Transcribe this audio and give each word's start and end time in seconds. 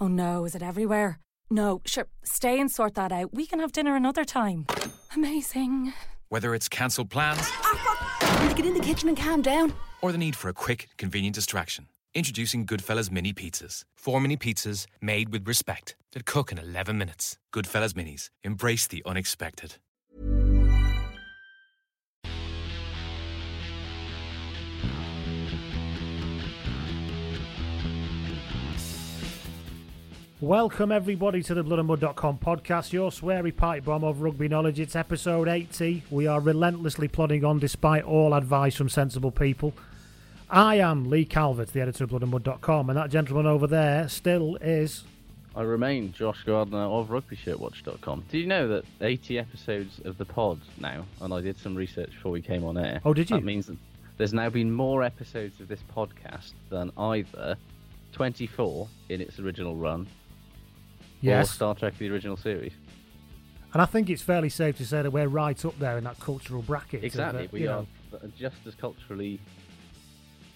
Oh 0.00 0.08
no, 0.08 0.44
is 0.44 0.54
it 0.54 0.62
everywhere? 0.62 1.18
No, 1.50 1.80
sure, 1.86 2.06
stay 2.24 2.58
and 2.60 2.70
sort 2.70 2.94
that 2.94 3.12
out. 3.12 3.32
We 3.34 3.46
can 3.46 3.60
have 3.60 3.72
dinner 3.72 3.94
another 3.96 4.24
time. 4.24 4.66
Amazing. 5.14 5.92
Whether 6.28 6.54
it's 6.54 6.68
cancelled 6.68 7.10
plans 7.10 7.38
ah, 7.42 8.38
Need 8.42 8.50
to 8.50 8.56
get 8.56 8.66
in 8.66 8.74
the 8.74 8.80
kitchen 8.80 9.08
and 9.08 9.16
calm 9.18 9.42
down. 9.42 9.72
or 10.02 10.10
the 10.12 10.18
need 10.18 10.36
for 10.36 10.48
a 10.48 10.52
quick, 10.52 10.88
convenient 10.96 11.34
distraction, 11.34 11.86
introducing 12.14 12.66
Goodfellas 12.66 13.10
Mini 13.10 13.32
Pizzas. 13.32 13.84
Four 13.94 14.20
mini 14.20 14.36
pizzas 14.36 14.86
made 15.00 15.28
with 15.30 15.46
respect 15.46 15.96
that 16.12 16.26
cook 16.26 16.50
in 16.52 16.58
11 16.58 16.98
minutes. 16.98 17.38
Goodfellas 17.54 17.92
Minis. 17.94 18.30
Embrace 18.42 18.86
the 18.86 19.02
unexpected. 19.06 19.76
Welcome 30.44 30.92
everybody 30.92 31.42
to 31.42 31.54
the 31.54 31.64
bloodandmud.com 31.64 32.36
podcast, 32.36 32.92
your 32.92 33.10
sweary 33.10 33.56
pipe 33.56 33.86
bomb 33.86 34.04
of 34.04 34.20
rugby 34.20 34.46
knowledge. 34.46 34.78
It's 34.78 34.94
episode 34.94 35.48
80. 35.48 36.02
We 36.10 36.26
are 36.26 36.38
relentlessly 36.38 37.08
plodding 37.08 37.46
on 37.46 37.58
despite 37.58 38.04
all 38.04 38.34
advice 38.34 38.76
from 38.76 38.90
sensible 38.90 39.30
people. 39.30 39.72
I 40.50 40.74
am 40.74 41.08
Lee 41.08 41.24
Calvert, 41.24 41.72
the 41.72 41.80
editor 41.80 42.04
of 42.04 42.10
bloodandmud.com, 42.10 42.90
and 42.90 42.98
that 42.98 43.08
gentleman 43.08 43.46
over 43.46 43.66
there 43.66 44.06
still 44.10 44.56
is 44.56 45.04
I 45.56 45.62
remain 45.62 46.12
Josh 46.12 46.44
Gardner 46.44 46.76
of 46.76 47.08
RugbyShirtWatch.com. 47.08 48.24
Did 48.30 48.38
you 48.38 48.46
know 48.46 48.68
that 48.68 48.84
80 49.00 49.38
episodes 49.38 50.02
of 50.04 50.18
the 50.18 50.26
pod 50.26 50.60
now, 50.78 51.06
and 51.22 51.32
I 51.32 51.40
did 51.40 51.56
some 51.56 51.74
research 51.74 52.10
before 52.10 52.32
we 52.32 52.42
came 52.42 52.64
on 52.64 52.76
air. 52.76 53.00
Oh, 53.06 53.14
did 53.14 53.30
you? 53.30 53.36
That 53.38 53.46
means 53.46 53.68
that 53.68 53.78
there's 54.18 54.34
now 54.34 54.50
been 54.50 54.70
more 54.70 55.02
episodes 55.02 55.58
of 55.60 55.68
this 55.68 55.80
podcast 55.96 56.52
than 56.68 56.92
either 56.98 57.56
24 58.12 58.86
in 59.08 59.22
its 59.22 59.38
original 59.38 59.74
run 59.74 60.06
or 61.32 61.36
Yes. 61.38 61.50
Star 61.50 61.74
Trek 61.74 61.96
the 61.98 62.10
original 62.10 62.36
series. 62.36 62.72
And 63.72 63.82
I 63.82 63.86
think 63.86 64.08
it's 64.08 64.22
fairly 64.22 64.48
safe 64.48 64.76
to 64.78 64.86
say 64.86 65.02
that 65.02 65.10
we're 65.10 65.26
right 65.28 65.62
up 65.64 65.76
there 65.78 65.98
in 65.98 66.04
that 66.04 66.20
cultural 66.20 66.62
bracket. 66.62 67.00
of, 67.00 67.04
Exactly. 67.04 67.46
uh, 67.46 67.48
we 67.50 67.60
you 67.62 67.70
are 67.70 67.84
know, 68.12 68.20
just 68.38 68.56
as 68.66 68.74
culturally, 68.76 69.40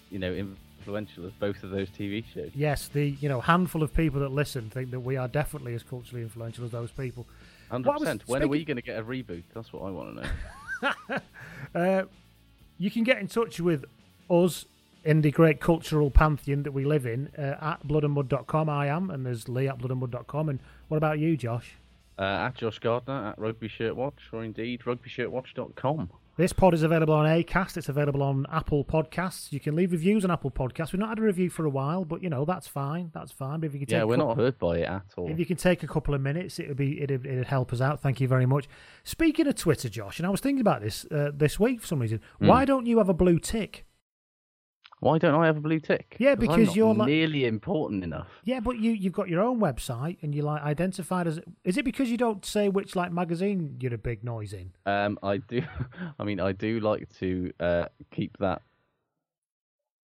you 0.09 0.19
know, 0.19 0.33
influential 0.33 1.25
as 1.25 1.33
both 1.33 1.61
of 1.63 1.71
those 1.71 1.89
TV 1.89 2.23
shows. 2.33 2.51
Yes, 2.55 2.87
the 2.87 3.09
you 3.09 3.27
know 3.27 3.41
handful 3.41 3.83
of 3.83 3.93
people 3.93 4.21
that 4.21 4.31
listen 4.31 4.69
think 4.69 4.91
that 4.91 5.01
we 5.01 5.17
are 5.17 5.27
definitely 5.27 5.73
as 5.75 5.83
culturally 5.83 6.21
influential 6.23 6.63
as 6.63 6.71
those 6.71 6.91
people. 6.91 7.27
Hundred 7.69 7.91
percent. 7.91 8.23
When 8.25 8.41
are 8.41 8.47
we 8.47 8.63
going 8.63 8.77
to 8.77 8.81
get 8.83 8.97
a 8.97 9.03
reboot? 9.03 9.43
That's 9.53 9.71
what 9.73 9.83
I 9.83 9.91
want 9.91 10.15
to 10.15 10.21
know. 10.21 11.19
Uh, 11.75 12.03
you 12.77 12.89
can 12.89 13.03
get 13.03 13.19
in 13.19 13.27
touch 13.27 13.59
with 13.59 13.83
us 14.29 14.65
in 15.03 15.21
the 15.21 15.31
great 15.31 15.59
cultural 15.59 16.11
pantheon 16.11 16.63
that 16.63 16.71
we 16.71 16.83
live 16.85 17.05
in 17.05 17.29
uh, 17.37 17.55
at 17.61 17.87
bloodandmud.com. 17.87 18.69
I 18.69 18.87
am, 18.87 19.09
and 19.09 19.25
there's 19.25 19.47
Lee 19.49 19.67
at 19.67 19.77
bloodandmud.com. 19.79 20.49
And 20.49 20.59
what 20.87 20.97
about 20.97 21.19
you, 21.19 21.37
Josh? 21.37 21.75
Uh, 22.17 22.23
at 22.47 22.55
Josh 22.55 22.79
Gardner 22.79 23.29
at 23.29 23.39
Rugby 23.39 23.69
Shirt 23.69 23.95
Watch, 23.95 24.19
or 24.33 24.43
indeed 24.43 24.81
RugbyShirtWatch.com. 24.81 26.09
This 26.35 26.53
pod 26.53 26.73
is 26.73 26.83
available 26.83 27.13
on 27.13 27.25
Acast. 27.25 27.75
It's 27.75 27.89
available 27.89 28.23
on 28.23 28.45
Apple 28.49 28.85
Podcasts. 28.85 29.51
You 29.51 29.59
can 29.59 29.75
leave 29.75 29.91
reviews 29.91 30.23
on 30.23 30.31
Apple 30.31 30.51
Podcasts. 30.51 30.93
We've 30.93 30.99
not 31.01 31.09
had 31.09 31.19
a 31.19 31.21
review 31.21 31.49
for 31.49 31.65
a 31.65 31.69
while, 31.69 32.05
but 32.05 32.23
you 32.23 32.29
know 32.29 32.45
that's 32.45 32.65
fine. 32.67 33.11
That's 33.13 33.31
fine. 33.33 33.59
But 33.59 33.67
if 33.67 33.73
you 33.73 33.79
take 33.81 33.89
Yeah, 33.91 34.03
we're 34.05 34.15
couple- 34.15 34.35
not 34.35 34.37
hurt 34.37 34.57
by 34.57 34.77
it 34.77 34.87
at 34.87 35.03
all. 35.17 35.29
If 35.29 35.37
you 35.37 35.45
can 35.45 35.57
take 35.57 35.83
a 35.83 35.87
couple 35.87 36.13
of 36.13 36.21
minutes, 36.21 36.57
it 36.57 36.69
would 36.69 36.77
be 36.77 37.01
it'd, 37.01 37.25
it'd 37.25 37.47
help 37.47 37.73
us 37.73 37.81
out. 37.81 38.01
Thank 38.01 38.21
you 38.21 38.27
very 38.29 38.45
much. 38.45 38.69
Speaking 39.03 39.47
of 39.47 39.55
Twitter, 39.55 39.89
Josh, 39.89 40.17
and 40.17 40.25
I 40.25 40.29
was 40.29 40.39
thinking 40.39 40.61
about 40.61 40.81
this 40.81 41.05
uh, 41.11 41.31
this 41.33 41.59
week 41.59 41.81
for 41.81 41.87
some 41.87 41.99
reason. 41.99 42.21
Hmm. 42.39 42.47
Why 42.47 42.63
don't 42.63 42.85
you 42.85 42.99
have 42.99 43.09
a 43.09 43.13
blue 43.13 43.37
tick? 43.39 43.85
Why 45.01 45.17
don't 45.17 45.35
I 45.35 45.45
have 45.45 45.57
a 45.57 45.61
blue 45.61 45.79
tick? 45.79 46.17
Yeah, 46.19 46.35
because 46.35 46.75
you're 46.75 46.93
like- 46.93 47.07
nearly 47.07 47.45
important 47.45 48.03
enough. 48.03 48.27
Yeah, 48.43 48.59
but 48.59 48.79
you 48.79 48.91
you've 48.91 49.13
got 49.13 49.29
your 49.29 49.41
own 49.41 49.59
website 49.59 50.17
and 50.21 50.35
you're 50.35 50.45
like 50.45 50.61
identified 50.61 51.27
as. 51.27 51.39
Is 51.63 51.77
it 51.77 51.85
because 51.85 52.09
you 52.09 52.17
don't 52.17 52.45
say 52.45 52.67
which 52.69 52.95
like 52.95 53.11
magazine 53.11 53.77
you're 53.79 53.93
a 53.93 53.97
big 53.97 54.23
noise 54.23 54.51
in? 54.51 54.73
Um, 54.85 55.17
I 55.23 55.37
do. 55.37 55.61
I 56.19 56.23
mean, 56.23 56.39
I 56.39 56.51
do 56.51 56.79
like 56.81 57.07
to 57.19 57.51
uh, 57.59 57.85
keep 58.11 58.37
that 58.39 58.61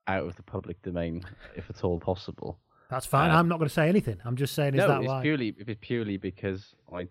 out 0.07 0.25
of 0.25 0.35
the 0.35 0.43
public 0.43 0.81
domain, 0.81 1.23
if 1.55 1.69
at 1.69 1.83
all 1.83 1.99
possible. 1.99 2.59
That's 2.89 3.05
fine. 3.05 3.31
Uh, 3.31 3.37
I'm 3.37 3.47
not 3.47 3.57
going 3.57 3.67
to 3.67 3.73
say 3.73 3.89
anything. 3.89 4.19
I'm 4.23 4.35
just 4.35 4.53
saying, 4.53 4.75
is 4.75 4.79
no, 4.79 4.87
that 4.87 4.99
it's 5.01 5.07
why? 5.07 5.21
purely 5.21 5.55
it's 5.57 5.79
purely 5.81 6.17
because 6.17 6.73
I 6.93 7.07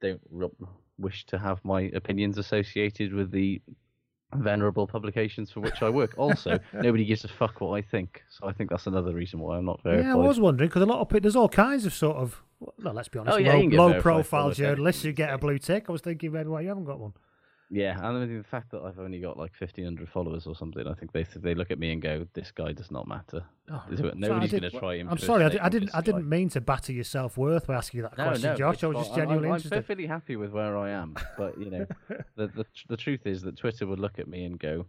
don't 0.00 0.20
wish 0.98 1.26
to 1.26 1.38
have 1.38 1.62
my 1.64 1.82
opinions 1.94 2.38
associated 2.38 3.12
with 3.12 3.30
the 3.30 3.60
venerable 4.34 4.86
publications 4.86 5.50
for 5.50 5.60
which 5.60 5.82
I 5.82 5.90
work. 5.90 6.14
Also, 6.18 6.58
nobody 6.72 7.04
gives 7.04 7.24
a 7.24 7.28
fuck 7.28 7.60
what 7.60 7.76
I 7.76 7.82
think, 7.82 8.22
so 8.28 8.48
I 8.48 8.52
think 8.52 8.70
that's 8.70 8.86
another 8.86 9.12
reason 9.14 9.38
why 9.38 9.58
I'm 9.58 9.64
not 9.64 9.82
verified. 9.82 10.06
Yeah, 10.06 10.12
I 10.12 10.16
was 10.16 10.40
wondering 10.40 10.68
because 10.68 10.82
a 10.82 10.86
lot 10.86 11.00
of 11.00 11.08
people, 11.08 11.20
there's 11.20 11.36
all 11.36 11.48
kinds 11.48 11.84
of 11.86 11.92
sort 11.94 12.16
of. 12.16 12.42
Well, 12.58 12.94
let's 12.94 13.08
be 13.08 13.18
honest, 13.18 13.34
Oh, 13.36 13.38
yeah, 13.38 13.52
low, 13.54 13.88
low 13.88 14.00
profile 14.00 14.50
journalists 14.50 15.02
who 15.02 15.12
get 15.12 15.32
a 15.32 15.36
blue 15.38 15.58
tick. 15.58 15.86
I 15.88 15.92
was 15.92 16.00
thinking 16.00 16.32
maybe 16.32 16.48
why 16.48 16.62
you 16.62 16.68
haven't 16.68 16.84
got 16.84 16.98
one. 16.98 17.12
Yeah, 17.68 17.96
and 17.96 18.06
I 18.06 18.12
mean, 18.12 18.38
the 18.38 18.44
fact 18.44 18.70
that 18.70 18.82
I've 18.82 19.00
only 19.00 19.18
got 19.18 19.36
like 19.36 19.52
fifteen 19.52 19.84
hundred 19.84 20.08
followers 20.08 20.46
or 20.46 20.54
something, 20.54 20.86
I 20.86 20.94
think 20.94 21.10
they 21.10 21.24
they 21.36 21.54
look 21.54 21.72
at 21.72 21.80
me 21.80 21.92
and 21.92 22.00
go, 22.00 22.24
"This 22.32 22.52
guy 22.52 22.70
does 22.72 22.92
not 22.92 23.08
matter." 23.08 23.44
Oh, 23.68 23.82
Is 23.90 23.98
it- 23.98 24.02
sorry, 24.02 24.12
I 24.12 24.18
Nobody's 24.18 24.50
going 24.52 24.62
to 24.62 24.70
try. 24.70 24.94
I'm 24.94 25.18
sorry, 25.18 25.44
I, 25.44 25.48
did, 25.48 25.60
I 25.60 25.68
didn't. 25.68 25.90
I 25.92 26.00
didn't 26.00 26.28
mean 26.28 26.48
to 26.50 26.60
batter 26.60 26.92
your 26.92 27.02
self 27.02 27.36
worth 27.36 27.66
by 27.66 27.74
asking 27.74 27.98
you 27.98 28.02
that 28.02 28.16
No, 28.16 28.28
question, 28.28 28.50
no, 28.50 28.56
Josh. 28.56 28.84
I 28.84 28.86
was 28.86 29.08
just 29.08 29.18
I'm- 29.18 29.30
I'm, 29.30 29.44
interested. 29.44 29.72
perfectly 29.72 30.06
happy 30.06 30.36
with 30.36 30.52
where 30.52 30.76
I 30.76 30.90
am, 30.90 31.16
but 31.36 31.58
you 31.58 31.70
know, 31.70 31.86
the, 32.36 32.46
the 32.48 32.64
the 32.88 32.96
truth 32.96 33.26
is 33.26 33.42
that 33.42 33.56
Twitter 33.56 33.86
would 33.88 33.98
look 33.98 34.20
at 34.20 34.28
me 34.28 34.44
and 34.44 34.60
go, 34.60 34.86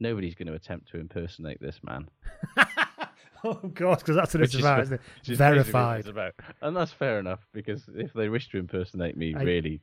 "Nobody's 0.00 0.34
going 0.34 0.48
to 0.48 0.54
attempt 0.54 0.88
to 0.92 0.98
impersonate 1.00 1.60
this 1.60 1.80
man." 1.82 2.08
oh 3.44 3.54
course, 3.74 3.98
because 3.98 4.16
that's 4.16 4.32
what 4.32 4.42
it's 4.42 4.54
is 4.54 4.60
about, 4.60 4.80
isn't 4.80 4.94
it? 5.26 5.36
Verified. 5.36 6.00
it's 6.00 6.08
about, 6.08 6.32
and 6.62 6.74
that's 6.74 6.92
fair 6.92 7.18
enough 7.18 7.40
because 7.52 7.84
if 7.94 8.14
they 8.14 8.30
wish 8.30 8.48
to 8.48 8.56
impersonate 8.56 9.14
me, 9.14 9.34
I- 9.34 9.42
really, 9.42 9.82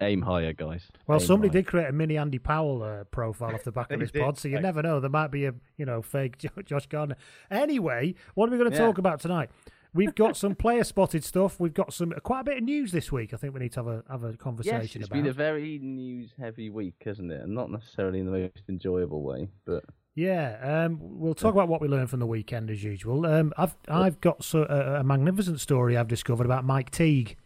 aim 0.00 0.22
higher, 0.22 0.52
guys. 0.52 0.88
Well, 1.06 1.20
Aim 1.20 1.26
somebody 1.26 1.48
higher. 1.48 1.62
did 1.62 1.66
create 1.66 1.88
a 1.88 1.92
mini 1.92 2.16
Andy 2.16 2.38
Powell 2.38 2.82
uh, 2.82 3.04
profile 3.04 3.54
off 3.54 3.64
the 3.64 3.72
back 3.72 3.86
of 3.92 3.98
They 3.98 4.04
this 4.04 4.12
did, 4.12 4.22
pod, 4.22 4.38
so 4.38 4.48
you 4.48 4.54
right. 4.56 4.62
never 4.62 4.82
know. 4.82 5.00
There 5.00 5.10
might 5.10 5.30
be 5.30 5.46
a 5.46 5.54
you 5.76 5.84
know 5.86 6.02
fake 6.02 6.36
Josh 6.64 6.86
Gardner. 6.86 7.16
Anyway, 7.50 8.14
what 8.34 8.48
are 8.48 8.52
we 8.52 8.58
going 8.58 8.70
to 8.70 8.76
Yeah. 8.76 8.84
talk 8.86 8.98
about 8.98 9.20
tonight? 9.20 9.50
We've 9.94 10.14
got 10.14 10.36
some 10.42 10.54
player 10.54 10.84
spotted 10.84 11.24
stuff. 11.24 11.58
We've 11.58 11.74
got 11.74 11.92
some 11.92 12.12
quite 12.22 12.40
a 12.40 12.44
bit 12.44 12.58
of 12.58 12.62
news 12.64 12.92
this 12.92 13.10
week. 13.10 13.32
I 13.32 13.36
think 13.38 13.54
we 13.54 13.60
need 13.60 13.72
to 13.72 13.80
have 13.80 13.86
a 13.88 14.04
have 14.10 14.24
a 14.24 14.28
Yes, 14.28 14.36
conversation 14.38 15.00
it's 15.02 15.08
about. 15.08 15.16
been 15.22 15.26
a 15.26 15.32
very 15.32 15.78
news-heavy 15.78 16.70
week, 16.70 16.94
hasn't 17.04 17.32
it? 17.32 17.40
And 17.40 17.54
not 17.54 17.70
necessarily 17.70 18.20
in 18.20 18.26
the 18.26 18.32
most 18.32 18.62
enjoyable 18.68 19.22
way, 19.22 19.48
but 19.64 19.84
Yeah, 20.14 20.84
um, 20.86 20.98
we'll 21.00 21.34
talk 21.34 21.54
about 21.54 21.68
what 21.68 21.80
we 21.80 21.88
learned 21.88 22.10
from 22.10 22.20
the 22.20 22.26
weekend 22.26 22.70
as 22.70 22.84
usual. 22.84 23.24
Um, 23.26 23.52
I've 23.56 23.76
I've 23.88 24.20
got 24.20 24.44
so, 24.44 24.62
a, 24.68 25.00
a 25.00 25.04
magnificent 25.04 25.58
story 25.60 25.96
I've 25.96 26.08
discovered 26.08 26.44
about 26.44 26.64
Mike 26.64 26.90
Teague 26.90 27.36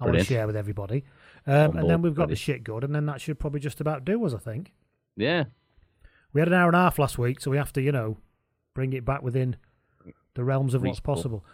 I 0.00 0.04
want 0.06 0.18
to 0.18 0.24
share 0.24 0.46
with 0.46 0.56
everybody. 0.56 1.04
Um, 1.46 1.76
and 1.76 1.90
then 1.90 2.00
we've 2.02 2.14
got 2.14 2.28
the 2.28 2.36
shit 2.36 2.64
good, 2.64 2.84
and 2.84 2.94
then 2.94 3.06
that 3.06 3.20
should 3.20 3.38
probably 3.38 3.60
just 3.60 3.80
about 3.80 4.04
do 4.04 4.24
us, 4.24 4.32
I 4.34 4.38
think. 4.38 4.72
Yeah. 5.16 5.44
We 6.32 6.40
had 6.40 6.48
an 6.48 6.54
hour 6.54 6.68
and 6.68 6.76
a 6.76 6.80
half 6.80 6.98
last 6.98 7.18
week, 7.18 7.40
so 7.40 7.50
we 7.50 7.56
have 7.58 7.72
to, 7.74 7.82
you 7.82 7.92
know, 7.92 8.16
bring 8.74 8.92
it 8.92 9.04
back 9.04 9.22
within 9.22 9.56
the 10.34 10.42
realms 10.44 10.74
of 10.74 10.82
what's 10.82 11.00
possible. 11.00 11.44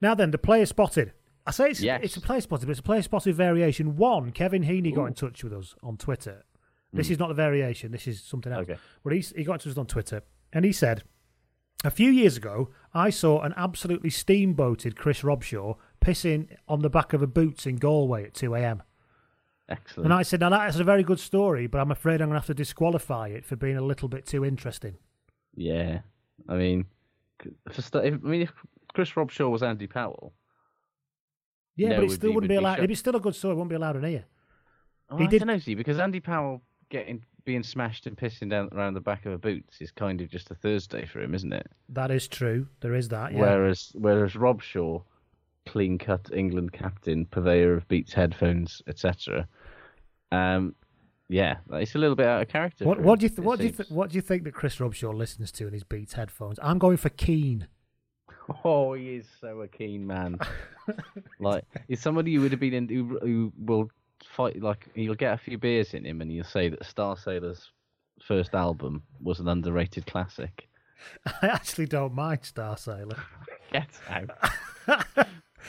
Now 0.00 0.14
then, 0.14 0.30
the 0.30 0.38
player 0.38 0.66
spotted. 0.66 1.12
I 1.46 1.50
say 1.50 1.70
it's, 1.70 1.80
Yes. 1.80 2.00
it's 2.04 2.16
a 2.16 2.20
player 2.20 2.40
spotted, 2.42 2.66
but 2.66 2.72
it's 2.72 2.80
a 2.80 2.84
player 2.84 3.02
spotted 3.02 3.34
variation. 3.34 3.96
One, 3.96 4.30
Kevin 4.32 4.62
Heaney 4.64 4.94
got 4.94 5.06
in 5.06 5.14
touch 5.14 5.42
with 5.42 5.52
us 5.52 5.74
on 5.82 5.96
Twitter. 5.96 6.44
This 6.92 7.10
is 7.10 7.18
not 7.18 7.28
the 7.28 7.34
variation, 7.34 7.90
this 7.92 8.06
is 8.06 8.22
something 8.22 8.52
else. 8.52 8.62
Okay. 8.62 8.76
But 9.04 9.12
he's, 9.12 9.32
he 9.36 9.44
got 9.44 9.54
in 9.54 9.58
touch 9.58 9.66
with 9.66 9.74
us 9.74 9.78
on 9.80 9.86
Twitter, 9.86 10.22
and 10.52 10.64
he 10.64 10.72
said, 10.72 11.02
A 11.84 11.90
few 11.90 12.10
years 12.10 12.36
ago, 12.36 12.70
I 12.94 13.10
saw 13.10 13.40
an 13.42 13.54
absolutely 13.56 14.10
steamboated 14.10 14.96
Chris 14.96 15.22
Robshaw 15.22 15.76
pissing 16.00 16.48
on 16.68 16.80
the 16.82 16.88
back 16.90 17.12
of 17.12 17.22
a 17.22 17.26
boots 17.26 17.66
in 17.66 17.76
Galway 17.76 18.24
at 18.24 18.34
2 18.34 18.54
a.m. 18.54 18.82
Excellent. 19.68 20.06
And 20.06 20.14
I 20.14 20.22
said, 20.22 20.40
Now 20.40 20.48
that's 20.50 20.78
a 20.78 20.84
very 20.84 21.02
good 21.02 21.20
story, 21.20 21.66
but 21.66 21.78
I'm 21.80 21.90
afraid 21.90 22.20
I'm 22.22 22.28
going 22.28 22.36
to 22.36 22.40
have 22.40 22.46
to 22.46 22.54
disqualify 22.54 23.28
it 23.28 23.44
for 23.44 23.56
being 23.56 23.76
a 23.76 23.82
little 23.82 24.08
bit 24.08 24.24
too 24.26 24.44
interesting. 24.44 24.96
Yeah. 25.54 26.00
I 26.48 26.54
mean, 26.56 26.86
for 27.70 27.82
st- 27.82 28.04
if, 28.06 28.14
I 28.14 28.26
mean, 28.26 28.42
if 28.42 28.52
Chris 28.94 29.10
Robshaw 29.12 29.50
was 29.50 29.62
Andy 29.62 29.86
Powell, 29.86 30.32
Yeah, 31.76 31.90
No 31.90 31.96
but 31.96 32.04
it 32.04 32.10
still 32.12 32.28
wouldn't 32.30 32.42
would 32.44 32.48
be 32.48 32.54
allowed. 32.56 32.78
It'd 32.78 32.88
be 32.88 32.94
still 32.94 33.16
a 33.16 33.20
good 33.20 33.34
story. 33.34 33.52
It 33.52 33.56
wouldn't 33.56 33.70
be 33.70 33.76
allowed 33.76 33.96
in 33.96 34.04
here. 34.04 34.24
oh, 35.10 35.16
He 35.18 35.24
I 35.24 35.26
did- 35.28 35.38
don't 35.40 35.48
know, 35.48 35.58
see, 35.58 35.74
because 35.74 35.98
Andy 35.98 36.20
Powell 36.20 36.62
getting 36.90 37.24
being 37.44 37.62
smashed 37.62 38.06
and 38.06 38.14
pissing 38.16 38.50
down 38.50 38.68
around 38.72 38.92
the 38.92 39.00
back 39.00 39.24
of 39.24 39.32
a 39.32 39.38
boots 39.38 39.80
is 39.80 39.90
kind 39.90 40.20
of 40.20 40.28
just 40.28 40.50
a 40.50 40.54
Thursday 40.54 41.06
for 41.06 41.20
him, 41.20 41.34
isn't 41.34 41.52
it? 41.52 41.66
That 41.88 42.10
is 42.10 42.28
true. 42.28 42.66
There 42.80 42.94
is 42.94 43.08
that. 43.08 43.32
Yeah. 43.32 43.40
Whereas 43.40 43.90
whereas 43.94 44.34
Robshaw, 44.34 45.02
clean 45.68 45.98
cut 45.98 46.30
England 46.32 46.72
captain, 46.72 47.26
purveyor 47.26 47.74
of 47.74 47.86
Beats 47.88 48.12
headphones, 48.12 48.82
etc. 48.86 49.46
Um, 50.32 50.74
yeah, 51.28 51.58
it's 51.72 51.94
a 51.94 51.98
little 51.98 52.16
bit 52.16 52.26
out 52.26 52.42
of 52.42 52.48
character. 52.48 52.84
what 52.84 53.00
what 53.00 53.18
do 53.18 53.26
you 53.26 53.30
th- 53.30 53.40
what 53.40 53.58
do 53.58 53.66
you 53.66 53.72
th- 53.72 53.90
what 53.90 54.10
do 54.10 54.16
you 54.16 54.22
think 54.22 54.44
that 54.44 54.54
Chris 54.54 54.76
Robshaw 54.76 55.14
listens 55.14 55.52
to 55.52 55.66
in 55.66 55.72
his 55.72 55.84
Beats 55.84 56.14
headphones? 56.14 56.58
I'm 56.62 56.78
going 56.78 56.96
for 56.96 57.10
Keane. 57.10 57.68
Oh, 58.64 58.94
he 58.94 59.16
is 59.16 59.26
so 59.42 59.60
a 59.60 59.68
keen 59.68 60.06
man. 60.06 60.38
like 61.38 61.64
he's 61.86 62.00
somebody 62.00 62.34
who 62.34 62.40
would 62.40 62.50
have 62.52 62.60
been 62.60 62.72
in 62.72 62.88
who, 62.88 63.18
who 63.20 63.52
will 63.58 63.90
fight. 64.24 64.62
Like 64.62 64.88
you'll 64.94 65.16
get 65.16 65.34
a 65.34 65.36
few 65.36 65.58
beers 65.58 65.92
in 65.92 66.06
him, 66.06 66.22
and 66.22 66.32
you'll 66.32 66.44
say 66.44 66.70
that 66.70 66.80
Starsailor's 66.80 67.70
first 68.22 68.54
album 68.54 69.02
was 69.20 69.38
an 69.40 69.48
underrated 69.48 70.06
classic. 70.06 70.66
I 71.42 71.48
actually 71.48 71.86
don't 71.86 72.14
mind 72.14 72.40
Starsailor. 72.40 73.20
Get 73.70 73.90
out. 74.08 74.30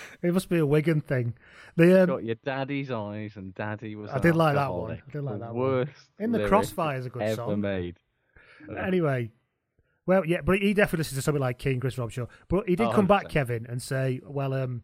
It 0.22 0.34
must 0.34 0.50
be 0.50 0.58
a 0.58 0.66
Wigan 0.66 1.02
thing. 1.02 1.34
The 1.76 2.02
um, 2.02 2.08
Got 2.08 2.24
your 2.26 2.36
daddy's 2.36 2.92
eyes, 2.92 3.36
and 3.36 3.54
daddy 3.56 3.96
was. 3.96 4.10
I 4.10 4.20
did 4.20 4.36
like 4.36 4.56
that 4.56 4.74
one. 4.74 4.92
I 4.92 5.12
did 5.12 5.22
like 5.24 5.40
that 5.40 5.54
one. 5.54 5.56
worst 5.56 5.92
In 6.18 6.32
the 6.32 6.48
Crossfire 6.48 6.98
is 6.98 7.06
a 7.06 7.10
good 7.10 7.22
ever 7.22 7.36
song. 7.36 7.62
made. 7.62 7.98
anyway, 8.78 9.32
well, 10.06 10.26
yeah, 10.26 10.42
but 10.42 10.60
he 10.60 10.74
definitely 10.74 11.00
listens 11.02 11.20
to 11.20 11.22
something 11.24 11.42
like 11.42 11.58
King 11.60 11.80
Chris 11.80 11.96
Robshaw. 11.96 12.28
But 12.48 12.68
he 12.68 12.76
did 12.76 12.88
Oh, 12.88 12.92
come 12.92 13.08
back, 13.08 13.26
100%. 13.26 13.30
Kevin, 13.30 13.66
and 13.70 13.82
say, 13.82 14.20
"Well, 14.26 14.54
um, 14.54 14.84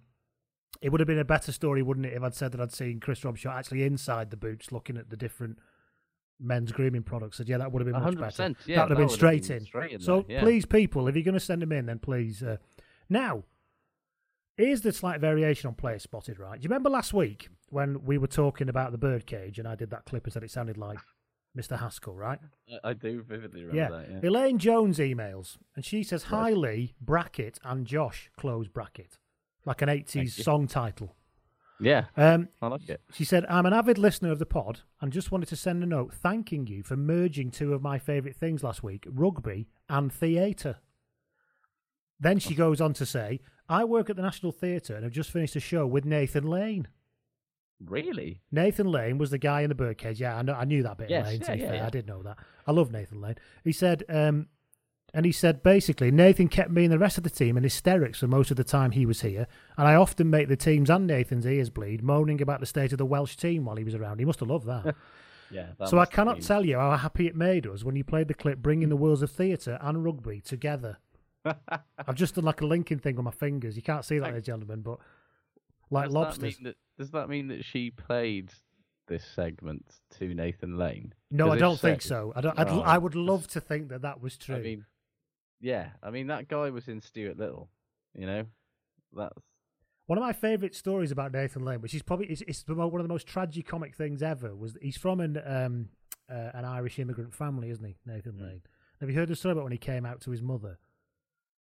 it 0.81 0.89
would 0.91 0.99
have 1.01 1.07
been 1.07 1.19
a 1.19 1.25
better 1.25 1.51
story, 1.51 1.81
wouldn't 1.81 2.05
it, 2.05 2.13
if 2.13 2.21
I'd 2.23 2.35
said 2.35 2.51
that 2.53 2.61
I'd 2.61 2.71
seen 2.73 2.99
Chris 2.99 3.21
Robshaw 3.21 3.53
actually 3.55 3.83
inside 3.83 4.29
the 4.29 4.37
boots, 4.37 4.71
looking 4.71 4.97
at 4.97 5.09
the 5.09 5.17
different 5.17 5.57
men's 6.39 6.71
grooming 6.71 7.03
products." 7.03 7.37
Said, 7.37 7.49
"Yeah, 7.49 7.57
that 7.57 7.71
would 7.71 7.81
have 7.85 7.91
been 7.91 8.01
much 8.01 8.15
better. 8.17 8.43
100%, 8.53 8.55
yeah, 8.67 8.75
that 8.77 8.89
would 8.89 8.97
have 8.97 9.07
been 9.07 9.09
straight 9.15 9.47
been 9.47 9.57
in." 9.57 9.65
straight 9.65 9.91
in 9.93 9.99
so 9.99 10.21
there, 10.27 10.37
yeah. 10.37 10.41
please, 10.43 10.65
people, 10.65 11.07
if 11.07 11.15
you're 11.15 11.23
going 11.23 11.33
to 11.33 11.39
send 11.39 11.61
them 11.61 11.71
in, 11.71 11.87
then 11.87 11.99
please. 11.99 12.41
Uh, 12.43 12.57
now, 13.09 13.43
here's 14.57 14.81
the 14.81 14.91
slight 14.91 15.19
variation 15.21 15.67
on 15.67 15.75
player 15.75 15.99
spotted. 15.99 16.39
Right? 16.39 16.59
Do 16.59 16.63
you 16.63 16.69
remember 16.69 16.89
last 16.89 17.13
week 17.13 17.49
when 17.69 18.03
we 18.05 18.17
were 18.17 18.27
talking 18.27 18.69
about 18.69 18.91
the 18.91 18.97
birdcage, 18.97 19.59
and 19.59 19.67
I 19.67 19.75
did 19.75 19.89
that 19.91 20.05
clip 20.05 20.23
and 20.25 20.33
said 20.33 20.43
it 20.43 20.51
sounded 20.51 20.77
like 20.77 20.99
Mr. 21.57 21.79
Haskell, 21.79 22.15
right? 22.15 22.39
I 22.83 22.93
do 22.93 23.21
vividly 23.23 23.63
remember 23.63 23.77
Yeah. 23.77 23.89
that. 24.13 24.23
Yeah. 24.23 24.29
Elaine 24.29 24.57
Jones 24.57 24.99
emails 24.99 25.57
and 25.75 25.85
she 25.85 26.03
says, 26.03 26.23
Hi 26.23 26.51
Lee, 26.51 26.93
bracket, 26.99 27.59
and 27.63 27.85
Josh, 27.87 28.29
close 28.37 28.67
bracket. 28.67 29.17
Like 29.65 29.81
an 29.81 29.87
80s 29.89 30.31
song 30.43 30.67
title. 30.67 31.15
yeah, 31.79 32.05
Um, 32.17 32.49
I 32.61 32.67
like 32.67 32.87
it. 32.89 33.01
she 33.13 33.23
said, 33.25 33.45
I'm 33.49 33.65
an 33.65 33.73
avid 33.73 33.97
listener 33.97 34.31
of 34.31 34.39
the 34.39 34.45
pod 34.45 34.81
and 35.01 35.11
just 35.13 35.31
wanted 35.31 35.47
to 35.49 35.55
send 35.55 35.81
a 35.81 35.85
note 35.87 36.13
thanking 36.13 36.67
you 36.67 36.83
for 36.83 36.95
merging 36.97 37.51
two 37.51 37.73
of 37.73 37.81
my 37.81 37.99
favourite 37.99 38.35
things 38.35 38.61
last 38.63 38.83
week 38.83 39.05
rugby 39.09 39.67
and 39.89 40.11
theatre. 40.13 40.77
Then 42.19 42.39
she 42.39 42.55
goes 42.55 42.81
on 42.81 42.93
to 42.93 43.05
say, 43.05 43.41
I 43.67 43.83
work 43.83 44.09
at 44.09 44.15
the 44.15 44.21
National 44.21 44.51
Theatre 44.51 44.95
and 44.95 45.03
have 45.03 45.13
just 45.13 45.31
finished 45.31 45.55
a 45.55 45.59
show 45.59 45.85
with 45.85 46.05
Nathan 46.05 46.45
Lane. 46.45 46.87
Really? 47.83 48.41
Nathan 48.51 48.87
Lane 48.87 49.17
was 49.17 49.31
the 49.31 49.37
guy 49.37 49.61
in 49.61 49.69
the 49.69 49.75
birdcage. 49.75 50.21
Yeah, 50.21 50.37
I, 50.37 50.41
know, 50.41 50.53
I 50.53 50.65
knew 50.65 50.83
that 50.83 50.97
bit. 50.97 51.09
Yes, 51.09 51.25
Lane, 51.25 51.39
to 51.41 51.45
yeah, 51.45 51.55
be 51.55 51.61
yeah, 51.61 51.67
fair, 51.67 51.75
yeah. 51.77 51.87
I 51.87 51.89
did 51.89 52.07
know 52.07 52.23
that. 52.23 52.37
I 52.65 52.71
love 52.71 52.91
Nathan 52.91 53.21
Lane. 53.21 53.35
He 53.63 53.71
said, 53.71 54.03
um, 54.07 54.47
and 55.13 55.25
he 55.25 55.31
said 55.31 55.63
basically, 55.63 56.11
Nathan 56.11 56.47
kept 56.47 56.71
me 56.71 56.83
and 56.85 56.93
the 56.93 56.99
rest 56.99 57.17
of 57.17 57.23
the 57.23 57.29
team 57.29 57.57
in 57.57 57.63
hysterics 57.63 58.19
for 58.19 58.27
most 58.27 58.51
of 58.51 58.57
the 58.57 58.63
time 58.63 58.91
he 58.91 59.05
was 59.05 59.21
here, 59.21 59.47
and 59.77 59.87
I 59.87 59.95
often 59.95 60.29
make 60.29 60.47
the 60.47 60.55
team's 60.55 60.89
and 60.89 61.07
Nathan's 61.07 61.45
ears 61.45 61.69
bleed, 61.69 62.03
moaning 62.03 62.41
about 62.41 62.59
the 62.59 62.65
state 62.65 62.91
of 62.91 62.97
the 62.97 63.05
Welsh 63.05 63.35
team 63.35 63.65
while 63.65 63.77
he 63.77 63.83
was 63.83 63.95
around. 63.95 64.19
He 64.19 64.25
must 64.25 64.39
have 64.39 64.49
loved 64.49 64.67
that. 64.67 64.95
Yeah. 65.51 65.67
that 65.77 65.89
so 65.89 65.99
I 65.99 66.07
cannot 66.07 66.41
tell 66.41 66.65
you 66.65 66.79
how 66.79 66.97
happy 66.97 67.27
it 67.27 67.35
made 67.35 67.67
us 67.67 67.83
when 67.83 67.95
you 67.95 68.03
played 68.03 68.27
the 68.27 68.33
clip, 68.33 68.57
bringing 68.57 68.89
the 68.89 68.95
worlds 68.95 69.21
of 69.21 69.29
theatre 69.29 69.77
and 69.79 70.03
rugby 70.03 70.41
together. 70.41 70.97
I've 72.07 72.15
just 72.15 72.35
done 72.35 72.45
like 72.45 72.61
a 72.61 72.65
linking 72.65 72.99
thing 72.99 73.15
with 73.15 73.25
my 73.25 73.31
fingers. 73.31 73.75
You 73.75 73.81
can't 73.81 74.05
see 74.05 74.19
that, 74.19 74.33
and 74.33 74.43
gentlemen, 74.43 74.81
but 74.81 74.99
like 75.91 76.05
does 76.05 76.13
lobsters. 76.13 76.57
That 76.57 76.63
that, 76.63 76.75
does 76.97 77.11
that 77.11 77.29
mean 77.29 77.47
that 77.49 77.63
she 77.63 77.91
played 77.91 78.51
this 79.07 79.23
segment 79.35 79.85
to 80.17 80.33
Nathan 80.33 80.77
Lane? 80.77 81.13
No, 81.31 81.51
I 81.51 81.57
don't 81.57 81.79
think 81.79 82.01
so. 82.01 82.33
I 82.35 82.41
don't. 82.41 82.57
I'd, 82.57 82.67
Oh, 82.69 82.81
I 82.81 82.97
would 82.97 83.15
love 83.15 83.47
to 83.49 83.61
think 83.61 83.89
that 83.89 84.01
that 84.01 84.21
was 84.21 84.37
true. 84.37 84.55
I 84.55 84.59
mean, 84.61 84.85
yeah. 85.61 85.89
I 86.01 86.09
mean, 86.11 86.27
that 86.27 86.47
guy 86.47 86.69
was 86.69 86.87
in 86.87 87.01
Stuart 87.01 87.37
Little. 87.37 87.69
You 88.17 88.25
know, 88.25 88.45
that's 89.13 89.33
one 90.07 90.17
of 90.17 90.23
my 90.23 90.33
favourite 90.33 90.75
stories 90.75 91.11
about 91.11 91.33
Nathan 91.33 91.65
Lane, 91.65 91.81
which 91.81 91.93
is 91.93 92.01
probably 92.03 92.27
it's, 92.27 92.41
it's 92.41 92.63
the 92.63 92.73
one 92.75 93.01
of 93.01 93.03
the 93.07 93.13
most 93.13 93.27
tragicomic 93.27 93.95
things 93.95 94.21
ever, 94.23 94.55
was 94.55 94.73
that 94.73 94.83
he's 94.83 94.97
from 94.97 95.19
an 95.19 95.41
um, 95.45 95.89
uh, 96.29 96.51
an 96.53 96.65
Irish 96.65 96.97
immigrant 96.99 97.33
family, 97.33 97.69
isn't 97.69 97.85
he, 97.85 97.95
Nathan 98.05 98.33
Hmm. 98.33 98.43
Lane? 98.43 98.61
Have 99.01 99.09
you 99.09 99.15
heard 99.15 99.27
the 99.27 99.35
story 99.35 99.51
about 99.51 99.63
when 99.63 99.73
he 99.73 99.77
came 99.77 100.05
out 100.05 100.21
to 100.21 100.31
his 100.31 100.41
mother? 100.41 100.79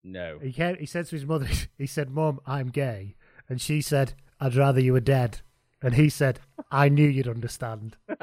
No. 0.05 0.39
He 0.39 0.53
came. 0.53 0.75
He 0.77 0.85
said 0.85 1.07
to 1.07 1.15
his 1.15 1.25
mother, 1.25 1.47
he 1.77 1.87
said, 1.87 2.09
"Mum, 2.09 2.39
I'm 2.45 2.69
gay," 2.69 3.15
and 3.49 3.59
she 3.59 3.81
said, 3.81 4.13
"I'd 4.39 4.55
rather 4.55 4.79
you 4.79 4.93
were 4.93 4.99
dead." 4.99 5.41
And 5.81 5.95
he 5.95 6.09
said, 6.09 6.39
"I 6.71 6.89
knew 6.89 7.07
you'd 7.07 7.27
understand." 7.27 7.97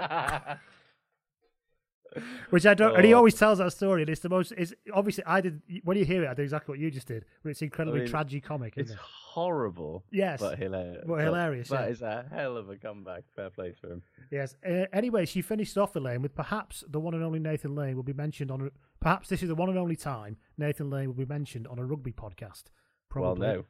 Which 2.51 2.67
I 2.67 2.75
don't, 2.75 2.95
and 2.97 3.05
he 3.05 3.15
Oh. 3.15 3.19
always 3.19 3.35
tells 3.35 3.59
that 3.59 3.73
story, 3.73 4.03
and 4.03 4.11
it's 4.11 4.21
the 4.21 4.29
most. 4.29 4.53
It's 4.57 4.75
obviously 4.93 5.25
I 5.27 5.41
did 5.41 5.63
when 5.85 5.97
you 5.97 6.05
hear 6.05 6.25
it, 6.25 6.29
I 6.29 6.35
do 6.35 6.43
exactly 6.43 6.73
what 6.73 6.79
you 6.79 6.91
just 6.91 7.07
did, 7.09 7.25
but 7.43 7.51
it's 7.51 7.63
incredibly 7.63 8.01
mean, 8.01 8.09
tragicomic, 8.09 8.73
It's 8.77 8.91
it? 8.93 8.99
horrible. 8.99 10.05
Yes, 10.11 10.41
But 10.41 10.59
hilarious. 10.59 11.05
But 11.07 11.21
hilarious, 11.25 11.69
That 11.69 11.85
yeah. 11.85 11.91
is 11.91 12.03
a 12.03 12.27
hell 12.31 12.57
of 12.57 12.69
a 12.69 12.77
comeback. 12.77 13.25
Fair 13.35 13.51
play 13.51 13.73
to 13.81 13.93
him. 13.93 14.03
Yes. 14.31 14.55
Uh, 14.67 14.87
anyway, 14.93 15.25
she 15.27 15.43
finished 15.43 15.77
off 15.79 15.97
Elaine 15.97 16.23
with 16.23 16.35
perhaps 16.35 16.85
the 16.89 17.01
one 17.01 17.15
and 17.15 17.23
only 17.23 17.39
Nathan 17.39 17.75
Lane 17.75 17.97
will 17.97 18.03
be 18.03 18.13
mentioned 18.13 18.51
on. 18.51 18.61
A, 18.67 18.71
perhaps 19.01 19.29
this 19.29 19.43
is 19.43 19.49
the 19.49 19.55
one 19.55 19.69
and 19.69 19.79
only 19.79 19.97
time 19.97 20.37
Nathan 20.59 20.91
Lane 20.91 21.07
will 21.09 21.15
be 21.15 21.25
mentioned 21.27 21.67
on 21.67 21.79
a 21.79 21.85
rugby 21.85 22.13
podcast. 22.13 22.65
Probably. 23.09 23.47
Well, 23.47 23.57
no. 23.57 23.65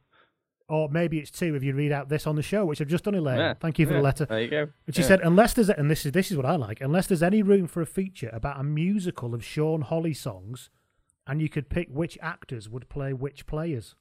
Or 0.73 0.89
maybe 0.89 1.19
it's 1.19 1.29
two 1.29 1.53
if 1.53 1.63
you 1.63 1.75
read 1.75 1.91
out 1.91 2.09
this 2.09 2.25
on 2.25 2.35
the 2.35 2.41
show, 2.41 2.65
which 2.65 2.81
I've 2.81 2.87
just 2.87 3.03
done, 3.03 3.13
Elaine. 3.13 3.37
Yeah, 3.37 3.53
Thank 3.53 3.77
you 3.77 3.85
for 3.85 3.91
yeah, 3.91 3.97
the 3.99 4.03
letter. 4.03 4.25
There 4.25 4.41
you 4.41 4.47
go. 4.49 4.69
And 4.87 4.95
she 4.95 5.03
Yeah. 5.03 5.07
said, 5.07 5.19
unless 5.21 5.53
there's, 5.53 5.69
and 5.69 5.91
this 5.91 6.03
is 6.03 6.13
this 6.13 6.31
is 6.31 6.35
what 6.37 6.47
I 6.47 6.55
like, 6.55 6.81
unless 6.81 7.05
there's 7.05 7.21
any 7.21 7.43
room 7.43 7.67
for 7.67 7.81
a 7.83 7.85
feature 7.85 8.31
about 8.33 8.59
a 8.59 8.63
musical 8.63 9.35
of 9.35 9.45
Sean 9.45 9.81
Holly 9.81 10.15
songs, 10.15 10.71
and 11.27 11.43
you 11.43 11.47
could 11.47 11.69
pick 11.69 11.89
which 11.91 12.17
actors 12.23 12.69
would 12.69 12.89
play 12.89 13.13
which 13.13 13.45
players. 13.45 13.93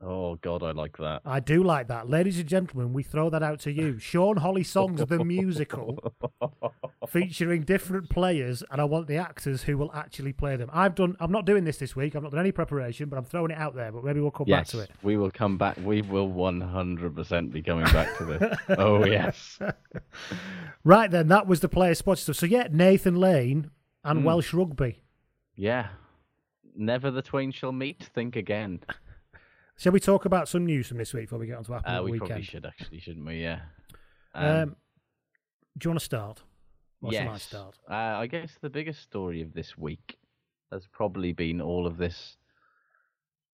"Oh 0.00 0.36
God, 0.36 0.62
I 0.62 0.72
like 0.72 0.96
that." 0.98 1.22
I 1.24 1.40
do 1.40 1.62
like 1.62 1.88
that, 1.88 2.08
ladies 2.08 2.38
and 2.38 2.48
gentlemen. 2.48 2.92
We 2.92 3.02
throw 3.02 3.30
that 3.30 3.42
out 3.42 3.60
to 3.60 3.72
you. 3.72 3.98
Sean 3.98 4.36
Holly 4.38 4.64
songs 4.64 5.04
the 5.06 5.24
musical, 5.24 5.98
featuring 7.08 7.62
different 7.62 8.10
players, 8.10 8.62
and 8.70 8.80
I 8.80 8.84
want 8.84 9.06
the 9.06 9.16
actors 9.16 9.62
who 9.62 9.76
will 9.78 9.92
actually 9.94 10.32
play 10.32 10.56
them. 10.56 10.68
I've 10.72 10.94
done. 10.94 11.16
I'm 11.20 11.32
not 11.32 11.44
doing 11.46 11.64
this 11.64 11.78
this 11.78 11.94
week. 11.96 12.14
I've 12.16 12.22
not 12.22 12.32
done 12.32 12.40
any 12.40 12.52
preparation, 12.52 13.08
but 13.08 13.16
I'm 13.16 13.24
throwing 13.24 13.50
it 13.50 13.58
out 13.58 13.74
there. 13.74 13.92
But 13.92 14.04
maybe 14.04 14.20
we'll 14.20 14.30
come 14.30 14.46
back 14.46 14.66
to 14.68 14.80
it. 14.80 14.90
we 15.02 15.16
will 15.16 15.30
come 15.30 15.56
back. 15.58 15.76
We 15.82 16.02
will 16.02 16.28
100% 16.28 17.52
be 17.52 17.62
coming 17.62 17.84
back 17.86 18.16
to 18.18 18.24
this. 18.24 18.58
oh 18.78 19.04
yes. 19.04 19.58
Right 20.84 21.10
then, 21.10 21.28
that 21.28 21.46
was 21.46 21.60
the 21.60 21.68
player 21.68 21.94
spot 21.94 22.18
stuff. 22.18 22.36
So 22.36 22.44
yeah, 22.46 22.68
Nathan 22.70 23.16
Lane 23.16 23.70
and 24.04 24.18
Hmm. 24.20 24.24
Welsh 24.26 24.52
rugby. 24.52 25.00
Yeah. 25.56 25.88
Never 26.76 27.10
the 27.10 27.22
twain 27.22 27.52
shall 27.52 27.72
meet. 27.72 28.02
Think 28.14 28.36
again. 28.36 28.80
Shall 29.76 29.92
we 29.92 30.00
talk 30.00 30.24
about 30.24 30.48
some 30.48 30.64
news 30.64 30.86
from 30.88 30.98
this 30.98 31.12
week 31.12 31.24
before 31.24 31.38
we 31.38 31.46
get 31.46 31.58
on 31.58 31.64
to 31.64 31.72
happened 31.72 31.96
Uh, 31.98 32.02
we 32.02 32.12
weekend? 32.12 32.28
probably 32.28 32.44
should 32.44 32.66
actually, 32.66 33.00
shouldn't 33.00 33.26
we? 33.26 33.42
Yeah. 33.42 33.60
Um, 34.34 34.76
do 35.78 35.86
you 35.86 35.90
want 35.90 36.00
to 36.00 36.04
start? 36.04 36.42
Or 37.02 37.12
yes. 37.12 37.28
I 37.28 37.38
start? 37.38 37.78
Uh, 37.90 37.94
I 37.94 38.26
guess 38.26 38.56
the 38.60 38.70
biggest 38.70 39.02
story 39.02 39.42
of 39.42 39.52
this 39.52 39.76
week 39.76 40.16
has 40.72 40.86
probably 40.92 41.32
been 41.32 41.60
all 41.60 41.86
of 41.86 41.96
this 41.96 42.36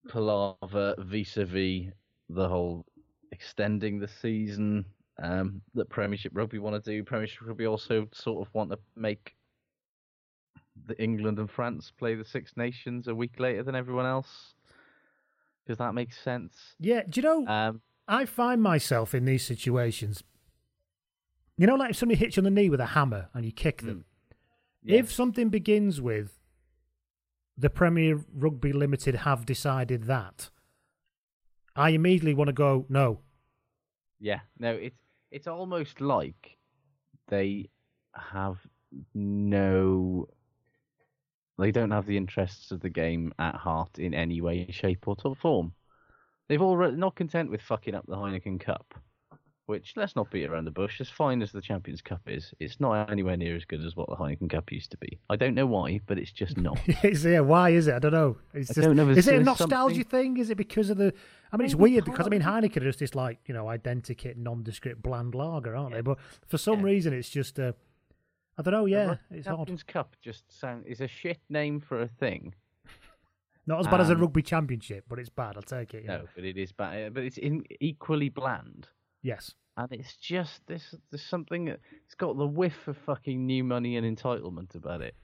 palaver 0.08 0.94
vis-a-vis 0.98 1.92
the 2.28 2.48
whole 2.48 2.86
extending 3.32 3.98
the 3.98 4.08
season 4.08 4.84
um, 5.22 5.60
that 5.74 5.88
Premiership 5.88 6.32
Rugby 6.34 6.58
want 6.58 6.82
to 6.82 6.90
do. 6.90 7.02
Premiership 7.02 7.46
Rugby 7.46 7.66
also 7.66 8.06
sort 8.12 8.46
of 8.46 8.54
want 8.54 8.70
to 8.70 8.78
make 8.94 9.34
the 10.86 11.00
England 11.02 11.38
and 11.38 11.50
France 11.50 11.92
play 11.98 12.14
the 12.14 12.24
Six 12.24 12.56
Nations 12.56 13.08
a 13.08 13.14
week 13.14 13.38
later 13.38 13.62
than 13.62 13.74
everyone 13.74 14.06
else. 14.06 14.54
Does 15.66 15.78
that 15.78 15.94
make 15.94 16.12
sense? 16.12 16.54
Yeah, 16.78 17.02
do 17.08 17.20
you 17.20 17.22
know? 17.22 17.46
Um, 17.46 17.80
I 18.08 18.24
find 18.24 18.62
myself 18.62 19.14
in 19.14 19.24
these 19.24 19.44
situations. 19.44 20.22
You 21.56 21.66
know, 21.66 21.76
like 21.76 21.90
if 21.90 21.96
somebody 21.96 22.18
hits 22.18 22.36
you 22.36 22.40
on 22.40 22.44
the 22.44 22.50
knee 22.50 22.70
with 22.70 22.80
a 22.80 22.86
hammer 22.86 23.28
and 23.34 23.44
you 23.44 23.52
kick 23.52 23.82
them. 23.82 24.04
yeah. 24.82 24.98
If 24.98 25.12
something 25.12 25.48
begins 25.50 26.00
with 26.00 26.38
the 27.56 27.70
Premier 27.70 28.18
Rugby 28.32 28.72
Limited 28.72 29.14
have 29.16 29.44
decided 29.44 30.04
that, 30.04 30.50
I 31.76 31.90
immediately 31.90 32.34
want 32.34 32.48
to 32.48 32.52
go 32.54 32.86
no. 32.88 33.20
Yeah, 34.18 34.40
no, 34.58 34.72
it's 34.72 34.98
it's 35.30 35.46
almost 35.46 36.00
like 36.00 36.56
they 37.28 37.68
have 38.14 38.58
no, 39.14 40.28
they 41.60 41.70
don't 41.70 41.90
have 41.90 42.06
the 42.06 42.16
interests 42.16 42.70
of 42.70 42.80
the 42.80 42.88
game 42.90 43.32
at 43.38 43.54
heart 43.54 43.98
in 43.98 44.14
any 44.14 44.40
way, 44.40 44.66
shape, 44.70 45.06
or 45.06 45.16
form. 45.36 45.72
They've 46.48 46.60
already 46.62 46.96
not 46.96 47.14
content 47.14 47.50
with 47.50 47.62
fucking 47.62 47.94
up 47.94 48.06
the 48.06 48.16
Heineken 48.16 48.58
Cup, 48.58 48.94
which 49.66 49.92
let's 49.94 50.16
not 50.16 50.30
beat 50.32 50.46
around 50.46 50.64
the 50.64 50.72
bush. 50.72 51.00
As 51.00 51.08
fine 51.08 51.42
as 51.42 51.52
the 51.52 51.60
Champions 51.60 52.02
Cup 52.02 52.22
is, 52.26 52.52
it's 52.58 52.80
not 52.80 53.08
anywhere 53.08 53.36
near 53.36 53.54
as 53.54 53.64
good 53.64 53.84
as 53.84 53.94
what 53.94 54.08
the 54.08 54.16
Heineken 54.16 54.50
Cup 54.50 54.72
used 54.72 54.90
to 54.90 54.96
be. 54.96 55.20
I 55.30 55.36
don't 55.36 55.54
know 55.54 55.66
why, 55.66 56.00
but 56.06 56.18
it's 56.18 56.32
just 56.32 56.56
not. 56.56 56.76
Is 57.04 57.24
yeah, 57.24 57.38
why 57.40 57.70
is 57.70 57.86
it? 57.86 57.94
I 57.94 57.98
don't 58.00 58.12
know. 58.12 58.36
It's 58.52 58.70
I 58.70 58.74
just, 58.74 58.86
don't 58.86 58.96
know, 58.96 59.08
Is 59.10 59.28
it 59.28 59.36
a 59.36 59.44
nostalgia 59.44 59.94
something- 59.94 60.04
thing? 60.10 60.36
Is 60.38 60.50
it 60.50 60.56
because 60.56 60.90
of 60.90 60.96
the? 60.96 61.12
I 61.52 61.56
mean, 61.56 61.66
it's 61.66 61.74
Maybe 61.74 61.92
weird 61.92 62.04
because 62.04 62.26
I 62.26 62.30
mean. 62.30 62.42
Heineken 62.42 62.78
are 62.78 62.80
just 62.80 62.98
this 62.98 63.14
like 63.14 63.38
you 63.46 63.54
know 63.54 63.66
identikit 63.66 64.36
nondescript 64.36 65.02
bland 65.02 65.36
lager, 65.36 65.76
aren't 65.76 65.94
they? 65.94 66.00
But 66.00 66.18
for 66.48 66.58
some 66.58 66.80
Yeah. 66.80 66.86
reason, 66.86 67.12
it's 67.12 67.30
just 67.30 67.60
uh, 67.60 67.72
I 68.58 68.62
don't 68.62 68.74
know. 68.74 68.86
Yeah, 68.86 69.16
it's. 69.30 69.46
Champions 69.46 69.82
Cup 69.82 70.16
just 70.20 70.44
sound 70.60 70.84
is 70.86 71.00
a 71.00 71.08
shit 71.08 71.40
name 71.48 71.80
for 71.80 72.02
a 72.02 72.08
thing. 72.08 72.54
Not 73.66 73.80
as 73.80 73.86
bad 73.86 74.00
as 74.00 74.10
a 74.10 74.14
um, 74.14 74.20
rugby 74.20 74.42
championship, 74.42 75.04
but 75.08 75.18
it's 75.18 75.28
bad. 75.28 75.56
I'll 75.56 75.62
take 75.62 75.94
it. 75.94 76.04
Yeah. 76.04 76.18
No, 76.18 76.24
but 76.34 76.44
it 76.44 76.56
is 76.56 76.72
bad. 76.72 77.14
But 77.14 77.24
it's 77.24 77.38
in, 77.38 77.64
equally 77.80 78.28
bland. 78.28 78.88
Yes. 79.22 79.54
and 79.76 79.92
it's 79.92 80.16
just 80.16 80.66
this 80.66 80.94
there's 81.10 81.22
something 81.22 81.68
it's 81.68 82.14
got 82.16 82.36
the 82.36 82.46
whiff 82.46 82.88
of 82.88 82.96
fucking 82.96 83.46
new 83.46 83.62
money 83.62 83.96
and 83.96 84.16
entitlement 84.16 84.74
about 84.74 85.00
it 85.00 85.14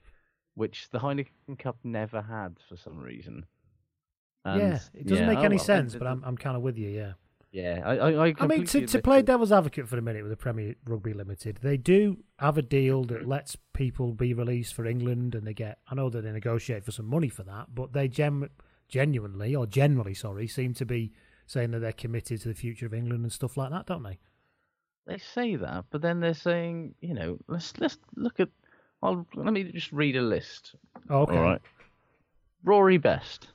which 0.55 0.89
the 0.91 0.99
Heineken 0.99 1.59
Cup 1.59 1.79
never 1.83 2.23
had 2.23 2.57
for 2.69 2.77
some 2.77 2.99
reason 2.99 3.45
And, 4.45 4.61
yeah, 4.61 4.79
it 4.95 5.07
doesn't 5.07 5.25
yeah, 5.25 5.33
make 5.33 5.39
oh 5.41 5.45
any 5.45 5.57
well, 5.57 5.65
sense, 5.65 5.95
and 5.95 5.99
but 5.99 6.09
I'm 6.09 6.23
I'm 6.25 6.37
kind 6.37 6.57
of 6.57 6.63
with 6.63 6.79
you. 6.79 6.89
Yeah. 6.89 7.13
Yeah 7.57 7.81
I 7.85 7.97
I, 7.97 8.27
I, 8.29 8.35
I 8.39 8.47
mean, 8.47 8.67
to, 8.67 8.87
to 8.87 9.01
play 9.01 9.23
devil's 9.23 9.51
advocate 9.51 9.89
for 9.89 9.97
a 9.97 10.03
minute 10.03 10.23
with 10.23 10.31
the 10.31 10.37
Premier 10.37 10.75
Rugby 10.85 11.15
Limited, 11.15 11.59
they 11.63 11.79
do 11.79 12.19
have 12.39 12.59
a 12.59 12.63
deal 12.63 13.05
that 13.05 13.27
lets 13.27 13.57
people 13.73 14.13
be 14.13 14.35
released 14.35 14.75
for 14.75 14.85
England, 14.85 15.35
and 15.35 15.47
they 15.47 15.55
get. 15.55 15.79
I 15.91 15.95
know 15.95 16.11
that 16.11 16.23
they 16.23 16.33
negotiate 16.33 16.85
for 16.85 16.93
some 16.93 17.07
money 17.07 17.31
for 17.31 17.45
that, 17.45 17.75
but 17.75 17.95
they 17.95 18.09
gem, 18.09 18.49
genuinely 18.89 19.55
or 19.55 19.67
generally, 19.67 20.13
sorry, 20.13 20.47
seem 20.47 20.75
to 20.75 20.85
be 20.85 21.13
saying 21.47 21.71
that 21.71 21.79
they're 21.79 21.93
committed 21.93 22.43
to 22.43 22.49
the 22.49 22.55
future 22.55 22.85
of 22.85 22.93
England 22.93 23.23
and 23.23 23.33
stuff 23.33 23.57
like 23.57 23.71
that, 23.71 23.87
don't 23.87 24.03
they? 24.03 24.19
they 25.07 25.19
say 25.19 25.55
that 25.55 25.85
but 25.91 26.03
then 26.03 26.19
they're 26.19 26.35
saying 26.35 26.93
you 27.01 27.15
know 27.15 27.39
let's 27.47 27.79
let's 27.79 27.97
look 28.17 28.41
at 28.41 28.49
I'll 29.03 29.25
let 29.35 29.53
me 29.53 29.63
just 29.63 29.93
read 29.93 30.17
a 30.17 30.21
list 30.21 30.75
Oh, 31.09 31.21
okay. 31.21 31.37
all 31.37 31.43
right 31.45 31.63
Rory 32.65 32.99
Best 32.99 33.47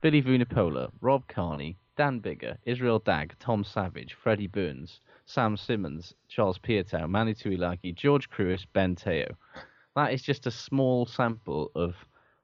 Billy 0.00 0.20
Vunipola 0.20 0.90
Rob 1.00 1.28
Kearney 1.28 1.78
Dan 1.98 2.20
Biggar 2.20 2.56
Israel 2.64 3.00
Dagg 3.00 3.34
Tom 3.40 3.62
Savage 3.64 4.14
Freddie 4.14 4.46
Burns 4.46 5.00
Sam 5.26 5.56
Simmonds 5.58 6.14
Charles 6.28 6.58
Piutau 6.58 7.06
Manu 7.08 7.34
Tuilagi 7.34 7.94
George 7.94 8.30
Kruis 8.30 8.64
Ben 8.72 8.94
Te'o 8.96 9.28
that 9.96 10.12
is 10.14 10.22
just 10.22 10.46
a 10.46 10.50
small 10.50 11.04
sample 11.04 11.70
of 11.74 11.94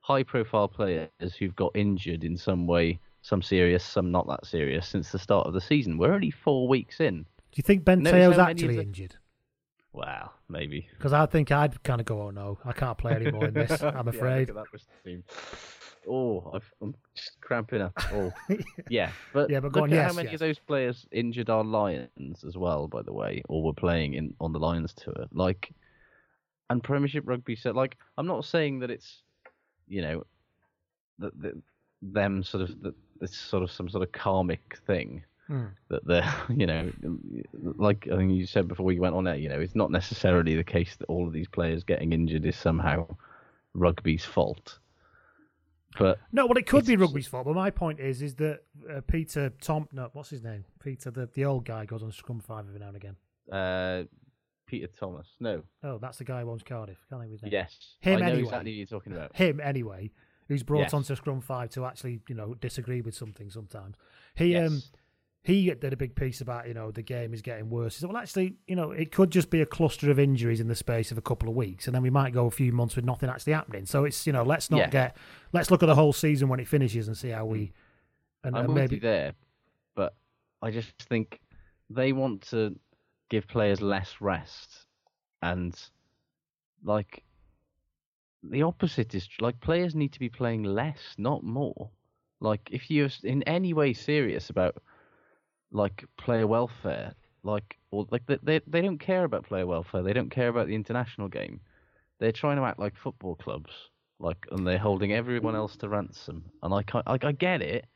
high 0.01 0.23
profile 0.25 0.69
players 0.69 1.09
who've 1.39 1.57
got 1.57 1.71
injured 1.75 2.25
in 2.25 2.37
some 2.37 2.67
way 2.67 2.99
some 3.23 3.41
serious 3.41 3.83
some 3.85 4.11
not 4.11 4.27
that 4.27 4.45
serious 4.45 4.87
since 4.87 5.11
the 5.13 5.19
start 5.19 5.47
of 5.47 5.55
the 5.55 5.61
season 5.61 5.97
we're 5.97 6.13
only 6.13 6.31
four 6.31 6.69
weeks 6.69 7.01
in 7.01 7.23
Do 7.23 7.57
you 7.57 7.63
think 7.63 7.85
Ben 7.85 8.03
Te'o's 8.03 8.13
how 8.13 8.19
many 8.19 8.33
of 8.35 8.39
actually 8.41 8.77
the- 8.77 8.83
injured? 8.83 9.17
Wow, 9.93 10.33
maybe. 10.49 10.89
Because 10.99 11.13
I 11.13 11.25
think 11.27 11.53
I'd 11.53 11.81
kind 11.85 12.01
of 12.01 12.05
go, 12.07 12.21
oh 12.23 12.31
no, 12.31 12.59
I 12.65 12.73
can't 12.73 12.99
play 12.99 13.13
anymore 13.13 13.45
in 13.47 13.55
this. 13.55 13.81
I'm 13.83 14.09
Yeah, 14.09 14.11
afraid. 14.11 14.49
look 14.49 14.57
at 14.57 14.65
that 14.65 14.71
Bristol 14.73 14.93
team. 15.05 15.23
Oh, 16.09 16.51
I've, 16.55 16.73
I'm 16.83 16.95
just 17.17 17.41
cramping 17.41 17.81
up. 17.81 17.93
Oh, 18.13 18.33
yeah, 18.89 19.11
but 19.33 19.51
Yeah, 19.51 19.61
but 19.61 19.73
look 19.73 19.85
on, 19.85 19.93
at 19.93 19.97
yes, 19.97 20.11
how 20.11 20.17
many 20.17 20.27
yes. 20.29 20.35
of 20.35 20.41
those 20.41 20.59
players 20.59 21.07
injured 21.13 21.51
our 21.51 21.65
Lions 21.65 22.45
as 22.47 22.57
well, 22.57 22.87
by 22.89 23.03
the 23.03 23.13
way, 23.13 23.43
or 23.49 23.63
were 23.63 23.73
playing 23.73 24.15
in 24.15 24.35
on 24.41 24.53
the 24.53 24.59
Lions 24.59 24.93
tour. 24.95 25.27
Like, 25.33 25.73
and 26.71 26.83
Premiership 26.83 27.25
Rugby 27.27 27.57
said, 27.57 27.75
like, 27.75 27.97
I'm 28.19 28.27
not 28.27 28.45
saying 28.45 28.81
that 28.81 28.91
it's, 28.91 29.23
you 29.89 30.03
know, 30.03 30.25
that, 31.19 31.41
that 31.41 31.55
them 32.03 32.43
sort 32.43 32.63
of 32.63 32.83
that 32.83 32.95
it's 33.21 33.37
sort 33.37 33.63
of 33.63 33.71
some 33.71 33.89
sort 33.89 34.03
of 34.03 34.13
karmic 34.13 34.79
thing 34.87 35.25
Hmm. 35.47 35.67
that 35.91 36.07
they're, 36.07 36.35
you 36.49 36.65
know, 36.67 36.91
like 37.77 38.09
I 38.11 38.17
think 38.17 38.33
you 38.33 38.47
said 38.47 38.67
before 38.67 38.93
you 38.93 39.01
went 39.03 39.15
on 39.15 39.25
there, 39.25 39.37
you 39.37 39.51
know, 39.51 39.61
it's 39.61 39.75
not 39.75 39.91
necessarily 39.91 40.55
the 40.57 40.65
case 40.65 40.97
that 40.97 41.05
all 41.05 41.27
of 41.27 41.35
these 41.35 41.49
players 41.49 41.85
getting 41.85 42.13
injured 42.15 42.47
is 42.47 42.57
somehow 42.57 43.07
rugby's 43.75 44.25
fault. 44.25 44.79
But 45.99 46.19
No, 46.33 46.47
well, 46.47 46.57
it 46.59 46.67
could 46.67 46.87
be 46.87 46.97
rugby's 46.97 47.27
fault, 47.27 47.45
but 47.47 47.55
my 47.55 47.71
point 47.71 48.01
is, 48.01 48.21
is 48.23 48.35
that 48.37 48.61
uh, 48.91 49.01
Peter 49.07 49.51
Tom, 49.61 49.89
no, 49.93 50.11
what's 50.13 50.31
his 50.31 50.43
name? 50.43 50.65
Peter, 50.83 51.11
the 51.11 51.29
the 51.35 51.45
old 51.45 51.65
guy, 51.65 51.85
goes 51.85 52.03
on 52.03 52.11
Scrum 52.13 52.41
V 52.41 52.53
every 52.59 52.81
now 52.81 52.89
and 52.89 52.97
again. 52.97 53.17
uh, 53.53 54.05
Peter 54.67 54.87
Thomas, 54.89 55.29
no, 55.41 55.63
Oh, 55.83 55.99
that's 55.99 56.19
the 56.19 56.25
guy 56.25 56.41
who 56.41 56.51
owns 56.51 56.63
Cardiff. 56.63 56.97
Can't 57.11 57.21
think 57.21 57.29
of 57.29 57.33
his 57.33 57.43
name. 57.43 57.53
yes, 57.53 57.77
Him 58.01 58.17
I 58.17 58.21
know 58.21 58.27
anyway. 58.33 58.43
exactly 58.43 58.71
who 58.73 58.77
you're 58.79 58.87
talking 58.87 59.13
about. 59.13 59.37
Him 59.37 59.61
anyway, 59.61 60.11
who's 60.49 60.63
brought 60.63 60.81
Yes. 60.85 60.95
onto 60.95 61.15
Scrum 61.15 61.41
V 61.43 61.69
to 61.73 61.85
actually, 61.85 62.21
you 62.29 62.35
know, 62.35 62.55
disagree 62.55 63.01
with 63.03 63.15
something 63.15 63.51
sometimes. 63.51 63.97
He 64.35 64.57
um 64.57 64.75
Yes. 64.75 64.91
He 65.45 65.71
did 65.73 65.93
a 65.93 65.97
big 65.97 66.15
piece 66.15 66.41
about, 66.41 66.67
you 66.67 66.73
know, 66.73 66.91
the 66.91 67.03
game 67.03 67.35
is 67.35 67.43
getting 67.43 67.69
worse. 67.69 67.95
He 67.95 68.01
said, 68.01 68.09
well, 68.09 68.17
actually, 68.17 68.57
you 68.67 68.75
know, 68.75 68.93
it 68.93 69.13
could 69.13 69.31
just 69.31 69.51
be 69.51 69.61
a 69.61 69.67
cluster 69.67 70.11
of 70.11 70.19
injuries 70.19 70.59
in 70.59 70.69
the 70.69 70.75
space 70.75 71.13
of 71.13 71.19
a 71.19 71.23
couple 71.23 71.51
of 71.51 71.55
weeks, 71.55 71.87
and 71.87 71.95
then 71.95 72.03
we 72.03 72.09
might 72.09 72.33
go 72.33 72.47
a 72.47 72.51
few 72.51 72.73
months 72.73 72.97
with 72.97 73.05
nothing 73.05 73.29
actually 73.29 73.53
happening. 73.53 73.85
So 73.85 74.05
it's, 74.05 74.27
you 74.27 74.33
know, 74.33 74.43
let's 74.43 74.71
not 74.71 74.79
Yeah. 74.79 74.89
get, 74.89 75.17
let's 75.53 75.71
look 75.71 75.83
at 75.83 75.87
the 75.87 75.95
whole 75.95 76.15
season 76.15 76.49
when 76.49 76.61
it 76.61 76.67
finishes 76.67 77.09
and 77.09 77.17
see 77.17 77.29
how 77.29 77.45
we, 77.45 77.59
mm. 77.59 77.73
and, 78.45 78.57
I'm 78.57 78.65
and 78.65 78.75
maybe 78.75 78.99
there, 78.99 79.35
but 79.95 80.15
I 80.63 80.71
just 80.71 80.95
think 81.03 81.41
they 81.91 82.15
want 82.15 82.41
to 82.49 82.75
give 83.29 83.47
players 83.47 83.83
less 83.83 84.17
rest, 84.23 84.87
and 85.43 85.79
like 86.83 87.23
the 88.43 88.63
opposite 88.63 89.15
is 89.15 89.29
like 89.41 89.61
players 89.61 89.95
need 89.95 90.15
to 90.15 90.21
be 90.21 90.31
playing 90.31 90.63
less, 90.65 91.01
not 91.19 91.43
more. 91.43 91.91
Like 92.41 92.71
if 92.71 92.91
you're 92.91 93.11
in 93.23 93.43
any 93.43 93.75
way 93.75 93.93
serious 93.93 94.49
about 94.49 94.83
like 95.75 96.05
player 96.17 96.47
welfare, 96.47 97.13
like 97.43 97.77
or 97.91 98.07
like 98.11 98.25
they 98.27 98.39
they, 98.43 98.61
they 98.67 98.81
don't 98.81 98.99
care 98.99 99.25
about 99.25 99.45
player 99.45 99.67
welfare. 99.67 100.03
They 100.03 100.15
don't 100.15 100.31
care 100.31 100.49
about 100.49 100.69
the 100.69 100.75
international 100.75 101.29
game. 101.29 101.61
They're 102.21 102.33
trying 102.33 102.57
to 102.57 102.63
act 102.63 102.79
like 102.79 102.97
football 102.97 103.35
clubs, 103.35 103.73
like 104.21 104.47
and 104.53 104.67
they're 104.67 104.79
holding 104.79 105.13
everyone 105.13 105.57
else 105.57 105.77
to 105.79 105.89
ransom. 105.89 106.45
And 106.63 106.73
I 106.73 106.83
can't, 106.85 107.07
like 107.07 107.25
I 107.25 107.33
get 107.33 107.61
it. 107.61 107.87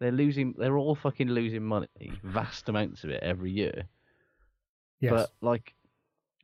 They're 0.00 0.12
losing. 0.12 0.54
They're 0.58 0.76
all 0.76 0.96
fucking 0.96 1.28
losing 1.28 1.64
money, 1.64 1.88
vast 2.24 2.68
amounts 2.68 3.04
of 3.04 3.10
it 3.10 3.22
every 3.22 3.52
year. 3.52 3.84
yes. 5.00 5.12
But 5.12 5.30
like, 5.40 5.74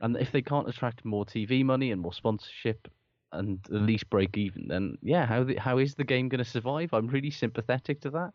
and 0.00 0.16
if 0.16 0.32
they 0.32 0.42
can't 0.42 0.68
attract 0.68 1.04
more 1.04 1.26
TV 1.26 1.64
money 1.64 1.90
and 1.90 2.00
more 2.00 2.12
sponsorship, 2.12 2.88
and 3.32 3.58
at 3.66 3.82
least 3.82 4.08
break 4.10 4.36
even, 4.36 4.68
then 4.68 4.96
yeah, 5.02 5.26
how 5.26 5.42
the, 5.42 5.56
how 5.56 5.78
is 5.78 5.96
the 5.96 6.04
game 6.04 6.28
going 6.28 6.42
to 6.42 6.48
survive? 6.48 6.92
I'm 6.92 7.08
really 7.08 7.30
sympathetic 7.30 8.00
to 8.02 8.10
that. 8.10 8.32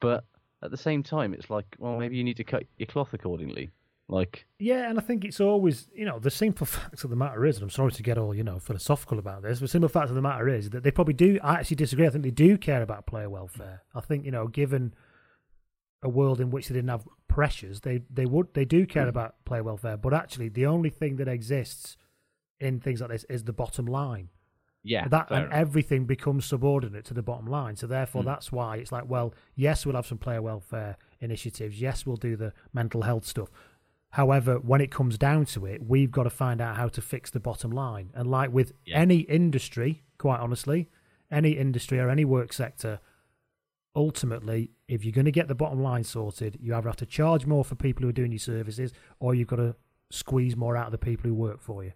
But 0.00 0.24
at 0.62 0.70
the 0.70 0.76
same 0.76 1.02
time, 1.02 1.34
it's 1.34 1.50
like, 1.50 1.76
well, 1.78 1.98
maybe 1.98 2.16
you 2.16 2.24
need 2.24 2.36
to 2.38 2.44
cut 2.44 2.64
your 2.78 2.86
cloth 2.86 3.12
accordingly. 3.12 3.70
Like, 4.08 4.46
Yeah, 4.60 4.88
and 4.88 4.98
I 4.98 5.02
think 5.02 5.24
it's 5.24 5.40
always, 5.40 5.88
you 5.92 6.04
know, 6.04 6.18
the 6.18 6.30
simple 6.30 6.66
fact 6.66 7.02
of 7.02 7.10
the 7.10 7.16
matter 7.16 7.44
is, 7.44 7.56
and 7.56 7.64
I'm 7.64 7.70
sorry 7.70 7.92
to 7.92 8.02
get 8.02 8.18
all, 8.18 8.34
you 8.34 8.44
know, 8.44 8.58
philosophical 8.58 9.18
about 9.18 9.42
this, 9.42 9.58
but 9.58 9.64
the 9.64 9.68
simple 9.68 9.88
fact 9.88 10.08
of 10.08 10.14
the 10.14 10.22
matter 10.22 10.48
is 10.48 10.70
that 10.70 10.84
they 10.84 10.90
probably 10.90 11.14
do, 11.14 11.38
I 11.42 11.54
actually 11.54 11.76
disagree. 11.76 12.06
I 12.06 12.10
think 12.10 12.24
they 12.24 12.30
do 12.30 12.56
care 12.56 12.82
about 12.82 13.06
player 13.06 13.28
welfare. 13.28 13.82
I 13.94 14.00
think, 14.00 14.24
you 14.24 14.30
know, 14.30 14.46
given 14.46 14.94
a 16.02 16.08
world 16.08 16.40
in 16.40 16.50
which 16.50 16.68
they 16.68 16.74
didn't 16.74 16.90
have 16.90 17.08
pressures, 17.28 17.80
they, 17.80 18.02
they 18.08 18.26
would, 18.26 18.54
they 18.54 18.64
do 18.64 18.86
care 18.86 19.04
hmm. 19.04 19.10
about 19.10 19.44
player 19.44 19.64
welfare, 19.64 19.96
but 19.96 20.14
actually 20.14 20.48
the 20.48 20.66
only 20.66 20.90
thing 20.90 21.16
that 21.16 21.28
exists 21.28 21.96
in 22.60 22.80
things 22.80 23.00
like 23.00 23.10
this 23.10 23.24
is 23.24 23.44
the 23.44 23.52
bottom 23.52 23.86
line. 23.86 24.30
Yeah, 24.86 25.08
that 25.08 25.30
and 25.30 25.46
enough. 25.46 25.52
everything 25.54 26.04
becomes 26.06 26.44
subordinate 26.46 27.04
to 27.06 27.14
the 27.14 27.22
bottom 27.22 27.46
line. 27.46 27.76
So 27.76 27.86
therefore, 27.86 28.22
Mm. 28.22 28.26
that's 28.26 28.50
why 28.52 28.76
it's 28.76 28.92
like, 28.92 29.08
well, 29.08 29.34
yes, 29.54 29.84
we'll 29.84 29.96
have 29.96 30.06
some 30.06 30.18
player 30.18 30.40
welfare 30.40 30.96
initiatives. 31.20 31.80
Yes, 31.80 32.06
we'll 32.06 32.16
do 32.16 32.36
the 32.36 32.52
mental 32.72 33.02
health 33.02 33.24
stuff. 33.26 33.48
However, 34.10 34.58
when 34.58 34.80
it 34.80 34.90
comes 34.90 35.18
down 35.18 35.44
to 35.46 35.66
it, 35.66 35.86
we've 35.86 36.10
got 36.10 36.22
to 36.22 36.30
find 36.30 36.60
out 36.60 36.76
how 36.76 36.88
to 36.88 37.02
fix 37.02 37.30
the 37.30 37.40
bottom 37.40 37.70
line. 37.70 38.10
And 38.14 38.30
like 38.30 38.50
with 38.52 38.72
Yeah. 38.84 38.98
any 38.98 39.18
industry, 39.20 40.04
quite 40.18 40.40
honestly, 40.40 40.88
any 41.30 41.52
industry 41.52 41.98
or 41.98 42.08
any 42.08 42.24
work 42.24 42.52
sector, 42.52 43.00
ultimately, 43.94 44.70
if 44.88 45.04
you're 45.04 45.12
going 45.12 45.24
to 45.24 45.32
get 45.32 45.48
the 45.48 45.54
bottom 45.54 45.80
line 45.82 46.04
sorted, 46.04 46.58
you 46.60 46.74
either 46.74 46.88
have 46.88 46.96
to 46.96 47.06
charge 47.06 47.46
more 47.46 47.64
for 47.64 47.74
people 47.74 48.02
who 48.02 48.08
are 48.08 48.12
doing 48.12 48.32
your 48.32 48.38
services, 48.38 48.92
or 49.18 49.34
you've 49.34 49.48
got 49.48 49.56
to 49.56 49.74
squeeze 50.10 50.56
more 50.56 50.76
out 50.76 50.86
of 50.86 50.92
the 50.92 50.98
people 50.98 51.28
who 51.28 51.34
work 51.34 51.60
for 51.60 51.82
you. 51.84 51.92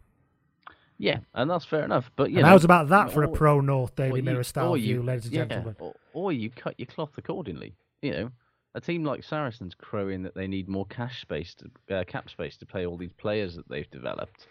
Yeah, 1.00 1.20
and 1.32 1.50
that's 1.50 1.64
fair 1.64 1.82
enough. 1.82 2.10
But 2.14 2.30
you 2.30 2.36
and 2.36 2.44
know, 2.44 2.50
how's 2.50 2.64
about 2.64 2.90
that 2.90 3.10
for 3.10 3.22
a 3.22 3.28
pro 3.28 3.62
North 3.62 3.96
Daily 3.96 4.20
you- 4.20 4.22
Mirror 4.22 4.42
style 4.44 4.72
or 4.72 4.76
view, 4.76 4.96
you- 4.96 5.02
ladies 5.02 5.24
and 5.24 5.32
yeah, 5.32 5.44
gentlemen? 5.46 5.76
Or, 5.80 5.94
or 6.12 6.32
you 6.32 6.50
cut 6.50 6.78
your 6.78 6.86
cloth 6.86 7.16
accordingly. 7.16 7.74
You 8.02 8.10
know, 8.12 8.30
a 8.74 8.82
team 8.82 9.02
like 9.02 9.24
Saracens 9.24 9.74
crowing 9.74 10.22
that 10.24 10.34
they 10.34 10.46
need 10.46 10.68
more 10.68 10.84
cash 10.86 11.22
space, 11.22 11.54
to, 11.54 11.96
uh, 11.96 12.04
cap 12.04 12.28
space 12.28 12.58
to 12.58 12.66
pay 12.66 12.84
all 12.84 12.98
these 12.98 13.14
players 13.14 13.56
that 13.56 13.66
they've 13.70 13.90
developed. 13.90 14.46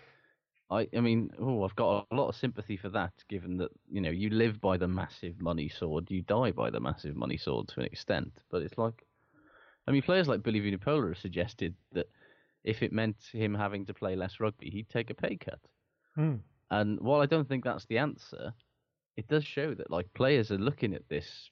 I, 0.72 0.88
I 0.96 1.02
mean, 1.02 1.30
oh, 1.40 1.64
I've 1.64 1.76
got 1.76 2.08
a 2.10 2.16
lot 2.16 2.30
of 2.30 2.36
sympathy 2.36 2.78
for 2.78 2.90
that, 2.90 3.14
given 3.28 3.58
that 3.58 3.70
you 3.88 4.02
know 4.02 4.10
you 4.10 4.32
live 4.32 4.60
by 4.60 4.78
the 4.78 4.88
massive 4.88 5.40
money 5.40 5.70
sword, 5.70 6.10
you 6.10 6.24
die 6.24 6.52
by 6.52 6.72
the 6.72 6.80
massive 6.80 7.16
money 7.16 7.38
sword 7.38 7.68
to 7.70 7.82
an 7.82 7.86
extent. 7.86 8.32
But 8.50 8.64
it's 8.64 8.78
like, 8.80 9.06
I 9.88 9.92
mean, 9.92 10.02
players 10.02 10.28
like 10.28 10.42
Billy 10.42 10.62
Vunipola 10.62 11.10
have 11.10 11.20
suggested 11.20 11.76
that 11.92 12.08
if 12.64 12.82
it 12.82 12.92
meant 12.92 13.18
him 13.32 13.54
having 13.54 13.86
to 13.86 13.94
play 13.94 14.16
less 14.16 14.40
rugby, 14.40 14.72
he'd 14.72 14.90
take 14.90 15.12
a 15.12 15.14
pay 15.14 15.36
cut. 15.36 15.60
Hmm. 16.20 16.36
And 16.70 17.00
while 17.00 17.22
I 17.22 17.28
don't 17.28 17.48
think 17.48 17.64
that's 17.64 17.86
the 17.86 17.98
answer, 17.98 18.54
it 19.16 19.30
does 19.30 19.46
show 19.46 19.74
that 19.74 19.90
like 19.90 20.14
players 20.14 20.52
are 20.52 20.58
looking 20.58 20.94
at 20.94 21.08
this 21.08 21.50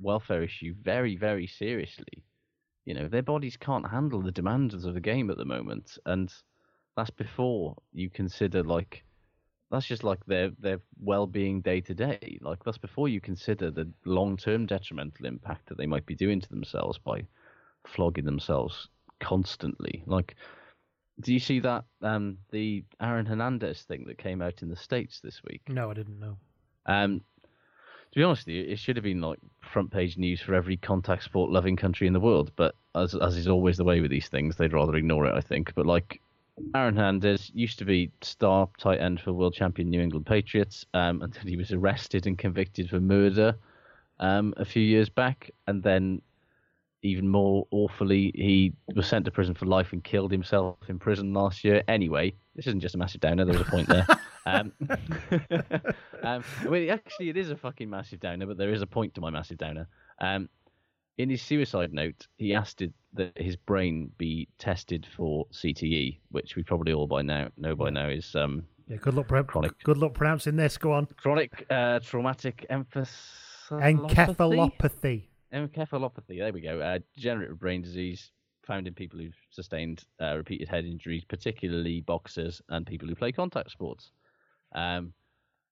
welfare 0.00 0.42
issue 0.42 0.74
very, 0.82 1.16
very 1.16 1.46
seriously. 1.46 2.24
You 2.84 2.94
know, 2.94 3.06
their 3.06 3.22
bodies 3.22 3.56
can't 3.56 3.88
handle 3.88 4.20
the 4.20 4.32
demands 4.32 4.74
of 4.74 4.94
the 4.94 5.00
game 5.00 5.30
at 5.30 5.36
the 5.36 5.44
moment, 5.44 5.98
and 6.04 6.34
that's 6.96 7.10
before 7.10 7.76
you 7.92 8.10
consider 8.10 8.64
like 8.64 9.04
that's 9.70 9.86
just 9.86 10.02
like 10.02 10.24
their 10.26 10.50
their 10.58 10.80
well-being 11.00 11.60
day 11.60 11.80
to 11.82 11.94
day. 11.94 12.40
Like 12.40 12.64
that's 12.64 12.78
before 12.78 13.08
you 13.08 13.20
consider 13.20 13.70
the 13.70 13.88
long-term 14.04 14.66
detrimental 14.66 15.26
impact 15.26 15.68
that 15.68 15.78
they 15.78 15.86
might 15.86 16.06
be 16.06 16.16
doing 16.16 16.40
to 16.40 16.48
themselves 16.48 16.98
by 16.98 17.24
flogging 17.86 18.24
themselves 18.24 18.88
constantly. 19.20 20.02
Like 20.06 20.34
do 21.20 21.32
you 21.32 21.40
see 21.40 21.60
that 21.60 21.84
um, 22.02 22.38
the 22.50 22.84
Aaron 23.00 23.26
Hernandez 23.26 23.82
thing 23.82 24.04
that 24.06 24.18
came 24.18 24.40
out 24.40 24.62
in 24.62 24.68
the 24.68 24.76
states 24.76 25.20
this 25.20 25.42
week? 25.44 25.62
No, 25.68 25.90
I 25.90 25.94
didn't 25.94 26.20
know. 26.20 26.36
Um, 26.86 27.22
to 28.12 28.18
be 28.18 28.22
honest 28.22 28.46
with 28.46 28.54
you, 28.54 28.64
it 28.64 28.78
should 28.78 28.96
have 28.96 29.04
been 29.04 29.20
like 29.20 29.38
front 29.60 29.90
page 29.90 30.16
news 30.16 30.40
for 30.40 30.54
every 30.54 30.76
contact 30.76 31.24
sport 31.24 31.50
loving 31.50 31.76
country 31.76 32.06
in 32.06 32.12
the 32.12 32.20
world. 32.20 32.52
But 32.56 32.74
as 32.94 33.14
as 33.14 33.36
is 33.36 33.48
always 33.48 33.76
the 33.76 33.84
way 33.84 34.00
with 34.00 34.10
these 34.10 34.28
things, 34.28 34.56
they'd 34.56 34.72
rather 34.72 34.96
ignore 34.96 35.26
it, 35.26 35.34
I 35.34 35.40
think. 35.40 35.74
But 35.74 35.86
like 35.86 36.20
Aaron 36.74 36.96
Hernandez 36.96 37.50
used 37.54 37.78
to 37.80 37.84
be 37.84 38.10
star 38.22 38.68
tight 38.78 39.00
end 39.00 39.20
for 39.20 39.32
world 39.32 39.54
champion 39.54 39.90
New 39.90 40.00
England 40.00 40.26
Patriots 40.26 40.86
um, 40.94 41.22
until 41.22 41.42
he 41.42 41.56
was 41.56 41.72
arrested 41.72 42.26
and 42.26 42.38
convicted 42.38 42.88
for 42.88 43.00
murder 43.00 43.56
um, 44.20 44.54
a 44.56 44.64
few 44.64 44.82
years 44.82 45.08
back, 45.08 45.50
and 45.66 45.82
then 45.82 46.22
even 47.02 47.28
more 47.28 47.66
awfully, 47.70 48.32
he 48.34 48.72
was 48.94 49.06
sent 49.06 49.24
to 49.26 49.30
prison 49.30 49.54
for 49.54 49.66
life 49.66 49.92
and 49.92 50.02
killed 50.02 50.32
himself 50.32 50.76
in 50.88 50.98
prison 50.98 51.32
last 51.32 51.62
year. 51.64 51.82
Anyway, 51.88 52.34
this 52.56 52.66
isn't 52.66 52.80
just 52.80 52.94
a 52.94 52.98
massive 52.98 53.20
downer. 53.20 53.44
There 53.44 53.56
was 53.58 53.66
a 53.66 53.70
point 53.70 53.88
there. 53.88 54.06
um, 54.46 54.72
um, 56.22 56.44
I 56.62 56.68
mean, 56.68 56.90
actually, 56.90 57.28
it 57.28 57.36
is 57.36 57.50
a 57.50 57.56
fucking 57.56 57.88
massive 57.88 58.20
downer, 58.20 58.46
but 58.46 58.58
there 58.58 58.72
is 58.72 58.82
a 58.82 58.86
point 58.86 59.14
to 59.14 59.20
my 59.20 59.30
massive 59.30 59.58
downer. 59.58 59.86
Um, 60.20 60.48
in 61.18 61.30
his 61.30 61.42
suicide 61.42 61.92
note, 61.92 62.26
he 62.36 62.54
asked 62.54 62.82
that 63.14 63.32
his 63.36 63.56
brain 63.56 64.10
be 64.18 64.48
tested 64.58 65.06
for 65.16 65.46
CTE, 65.52 66.18
which 66.30 66.56
we 66.56 66.62
probably 66.62 66.92
all 66.92 67.06
by 67.06 67.22
now 67.22 67.48
know 67.56 67.74
by 67.74 67.90
now 67.90 68.08
is 68.08 68.34
um, 68.36 68.64
Yeah, 68.88 68.96
good 68.98 69.14
luck, 69.14 69.28
pro- 69.28 69.44
Chronic. 69.44 69.72
good 69.82 69.98
luck 69.98 70.14
pronouncing 70.14 70.56
this. 70.56 70.78
Go 70.78 70.92
on. 70.92 71.06
chronic 71.16 71.66
uh, 71.70 71.98
traumatic 72.00 72.66
encephalopathy. 72.70 73.08
Encephalopathy. 73.70 75.24
Encephalopathy. 75.52 76.38
There 76.38 76.52
we 76.52 76.60
go. 76.60 76.80
Uh, 76.80 76.98
degenerative 77.16 77.58
brain 77.58 77.82
disease 77.82 78.32
found 78.66 78.86
in 78.86 78.94
people 78.94 79.18
who've 79.18 79.34
sustained 79.50 80.04
uh, 80.20 80.36
repeated 80.36 80.68
head 80.68 80.84
injuries, 80.84 81.24
particularly 81.24 82.02
boxers 82.02 82.60
and 82.68 82.86
people 82.86 83.08
who 83.08 83.14
play 83.14 83.32
contact 83.32 83.70
sports. 83.70 84.12
Um, 84.74 85.14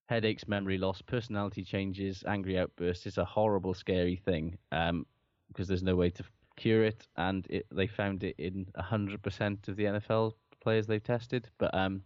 headaches, 0.06 0.48
memory 0.48 0.78
loss, 0.78 1.02
personality 1.02 1.62
changes, 1.62 2.24
angry 2.26 2.58
outbursts. 2.58 3.06
It's 3.06 3.18
a 3.18 3.24
horrible, 3.24 3.74
scary 3.74 4.16
thing 4.16 4.56
um, 4.72 5.04
because 5.48 5.68
there's 5.68 5.82
no 5.82 5.94
way 5.96 6.10
to 6.10 6.24
cure 6.56 6.84
it, 6.84 7.06
and 7.16 7.46
it, 7.50 7.66
they 7.70 7.86
found 7.86 8.24
it 8.24 8.34
in 8.38 8.66
100% 8.78 9.68
of 9.68 9.76
the 9.76 9.84
NFL 9.84 10.32
players 10.62 10.86
they've 10.86 11.02
tested. 11.02 11.48
But 11.58 11.74
um, 11.74 12.02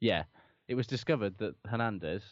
yeah, 0.00 0.24
it 0.68 0.74
was 0.74 0.86
discovered 0.86 1.38
that 1.38 1.54
Hernandez, 1.66 2.22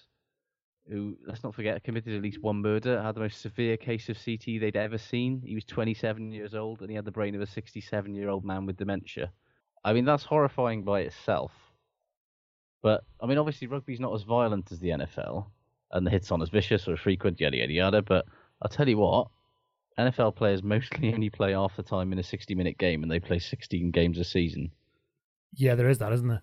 who 0.88 1.16
let's 1.26 1.42
not 1.42 1.54
forget 1.54 1.82
committed 1.82 2.14
at 2.14 2.22
least 2.22 2.42
one 2.42 2.62
murder, 2.62 3.02
had 3.02 3.14
the 3.14 3.20
most 3.20 3.40
severe 3.40 3.76
case 3.76 4.08
of 4.08 4.16
CT 4.22 4.60
they'd 4.60 4.76
ever 4.76 4.98
seen. 4.98 5.42
He 5.44 5.54
was 5.54 5.64
27 5.64 6.32
years 6.32 6.54
old 6.54 6.80
and 6.80 6.90
he 6.90 6.96
had 6.96 7.04
the 7.04 7.10
brain 7.10 7.34
of 7.34 7.40
a 7.40 7.46
67 7.46 8.14
year 8.14 8.28
old 8.28 8.44
man 8.44 8.66
with 8.66 8.76
dementia. 8.76 9.32
I 9.84 9.92
mean, 9.92 10.04
that's 10.04 10.24
horrifying 10.24 10.82
by 10.82 11.00
itself. 11.00 11.52
But 12.82 13.04
I 13.20 13.26
mean, 13.26 13.38
obviously, 13.38 13.66
rugby's 13.66 14.00
not 14.00 14.14
as 14.14 14.22
violent 14.22 14.70
as 14.70 14.78
the 14.78 14.90
NFL, 14.90 15.46
and 15.90 16.06
the 16.06 16.10
hits 16.10 16.30
aren't 16.30 16.42
as 16.42 16.50
vicious 16.50 16.86
or 16.86 16.92
as 16.92 17.00
frequent, 17.00 17.40
yada 17.40 17.56
yada 17.56 17.72
yada. 17.72 18.02
But 18.02 18.26
I'll 18.62 18.68
tell 18.68 18.88
you 18.88 18.98
what, 18.98 19.28
NFL 19.98 20.36
players 20.36 20.62
mostly 20.62 21.12
only 21.14 21.30
play 21.30 21.52
half 21.52 21.76
the 21.76 21.82
time 21.82 22.12
in 22.12 22.18
a 22.18 22.22
60 22.22 22.54
minute 22.54 22.78
game, 22.78 23.02
and 23.02 23.10
they 23.10 23.20
play 23.20 23.38
16 23.38 23.90
games 23.90 24.18
a 24.18 24.24
season. 24.24 24.70
Yeah, 25.54 25.74
there 25.74 25.88
is 25.88 25.98
that, 25.98 26.12
isn't 26.12 26.28
there? 26.28 26.42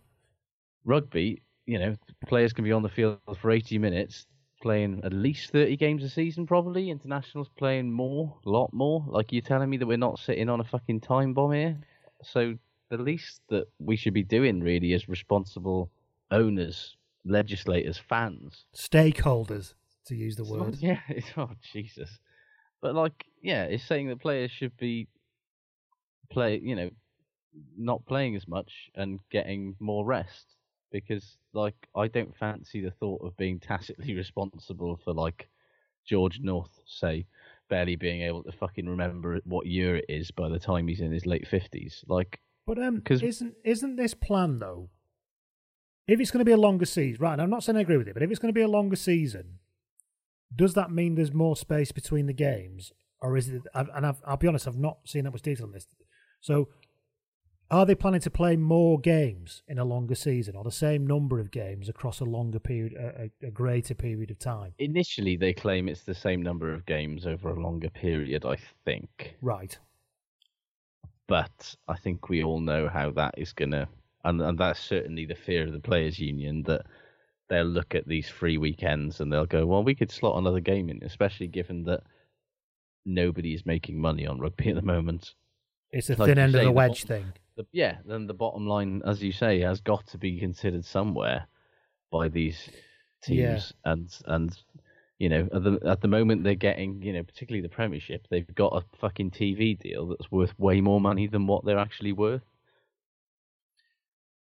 Rugby, 0.85 1.43
you 1.65 1.79
know, 1.79 1.95
players 2.27 2.51
can 2.51 2.63
be 2.63 2.71
on 2.71 2.83
the 2.83 2.89
field 2.89 3.19
for 3.39 3.51
80 3.51 3.77
minutes, 3.77 4.25
playing 4.63 5.01
at 5.03 5.13
least 5.13 5.51
30 5.51 5.75
games 5.77 6.03
a 6.03 6.09
season, 6.09 6.47
probably. 6.47 6.89
Internationals 6.89 7.49
playing 7.55 7.91
more, 7.91 8.39
a 8.45 8.49
lot 8.49 8.73
more. 8.73 9.05
Like, 9.07 9.31
you're 9.31 9.41
telling 9.41 9.69
me 9.69 9.77
that 9.77 9.85
we're 9.85 9.97
not 9.97 10.17
sitting 10.17 10.49
on 10.49 10.61
a 10.61 10.63
fucking 10.63 11.01
time 11.01 11.33
bomb 11.33 11.51
here? 11.51 11.77
So, 12.23 12.55
the 12.89 12.97
least 12.97 13.41
that 13.49 13.65
we 13.79 13.97
should 13.97 14.13
be 14.13 14.23
doing, 14.23 14.61
really, 14.61 14.93
as 14.93 15.07
responsible 15.09 15.91
owners, 16.31 16.95
legislators, 17.25 17.97
fans, 18.09 18.65
Stakeholders, 18.73 19.73
to 20.05 20.15
use 20.15 20.37
the 20.37 20.43
it's 20.43 20.51
not- 20.53 20.75
Yeah, 20.81 20.99
it's, 21.09 21.27
oh 21.37 21.51
Jesus. 21.73 22.19
But 22.81 22.95
like, 22.95 23.25
yeah, 23.41 23.65
it's 23.65 23.83
saying 23.83 24.07
that 24.07 24.21
players 24.21 24.51
should 24.51 24.75
be 24.77 25.07
play, 26.31 26.59
you 26.63 26.75
know, 26.75 26.89
not 27.77 28.05
playing 28.05 28.35
as 28.35 28.47
much 28.47 28.71
and 28.95 29.19
getting 29.29 29.75
more 29.79 30.05
rest 30.05 30.52
because 30.93 31.37
like 31.51 31.75
I 31.95 32.07
don't 32.07 32.33
fancy 32.37 32.79
the 32.79 32.91
thought 32.91 33.21
of 33.21 33.35
being 33.35 33.59
tacitly 33.59 34.13
responsible 34.23 34.97
for 35.03 35.13
like 35.13 35.49
George 36.07 36.39
North 36.39 36.79
say 36.85 37.25
barely 37.69 37.95
being 37.97 38.21
able 38.21 38.43
to 38.43 38.51
fucking 38.53 38.87
remember 38.87 39.39
what 39.45 39.65
year 39.65 39.97
it 39.97 40.05
is 40.07 40.31
by 40.31 40.47
the 40.47 40.59
time 40.59 40.87
he's 40.87 40.99
in 41.01 41.11
his 41.11 41.25
late 41.25 41.47
50s. 41.49 42.03
Like 42.07 42.39
But 42.65 42.77
um, 42.81 43.01
'Cause- 43.01 43.21
isn't 43.23 43.55
isn't 43.65 43.97
this 43.97 44.13
plan 44.13 44.59
though? 44.59 44.89
If 46.07 46.19
it's 46.19 46.31
going 46.31 46.39
to 46.39 46.45
be 46.45 46.51
a 46.51 46.57
longer 46.57 46.85
season, 46.85 47.21
right? 47.21 47.33
and 47.33 47.41
I'm 47.41 47.49
not 47.49 47.63
saying 47.63 47.77
I 47.77 47.81
agree 47.81 47.97
with 47.97 48.07
it, 48.09 48.13
but 48.13 48.23
if 48.23 48.29
it's 48.29 48.39
going 48.39 48.53
to 48.53 48.57
be 48.57 48.61
a 48.61 48.67
longer 48.67 48.97
season, 48.97 49.59
does 50.53 50.73
that 50.73 50.91
mean 50.91 51.15
there's 51.15 51.33
more 51.33 51.55
space 51.55 51.93
between 51.93 52.25
the 52.25 52.33
games, 52.33 52.91
or 53.21 53.37
is 53.37 53.47
it? 53.47 53.61
And 53.73 54.05
I've, 54.05 54.21
I'll 54.27 54.35
be 54.37 54.47
honest, 54.49 54.67
I've 54.67 54.75
not 54.77 54.97
seen 55.05 55.23
that 55.23 55.31
much 55.31 55.41
detail 55.43 55.65
on 55.67 55.71
this. 55.71 55.87
So, 56.41 56.67
are 57.73 57.85
they 57.85 57.95
planning 57.95 58.21
to 58.21 58.29
play 58.29 58.55
more 58.55 58.99
games 58.99 59.63
in 59.67 59.79
a 59.79 59.83
longer 59.83 60.15
season, 60.15 60.55
or 60.55 60.63
the 60.63 60.71
same 60.71 61.07
number 61.07 61.39
of 61.39 61.49
games 61.49 61.89
across 61.89 62.19
a 62.19 62.25
longer 62.25 62.59
period, 62.59 62.93
a, 62.93 63.47
a, 63.47 63.51
greater 63.51 63.95
period 63.95 64.29
of 64.29 64.37
time? 64.37 64.73
initially 64.77 65.35
they 65.35 65.53
claim 65.53 65.89
it's 65.89 66.03
the 66.03 66.13
same 66.13 66.41
number 66.41 66.71
of 66.71 66.85
games 66.85 67.25
over 67.25 67.49
a 67.49 67.59
longer 67.59 67.89
period, 67.89 68.45
I 68.45 68.57
think. 68.85 69.35
Right. 69.41 69.77
but 71.27 71.75
I 71.87 71.95
think 71.95 72.29
we 72.29 72.43
all 72.43 72.59
know 72.59 72.87
how 72.87 73.09
that 73.11 73.33
is 73.37 73.53
gonna, 73.53 73.87
and, 74.23 74.39
and 74.41 74.57
that's 74.57 74.79
certainly 74.79 75.25
the 75.25 75.35
fear 75.35 75.65
of 75.65 75.73
the 75.73 75.79
players' 75.79 76.19
union 76.19 76.61
that 76.63 76.85
they'll 77.49 77.65
look 77.65 77.95
at 77.95 78.07
these 78.07 78.29
free 78.29 78.57
weekends 78.57 79.19
and 79.19 79.31
they'll 79.31 79.45
go, 79.45 79.65
well, 79.65 79.83
we 79.83 79.95
could 79.95 80.11
slot 80.11 80.37
another 80.37 80.59
game 80.59 80.89
in, 80.89 81.03
especially 81.03 81.47
given 81.47 81.83
that 81.85 82.03
nobody 83.05 83.53
is 83.53 83.65
making 83.65 83.99
money 83.99 84.27
on 84.27 84.39
rugby 84.39 84.69
at 84.69 84.75
the 84.75 84.81
moment. 84.81 85.33
It's 85.93 86.07
the 86.07 86.15
Like 86.17 86.27
thin 86.29 86.37
end 86.39 86.55
of 86.55 86.59
say, 86.59 86.65
the 86.65 86.69
the 86.69 86.71
wedge 86.71 87.07
bottom- 87.07 87.23
thing. 87.25 87.33
The, 87.55 87.65
yeah, 87.71 87.97
then 88.05 88.25
the 88.27 88.33
bottom 88.33 88.65
line, 88.67 89.01
as 89.05 89.21
you 89.23 89.31
say, 89.31 89.59
has 89.61 89.79
got 89.79 90.07
to 90.07 90.17
be 90.17 90.39
considered 90.39 90.83
somewhere 90.83 91.47
by 92.11 92.27
these 92.27 92.67
teams, 93.21 93.73
Yeah. 93.85 93.91
and 93.91 94.09
and 94.25 94.59
you 95.19 95.29
know 95.29 95.47
at 95.53 95.63
the 95.63 95.79
at 95.85 96.01
the 96.01 96.07
moment 96.07 96.43
they're 96.43 96.55
getting, 96.55 97.01
you 97.03 97.13
know, 97.13 97.23
particularly 97.23 97.61
the 97.61 97.69
Premiership, 97.69 98.27
they've 98.29 98.53
got 98.55 98.75
a 98.75 98.97
fucking 98.97 99.31
TV 99.31 99.77
deal 99.79 100.07
that's 100.07 100.31
worth 100.31 100.57
way 100.59 100.81
more 100.81 100.99
money 100.99 101.27
than 101.27 101.45
what 101.45 101.63
they're 101.63 101.77
actually 101.77 102.11
worth, 102.11 102.43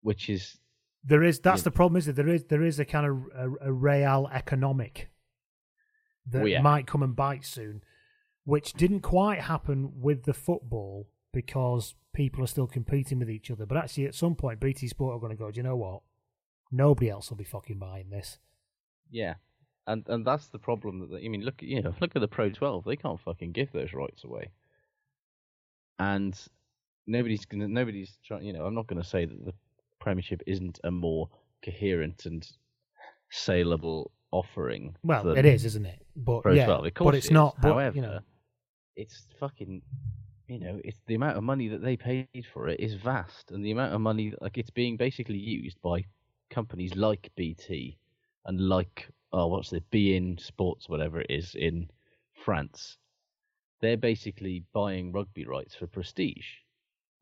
which 0.02 0.28
is 0.28 0.58
There 1.02 1.22
is 1.24 1.40
that's 1.40 1.60
Yeah. 1.62 1.64
the 1.64 1.70
problem, 1.72 1.96
is 1.98 2.08
it? 2.08 2.14
There 2.16 2.28
is 2.28 2.44
there 2.44 2.62
is 2.62 2.78
a 2.78 2.84
kind 2.84 3.06
of 3.06 3.16
a, 3.34 3.68
a 3.68 3.72
real 3.72 4.28
economic 4.32 5.10
that 6.26 6.42
Oh, 6.42 6.46
yeah. 6.46 6.60
might 6.62 6.86
come 6.86 7.02
and 7.02 7.16
bite 7.16 7.44
soon, 7.44 7.82
which 8.44 8.72
didn't 8.74 9.00
quite 9.00 9.40
happen 9.40 10.00
with 10.00 10.24
the 10.24 10.34
football 10.34 11.08
because 11.32 11.94
people 12.12 12.42
are 12.42 12.48
still 12.48 12.66
competing 12.66 13.18
with 13.18 13.30
each 13.30 13.50
other. 13.50 13.66
But 13.66 13.78
actually, 13.78 14.06
at 14.06 14.14
some 14.14 14.34
point, 14.34 14.60
BT 14.60 14.88
Sport 14.88 15.16
are 15.16 15.20
going 15.20 15.30
to 15.30 15.38
go. 15.38 15.50
Do 15.50 15.58
you 15.58 15.62
know 15.62 15.76
what? 15.76 16.00
Nobody 16.72 17.10
else 17.10 17.30
will 17.30 17.36
be 17.36 17.44
fucking 17.44 17.78
buying 17.78 18.10
this. 18.10 18.38
yeah. 19.10 19.34
and 19.86 20.04
and 20.08 20.24
that's 20.24 20.48
the 20.48 20.58
problem. 20.58 21.08
That 21.10 21.22
I 21.24 21.28
mean, 21.28 21.42
look, 21.42 21.62
you 21.62 21.82
know, 21.82 21.94
look 22.00 22.14
at 22.14 22.20
the 22.20 22.28
Pro 22.28 22.50
12. 22.50 22.84
They 22.84 22.96
can't 22.96 23.20
fucking 23.20 23.52
give 23.52 23.72
those 23.72 23.92
rights 23.92 24.24
away, 24.24 24.50
and 25.98 26.38
nobody's 27.06 27.44
gonna, 27.44 27.68
nobody's 27.68 28.16
trying. 28.24 28.44
You 28.44 28.52
know, 28.52 28.66
I'm 28.66 28.74
not 28.74 28.86
going 28.86 29.02
to 29.02 29.08
say 29.08 29.24
that 29.24 29.44
the 29.44 29.54
Premiership 30.00 30.42
isn't 30.46 30.78
a 30.84 30.90
more 30.90 31.28
coherent 31.64 32.26
and 32.26 32.46
saleable 33.30 34.12
offering. 34.30 34.94
Well, 35.02 35.28
it 35.36 35.44
is, 35.44 35.64
isn't 35.64 35.86
it? 35.86 36.00
But 36.16 36.42
Pro 36.42 36.52
yeah, 36.54 36.66
12. 36.66 36.86
Of 36.86 36.94
but 36.94 37.14
it's 37.14 37.26
it 37.26 37.30
is. 37.30 37.32
not. 37.32 37.56
But, 37.60 37.72
However, 37.72 37.96
you 37.96 38.02
know, 38.02 38.20
it's 38.96 39.26
fucking. 39.38 39.82
You 40.50 40.58
know, 40.58 40.80
it's 40.84 41.00
the 41.06 41.14
amount 41.14 41.36
of 41.36 41.44
money 41.44 41.68
that 41.68 41.80
they 41.80 41.96
paid 41.96 42.44
for 42.52 42.68
it 42.68 42.80
is 42.80 42.94
vast, 42.94 43.52
and 43.52 43.64
the 43.64 43.70
amount 43.70 43.94
of 43.94 44.00
money 44.00 44.34
like 44.40 44.58
it's 44.58 44.70
being 44.70 44.96
basically 44.96 45.38
used 45.38 45.80
by 45.80 46.04
companies 46.50 46.96
like 46.96 47.30
BT 47.36 47.96
and 48.46 48.60
like 48.60 49.08
oh, 49.32 49.46
what's 49.46 49.70
the 49.70 49.80
beIN 49.92 50.40
Sports, 50.40 50.88
whatever 50.88 51.20
it 51.20 51.30
is 51.30 51.54
in 51.54 51.88
France. 52.44 52.96
They're 53.80 53.96
basically 53.96 54.64
buying 54.72 55.12
rugby 55.12 55.46
rights 55.46 55.76
for 55.76 55.86
prestige. 55.86 56.46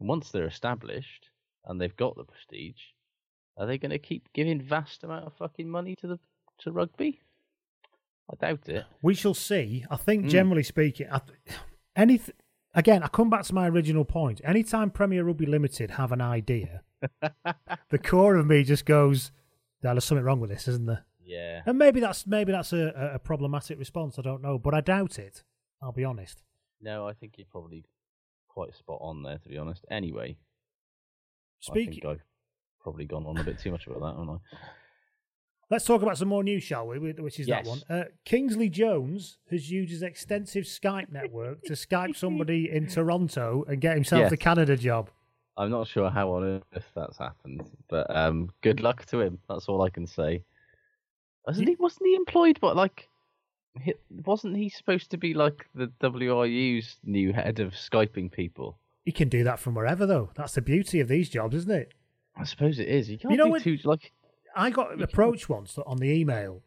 And 0.01 0.09
once 0.09 0.31
they're 0.31 0.47
established 0.47 1.29
and 1.67 1.79
they've 1.79 1.95
got 1.97 2.17
the 2.17 2.25
prestige, 2.25 2.81
are 3.59 3.67
they 3.67 3.77
going 3.77 3.91
to 3.91 3.99
keep 3.99 4.33
giving 4.33 4.63
vast 4.63 5.05
amount 5.05 5.27
of 5.27 5.35
fucking 5.35 5.69
money 5.69 5.97
to 5.97 6.07
the 6.07 6.19
to 6.61 6.73
rugby? 6.73 7.21
I 8.33 8.37
doubt 8.37 8.69
it. 8.71 8.87
we 9.03 9.13
shall 9.15 9.35
see. 9.35 9.85
I 9.91 9.97
think, 9.97 10.25
Mm. 10.25 10.31
generally 10.31 10.63
speaking, 10.63 11.09
I, 11.13 11.21
anything. 11.97 12.35
Again, 12.79 13.03
I 13.03 13.09
come 13.09 13.29
back 13.29 13.43
to 13.47 13.55
my 13.57 13.69
original 13.69 14.05
point. 14.05 14.41
Anytime 14.45 14.91
Premier 14.93 15.25
Rugby 15.25 15.47
Limited 15.47 15.91
have 15.91 16.13
an 16.13 16.21
idea, 16.21 16.83
the 17.91 17.99
core 17.99 18.37
of 18.37 18.47
me 18.47 18.63
just 18.63 18.87
goes, 18.87 19.33
"There's 19.83 20.05
something 20.05 20.25
wrong 20.25 20.39
with 20.39 20.51
this, 20.51 20.69
isn't 20.69 20.87
there?" 20.87 21.05
Yeah. 21.21 21.63
And 21.67 21.77
maybe 21.77 21.99
that's 21.99 22.25
maybe 22.25 22.53
that's 22.53 22.73
a, 22.73 23.11
a- 23.15 23.19
problematic 23.19 23.81
response. 23.81 24.17
I 24.17 24.23
don't 24.23 24.43
know, 24.43 24.61
but 24.61 24.75
I 24.75 24.81
doubt 24.81 25.19
it. 25.19 25.43
I'll 25.83 25.91
be 25.91 26.05
honest. 26.05 26.45
No, 26.81 27.09
I 27.09 27.15
think 27.15 27.35
you're 27.37 27.49
probably 27.51 27.85
quite 28.47 28.73
spot 28.77 28.99
on 29.01 29.25
there, 29.25 29.39
to 29.39 29.49
be 29.49 29.59
honest. 29.59 29.85
Anyway, 29.91 30.37
I 31.69 31.73
Speak. 31.73 31.91
think 31.91 32.05
I've 32.05 32.23
probably 32.81 33.07
gone 33.07 33.27
on 33.27 33.39
a 33.39 33.43
bit 33.45 33.59
too 33.59 33.73
much 33.73 33.89
about 33.89 34.01
that, 34.03 34.21
haven't 34.21 34.31
I? 34.31 34.57
Let's 35.71 35.85
talk 35.85 36.01
about 36.03 36.17
some 36.17 36.29
more 36.29 36.43
news, 36.43 36.63
shall 36.63 36.87
we? 36.87 36.99
Which 36.99 37.39
is 37.39 37.47
that 37.49 37.67
one. 37.67 37.83
Uh, 37.91 38.05
Kingsley 38.25 38.71
Jones 38.71 39.37
has 39.51 39.71
used 39.71 39.91
his 39.91 40.03
extensive 40.03 40.65
Skype 40.65 41.13
network 41.13 41.63
to 41.65 41.75
Skype 41.75 42.17
somebody 42.17 42.71
in 42.71 42.87
Toronto 42.87 43.65
and 43.69 43.79
get 43.81 43.95
himself 43.95 44.21
Yes. 44.23 44.31
the 44.31 44.37
Canada 44.39 44.77
job. 44.79 45.11
I'm 45.59 45.71
not 45.71 45.87
sure 45.89 46.09
how 46.09 46.31
on 46.33 46.63
earth 46.75 46.91
that's 46.95 47.19
happened, 47.19 47.69
but 47.89 48.15
um, 48.15 48.51
good 48.63 48.81
luck 48.81 49.05
to 49.07 49.21
him. 49.21 49.41
That's 49.49 49.69
all 49.69 49.83
I 49.83 49.91
can 49.91 50.07
say. 50.07 50.45
Wasn't 51.47 51.69
he? 51.69 51.77
Wasn't 51.79 52.07
he 52.07 52.15
employed? 52.15 52.59
But 52.61 52.75
like, 52.77 53.09
wasn't 54.25 54.57
he 54.57 54.71
supposed 54.71 55.11
to 55.11 55.17
be 55.19 55.35
like 55.35 55.67
the 55.75 55.89
WRU's 56.01 56.97
new 57.05 57.33
head 57.33 57.61
of 57.61 57.73
skyping 57.73 58.31
people? 58.33 58.79
He 59.05 59.13
can 59.13 59.29
do 59.29 59.45
that 59.45 59.59
from 59.59 59.75
wherever, 59.75 60.07
though. 60.07 60.31
That's 60.35 60.55
the 60.55 60.63
beauty 60.63 61.01
of 61.01 61.09
these 61.09 61.29
jobs, 61.29 61.55
isn't 61.57 61.71
it? 61.71 61.93
I 62.37 62.45
suppose 62.45 62.79
it 62.79 62.89
is. 62.89 63.11
You 63.11 63.19
can't 63.19 63.35
know 63.37 63.45
do 63.47 63.51
what- 63.51 63.63
two 63.63 63.79
like. 63.85 64.13
I 64.59 64.71
got 64.71 65.01
approached 65.01 65.49
once 65.49 65.79
on 65.79 65.99
the 65.99 66.11
email 66.11 66.63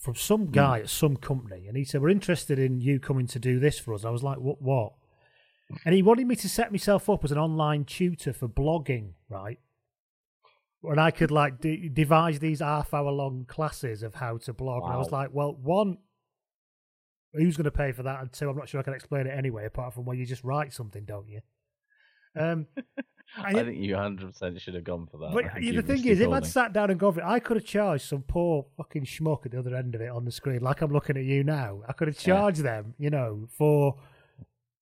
from 0.00 0.14
some 0.14 0.50
guy 0.50 0.80
at 0.80 0.88
some 0.88 1.16
company, 1.16 1.66
and 1.66 1.76
he 1.76 1.84
said, 1.84 2.02
"We're 2.02 2.08
interested 2.08 2.58
in 2.58 2.80
you 2.80 2.98
coming 2.98 3.26
to 3.28 3.38
do 3.38 3.58
this 3.58 3.78
for 3.78 3.94
us." 3.94 4.04
I 4.04 4.10
was 4.10 4.22
like, 4.22 4.38
"What? 4.38 4.60
What?" 4.60 4.94
And 5.84 5.94
he 5.94 6.02
wanted 6.02 6.26
me 6.26 6.36
to 6.36 6.48
set 6.48 6.70
myself 6.70 7.08
up 7.08 7.24
as 7.24 7.32
an 7.32 7.38
online 7.38 7.84
tutor 7.84 8.32
for 8.32 8.48
blogging, 8.48 9.12
right? 9.28 9.58
And 10.82 11.00
I 11.00 11.10
could 11.10 11.30
like 11.30 11.60
de- 11.60 11.88
devise 11.88 12.38
these 12.40 12.60
half-hour-long 12.60 13.46
classes 13.46 14.02
of 14.02 14.16
how 14.16 14.36
to 14.38 14.52
blog. 14.52 14.84
And 14.84 14.92
I 14.92 14.98
was 14.98 15.10
like, 15.10 15.30
"Well, 15.32 15.54
one, 15.54 15.98
who's 17.32 17.56
going 17.56 17.64
to 17.64 17.70
pay 17.70 17.92
for 17.92 18.02
that? 18.02 18.20
And 18.20 18.32
two, 18.32 18.50
I'm 18.50 18.56
not 18.56 18.68
sure 18.68 18.80
I 18.80 18.82
can 18.82 18.92
explain 18.92 19.26
it 19.26 19.30
anyway. 19.30 19.64
Apart 19.64 19.94
from 19.94 20.04
where 20.04 20.16
you 20.16 20.26
just 20.26 20.44
write 20.44 20.72
something, 20.72 21.04
don't 21.04 21.28
you?" 21.28 21.40
Um, 22.36 22.66
I 23.36 23.50
it- 23.50 23.64
think 23.66 23.78
you 23.78 23.94
100 23.94 24.26
percent 24.32 24.60
should 24.60 24.74
have 24.74 24.84
gone 24.84 25.06
for 25.10 25.18
that. 25.18 25.32
but 25.32 25.44
I 25.46 25.60
the 25.60 25.82
thing 25.82 26.04
is, 26.06 26.20
if 26.20 26.28
I'd 26.30 26.46
sat 26.46 26.72
down 26.72 26.90
and 26.90 27.00
gone 27.00 27.14
for 27.14 27.20
it, 27.20 27.26
I 27.26 27.40
could 27.40 27.56
have 27.56 27.66
charged 27.66 28.04
some 28.06 28.22
poor 28.22 28.66
fucking 28.76 29.04
schmuck 29.04 29.44
at 29.46 29.52
the 29.52 29.58
other 29.58 29.74
end 29.74 29.94
of 29.94 30.00
it 30.00 30.08
on 30.10 30.24
the 30.24 30.30
screen, 30.32 30.60
like 30.60 30.80
I'm 30.82 30.92
looking 30.92 31.16
at 31.16 31.24
you 31.24 31.42
now. 31.44 31.82
I 31.88 31.92
could 31.94 32.08
have 32.08 32.16
Yeah. 32.18 32.34
charged 32.34 32.62
them, 32.62 32.94
you 32.98 33.10
know, 33.10 33.48
for 33.56 33.96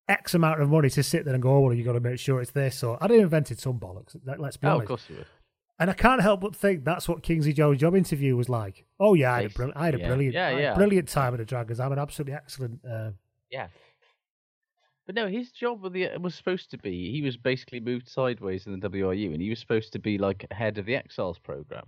X 0.09 0.35
amount 0.35 0.61
of 0.61 0.69
money 0.69 0.91
to 0.91 1.03
sit 1.03 1.25
there 1.25 1.33
and 1.35 1.43
go, 1.43 1.51
oh, 1.57 1.61
well, 1.61 1.75
you 1.75 1.85
got 1.85 1.93
to 1.93 2.01
make 2.01 2.19
sure 2.19 2.41
it's 2.43 2.51
this. 2.51 2.83
Or 2.83 2.99
I'd 3.03 3.11
have 3.11 3.21
invented 3.21 3.59
some 3.59 3.79
bollocks. 3.79 4.17
let- 4.25 4.41
Let's 4.41 4.57
be 4.57 4.67
oh, 4.67 4.71
of 4.71 4.75
honest. 4.77 4.89
course 4.89 5.05
you 5.09 5.17
would. 5.17 5.27
And 5.79 5.91
I 5.91 5.95
can't 5.95 6.21
help 6.21 6.41
but 6.43 6.55
think 6.55 6.85
that's 6.85 7.09
what 7.09 7.23
Kingsley 7.23 7.53
Jones' 7.53 7.81
job 7.81 7.97
interview 7.97 8.37
was 8.37 8.49
like. 8.49 8.85
Oh 9.01 9.15
yeah, 9.15 9.33
I 9.33 9.43
had 9.43 9.51
a, 9.51 9.55
brill- 9.55 9.73
I 9.75 9.85
had 9.87 9.95
a 9.95 9.99
yeah. 9.99 10.07
brilliant, 10.09 10.35
Yeah, 10.35 10.47
I 10.47 10.51
had 10.51 10.59
a 10.59 10.63
yeah. 10.63 10.75
brilliant 10.75 11.09
time 11.09 11.35
at 11.35 11.39
the 11.39 11.45
Dragons. 11.45 11.81
I'm 11.81 11.91
an 11.93 11.99
absolutely 11.99 12.35
excellent. 12.35 12.81
Uh, 12.85 13.13
Yeah. 13.51 13.69
But 15.07 15.17
no, 15.17 15.27
his 15.27 15.51
job 15.51 15.83
with 15.83 15.93
the, 15.95 16.09
was 16.21 16.35
supposed 16.35 16.71
to 16.71 16.79
be 16.79 17.11
he 17.11 17.23
was 17.23 17.37
basically 17.37 17.81
moved 17.81 18.09
sideways 18.09 18.67
in 18.67 18.79
the 18.79 18.89
WRU, 18.89 19.33
and 19.33 19.43
he 19.43 19.51
was 19.51 19.59
supposed 19.59 19.93
to 19.95 19.99
be 19.99 20.17
like 20.19 20.47
head 20.53 20.79
of 20.79 20.87
the 20.87 20.95
Exiles 20.97 21.39
program. 21.39 21.87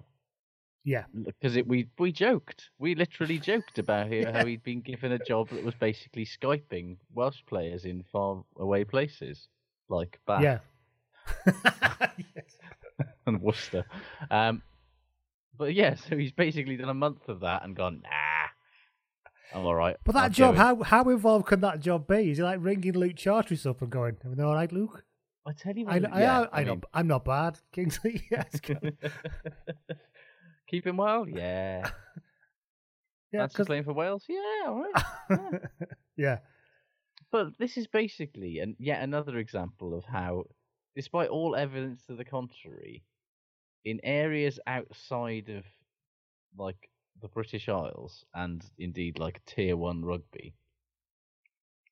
yeah, 0.85 1.05
Because 1.24 1.57
we 1.66 1.88
we 1.98 2.11
joked, 2.12 2.70
we 2.79 2.94
literally 2.94 3.38
joked 3.38 3.79
about 3.79 4.12
how- 4.12 4.33
how 4.38 4.44
he'd 4.44 4.64
been 4.64 4.81
given 4.81 5.12
a 5.12 5.18
job 5.18 5.48
that 5.50 5.64
was 5.64 5.74
basically 5.74 6.27
skyping 6.27 6.96
Welsh 7.14 7.40
players 7.46 7.85
in 7.85 8.03
far 8.11 8.42
away 8.59 8.85
places 8.85 9.48
like 9.88 10.18
Bath 10.27 10.42
yeah. 10.42 10.59
and 13.27 13.40
Worcester. 13.40 13.85
Um, 14.31 14.62
but 15.57 15.72
yeah, 15.74 15.94
so 15.94 16.16
he's 16.16 16.33
basically 16.33 16.77
done 16.77 16.88
a 16.88 16.94
month 16.94 17.29
of 17.29 17.40
that 17.40 17.64
and 17.64 17.77
gone, 17.77 18.00
nah, 18.03 18.48
I'm 19.54 19.64
all 19.64 19.74
right. 19.74 19.96
But 20.04 20.16
I'll 20.16 20.22
that 20.22 20.32
job, 20.32 20.56
how 20.56 20.82
how 20.82 21.08
involved 21.08 21.46
can 21.46 21.60
that 21.60 21.80
job 21.80 22.06
be? 22.08 22.30
Is 22.30 22.38
he 22.38 22.42
like 22.42 22.58
ringing 22.60 22.94
Luke 22.94 23.16
Charteris 23.16 23.64
up 23.66 23.82
and 23.82 23.90
going, 23.90 24.16
"Everything 24.24 24.44
all 24.44 24.54
right, 24.54 24.70
Luke?" 24.72 25.04
I 25.46 25.52
tell 25.52 25.76
you 25.76 25.86
I, 25.86 25.98
what, 25.98 26.12
I, 26.12 26.20
yeah, 26.20 26.40
I, 26.40 26.48
I, 26.60 26.64
mean- 26.64 26.66
know, 26.66 26.80
I'm 26.94 27.06
not 27.06 27.24
bad, 27.24 27.58
Kingsley. 27.72 28.22
yes, 28.30 28.60
Keep 30.68 30.86
him 30.86 30.96
well? 30.96 31.28
Yeah. 31.28 31.88
yeah, 33.32 33.46
'cause- 33.48 33.66
playing 33.66 33.84
for 33.84 33.92
Wales? 33.92 34.24
Yeah, 34.28 34.38
all 34.66 34.82
right. 34.82 35.04
Yeah. 35.30 35.58
yeah, 36.16 36.38
but 37.30 37.48
this 37.58 37.76
is 37.76 37.86
basically 37.86 38.58
and 38.60 38.74
yet 38.78 39.02
another 39.02 39.36
example 39.38 39.96
of 39.96 40.04
how, 40.04 40.44
despite 40.96 41.28
all 41.28 41.54
evidence 41.54 42.04
to 42.06 42.16
the 42.16 42.24
contrary, 42.24 43.04
in 43.84 44.00
areas 44.02 44.58
outside 44.66 45.50
of 45.50 45.64
like 46.56 46.88
the 47.22 47.29
British 47.29 47.68
Isles 47.68 48.24
and 48.35 48.62
indeed 48.79 49.18
like 49.18 49.40
tier 49.46 49.77
one 49.77 50.05
rugby, 50.05 50.55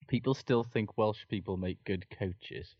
people 0.08 0.34
still 0.34 0.64
think 0.64 0.96
Welsh 0.98 1.24
people 1.28 1.56
make 1.56 1.82
good 1.84 2.06
coaches. 2.10 2.74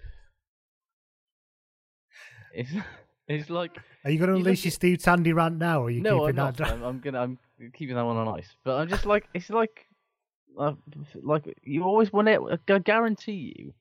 It's 2.54 2.70
it's 3.28 3.50
like 3.50 3.76
Are 4.04 4.10
you 4.10 4.18
going 4.18 4.30
to 4.30 4.36
unleash 4.36 4.64
your 4.64 4.70
at- 4.70 4.74
Steve 4.74 5.02
Tandy 5.02 5.32
rant 5.32 5.58
now, 5.58 5.80
or 5.82 5.86
are 5.86 5.90
you 5.90 6.02
no, 6.02 6.24
I'm 6.24 6.32
keeping 6.32 6.36
not. 6.36 6.56
that? 6.58 6.70
I'm, 6.70 6.82
I'm 6.82 6.98
gonna. 7.00 7.20
I'm 7.20 7.38
keeping 7.74 7.96
that 7.96 8.04
one 8.04 8.16
on 8.16 8.28
ice. 8.38 8.54
But 8.64 8.78
I'm 8.78 8.88
just 8.88 9.06
like 9.12 9.28
it's 9.34 9.50
like, 9.50 9.86
uh, 10.58 10.72
like 11.22 11.44
you 11.62 11.84
always 11.84 12.12
want 12.12 12.28
it. 12.28 12.40
I 12.68 12.78
guarantee 12.78 13.54
you, 13.56 13.72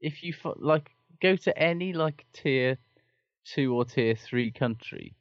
if 0.00 0.22
you 0.22 0.34
like 0.56 0.90
go 1.20 1.36
to 1.36 1.58
any 1.58 1.92
like 1.92 2.24
tier 2.32 2.78
two 3.44 3.74
or 3.74 3.84
tier 3.84 4.14
three 4.14 4.50
country, 4.50 5.14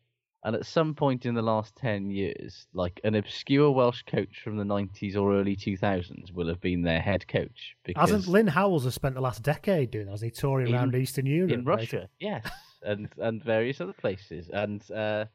and 0.44 0.56
at 0.56 0.66
some 0.66 0.94
point 0.94 1.26
in 1.26 1.36
the 1.36 1.42
last 1.42 1.76
ten 1.76 2.10
years, 2.10 2.68
like 2.74 3.00
an 3.04 3.16
obscure 3.16 3.72
Welsh 3.72 4.04
coach 4.04 4.42
from 4.44 4.58
the 4.58 4.64
'90s 4.64 5.16
or 5.16 5.36
early 5.36 5.56
2000s 5.56 6.32
will 6.34 6.48
have 6.48 6.60
been 6.62 6.82
their 6.82 7.00
head 7.02 7.28
coach 7.28 7.76
because 7.84 8.10
Hasn't 8.10 8.28
Lynn 8.28 8.48
Howells 8.48 8.84
has 8.84 8.94
spent 8.94 9.16
the 9.16 9.22
last 9.22 9.44
decade 9.44 9.92
doing 9.92 10.08
that? 10.08 10.22
He 10.22 10.30
touring 10.30 10.68
In- 10.68 10.76
around 10.76 10.96
Eastern 10.96 11.26
Europe? 11.26 11.52
in 11.52 11.64
right? 11.64 11.80
Russia, 11.80 12.10
yes, 12.20 12.48
and 12.84 13.10
and 13.18 13.44
various 13.44 13.80
other 13.82 13.94
places, 13.94 14.50
and 14.50 14.90
uh, 14.92 15.26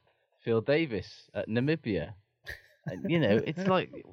Phil 0.44 0.61
Davies 0.61 1.31
at 1.35 1.49
Namibia, 1.49 2.12
and 2.87 3.11
you 3.11 3.21
know 3.21 3.40
it's 3.47 3.66
like 3.66 4.05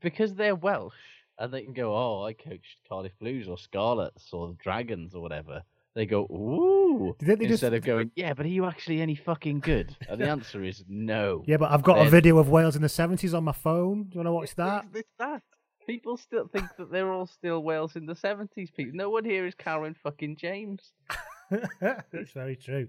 because 0.00 0.34
they're 0.34 0.54
Welsh 0.54 0.94
and 1.38 1.52
they 1.52 1.62
can 1.62 1.72
go, 1.72 1.94
oh, 1.94 2.24
I 2.24 2.32
coached 2.32 2.78
Cardiff 2.88 3.12
Blues 3.20 3.48
or 3.48 3.56
Scarlets 3.56 4.32
or 4.32 4.54
Dragons 4.62 5.14
or 5.14 5.22
whatever. 5.22 5.62
They 5.98 6.06
go, 6.06 6.22
ooh, 6.30 7.16
Do 7.18 7.26
you 7.26 7.26
think 7.26 7.38
they 7.40 7.46
just- 7.46 7.62
instead 7.64 7.74
of 7.74 7.82
going, 7.82 8.12
yeah, 8.14 8.32
but 8.32 8.46
are 8.46 8.50
you 8.50 8.66
actually 8.66 9.00
any 9.00 9.16
fucking 9.16 9.58
good? 9.58 9.96
And 10.08 10.20
the 10.20 10.28
answer 10.36 10.62
is 10.62 10.84
no. 10.88 11.42
Yeah, 11.44 11.56
but 11.56 11.72
I've 11.72 11.82
got 11.82 12.06
a 12.06 12.08
video 12.08 12.38
of 12.38 12.48
Wales 12.48 12.76
in 12.76 12.82
the 12.82 12.88
70s 12.88 13.36
on 13.36 13.42
my 13.42 13.50
phone. 13.52 14.04
Do 14.04 14.10
you 14.14 14.18
want 14.20 14.26
to 14.28 14.32
watch 14.32 14.54
that? 14.54 14.84
It's, 14.90 15.00
it's 15.00 15.08
that. 15.18 15.42
People 15.88 16.16
still 16.16 16.46
think 16.46 16.66
that 16.78 16.92
they're 16.92 17.10
all 17.10 17.26
still 17.26 17.64
Wales 17.64 17.96
in 17.96 18.06
the 18.06 18.14
seventies. 18.14 18.70
People, 18.70 18.92
no 18.94 19.10
one 19.10 19.24
here 19.24 19.44
is 19.44 19.54
Carwyn 19.56 19.96
fucking 19.96 20.36
James. 20.36 20.92
That's 21.80 22.30
very 22.32 22.56
true. 22.56 22.86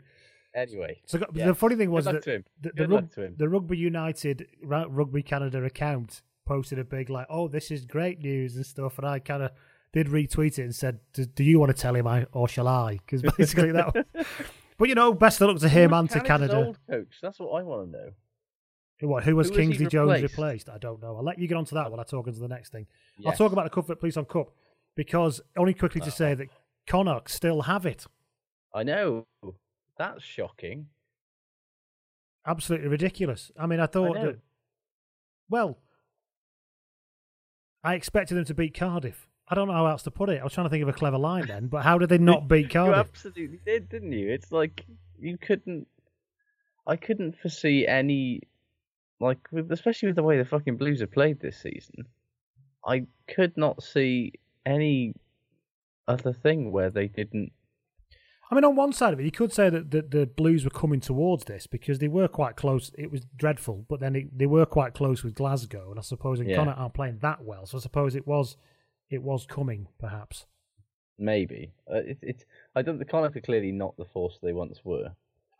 Anyway, 0.54 1.02
So 1.06 1.18
got- 1.20 1.36
yeah. 1.36 1.48
the 1.48 1.56
funny 1.56 1.76
thing 1.76 1.92
was 1.92 2.06
that 2.06 2.16
luck 2.16 2.24
to 2.26 2.34
him. 2.36 2.46
the, 2.62 2.72
the, 2.76 2.82
Rug- 2.84 2.92
luck 2.92 3.12
to 3.16 3.24
him. 3.24 3.36
the 3.38 3.48
Rugby 3.50 3.78
United 3.78 4.48
Rugby 4.64 5.24
Canada 5.24 5.64
account 5.64 6.22
posted 6.46 6.78
a 6.80 6.84
big 6.84 7.10
like, 7.10 7.28
"Oh, 7.30 7.48
this 7.48 7.72
is 7.72 7.86
great 7.86 8.20
news" 8.22 8.56
and 8.56 8.66
stuff, 8.66 8.98
and 8.98 9.08
I 9.08 9.20
kind 9.20 9.44
of 9.44 9.52
did 9.94 10.08
retweet 10.08 10.60
it 10.60 10.64
and 10.64 10.76
said, 10.76 11.00
"Do, 11.14 11.26
do 11.26 11.44
you 11.44 11.60
want 11.60 11.76
to 11.76 11.82
tell 11.82 11.96
him, 11.96 12.08
I, 12.08 12.26
or 12.32 12.48
shall 12.48 12.68
I?" 12.68 13.00
Because 13.06 13.22
basically 13.38 13.72
that. 13.72 13.94
was- 13.94 14.26
But 14.78 14.88
you 14.88 14.96
know, 14.96 15.14
best 15.14 15.42
of 15.42 15.50
luck 15.50 15.60
to 15.60 15.68
him 15.68 15.94
and 15.94 16.10
to 16.10 16.22
Canada's 16.22 16.52
Canada. 16.52 16.68
Old 16.68 16.80
coach. 16.90 17.18
That's 17.22 17.38
what 17.38 17.50
I 17.60 17.64
want 17.64 17.92
to 17.92 17.98
know. 17.98 18.12
What, 19.02 19.24
who 19.24 19.36
was 19.36 19.50
Who 19.50 19.56
Kingsley 19.56 19.88
Jones 19.88 20.22
replaced? 20.22 20.34
replaced? 20.34 20.70
I 20.70 20.78
don't 20.78 21.02
know. 21.02 21.16
I'll 21.18 21.24
let 21.24 21.38
you 21.38 21.48
get 21.48 21.56
on 21.56 21.66
to 21.66 21.76
that 21.76 21.92
while 21.92 22.00
I 22.00 22.04
talk 22.04 22.28
into 22.28 22.40
the 22.40 22.48
next 22.48 22.72
thing. 22.72 22.88
I'll 23.26 23.34
talk 23.34 23.52
about 23.52 23.64
the 23.66 23.70
Cuthbert 23.70 24.02
Plisson 24.02 24.28
Cup 24.28 24.52
because 24.96 25.42
only 25.58 25.74
quickly 25.74 26.02
to 26.02 26.08
ah. 26.08 26.12
say 26.12 26.34
that 26.34 26.48
Connacht 26.88 27.30
still 27.30 27.64
have 27.64 27.86
it. 27.86 28.06
I 28.74 28.84
know. 28.84 29.26
That's 29.98 30.24
shocking. 30.24 30.88
Absolutely 32.46 32.88
ridiculous. 32.88 33.52
I 33.58 33.68
mean, 33.68 33.80
I 33.80 33.86
thought 33.86 34.16
know. 34.16 34.26
that. 34.28 34.40
Well, 35.50 35.78
I 37.84 37.96
expected 37.96 38.36
them 38.36 38.46
to 38.46 38.54
beat 38.54 38.74
Cardiff. 38.78 39.29
I 39.50 39.56
don't 39.56 39.68
know 39.68 39.74
how 39.74 39.88
else 39.88 40.04
to 40.04 40.12
put 40.12 40.30
it. 40.30 40.40
I 40.40 40.44
was 40.44 40.54
trying 40.54 40.66
to 40.66 40.70
think 40.70 40.84
of 40.84 40.90
a 40.90 40.94
clever 40.94 41.18
line 41.18 41.48
then, 41.48 41.68
but 41.68 41.84
how 41.84 41.98
did 41.98 42.10
they 42.10 42.18
not 42.32 42.48
beat 42.48 42.70
Cardiff? 42.70 42.96
You 42.96 43.00
absolutely 43.00 43.60
did, 43.66 43.90
didn't 43.90 44.12
you? 44.12 44.30
It's 44.30 44.52
like 44.52 44.86
you 45.20 45.38
couldn't. 45.38 45.88
I 46.86 46.96
couldn't 46.96 47.38
foresee 47.40 47.86
any, 47.88 48.42
like, 49.20 49.40
with, 49.52 49.72
especially 49.72 50.08
with 50.08 50.16
the 50.16 50.24
way 50.24 50.38
the 50.38 50.46
fucking 50.46 50.78
Blues 50.78 51.02
have 51.02 51.12
played 51.12 51.40
this 51.40 51.62
season. 51.62 52.06
I 52.86 53.06
could 53.28 53.58
not 53.58 53.84
see 53.84 54.34
any 54.66 55.14
other 56.08 56.34
thing 56.34 56.72
where 56.72 56.90
they 56.90 57.08
didn't. 57.08 57.52
I 58.52 58.56
mean, 58.56 58.64
on 58.64 58.76
one 58.76 58.94
side 58.94 59.14
of 59.14 59.20
it, 59.20 59.26
you 59.26 59.32
could 59.32 59.54
say 59.54 59.70
that 59.70 59.92
the, 59.92 60.02
the 60.02 60.26
Blues 60.26 60.64
were 60.64 60.72
coming 60.72 61.00
towards 61.00 61.46
this 61.46 61.68
because 61.68 62.00
they 62.00 62.08
were 62.08 62.28
quite 62.28 62.56
close. 62.56 62.92
It 62.98 63.12
was 63.12 63.22
dreadful, 63.36 63.86
but 63.88 64.00
then 64.00 64.16
it, 64.16 64.36
they 64.36 64.48
were 64.48 64.66
quite 64.66 64.96
close 64.96 65.24
with 65.24 65.36
Glasgow, 65.36 65.92
and 65.92 66.00
I 66.00 66.02
suppose 66.02 66.40
in 66.40 66.50
Yeah. 66.50 66.56
Connacht 66.56 66.80
aren't 66.80 66.94
playing 66.96 67.20
that 67.22 67.44
well, 67.44 67.68
so 67.68 67.78
I 67.78 67.82
suppose 67.82 68.16
it 68.16 68.26
was 68.26 68.58
it 69.10 69.22
was 69.24 69.46
coming, 69.46 69.88
perhaps. 70.00 70.46
Maybe 71.18 71.74
uh, 71.92 71.98
it, 71.98 72.18
it's. 72.22 72.46
I 72.76 72.82
don't. 72.82 72.98
The 73.00 73.06
Connacht 73.06 73.36
are 73.36 73.42
clearly 73.42 73.72
not 73.72 73.98
the 73.98 74.06
force 74.06 74.40
they 74.42 74.54
once 74.54 74.80
were. 74.86 75.12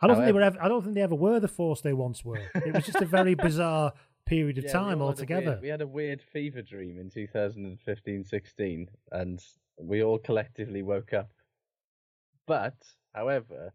I 0.02 0.08
don't 0.08 0.16
think 0.16 0.28
they 0.28 0.32
were. 0.32 0.42
Ever, 0.42 0.58
I 0.62 0.68
don't 0.70 0.82
think 0.84 0.96
they 0.96 1.02
ever 1.02 1.16
were 1.16 1.40
the 1.42 1.50
force 1.50 1.82
they 1.82 1.92
once 1.94 2.24
were. 2.24 2.40
It 2.56 2.74
was 2.74 2.86
just 2.86 3.02
a 3.02 3.06
very 3.06 3.34
bizarre 3.48 3.92
period 4.26 4.58
of 4.58 4.64
Yeah, 4.66 4.72
time 4.72 5.02
altogether. 5.02 5.46
weird- 5.52 5.62
we 5.62 5.68
had 5.68 5.82
a 5.82 5.88
weird 5.88 6.22
fever 6.32 6.62
dream 6.62 6.98
in 7.00 7.10
2015-16, 7.10 8.88
and 9.12 9.44
we 9.78 10.04
all 10.04 10.18
collectively 10.20 10.82
woke 10.84 11.12
up. 11.14 11.30
But, 12.48 12.76
however, 13.14 13.74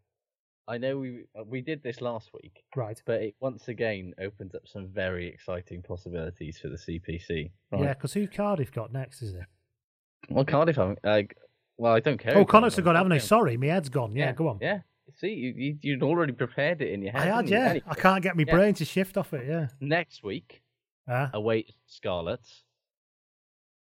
I 0.66 0.78
know 0.78 0.98
we 0.98 1.24
uh, 1.38 1.44
we 1.44 1.60
did 1.60 1.82
this 1.82 2.00
last 2.00 2.30
week, 2.32 2.64
Right. 2.74 3.00
but 3.04 3.20
it 3.22 3.34
once 3.40 3.68
again 3.68 4.14
opens 4.18 4.54
up 4.54 4.62
some 4.66 4.88
very 4.88 5.26
exciting 5.28 5.82
possibilities 5.82 6.58
for 6.58 6.68
the 6.68 6.76
CPC. 6.78 7.50
Right. 7.70 7.82
Yeah, 7.82 7.92
because 7.94 8.14
who 8.14 8.26
Cardiff 8.26 8.72
got 8.72 8.92
next, 8.92 9.20
is 9.22 9.34
it? 9.34 9.44
Well, 10.30 10.44
Cardiff, 10.44 10.76
haven't- 10.76 10.98
uh, 11.04 11.22
well, 11.76 11.92
I 11.94 12.00
don't 12.00 12.18
care. 12.18 12.32
Oh, 12.36 12.40
who 12.40 12.44
Connacht's 12.46 12.76
have 12.76 12.84
Cardiff 12.84 12.84
got, 12.84 12.96
haven't 12.96 13.10
they? 13.10 13.18
Sorry, 13.18 13.56
my 13.56 13.66
head's 13.66 13.88
gone. 13.88 14.14
Yeah, 14.14 14.32
go 14.32 14.48
on. 14.48 14.58
Yeah. 14.60 14.80
See, 15.16 15.28
you, 15.34 15.54
you 15.56 15.78
you'd 15.82 16.02
already 16.02 16.32
prepared 16.32 16.80
it 16.80 16.90
in 16.92 17.02
your 17.02 17.12
head. 17.12 17.22
I 17.22 17.24
head. 17.26 17.34
had, 17.34 17.44
didn't 17.46 17.50
you? 17.52 17.58
yeah. 17.64 17.70
Anyway, 17.70 17.84
I 17.88 17.94
can't 17.94 18.22
get 18.22 18.36
my 18.36 18.44
yeah. 18.46 18.54
brain 18.54 18.74
to 18.74 18.84
shift 18.84 19.16
off 19.16 19.32
it, 19.34 19.46
yeah. 19.46 19.66
Next 19.80 20.22
week, 20.22 20.62
Ah, 21.08 21.30
await 21.34 21.74
Scarlets. 21.86 22.62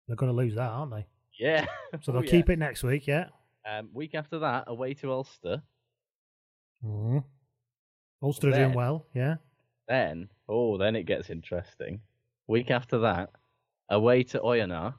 they're 0.08 0.16
going 0.16 0.32
to 0.32 0.36
lose 0.36 0.56
that, 0.56 0.70
aren't 0.70 0.92
they? 0.92 1.06
Yeah. 1.40 1.66
So 1.66 2.00
Oh, 2.08 2.12
they'll 2.14 2.26
yeah. 2.26 2.32
keep 2.32 2.50
it 2.50 2.58
next 2.60 2.82
week, 2.84 3.06
yeah. 3.08 3.28
Um, 3.70 3.90
week 3.94 4.16
after 4.16 4.40
that, 4.40 4.64
away 4.68 4.94
to 4.96 5.12
Ulster. 5.12 5.62
Mm. 6.84 7.24
Ulster 8.24 8.48
are 8.48 8.52
doing 8.52 8.62
Then- 8.70 8.74
well, 8.74 9.06
yeah. 9.14 9.36
Then, 9.88 10.30
oh, 10.50 10.78
then 10.78 10.96
it 10.96 11.04
gets 11.06 11.30
interesting. 11.30 12.02
Week 12.48 12.72
after 12.72 13.00
that, 13.00 13.30
away 13.90 14.24
to 14.24 14.40
Oyonnax. 14.40 14.96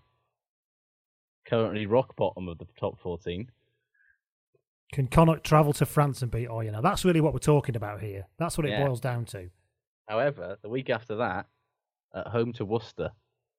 Currently 1.52 1.84
rock 1.84 2.16
bottom 2.16 2.48
of 2.48 2.56
the 2.56 2.66
top 2.80 2.98
14. 2.98 3.50
Can 4.94 5.06
Connacht 5.06 5.44
travel 5.44 5.74
to 5.74 5.84
France 5.84 6.22
and 6.22 6.30
beat 6.30 6.48
Oyonnax? 6.48 6.82
That's 6.82 7.04
really 7.04 7.20
what 7.20 7.34
we're 7.34 7.40
talking 7.40 7.76
about 7.76 8.00
here. 8.00 8.26
That's 8.38 8.56
what 8.56 8.66
it 8.66 8.70
Yeah. 8.70 8.86
boils 8.86 9.00
down 9.02 9.26
to. 9.26 9.50
However, 10.08 10.56
the 10.62 10.70
week 10.70 10.88
after 10.88 11.14
that, 11.16 11.46
at 12.14 12.28
home 12.28 12.54
to 12.54 12.64
Worcester. 12.64 13.12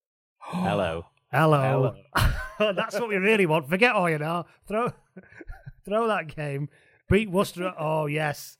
Hello. 0.39 1.05
Hello. 1.31 1.95
That's 2.59 2.99
what 2.99 3.09
we 3.09 3.17
really 3.17 3.45
want. 3.45 3.69
Forget 3.69 3.93
Oyonnax. 3.93 4.45
Throw, 4.67 4.91
throw 5.85 6.07
that 6.07 6.35
game. 6.35 6.69
Beat 7.09 7.29
Worcester. 7.29 7.75
Oh, 7.77 8.07
yes. 8.07 8.57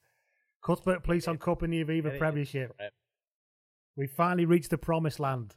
Cuthbert 0.64 1.04
Plisson 1.04 1.40
Cup 1.40 1.64
in 1.64 1.72
the 1.72 1.84
Aviva 1.84 2.20
Premiership. 2.20 2.78
Prem. 2.78 2.92
We 3.96 4.06
finally 4.06 4.46
reached 4.46 4.70
the 4.70 4.78
promised 4.78 5.20
land. 5.20 5.56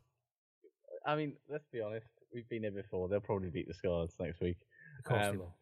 I 1.04 1.14
mean, 1.14 1.36
let's 1.50 1.66
be 1.70 1.82
honest. 1.82 2.06
We've 2.36 2.48
been 2.50 2.64
here 2.64 2.70
before. 2.70 3.08
They'll 3.08 3.18
probably 3.20 3.48
beat 3.48 3.66
the 3.66 3.72
Scarlets 3.72 4.14
next 4.20 4.42
week. 4.42 4.58
Of 4.98 5.04
course 5.06 5.22
they 5.22 5.28
Um, 5.30 5.38
will. 5.38 5.56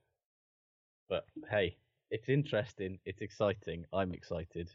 But 1.09 1.25
hey, 1.49 1.77
it's 2.11 2.29
interesting. 2.29 2.99
It's 3.05 3.21
exciting. 3.21 3.85
I'm 3.93 4.13
excited. 4.13 4.69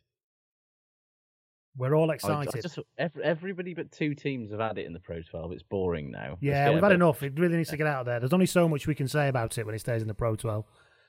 We're 1.76 1.94
all 1.96 2.10
I- 2.10 2.14
I 2.14 2.16
excited. 2.16 2.62
just, 2.62 2.80
ev- 2.98 3.18
everybody 3.18 3.74
but 3.74 3.92
two 3.92 4.16
teams 4.16 4.52
have 4.52 4.62
had 4.62 4.78
it 4.78 4.86
in 4.86 4.94
the 4.94 5.02
Pro 5.02 5.22
12. 5.22 5.52
It's 5.52 5.64
boring 5.64 6.10
now. 6.10 6.38
Yeah, 6.40 6.70
we've 6.70 6.82
had 6.82 6.88
bit- 6.90 6.96
enough. 6.96 7.22
It 7.22 7.38
really 7.38 7.58
needs 7.58 7.70
to 7.72 7.78
get 7.78 7.86
out 7.86 8.00
of 8.02 8.06
there. 8.06 8.22
There's 8.22 8.32
only 8.34 8.46
so 8.46 8.70
much 8.70 8.88
we 8.88 8.96
can 8.96 9.10
say 9.10 9.28
about 9.28 9.58
it 9.58 9.66
when 9.66 9.76
it 9.76 9.80
stays 9.80 10.02
in 10.02 10.08
the 10.08 10.14
Pro 10.14 10.38
12. 10.38 10.66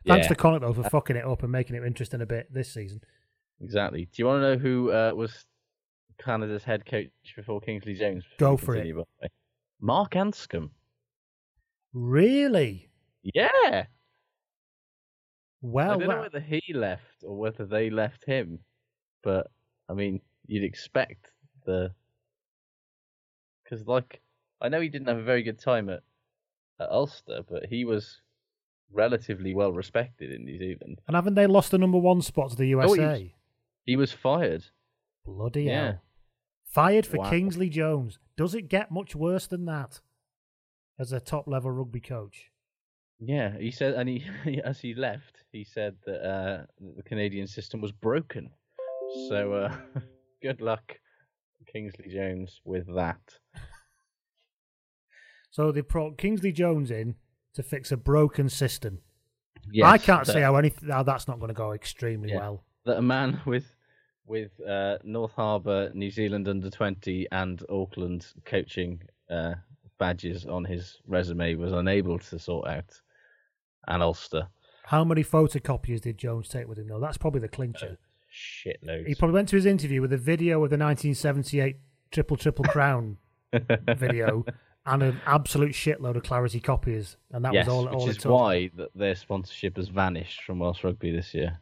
Thanks 0.06 0.24
Yeah. 0.24 0.28
to 0.30 0.34
Connacht, 0.34 0.62
though, 0.62 0.72
for 0.72 0.82
fucking 0.90 1.14
it 1.14 1.24
up 1.24 1.44
and 1.44 1.52
making 1.52 1.76
it 1.76 1.84
interesting 1.84 2.20
a 2.20 2.26
bit 2.26 2.52
this 2.52 2.72
season. 2.74 3.00
Exactly. 3.60 4.06
Do 4.06 4.22
you 4.22 4.26
want 4.26 4.42
to 4.42 4.48
know 4.48 4.58
who 4.58 4.90
uh, 4.90 5.12
was 5.14 5.46
Canada's 6.18 6.64
head 6.64 6.84
coach 6.84 7.10
before 7.36 7.60
Kingsley 7.60 7.94
Jones? 7.94 8.24
Go 8.38 8.56
for 8.56 8.74
it. 8.74 8.92
by? 9.20 9.28
Mark 9.80 10.12
Anscombe. 10.12 10.70
Really? 11.92 12.88
Yeah. 13.22 13.86
Well, 15.62 15.90
I 15.92 15.96
don't 15.98 16.08
know 16.08 16.20
whether 16.20 16.40
he 16.40 16.62
left 16.72 17.22
or 17.22 17.36
whether 17.36 17.66
they 17.66 17.90
left 17.90 18.24
him, 18.24 18.60
but 19.22 19.48
I 19.88 19.94
mean, 19.94 20.20
you'd 20.46 20.64
expect 20.64 21.26
the 21.66 21.92
because, 23.64 23.86
like, 23.86 24.20
I 24.60 24.68
know 24.68 24.80
he 24.80 24.88
didn't 24.88 25.08
have 25.08 25.18
a 25.18 25.22
very 25.22 25.42
good 25.42 25.58
time 25.60 25.88
at 25.90 26.02
at 26.80 26.88
Ulster, 26.90 27.42
but 27.48 27.66
he 27.66 27.84
was 27.84 28.20
relatively 28.92 29.54
well 29.54 29.72
respected 29.72 30.32
in 30.32 30.44
New 30.44 30.58
Zealand. 30.58 31.00
and 31.06 31.14
haven't 31.14 31.34
they 31.34 31.46
lost 31.46 31.70
the 31.70 31.78
number 31.78 31.98
one 31.98 32.22
spot 32.22 32.50
to 32.50 32.56
the 32.56 32.74
Oh, 32.74 32.92
he 32.94 33.00
USA? 33.00 33.22
was- 33.24 33.30
He 33.86 33.96
was 33.96 34.12
fired. 34.12 34.64
Bloody 35.24 35.64
Yeah. 35.64 35.84
hell. 35.92 36.02
Fired 36.64 37.06
for 37.06 37.18
Wow. 37.18 37.30
Kingsley 37.30 37.68
Jones. 37.68 38.18
Does 38.36 38.54
it 38.54 38.62
get 38.68 38.90
much 38.90 39.14
worse 39.14 39.46
than 39.46 39.64
that 39.66 40.00
as 41.00 41.12
a 41.12 41.18
top 41.20 41.46
level 41.48 41.70
rugby 41.70 42.00
coach? 42.00 42.50
Yeah, 43.18 43.56
he 43.58 43.70
said, 43.70 43.94
and 43.94 44.08
he 44.08 44.24
as 44.64 44.78
he 44.80 44.94
left, 44.94 45.42
he 45.52 45.64
said 45.64 45.96
that 46.06 46.22
uh, 46.22 46.66
the 46.96 47.02
Canadian 47.02 47.46
system 47.46 47.80
was 47.80 47.92
broken. 47.92 48.50
So, 49.28 49.52
uh, 49.54 49.76
good 50.42 50.60
luck, 50.60 50.98
Kingsley 51.72 52.08
Jones, 52.12 52.60
with 52.64 52.86
that. 52.94 53.20
So 55.52 55.72
they 55.72 55.80
brought 55.80 56.16
Kingsley 56.16 56.52
Jones 56.52 56.90
in 56.92 57.16
to 57.54 57.62
fix 57.64 57.90
a 57.90 57.96
broken 57.96 58.48
system. 58.48 59.00
Yes, 59.72 59.84
I 59.90 59.98
can't 59.98 60.24
that- 60.24 60.32
see 60.32 60.40
how 60.40 60.54
any 60.56 60.72
how 60.88 61.02
that's 61.02 61.26
not 61.26 61.38
going 61.40 61.48
to 61.48 61.54
go 61.54 61.72
extremely 61.72 62.30
Yeah. 62.30 62.38
well. 62.38 62.64
that 62.86 62.98
a 62.98 63.02
man 63.02 63.40
with 63.44 63.74
with 64.26 64.52
uh, 64.60 64.98
North 65.02 65.32
Harbour, 65.32 65.90
New 65.92 66.10
Zealand 66.10 66.46
under 66.46 66.70
twenty, 66.70 67.26
and 67.32 67.60
Auckland 67.68 68.26
coaching 68.44 69.02
uh, 69.28 69.54
badges 70.00 70.46
on 70.46 70.64
his 70.64 70.98
resume 71.06 71.54
was 71.54 71.72
unable 71.72 72.18
to 72.18 72.38
sort 72.40 72.66
out 72.66 73.00
an 73.86 74.02
Ulster 74.02 74.48
How 74.86 75.04
many 75.04 75.22
photocopiers 75.22 76.00
did 76.00 76.18
Jones 76.18 76.48
take 76.48 76.66
with 76.66 76.78
him? 76.78 76.88
though? 76.88 76.98
that's 76.98 77.18
probably 77.18 77.40
the 77.40 77.48
clincher. 77.48 77.92
Uh, 77.92 77.96
shitloads. 78.34 79.06
He 79.06 79.14
probably 79.14 79.34
went 79.34 79.48
to 79.50 79.56
his 79.56 79.66
interview 79.66 80.00
with 80.00 80.12
a 80.12 80.18
video 80.18 80.54
of 80.64 80.70
the 80.70 80.76
1978 80.78 81.76
Triple 82.10 82.36
Triple 82.36 82.64
Crown 82.64 83.18
video 83.96 84.44
and 84.86 85.02
an 85.02 85.20
absolute 85.26 85.72
shitload 85.72 86.16
of 86.16 86.22
Clarity 86.22 86.58
copies, 86.58 87.16
and 87.30 87.44
that 87.44 87.52
yes, 87.52 87.66
was 87.66 87.74
all. 87.74 87.84
which 87.84 87.94
all 87.94 88.08
is 88.08 88.16
it 88.16 88.20
took. 88.22 88.32
why 88.32 88.70
that 88.76 88.88
their 88.94 89.14
sponsorship 89.14 89.76
has 89.76 89.88
vanished 89.88 90.42
from 90.42 90.58
Welsh 90.58 90.82
Rugby 90.82 91.10
this 91.10 91.34
year. 91.34 91.58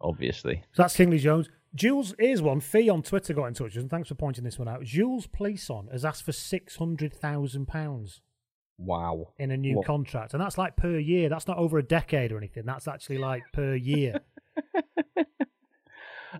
Obviously, 0.00 0.62
So 0.72 0.82
that's 0.84 0.94
Kingsley 0.96 1.18
Jones. 1.18 1.48
Jules, 1.74 2.14
here's 2.18 2.40
one. 2.42 2.60
Fee 2.60 2.88
on 2.88 3.02
Twitter 3.02 3.34
got 3.34 3.46
in 3.46 3.54
touch 3.54 3.76
and 3.76 3.90
thanks 3.90 4.08
for 4.08 4.14
pointing 4.14 4.44
this 4.44 4.58
one 4.58 4.68
out. 4.68 4.82
Jules 4.84 5.26
Plisson 5.26 5.90
has 5.92 6.04
asked 6.04 6.24
for 6.24 6.32
six 6.32 6.76
hundred 6.76 7.12
thousand 7.12 7.66
pounds 7.66 8.20
wow. 8.78 9.28
in 9.38 9.50
a 9.50 9.56
new 9.56 9.76
What? 9.76 9.86
contract, 9.86 10.32
and 10.34 10.42
that's 10.42 10.56
like 10.58 10.76
per 10.76 10.98
year. 10.98 11.28
That's 11.28 11.46
not 11.46 11.58
over 11.58 11.78
a 11.78 11.82
decade 11.82 12.32
or 12.32 12.38
anything. 12.38 12.64
That's 12.64 12.88
actually 12.88 13.18
like 13.18 13.42
per 13.52 13.74
year. 13.74 14.20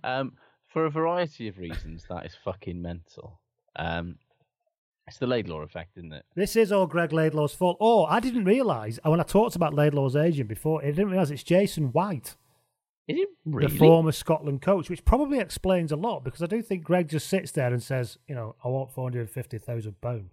Um, 0.05 0.33
for 0.67 0.85
a 0.85 0.91
variety 0.91 1.49
of 1.49 1.59
reasons, 1.59 2.05
that 2.09 2.27
is 2.27 2.37
fucking 2.45 2.81
mental. 2.81 3.41
Um, 3.77 4.17
it's 5.07 5.19
the 5.19 5.27
Laidlaw 5.27 5.63
effect, 5.63 5.97
isn't 5.97 6.13
it? 6.13 6.27
this 6.35 6.57
is 6.57 6.71
all 6.71 6.87
Greg 6.87 7.11
Laidlaw's 7.11 7.55
fault. 7.55 7.79
Oh, 7.81 8.05
I 8.05 8.21
didn't 8.21 8.45
realise 8.45 8.99
when 9.03 9.21
I 9.21 9.23
talked 9.23 9.57
about 9.57 9.73
Laidlaw's 9.73 10.15
agent 10.15 10.49
before. 10.49 10.83
I 10.83 10.89
didn't 10.89 11.11
realise 11.11 11.31
it's 11.31 11.43
Jason 11.43 11.87
White. 11.93 12.37
Is 13.09 13.19
it 13.19 13.29
really? 13.47 13.67
the 13.73 13.79
former 13.79 14.13
Scotland 14.13 14.61
coach, 14.63 14.91
which 14.91 15.05
probably 15.05 15.39
explains 15.39 15.91
a 15.93 15.97
lot 15.97 16.25
because 16.25 16.43
I 16.43 16.47
do 16.47 16.61
think 16.63 16.85
Greg 16.85 17.09
just 17.09 17.27
sits 17.29 17.51
there 17.53 17.73
and 17.73 17.83
says, 17.83 18.19
you 18.29 18.35
know, 18.35 18.55
I 18.63 18.69
want 18.69 18.91
four 18.93 19.05
hundred 19.05 19.29
fifty 19.31 19.57
thousand 19.59 20.01
pound. 20.01 20.29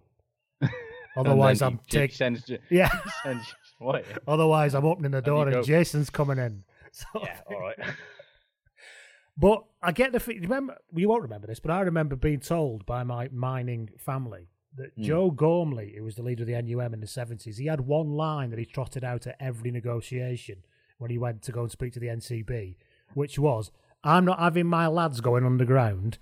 Otherwise, 1.16 1.62
I'm 1.62 1.80
he- 1.88 1.98
he 2.00 2.08
taking. 2.08 2.38
Yeah. 2.70 2.90
sends 3.22 3.54
Otherwise, 4.28 4.74
I'm 4.74 4.84
opening 4.84 5.10
the 5.12 5.22
door 5.22 5.48
and, 5.48 5.64
Jason's 5.64 6.10
coming 6.10 6.38
in. 6.38 6.62
So, 6.92 7.06
Yeah, 7.22 7.40
all 7.50 7.60
right. 7.60 7.76
But 9.36 9.64
I 9.82 9.92
get 9.92 10.12
the 10.12 10.18
remember. 10.40 10.76
You 10.94 11.08
won't 11.08 11.22
remember 11.22 11.46
this, 11.46 11.60
but 11.60 11.70
I 11.70 11.80
remember 11.80 12.16
being 12.16 12.40
told 12.40 12.86
by 12.86 13.02
my 13.04 13.28
mining 13.32 13.90
family 13.98 14.48
that 14.76 14.92
Hmm. 14.96 15.02
Joe 15.02 15.30
Gormley, 15.30 15.94
who 15.96 16.04
was 16.04 16.14
the 16.16 16.22
leader 16.22 16.42
of 16.42 16.46
the 16.48 16.60
NUM 16.60 16.94
in 16.94 17.00
the 17.00 17.06
seventies, 17.06 17.58
he 17.58 17.66
had 17.66 17.80
one 17.82 18.10
line 18.10 18.50
that 18.50 18.58
he 18.58 18.64
trotted 18.64 19.04
out 19.04 19.26
at 19.26 19.36
every 19.40 19.70
negotiation 19.70 20.62
when 20.98 21.10
he 21.10 21.18
went 21.18 21.42
to 21.42 21.52
go 21.52 21.62
and 21.62 21.70
speak 21.70 21.92
to 21.94 22.00
the 22.00 22.08
NCB, 22.08 22.76
which 23.14 23.38
was, 23.38 23.70
"I'm 24.04 24.24
not 24.24 24.38
having 24.38 24.66
my 24.66 24.86
lads 24.86 25.20
going 25.20 25.44
underground." 25.44 26.18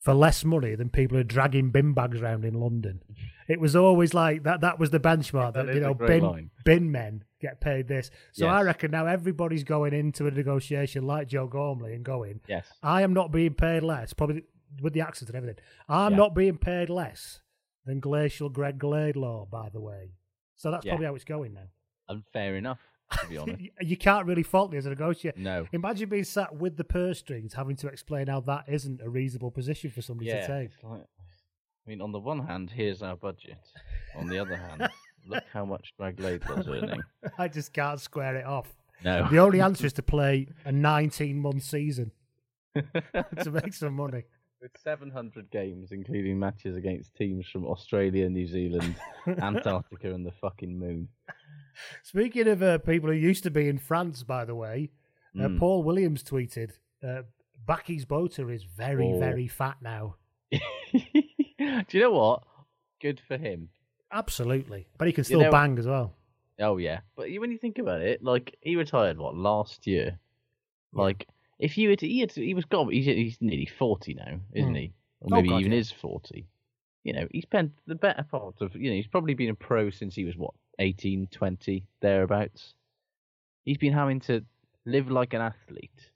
For 0.00 0.14
less 0.14 0.44
money 0.44 0.74
than 0.74 0.90
people 0.90 1.14
who 1.16 1.20
are 1.20 1.24
dragging 1.24 1.70
bin 1.70 1.92
bags 1.92 2.20
around 2.20 2.44
in 2.44 2.54
London, 2.54 3.02
it 3.46 3.60
was 3.60 3.76
always 3.76 4.12
like 4.12 4.42
that. 4.42 4.60
That 4.60 4.80
was 4.80 4.90
the 4.90 4.98
benchmark. 4.98 5.52
That 5.54 5.66
That, 5.66 5.74
you 5.76 5.80
know, 5.80 5.94
bin 5.94 6.22
line. 6.24 6.50
bin 6.64 6.90
men 6.90 7.22
get 7.40 7.60
paid 7.60 7.86
this. 7.86 8.10
So 8.32 8.48
I 8.48 8.62
reckon 8.62 8.90
now 8.90 9.06
everybody's 9.06 9.62
going 9.62 9.94
into 9.94 10.26
a 10.26 10.32
negotiation 10.32 11.06
like 11.06 11.28
Joe 11.28 11.46
Gormley 11.46 11.94
and 11.94 12.04
going, 12.04 12.40
Yes. 12.48 12.66
I 12.82 13.02
am 13.02 13.12
not 13.12 13.30
being 13.30 13.54
paid 13.54 13.84
less, 13.84 14.12
probably 14.12 14.42
with 14.80 14.92
the 14.92 15.02
accent 15.02 15.28
and 15.28 15.36
everything. 15.36 15.62
I'm 15.88 16.12
Yeah. 16.12 16.18
not 16.18 16.34
being 16.34 16.58
paid 16.58 16.90
less 16.90 17.40
than 17.84 18.00
Glacial 18.00 18.48
Greg 18.48 18.80
Gladelaw, 18.80 19.48
by 19.50 19.68
the 19.68 19.80
way. 19.80 20.14
So 20.56 20.72
that's 20.72 20.84
Yeah. 20.84 20.92
probably 20.94 21.06
how 21.06 21.14
it's 21.14 21.24
going 21.24 21.52
now. 21.54 21.68
And 22.08 22.24
fair 22.32 22.56
enough, 22.56 22.80
to 23.20 23.26
be 23.26 23.36
honest. 23.38 23.62
You- 23.80 23.96
can't 23.96 24.26
really 24.26 24.42
fault 24.42 24.72
me 24.72 24.78
as 24.78 24.86
a 24.86 24.90
negotiator. 24.90 25.38
No. 25.38 25.66
Imagine 25.72 26.08
being 26.08 26.24
sat 26.24 26.56
with 26.56 26.76
the 26.76 26.84
purse 26.84 27.18
strings, 27.20 27.54
having 27.54 27.76
to 27.76 27.88
explain 27.88 28.26
how 28.26 28.40
that 28.40 28.64
isn't 28.68 29.00
a 29.00 29.08
reasonable 29.08 29.50
position 29.50 29.90
for 29.90 30.02
somebody 30.02 30.30
Yeah. 30.30 30.46
to 30.46 30.60
take. 30.62 30.70
Like, 30.82 31.00
I 31.02 31.88
mean, 31.90 32.00
on 32.00 32.10
the 32.12 32.18
one 32.20 32.46
hand, 32.46 32.70
here's 32.70 33.02
our 33.02 33.16
budget. 33.16 33.58
On 34.16 34.26
the 34.28 34.38
other 34.38 34.56
hand, 34.56 34.88
look 35.26 35.44
how 35.52 35.64
much 35.64 35.92
Greg 35.98 36.16
Laidlaw's 36.16 36.66
earning. 36.68 37.00
I 37.38 37.48
just 37.48 37.72
can't 37.72 38.00
square 38.00 38.36
it 38.36 38.46
off. 38.46 38.72
No. 39.04 39.28
The 39.30 39.38
only 39.38 39.60
answer 39.60 39.86
is 39.86 39.92
to 39.94 40.02
play 40.02 40.46
a 40.64 40.70
19 40.72 41.38
month 41.38 41.62
season 41.64 42.12
to 42.74 43.50
make 43.50 43.74
some 43.74 43.94
money. 43.94 44.24
With 44.60 44.70
700 44.78 45.50
games, 45.50 45.90
including 45.90 46.38
matches 46.38 46.76
against 46.76 47.14
teams 47.16 47.46
from 47.48 47.66
Australia, 47.66 48.28
New 48.28 48.46
Zealand, 48.46 48.94
Antarctica, 49.26 50.14
and 50.14 50.24
the 50.24 50.30
fucking 50.40 50.78
moon. 50.78 51.08
Speaking 52.02 52.48
of 52.48 52.62
uh, 52.62 52.78
people 52.78 53.10
who 53.10 53.16
used 53.16 53.42
to 53.44 53.50
be 53.50 53.68
in 53.68 53.78
France, 53.78 54.22
by 54.22 54.44
the 54.44 54.54
way, 54.54 54.90
uh, 55.38 55.44
Mm. 55.48 55.58
Paul 55.58 55.82
Williams 55.82 56.22
tweeted, 56.22 56.72
uh, 57.02 57.22
Bakkies 57.66 58.06
Botha 58.06 58.48
is 58.48 58.64
very, 58.64 59.12
Oh. 59.14 59.18
very 59.18 59.48
fat 59.48 59.76
now. 59.80 60.16
Do 60.52 60.60
you 61.90 62.00
know 62.00 62.10
what? 62.12 62.42
Good 63.00 63.20
for 63.26 63.36
him. 63.38 63.68
Absolutely. 64.12 64.86
But 64.98 65.06
he 65.06 65.12
can 65.12 65.24
still 65.24 65.40
know- 65.40 65.50
bang 65.50 65.78
as 65.78 65.86
well. 65.86 66.14
Oh 66.60 66.76
yeah, 66.76 67.00
but 67.16 67.28
when 67.38 67.50
you 67.50 67.56
think 67.58 67.78
about 67.78 68.02
it, 68.02 68.22
like 68.22 68.54
he 68.60 68.76
retired 68.76 69.16
what 69.18 69.34
last 69.34 69.86
year? 69.86 70.18
Like 70.92 71.26
if 71.58 71.78
you 71.78 71.88
had, 71.90 72.00
he 72.02 72.20
had, 72.20 72.30
he 72.32 72.52
was 72.54 72.66
gone. 72.66 72.90
He's 72.92 73.06
he's 73.06 73.38
nearly 73.40 73.66
forty 73.66 74.14
now, 74.14 74.38
isn't 74.52 74.74
Mm. 74.74 74.78
he? 74.78 74.92
Or 75.20 75.28
Oh, 75.32 75.36
maybe 75.36 75.48
God, 75.48 75.60
even 75.60 75.72
yeah. 75.72 75.78
is 75.78 75.90
forty. 75.90 76.46
You 77.04 77.14
know, 77.14 77.26
he 77.32 77.40
spent 77.40 77.72
the 77.86 77.94
better 77.94 78.22
part 78.22 78.60
of 78.60 78.76
you 78.76 78.90
know 78.90 78.96
he's 78.96 79.06
probably 79.06 79.32
been 79.34 79.48
a 79.48 79.54
pro 79.54 79.88
since 79.90 80.14
he 80.14 80.24
was 80.26 80.36
what 80.36 80.52
18, 80.78 81.28
20, 81.30 81.86
thereabouts. 82.00 82.74
He's 83.64 83.78
been 83.78 83.92
having 83.92 84.20
to 84.20 84.44
live 84.84 85.10
like 85.10 85.34
an 85.34 85.40
athlete 85.40 86.10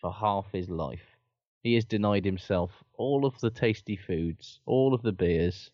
for 0.00 0.12
half 0.12 0.46
his 0.52 0.68
life. 0.68 1.16
He 1.62 1.74
has 1.74 1.84
denied 1.84 2.24
himself 2.24 2.70
all 2.94 3.26
of 3.26 3.38
the 3.40 3.50
tasty 3.50 3.96
foods, 3.96 4.60
all 4.66 4.94
of 4.94 5.02
the 5.02 5.12
beers, 5.12 5.70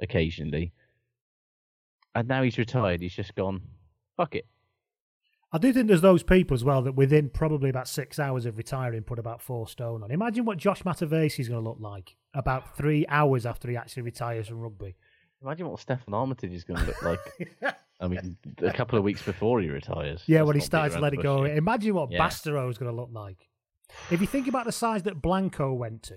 occasionally. 0.00 0.72
And 2.14 2.28
now 2.28 2.42
he's 2.42 2.58
retired. 2.58 3.00
He's 3.00 3.14
just 3.14 3.34
gone, 3.34 3.62
fuck 4.16 4.34
it. 4.34 4.46
I 5.52 5.58
do 5.58 5.72
think 5.72 5.88
there's 5.88 6.00
those 6.00 6.22
people 6.22 6.54
as 6.54 6.62
well 6.62 6.82
that 6.82 6.94
within 6.94 7.28
probably 7.28 7.70
about 7.70 7.88
six 7.88 8.20
hours 8.20 8.46
of 8.46 8.56
retiring 8.56 9.02
put 9.02 9.18
about 9.18 9.42
four 9.42 9.66
stone 9.66 10.04
on. 10.04 10.12
Imagine 10.12 10.44
what 10.44 10.58
Josh 10.58 10.84
Matavesi 10.84 11.40
is 11.40 11.48
going 11.48 11.62
to 11.62 11.68
look 11.68 11.80
like 11.80 12.14
about 12.34 12.76
three 12.76 13.04
hours 13.08 13.44
after 13.44 13.68
he 13.68 13.76
actually 13.76 14.04
retires 14.04 14.46
from 14.46 14.60
rugby. 14.60 14.94
Imagine 15.42 15.68
what 15.68 15.80
Steffon 15.80 16.12
Armitage 16.12 16.52
is 16.52 16.64
going 16.64 16.80
to 16.80 16.86
look 16.86 17.02
like. 17.02 17.74
I 18.00 18.08
mean, 18.08 18.36
a 18.62 18.72
couple 18.72 18.98
of 18.98 19.04
weeks 19.04 19.22
before 19.22 19.60
he 19.60 19.68
retires. 19.68 20.22
Yeah, 20.26 20.38
Let's 20.42 20.46
when 20.46 20.56
he 20.56 20.58
not 20.58 20.62
beat 20.62 20.66
started 20.66 20.94
to 20.94 21.00
let 21.00 21.14
it 21.14 21.22
go. 21.22 21.38
bush. 21.42 21.50
Imagine 21.56 21.94
what 21.94 22.10
Yeah. 22.10 22.18
Bastareaud 22.26 22.70
is 22.70 22.78
going 22.78 22.90
to 22.90 22.96
look 22.96 23.10
like. 23.12 23.48
If 24.10 24.20
you 24.20 24.26
think 24.26 24.48
about 24.48 24.66
the 24.66 24.72
size 24.72 25.02
that 25.04 25.20
Blanco 25.20 25.72
went 25.72 26.02
to, 26.04 26.16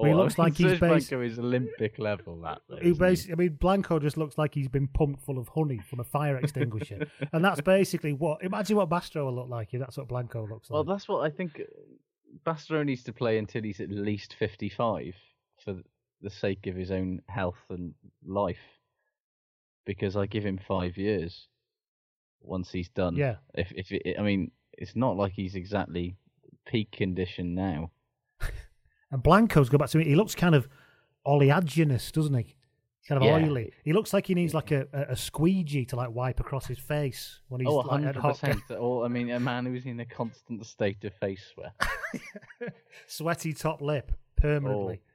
Oh, 0.00 0.04
he 0.04 0.12
I 0.12 0.14
looks 0.14 0.38
mean, 0.38 0.44
like 0.44 0.56
he's 0.56 0.66
Serge 0.70 0.80
based. 0.80 1.10
Blanco 1.10 1.26
is 1.26 1.38
Olympic 1.40 1.98
level. 1.98 2.40
That 2.42 2.60
though, 2.68 2.76
He 2.76 2.90
isn't 2.90 2.98
basically, 3.00 3.32
I 3.32 3.36
mean, 3.36 3.58
Blanco 3.60 3.98
just 3.98 4.16
looks 4.16 4.38
like 4.38 4.54
he's 4.54 4.68
been 4.68 4.86
pumped 4.86 5.22
full 5.24 5.38
of 5.38 5.48
honey 5.48 5.78
from 5.78 5.98
a 5.98 6.04
fire 6.04 6.36
extinguisher, 6.36 7.08
and 7.32 7.44
that's 7.44 7.60
basically 7.62 8.12
what. 8.12 8.44
Imagine 8.44 8.76
what 8.76 8.88
Bastareaud 8.88 9.24
will 9.24 9.34
look 9.34 9.48
like 9.48 9.74
if 9.74 9.80
that's 9.80 9.96
what 9.96 10.06
Blanco 10.06 10.46
looks 10.46 10.70
like. 10.70 10.74
Well, 10.74 10.84
that's 10.84 11.08
what 11.08 11.24
I 11.26 11.30
think. 11.30 11.58
uh, 11.60 11.64
Bastareaud 12.46 12.84
needs 12.84 13.02
to 13.04 13.12
play 13.12 13.38
until 13.38 13.62
he's 13.64 13.80
at 13.80 13.90
least 13.90 14.34
fifty-five 14.38 15.14
for 15.64 15.78
the 16.20 16.30
sake 16.30 16.66
of 16.66 16.76
his 16.76 16.90
own 16.90 17.22
health 17.28 17.58
and 17.70 17.94
life. 18.24 18.56
Because 19.84 20.16
I 20.16 20.26
give 20.26 20.44
him 20.44 20.58
five 20.66 20.96
years. 20.96 21.48
Once 22.40 22.70
he's 22.70 22.88
done, 22.88 23.16
Yeah. 23.16 23.36
If 23.54 23.72
if 23.72 23.90
it, 23.90 24.16
I 24.18 24.22
mean, 24.22 24.50
it's 24.72 24.94
not 24.94 25.16
like 25.16 25.32
he's 25.32 25.54
exactly 25.54 26.16
peak 26.66 26.92
condition 26.92 27.54
now. 27.54 27.90
And 29.10 29.22
Blanco's 29.22 29.70
go 29.70 29.78
back 29.78 29.88
to 29.88 29.96
me. 29.96 30.04
He 30.04 30.14
looks 30.14 30.34
kind 30.34 30.54
of 30.54 30.68
oleaginous, 31.26 32.12
doesn't 32.12 32.34
he? 32.34 32.56
Kind 33.08 33.22
of 33.22 33.26
Yeah. 33.26 33.36
oily. 33.36 33.72
He 33.82 33.94
looks 33.94 34.12
like 34.12 34.26
he 34.26 34.34
needs 34.34 34.52
like 34.52 34.70
a, 34.70 34.86
a, 34.92 35.16
squeegee 35.16 35.86
to 35.86 35.96
like 35.96 36.10
wipe 36.10 36.40
across 36.40 36.66
his 36.66 36.78
face 36.78 37.40
when 37.48 37.62
he's 37.62 37.70
oh, 37.70 37.78
like 37.78 38.04
at 38.04 38.16
hot. 38.16 38.42
Or 38.78 39.06
I 39.06 39.08
mean, 39.08 39.30
a 39.30 39.40
man 39.40 39.64
who's 39.64 39.86
in 39.86 39.98
a 40.00 40.04
constant 40.04 40.66
state 40.66 41.02
of 41.04 41.14
face 41.14 41.42
sweat. 41.54 41.72
sweaty 43.06 43.54
top 43.54 43.80
lip 43.80 44.12
permanently. 44.36 45.00
Oh. 45.02 45.07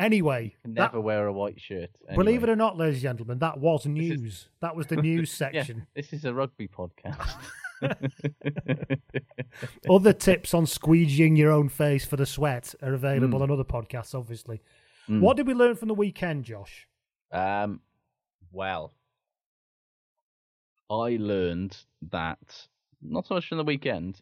Anyway, 0.00 0.56
Can 0.62 0.74
that- 0.74 0.92
never 0.92 1.00
wear 1.00 1.26
a 1.26 1.32
white 1.32 1.60
shirt. 1.60 1.90
believe 2.14 2.42
it 2.42 2.48
or 2.48 2.56
not, 2.56 2.76
ladies 2.78 2.96
and 2.96 3.02
gentlemen, 3.02 3.38
that 3.40 3.58
was 3.60 3.86
news. 3.86 4.20
is- 4.22 4.48
That 4.60 4.74
was 4.74 4.86
the 4.86 4.96
news 4.96 5.30
Yeah, 5.40 5.50
section. 5.50 5.86
this 5.94 6.12
is 6.12 6.24
a 6.24 6.32
rugby 6.34 6.66
podcast. 6.68 7.36
Other 9.88 10.12
tips 10.28 10.54
on 10.54 10.64
squeegeeing 10.64 11.36
your 11.36 11.50
own 11.52 11.68
face 11.68 12.04
for 12.04 12.16
the 12.16 12.26
sweat 12.26 12.74
are 12.82 12.94
available 12.94 13.38
Mm. 13.40 13.42
on 13.42 13.50
other 13.50 13.64
podcasts, 13.64 14.14
obviously. 14.14 14.60
Mm. 15.08 15.20
What 15.20 15.36
did 15.36 15.46
we 15.46 15.54
learn 15.54 15.76
from 15.76 15.88
the 15.88 15.94
weekend, 15.94 16.44
Josh? 16.44 16.86
Um, 17.32 17.80
well, 18.52 18.92
I 20.90 21.16
learned 21.20 21.76
that 22.10 22.66
not 23.02 23.26
so 23.26 23.34
much 23.34 23.48
from 23.48 23.58
the 23.58 23.64
weekend. 23.64 24.20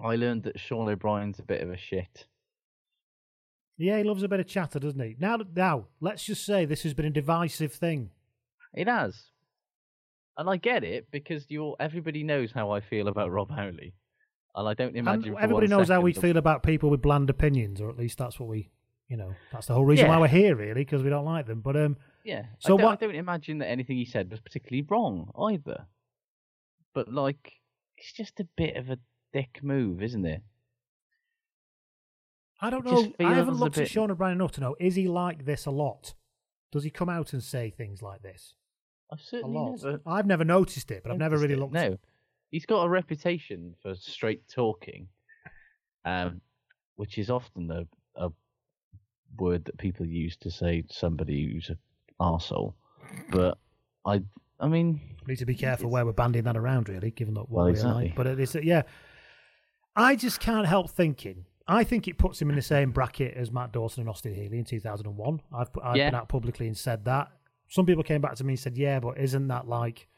I 0.00 0.16
learned 0.16 0.44
that 0.44 0.58
Sean 0.58 0.88
O'Brien's 0.88 1.38
a 1.38 1.42
bit 1.42 1.62
of 1.62 1.70
a 1.70 1.76
shit. 1.76 2.26
Yeah, 3.78 3.98
he 3.98 4.04
loves 4.04 4.22
a 4.24 4.28
bit 4.28 4.40
of 4.40 4.46
chatter, 4.48 4.78
doesn't 4.80 5.00
he? 5.00 5.14
Now, 5.20 5.38
now, 5.54 5.86
let's 6.00 6.24
just 6.24 6.44
say 6.44 6.64
this 6.64 6.82
has 6.82 6.94
been 6.94 7.06
a 7.06 7.10
divisive 7.10 7.72
thing. 7.72 8.10
It 8.74 8.88
has, 8.88 9.26
and 10.36 10.50
I 10.50 10.56
get 10.56 10.84
it 10.84 11.06
because 11.10 11.46
you're 11.48 11.76
everybody 11.80 12.22
knows 12.24 12.50
how 12.52 12.70
I 12.72 12.80
feel 12.80 13.08
about 13.08 13.30
Rob 13.30 13.50
Howley, 13.50 13.94
and 14.54 14.68
I 14.68 14.74
don't 14.74 14.96
imagine 14.96 15.32
for 15.34 15.40
everybody 15.40 15.66
knows 15.68 15.88
how 15.88 16.00
we 16.00 16.12
feel 16.20 16.36
about 16.36 16.62
people 16.62 16.90
with 16.90 17.00
bland 17.02 17.30
opinions, 17.30 17.80
or 17.80 17.88
at 17.88 17.96
least 17.96 18.18
that's 18.18 18.38
what 18.40 18.48
we, 18.48 18.68
you 19.08 19.16
know, 19.16 19.32
that's 19.52 19.66
the 19.68 19.74
whole 19.74 19.84
reason 19.86 20.06
why 20.08 20.18
we're 20.20 20.28
here, 20.28 20.54
really, 20.56 20.74
because 20.84 21.02
we 21.02 21.08
don't 21.10 21.24
like 21.24 21.46
them. 21.46 21.60
But 21.60 21.76
um, 21.76 21.96
Yeah. 22.24 22.46
So 22.58 22.74
I 22.74 22.76
don't, 22.78 22.84
what- 22.86 23.02
I 23.02 23.06
don't 23.06 23.14
imagine 23.14 23.58
that 23.58 23.68
anything 23.68 23.96
he 23.96 24.04
said 24.04 24.30
was 24.30 24.40
particularly 24.40 24.84
wrong 24.90 25.30
either. 25.38 25.86
But 26.94 27.12
like, 27.12 27.52
it's 27.96 28.12
just 28.12 28.40
a 28.40 28.48
bit 28.56 28.76
of 28.76 28.90
a 28.90 28.98
dick 29.32 29.60
move, 29.62 30.02
isn't 30.02 30.26
it? 30.26 30.42
I 32.60 32.70
don't 32.70 32.84
know. 32.84 33.12
I 33.20 33.34
haven't 33.34 33.46
feels 33.54 33.60
a 33.60 33.64
looked 33.64 33.78
at 33.78 33.82
bit- 33.82 33.90
Sean 33.90 34.10
O'Brien 34.10 34.34
enough 34.34 34.52
to 34.52 34.60
know 34.60 34.76
is 34.80 34.94
he 34.96 35.06
like 35.08 35.44
this 35.44 35.66
a 35.66 35.70
lot? 35.70 36.14
Does 36.72 36.84
he 36.84 36.90
come 36.90 37.08
out 37.08 37.32
and 37.32 37.42
say 37.42 37.70
things 37.70 38.02
like 38.02 38.22
this 38.22 38.54
I've 39.10 39.20
a 39.20 39.22
certainly 39.22 39.56
lot? 39.56 39.82
never. 39.82 40.00
I've 40.06 40.26
never 40.26 40.44
noticed 40.44 40.90
it, 40.90 41.02
but 41.02 41.12
I've 41.12 41.18
never 41.18 41.36
noticed 41.36 41.42
really 41.50 41.54
it, 41.54 41.60
looked. 41.60 41.72
No, 41.72 41.98
he's 42.50 42.66
got 42.66 42.84
a 42.84 42.88
reputation 42.88 43.74
for 43.82 43.94
straight 43.94 44.46
talking, 44.48 45.08
um, 46.04 46.40
which 46.96 47.16
is 47.16 47.30
often 47.30 47.70
a, 47.70 47.86
a 48.16 48.30
word 49.38 49.64
that 49.66 49.78
people 49.78 50.04
use 50.06 50.36
to 50.38 50.50
say 50.50 50.84
somebody 50.90 51.52
who's 51.52 51.70
a 51.70 51.78
arsehole. 52.22 52.74
But 53.30 53.56
I, 54.04 54.20
I 54.60 54.68
mean, 54.68 55.00
We 55.26 55.32
need 55.32 55.38
to 55.38 55.46
be 55.46 55.54
careful 55.54 55.88
where 55.90 56.04
we're 56.04 56.12
banding 56.12 56.42
that 56.44 56.56
around, 56.56 56.88
really, 56.88 57.10
given 57.12 57.34
that 57.34 57.48
what 57.48 57.64
Well, 57.64 57.72
we're 57.72 57.94
like. 57.94 58.14
But 58.16 58.26
it 58.26 58.40
is, 58.40 58.54
yeah. 58.62 58.82
I 59.96 60.16
just 60.16 60.40
can't 60.40 60.66
help 60.66 60.90
thinking. 60.90 61.44
I 61.68 61.84
think 61.84 62.08
it 62.08 62.16
puts 62.18 62.40
him 62.40 62.48
in 62.50 62.56
the 62.56 62.62
same 62.62 62.92
bracket 62.92 63.36
as 63.36 63.52
Matt 63.52 63.72
Dawson 63.72 64.00
and 64.00 64.08
Austin 64.10 64.34
Healey 64.34 64.58
in 64.58 64.64
2001. 64.64 65.42
I've, 65.52 65.68
I've 65.82 65.96
Yeah. 65.96 66.08
been 66.10 66.14
out 66.18 66.28
publicly 66.28 66.66
and 66.66 66.76
said 66.76 67.04
that. 67.04 67.28
Some 67.68 67.84
people 67.84 68.02
came 68.02 68.22
back 68.22 68.36
to 68.36 68.44
me 68.44 68.54
and 68.54 68.60
said, 68.60 68.78
yeah, 68.78 68.98
but 69.00 69.18
isn't 69.18 69.48
that 69.48 69.68
like 69.68 70.08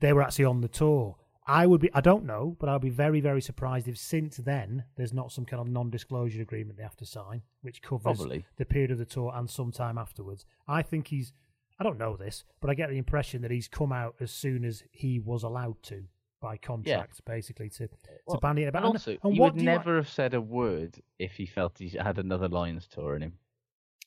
they 0.00 0.12
were 0.12 0.22
actually 0.22 0.46
on 0.46 0.60
the 0.60 0.68
tour? 0.68 1.16
I 1.46 1.64
would 1.68 1.80
be, 1.80 1.94
I 1.94 2.00
don't 2.00 2.24
know, 2.24 2.56
but 2.58 2.68
I'd 2.68 2.80
be 2.80 2.90
very, 2.90 3.20
very 3.20 3.40
surprised 3.40 3.86
if 3.86 3.96
since 3.96 4.38
then 4.38 4.82
there's 4.96 5.12
not 5.12 5.30
some 5.30 5.44
kind 5.44 5.60
of 5.60 5.68
non 5.68 5.90
disclosure 5.90 6.42
agreement 6.42 6.76
they 6.76 6.82
have 6.82 6.96
to 6.96 7.06
sign, 7.06 7.42
which 7.62 7.82
covers 7.82 8.02
Probably. 8.18 8.44
the 8.56 8.64
period 8.64 8.90
of 8.90 8.98
the 8.98 9.04
tour 9.04 9.30
and 9.32 9.48
some 9.48 9.70
time 9.70 9.96
afterwards. 9.96 10.44
I 10.66 10.82
think 10.82 11.06
he's, 11.06 11.32
I 11.78 11.84
don't 11.84 11.98
know 11.98 12.16
this, 12.16 12.42
but 12.60 12.68
I 12.68 12.74
get 12.74 12.90
the 12.90 12.98
impression 12.98 13.42
that 13.42 13.52
he's 13.52 13.68
come 13.68 13.92
out 13.92 14.16
as 14.18 14.32
soon 14.32 14.64
as 14.64 14.82
he 14.90 15.20
was 15.20 15.44
allowed 15.44 15.80
to. 15.84 16.02
By 16.40 16.56
contract, 16.56 17.24
basically 17.24 17.70
to 17.70 17.88
Well, 18.26 18.36
to 18.36 18.40
bandy 18.40 18.64
it 18.64 18.68
about. 18.68 18.84
And 18.84 18.92
also, 18.92 19.16
and 19.22 19.38
would 19.38 19.56
you- 19.56 19.62
never 19.62 19.96
have 19.96 20.08
said 20.08 20.34
a 20.34 20.40
word 20.40 21.00
if 21.18 21.32
he 21.32 21.46
felt 21.46 21.78
he 21.78 21.88
had 21.88 22.18
another 22.18 22.48
Lions 22.48 22.86
tour 22.86 23.16
in 23.16 23.22
him. 23.22 23.38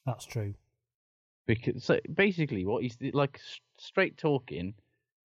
That's 0.05 0.25
true. 0.25 0.53
Because 1.45 1.83
so 1.83 1.99
basically, 2.13 2.65
what 2.65 2.83
he's 2.83 2.97
like 3.13 3.39
straight 3.77 4.17
talking 4.17 4.75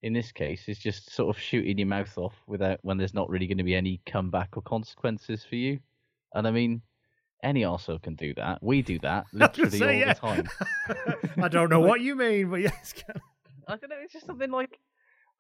in 0.03 0.13
this 0.13 0.33
case 0.33 0.69
is 0.69 0.79
just 0.79 1.11
sort 1.11 1.35
of 1.35 1.41
shooting 1.41 1.79
your 1.79 1.87
mouth 1.87 2.17
off 2.19 2.35
without 2.47 2.79
when 2.83 2.97
there's 2.97 3.15
not 3.15 3.29
really 3.29 3.47
going 3.47 3.59
to 3.59 3.65
be 3.65 3.75
any 3.75 4.01
comeback 4.07 4.57
or 4.57 4.63
consequences 4.63 5.45
for 5.45 5.57
you. 5.57 5.79
And 6.35 6.47
I 6.47 6.51
mean, 6.51 6.83
any 7.43 7.63
arsehole 7.63 8.03
can 8.03 8.15
do 8.15 8.35
that. 8.35 8.63
We 8.63 8.83
do 8.83 8.99
that 9.01 9.27
I 9.41 9.47
was 9.47 9.57
gonna 9.57 9.69
literally 9.69 9.79
say, 9.79 9.87
all 9.87 9.93
yeah. 9.95 10.13
the 10.15 10.21
time. 10.21 10.49
I 11.43 11.49
don't 11.49 11.71
know 11.71 11.81
what 11.89 12.01
you 12.01 12.17
mean, 12.17 12.51
but 12.51 12.61
yes. 12.61 12.95
I 13.69 13.77
don't 13.77 13.91
know. 13.91 13.97
It's 14.03 14.13
just 14.13 14.27
something 14.27 14.51
like 14.51 14.79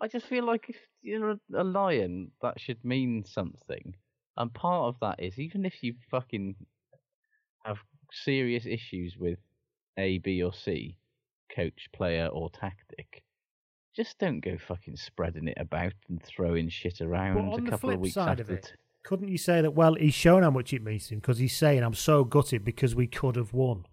I 0.05 0.07
just 0.07 0.26
feel 0.26 0.44
like 0.44 0.66
if 0.68 0.76
you're 1.00 1.38
a, 1.57 1.64
lion, 1.64 2.30
that 2.42 2.61
should 2.61 2.84
mean 2.84 3.24
something. 3.24 3.94
And 4.36 4.52
part 4.52 4.88
of 4.88 4.96
that 5.00 5.18
is 5.18 5.38
even 5.38 5.64
if 5.64 5.82
you 5.82 5.94
fucking 6.11 6.57
have 7.64 7.78
serious 8.12 8.66
issues 8.66 9.16
with 9.16 9.38
A, 9.96 10.18
B, 10.18 10.42
or 10.42 10.52
C, 10.52 10.98
coach, 11.57 11.88
player, 11.94 12.26
or 12.26 12.50
tactic, 12.50 13.22
just 13.96 14.18
don't 14.18 14.40
go 14.40 14.59
fucking 14.59 14.98
spreading 14.98 15.48
it 15.48 15.57
about 15.59 15.94
and 16.11 16.22
throwing 16.22 16.68
shit 16.68 17.00
around 17.00 17.38
on 17.38 17.61
a 17.61 17.64
the 17.64 17.70
couple 17.70 17.88
of 17.88 18.00
weeks 18.00 18.12
side 18.12 18.40
after. 18.40 18.42
of 18.42 18.59
it, 18.59 18.74
Couldn't 19.05 19.28
you 19.28 19.38
say 19.38 19.62
that? 19.62 19.72
Well, 19.72 19.94
he's 19.94 20.12
shown 20.12 20.42
how 20.42 20.50
much 20.50 20.74
it 20.74 20.82
means 20.82 21.09
to 21.09 21.14
him 21.14 21.20
because 21.20 21.38
he's 21.38 21.57
saying, 21.57 21.82
"I'm 21.82 21.94
so 21.94 22.24
gutted 22.24 22.62
because 22.62 22.94
we 22.94 23.07
could 23.07 23.36
have 23.36 23.55
won." 23.55 23.86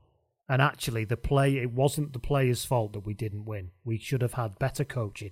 And 0.50 0.62
actually, 0.62 1.06
the 1.06 1.16
play 1.16 1.56
it 1.56 1.72
wasn't 1.72 2.12
the 2.12 2.20
players' 2.20 2.66
fault 2.66 2.92
that 2.92 3.06
we 3.06 3.14
didn't 3.14 3.46
win. 3.46 3.72
We 3.86 3.98
should 3.98 4.22
have 4.22 4.34
had 4.34 4.60
better 4.60 4.84
coaching. 4.84 5.32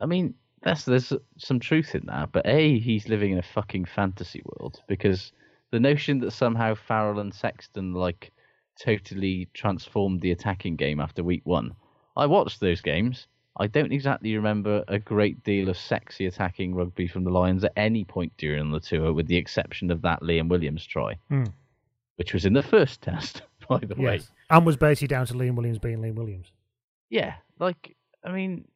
I 0.00 0.06
mean, 0.06 0.34
that's 0.62 0.84
there's 0.84 1.12
some 1.38 1.60
truth 1.60 1.94
in 1.94 2.06
that, 2.06 2.32
but 2.32 2.46
a 2.46 2.78
he's 2.78 3.08
living 3.08 3.32
in 3.32 3.38
a 3.38 3.42
fucking 3.42 3.84
fantasy 3.86 4.42
world 4.44 4.82
because 4.88 5.32
the 5.70 5.80
notion 5.80 6.20
that 6.20 6.32
somehow 6.32 6.74
Farrell 6.74 7.20
and 7.20 7.32
Sexton 7.34 7.94
like 7.94 8.32
totally 8.78 9.48
transformed 9.54 10.20
the 10.20 10.30
attacking 10.32 10.76
game 10.76 11.00
after 11.00 11.22
week 11.22 11.42
one. 11.44 11.72
I 12.16 12.26
watched 12.26 12.60
those 12.60 12.80
games. 12.80 13.26
I 13.58 13.66
don't 13.66 13.92
exactly 13.92 14.34
remember 14.36 14.84
a 14.88 14.98
great 14.98 15.42
deal 15.44 15.68
of 15.68 15.76
sexy 15.76 16.26
attacking 16.26 16.74
rugby 16.74 17.06
from 17.06 17.24
the 17.24 17.30
Lions 17.30 17.62
at 17.64 17.72
any 17.76 18.04
point 18.04 18.32
during 18.38 18.70
the 18.70 18.80
tour, 18.80 19.12
with 19.12 19.26
the 19.26 19.36
exception 19.36 19.90
of 19.90 20.00
that 20.02 20.22
Liam 20.22 20.48
Williams 20.48 20.86
try, 20.86 21.14
Hmm. 21.28 21.44
which 22.16 22.32
was 22.32 22.46
in 22.46 22.52
the 22.54 22.62
first 22.62 23.02
test, 23.02 23.42
by 23.68 23.78
the 23.78 23.96
way. 23.96 24.20
And 24.48 24.64
was 24.64 24.76
basically 24.76 25.08
down 25.08 25.26
to 25.26 25.34
Liam 25.34 25.56
Williams 25.56 25.78
being 25.78 25.98
Liam 25.98 26.14
Williams 26.14 26.52
Yeah, 27.10 27.34
like 27.58 27.96
I 28.24 28.32
mean, 28.32 28.66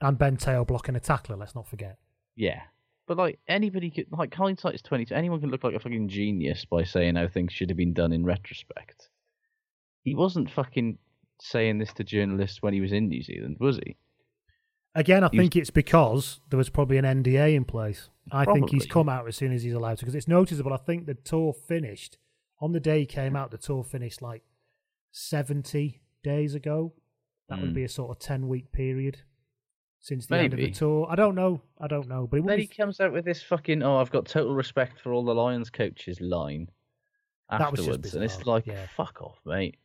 and 0.00 0.18
Ben 0.18 0.36
Te'o 0.36 0.64
blocking 0.66 0.96
a 0.96 1.00
tackler. 1.00 1.36
Let's 1.36 1.54
not 1.54 1.66
forget. 1.68 1.98
Yeah. 2.34 2.62
But 3.06 3.16
like 3.18 3.38
anybody 3.48 3.90
could 3.90 4.06
like 4.10 4.34
hindsight 4.34 4.74
is 4.74 4.82
twenty. 4.82 5.06
Anyone 5.14 5.40
can 5.40 5.50
look 5.50 5.62
like 5.64 5.74
a 5.74 5.78
fucking 5.78 6.08
genius 6.08 6.64
by 6.64 6.82
saying 6.84 7.14
how 7.16 7.28
things 7.28 7.52
should 7.52 7.70
have 7.70 7.76
been 7.76 7.92
done 7.92 8.12
in 8.12 8.24
retrospect. 8.24 9.08
He 10.02 10.14
wasn't 10.14 10.50
fucking 10.50 10.98
saying 11.40 11.78
this 11.78 11.92
to 11.94 12.04
journalists 12.04 12.62
when 12.62 12.74
he 12.74 12.80
was 12.80 12.92
in 12.92 13.08
New 13.08 13.22
Zealand, 13.22 13.56
was 13.60 13.76
he? 13.78 13.96
Again, 14.94 15.22
I 15.22 15.28
He 15.30 15.36
was- 15.38 15.44
think 15.44 15.56
it's 15.56 15.70
because 15.70 16.40
there 16.50 16.56
was 16.56 16.70
probably 16.70 16.96
an 16.96 17.04
NDA 17.04 17.54
in 17.54 17.64
place. 17.64 18.08
I 18.32 18.44
think 18.44 18.70
he's 18.70 18.86
come 18.86 19.08
out 19.08 19.28
as 19.28 19.36
soon 19.36 19.52
as 19.52 19.62
he's 19.62 19.74
allowed 19.74 19.98
to 19.98 20.04
because 20.04 20.14
it's 20.16 20.26
noticeable. 20.26 20.72
I 20.72 20.78
think 20.78 21.06
the 21.06 21.14
tour 21.14 21.52
finished 21.52 22.18
on 22.60 22.72
the 22.72 22.80
day 22.80 23.00
he 23.00 23.06
came 23.06 23.36
out. 23.36 23.50
The 23.52 23.58
tour 23.58 23.84
finished 23.84 24.20
like 24.22 24.42
seventy 25.12 26.00
days 26.22 26.54
ago. 26.54 26.92
That 27.48 27.60
would 27.60 27.70
Mm. 27.70 27.74
be 27.74 27.84
a 27.84 27.88
sort 27.88 28.10
of 28.10 28.18
ten 28.18 28.48
week 28.48 28.72
period 28.72 29.18
since 30.06 30.26
the 30.26 30.36
end 30.36 30.52
of 30.52 30.58
the 30.58 30.62
Maybe. 30.66 30.72
tour. 30.74 31.08
I 31.10 31.16
don't 31.16 31.34
know. 31.34 31.60
I 31.80 31.88
don't 31.88 32.06
know, 32.06 32.28
but 32.30 32.46
Then 32.46 32.60
he 32.60 32.68
comes 32.68 33.00
out 33.00 33.12
with 33.12 33.24
this 33.24 33.42
fucking 33.42 33.82
oh, 33.82 33.96
I've 33.96 34.10
got 34.12 34.26
total 34.26 34.54
respect 34.54 35.00
for 35.00 35.12
all 35.12 35.24
the 35.24 35.34
Lions 35.34 35.68
coaches 35.68 36.20
line 36.20 36.68
That 37.50 37.72
was 37.72 37.80
just 37.80 37.88
afterwards, 37.88 38.14
and 38.14 38.22
it's 38.24 38.46
like 38.46 38.66
yeah. 38.66 38.86
fuck 38.96 39.20
off, 39.20 39.38
mate. 39.44 39.76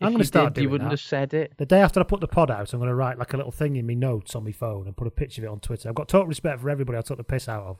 I'm 0.00 0.08
gonna 0.12 0.18
you 0.18 0.24
start 0.24 0.54
did, 0.54 0.62
you 0.62 0.70
wouldn't 0.70 0.90
that. 0.90 0.98
have 0.98 1.00
said 1.06 1.32
it. 1.32 1.54
the 1.58 1.66
day 1.66 1.80
after 1.80 2.00
I 2.00 2.02
put 2.02 2.20
the 2.20 2.26
pod 2.28 2.50
out. 2.50 2.72
I'm 2.72 2.80
going 2.80 2.88
to 2.88 2.94
write 2.94 3.18
like 3.18 3.34
a 3.34 3.36
little 3.36 3.52
thing 3.52 3.76
in 3.76 3.86
my 3.86 3.94
notes 3.94 4.34
on 4.34 4.44
my 4.44 4.52
phone 4.52 4.86
and 4.86 4.96
put 4.96 5.06
a 5.06 5.10
picture 5.12 5.42
of 5.42 5.44
it 5.46 5.50
on 5.52 5.60
Twitter. 5.60 5.88
I've 5.88 5.94
got 5.96 6.08
total 6.08 6.26
respect 6.26 6.60
for 6.60 6.70
everybody 6.70 6.98
I 6.98 7.02
took 7.02 7.16
the 7.18 7.24
piss 7.24 7.48
out 7.48 7.64
of, 7.64 7.78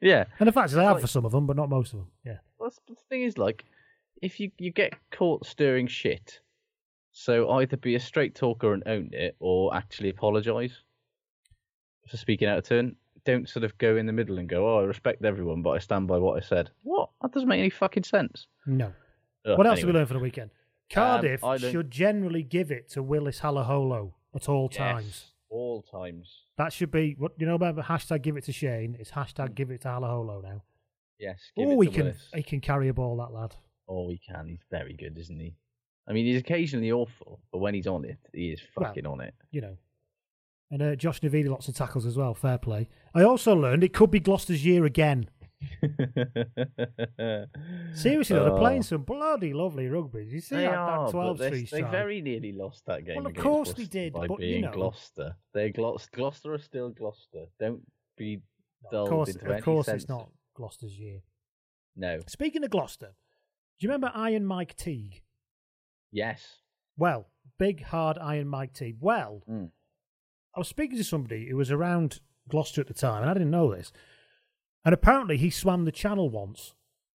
Yeah. 0.00 0.24
and 0.38 0.46
the 0.46 0.52
fact 0.52 0.70
is 0.72 0.76
I 0.78 0.84
have 0.84 0.92
Like- 0.96 1.00
for 1.02 1.06
some 1.06 1.24
of 1.26 1.32
them, 1.32 1.46
but 1.46 1.56
not 1.56 1.68
most 1.70 1.92
of 1.94 2.00
them. 2.00 2.10
Yeah. 2.24 2.38
Well, 2.58 2.70
the 2.86 2.94
thing 3.10 3.22
is, 3.22 3.36
like, 3.38 3.64
if 4.22 4.40
you 4.40 4.50
you 4.58 4.72
get 4.72 4.92
caught 5.10 5.44
stirring 5.46 5.86
shit, 5.86 6.40
so 7.12 7.50
either 7.50 7.76
be 7.76 7.94
a 7.94 8.00
straight 8.00 8.34
talker 8.34 8.72
and 8.74 8.82
own 8.86 9.10
it, 9.12 9.36
or 9.38 9.74
actually 9.74 10.08
apologise 10.10 10.82
for 12.08 12.16
speaking 12.16 12.48
out 12.48 12.58
of 12.58 12.64
turn. 12.64 12.96
Don't 13.24 13.48
sort 13.48 13.64
of 13.64 13.76
go 13.78 13.96
in 13.96 14.06
the 14.06 14.12
middle 14.12 14.38
and 14.38 14.48
go, 14.48 14.66
"Oh, 14.68 14.80
I 14.80 14.84
respect 14.84 15.24
everyone, 15.24 15.62
but 15.62 15.70
I 15.70 15.78
stand 15.78 16.06
by 16.08 16.18
what 16.18 16.36
I 16.42 16.46
said." 16.46 16.70
What? 16.82 17.10
That 17.22 17.32
doesn't 17.32 17.48
make 17.48 17.58
any 17.60 17.70
fucking 17.70 18.04
sense. 18.04 18.46
No. 18.66 18.92
Ugh, 19.46 19.58
what 19.58 19.66
else 19.66 19.80
did 19.80 19.86
we 19.86 19.92
learn 19.92 20.06
for 20.06 20.14
the 20.14 20.20
weekend? 20.20 20.50
Cardiff 20.90 21.44
um, 21.44 21.50
I 21.50 21.56
learned- 21.56 21.72
should 21.72 21.90
generally 21.90 22.42
give 22.42 22.70
it 22.70 22.88
to 22.90 23.02
Willis 23.02 23.40
Halaholo 23.40 24.12
at 24.34 24.48
all 24.48 24.68
Yes, 24.72 24.78
times. 24.78 25.24
all 25.50 25.82
times. 25.82 26.44
That 26.56 26.72
should 26.72 26.90
be 26.90 27.14
what 27.18 27.32
you 27.38 27.46
know 27.46 27.54
about 27.54 27.76
the 27.76 27.82
hashtag 27.82 28.22
give 28.22 28.36
it 28.36 28.44
to 28.44 28.52
Shane. 28.52 28.96
It's 28.98 29.10
hashtag 29.10 29.54
give 29.54 29.70
it 29.70 29.82
to 29.82 29.88
Halaholo 29.88 30.42
now. 30.42 30.62
Yes. 31.18 31.40
Give 31.56 31.68
Oh, 31.68 31.80
it 31.80 31.84
he 31.84 31.90
to 31.90 31.94
can 31.96 32.04
Willis. 32.06 32.30
he 32.34 32.42
can 32.42 32.60
carry 32.60 32.88
a 32.88 32.94
ball, 32.94 33.16
that 33.18 33.32
lad. 33.32 33.54
Oh, 33.88 34.08
he 34.08 34.18
can. 34.18 34.46
He's 34.46 34.62
very 34.70 34.94
good, 34.94 35.18
isn't 35.18 35.38
he? 35.38 35.54
I 36.06 36.12
mean, 36.12 36.24
he's 36.24 36.40
occasionally 36.40 36.90
awful, 36.92 37.40
but 37.52 37.58
when 37.58 37.74
he's 37.74 37.86
on 37.86 38.04
it, 38.04 38.16
he 38.32 38.52
is 38.52 38.62
Well, 38.76 38.86
fucking 38.88 39.06
on 39.06 39.20
it. 39.20 39.34
You 39.50 39.60
know. 39.60 39.76
And 40.70 40.82
uh, 40.82 40.96
Josh 40.96 41.20
Navidi 41.20 41.48
lots 41.48 41.68
of 41.68 41.74
tackles 41.74 42.04
as 42.04 42.16
well. 42.16 42.34
Fair 42.34 42.58
play. 42.58 42.88
I 43.14 43.22
also 43.22 43.54
learned 43.54 43.82
it 43.84 43.94
could 43.94 44.10
be 44.10 44.20
Gloucester's 44.20 44.64
year 44.66 44.84
again. 44.84 45.30
Seriously, 47.94 48.36
though, 48.36 48.44
they're 48.44 48.58
playing 48.58 48.80
Oh. 48.80 48.82
some 48.82 49.02
bloody 49.02 49.52
lovely 49.52 49.88
rugby. 49.88 50.26
You 50.26 50.40
see 50.40 50.56
They 50.56 50.62
that, 50.62 50.74
are, 50.74 51.06
that 51.06 51.12
but 51.12 51.12
12 51.12 51.38
they, 51.38 51.48
3 51.50 51.64
they 51.72 51.82
very 51.90 52.20
nearly 52.20 52.52
lost 52.52 52.84
that 52.86 53.04
game. 53.04 53.16
Well, 53.16 53.26
of 53.26 53.34
course 53.34 53.72
they 53.72 53.84
did, 53.86 54.12
by 54.12 54.26
but, 54.26 54.40
you 54.40 54.46
being 54.46 54.60
know- 54.62 54.72
Gloucester. 54.72 55.36
They're 55.54 55.70
Gloucester. 55.70 56.10
Gloucester 56.14 56.52
are 56.54 56.58
still 56.58 56.90
Gloucester. 56.90 57.46
Don't 57.58 57.80
be 58.16 58.42
dulled 58.90 59.08
Of 59.08 59.10
course, 59.12 59.28
into 59.30 59.50
of 59.52 59.64
course 59.64 59.88
it's 59.88 60.08
not 60.08 60.30
Gloucester's 60.54 60.98
year. 60.98 61.20
No. 61.96 62.20
Speaking 62.28 62.62
of 62.62 62.70
Gloucester, 62.70 63.14
do 63.80 63.86
you 63.86 63.88
remember 63.88 64.12
Iron 64.14 64.44
Mike 64.46 64.76
Teague? 64.76 65.22
Yes. 66.12 66.58
Well, 66.96 67.26
big, 67.58 67.82
hard 67.84 68.18
Iron 68.18 68.48
Mike 68.48 68.72
Teague. 68.74 68.98
Well, 69.00 69.42
Mm. 69.50 69.70
I 70.54 70.58
was 70.60 70.68
speaking 70.68 70.96
to 70.98 71.04
somebody 71.04 71.48
who 71.48 71.56
was 71.56 71.70
around 71.70 72.20
Gloucester 72.48 72.80
at 72.80 72.86
the 72.88 72.94
time, 72.94 73.22
and 73.22 73.30
I 73.30 73.34
didn't 73.34 73.50
know 73.50 73.74
this. 73.74 73.92
And 74.84 74.92
apparently, 74.94 75.36
he 75.36 75.50
swam 75.50 75.84
the 75.84 75.92
channel 75.92 76.30
once. 76.30 76.74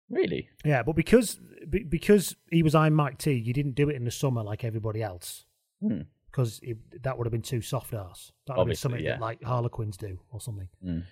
Really? 0.08 0.48
Yeah, 0.64 0.82
but 0.82 0.96
because 0.96 1.38
be- 1.68 1.84
because 1.84 2.34
he 2.50 2.62
was 2.62 2.74
Iron 2.74 2.94
Mike 2.94 3.18
T, 3.18 3.40
he 3.40 3.52
didn't 3.52 3.76
do 3.76 3.88
it 3.88 3.96
in 3.96 4.04
the 4.04 4.10
summer 4.10 4.42
like 4.42 4.64
everybody 4.64 5.02
else 5.02 5.44
Hmm. 5.80 6.00
because 6.30 6.60
that 7.02 7.16
would 7.16 7.26
have 7.26 7.32
been 7.32 7.42
too 7.42 7.60
soft 7.60 7.94
ass. 7.94 8.32
That 8.46 8.56
would 8.56 8.62
have 8.62 8.66
been 8.68 8.76
something 8.76 9.04
yeah. 9.04 9.12
that 9.12 9.20
like 9.20 9.42
Harlequins 9.42 9.96
do 9.96 10.18
or 10.32 10.40
something. 10.40 10.68
Mm. 10.84 11.04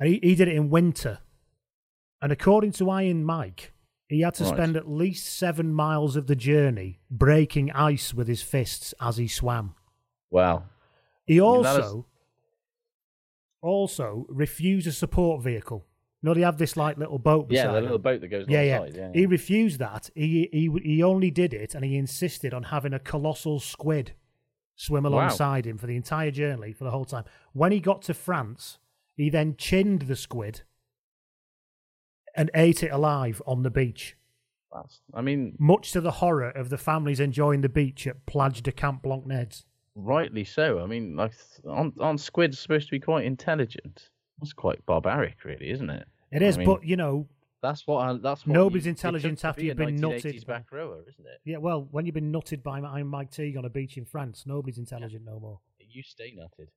And 0.00 0.08
he, 0.08 0.18
he 0.22 0.34
did 0.34 0.48
it 0.48 0.56
in 0.56 0.70
winter. 0.70 1.20
And 2.20 2.32
according 2.32 2.72
to 2.72 2.90
Iron 2.90 3.24
Mike, 3.24 3.72
he 4.08 4.22
had 4.22 4.34
to 4.34 4.44
Right. 4.44 4.54
spend 4.54 4.76
at 4.76 4.88
least 4.88 5.28
seven 5.36 5.72
miles 5.72 6.16
of 6.16 6.26
the 6.26 6.34
journey 6.36 7.00
breaking 7.10 7.70
ice 7.70 8.12
with 8.12 8.26
his 8.26 8.42
fists 8.42 8.92
as 9.00 9.18
he 9.18 9.28
swam. 9.28 9.76
Wow. 10.30 10.64
He 11.26 11.40
also 11.40 12.06
also 13.60 14.26
refused 14.28 14.86
a 14.86 14.92
support 14.92 15.42
vehicle. 15.42 15.86
You 16.22 16.28
know, 16.28 16.34
they 16.34 16.42
have 16.42 16.58
this 16.58 16.76
like 16.76 16.98
little 16.98 17.18
boat. 17.18 17.46
Yeah, 17.50 17.68
the 17.72 17.78
him. 17.78 17.84
little 17.84 17.98
boat 17.98 18.20
that 18.20 18.28
goes 18.28 18.46
Yeah, 18.48 18.62
yeah. 18.62 18.86
Yeah. 18.92 19.10
He 19.12 19.26
refused 19.26 19.78
that. 19.80 20.10
He 20.14 20.48
he 20.52 20.70
he 20.82 21.02
only 21.02 21.30
did 21.30 21.52
it, 21.54 21.74
and 21.74 21.84
he 21.84 21.96
insisted 21.96 22.54
on 22.54 22.64
having 22.64 22.92
a 22.92 22.98
colossal 22.98 23.60
squid 23.60 24.12
swim 24.76 25.04
Wow. 25.04 25.10
alongside 25.10 25.66
him 25.66 25.78
for 25.78 25.86
the 25.86 25.96
entire 25.96 26.30
journey 26.30 26.72
for 26.72 26.84
the 26.84 26.90
whole 26.90 27.04
time. 27.04 27.24
When 27.52 27.72
he 27.72 27.80
got 27.80 28.02
to 28.02 28.14
France, 28.14 28.78
he 29.16 29.30
then 29.30 29.56
chinned 29.56 30.02
the 30.02 30.16
squid 30.16 30.62
and 32.34 32.50
ate 32.54 32.82
it 32.82 32.90
alive 32.92 33.42
on 33.46 33.62
the 33.62 33.70
beach. 33.70 34.16
That's, 34.72 35.02
I 35.12 35.20
mean, 35.20 35.54
Much 35.58 35.92
to 35.92 36.00
the 36.00 36.12
horror 36.12 36.48
of 36.48 36.70
the 36.70 36.78
families 36.78 37.20
enjoying 37.20 37.60
the 37.60 37.68
beach 37.68 38.06
at 38.06 38.24
Plage 38.24 38.62
de 38.62 38.72
Camp 38.72 39.02
Blanc 39.02 39.26
Neds. 39.26 39.64
Rightly 39.94 40.44
so. 40.44 40.80
I 40.80 40.86
mean, 40.86 41.16
like, 41.16 41.32
aren't, 41.68 42.00
aren't 42.00 42.20
squids 42.20 42.58
supposed 42.58 42.86
to 42.88 42.90
be 42.90 43.00
quite 43.00 43.24
intelligent? 43.24 44.08
That's 44.40 44.52
quite 44.52 44.84
barbaric, 44.86 45.44
really, 45.44 45.70
isn't 45.70 45.90
it? 45.90 46.06
It 46.30 46.42
is, 46.42 46.56
I 46.56 46.60
mean, 46.60 46.66
but 46.66 46.84
you 46.84 46.96
know, 46.96 47.28
That's 47.62 47.86
what. 47.86 47.98
I, 47.98 48.12
that's 48.14 48.46
what 48.46 48.54
Nobody's 48.54 48.86
you- 48.86 48.92
after 49.44 49.62
you've 49.62 49.76
been 49.76 49.98
1980s 49.98 50.22
nutted. 50.24 50.46
back 50.46 50.72
rower, 50.72 51.02
isn't 51.08 51.26
it? 51.26 51.40
yeah. 51.44 51.58
Well, 51.58 51.86
when 51.90 52.06
you've 52.06 52.14
been 52.14 52.32
nutted 52.32 52.62
by 52.62 52.80
Iron 52.80 53.06
Mike 53.06 53.30
Teague 53.30 53.56
on 53.56 53.64
a 53.64 53.70
beach 53.70 53.96
in 53.98 54.04
France, 54.04 54.44
nobody's 54.46 54.78
intelligent 54.78 55.24
no 55.24 55.38
more. 55.38 55.60
You 55.94 56.02
stay 56.02 56.34
nutted. 56.34 56.68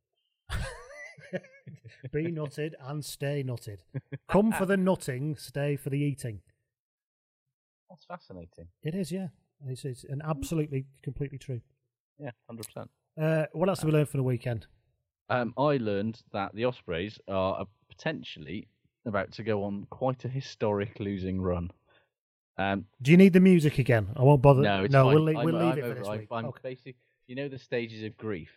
Be 2.11 2.26
nutted 2.26 2.74
and 2.82 3.03
stay 3.03 3.43
nutted. 3.47 3.78
Come 4.28 4.51
for 4.51 4.66
the 4.66 4.76
nutting, 4.76 5.38
stay 5.38 5.78
for 5.78 5.89
the 5.89 5.97
eating. 5.99 6.41
That's 7.89 8.03
fascinating. 8.03 8.68
It 8.84 8.93
is, 8.93 9.13
yeah. 9.13 9.28
It's, 9.68 9.86
it's 9.86 10.03
an 10.03 10.22
absolutely, 10.22 10.86
completely 11.01 11.38
true. 11.38 11.61
Yeah, 12.20 12.32
hundred 12.47 12.66
percent. 12.66 12.89
Uh, 13.22 13.45
what 13.53 13.70
else 13.70 13.80
did 13.80 13.88
we 13.88 13.91
learn 13.93 14.05
for 14.05 14.18
the 14.18 14.24
weekend? 14.24 14.68
Um, 15.30 15.53
I 15.57 15.78
learned 15.78 16.22
that 16.34 16.53
the 16.53 16.66
Ospreys 16.66 17.20
are 17.28 17.61
uh, 17.61 17.66
potentially 17.89 18.68
about 19.05 19.32
to 19.34 19.43
go 19.43 19.63
on 19.63 19.88
quite 19.89 20.26
a 20.26 20.28
historic 20.28 20.99
losing 20.99 21.41
run. 21.41 21.72
Um, 22.57 22.86
Do 23.01 23.11
you 23.11 23.18
need 23.18 23.34
the 23.34 23.39
music 23.39 23.80
again? 23.80 24.07
I 24.16 24.24
won't 24.24 24.41
bother. 24.41 24.61
no, 24.61 24.86
no, 24.86 25.07
we'll, 25.07 25.22
leave, 25.24 25.38
we'll 25.38 25.55
leave 25.55 25.78
it 25.78 25.82
for 25.82 25.86
over- 25.88 25.99
this 25.99 26.07
I'm, 26.07 26.20
week. 26.20 26.28
I'm 26.32 26.45
Okay. 26.45 26.59
basic. 26.63 26.95
You 27.28 27.36
know 27.36 27.47
the 27.49 27.57
stages 27.59 28.03
of 28.03 28.16
grief. 28.18 28.51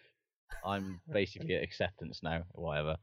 I'm 0.65 1.01
basically 1.11 1.55
at 1.55 1.63
acceptance 1.63 2.21
now, 2.23 2.43
whatever. 2.53 2.97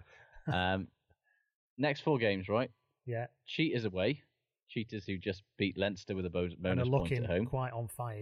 Um, 0.51 0.88
next 1.78 2.01
four 2.01 2.18
games, 2.18 2.47
right? 2.49 2.70
Yeah, 3.06 3.28
Cheetahs 3.47 3.86
away. 3.86 4.22
Cheetahs 4.70 5.06
who 5.06 5.18
just 5.18 5.43
beat 5.58 5.78
Leinster 5.78 6.16
with 6.16 6.26
a 6.26 6.30
bonus 6.30 6.56
they're 6.60 6.86
point 6.86 7.12
at 7.14 7.26
home. 7.26 7.45
quite 7.45 7.72
on 7.74 7.88
fire. 7.88 8.20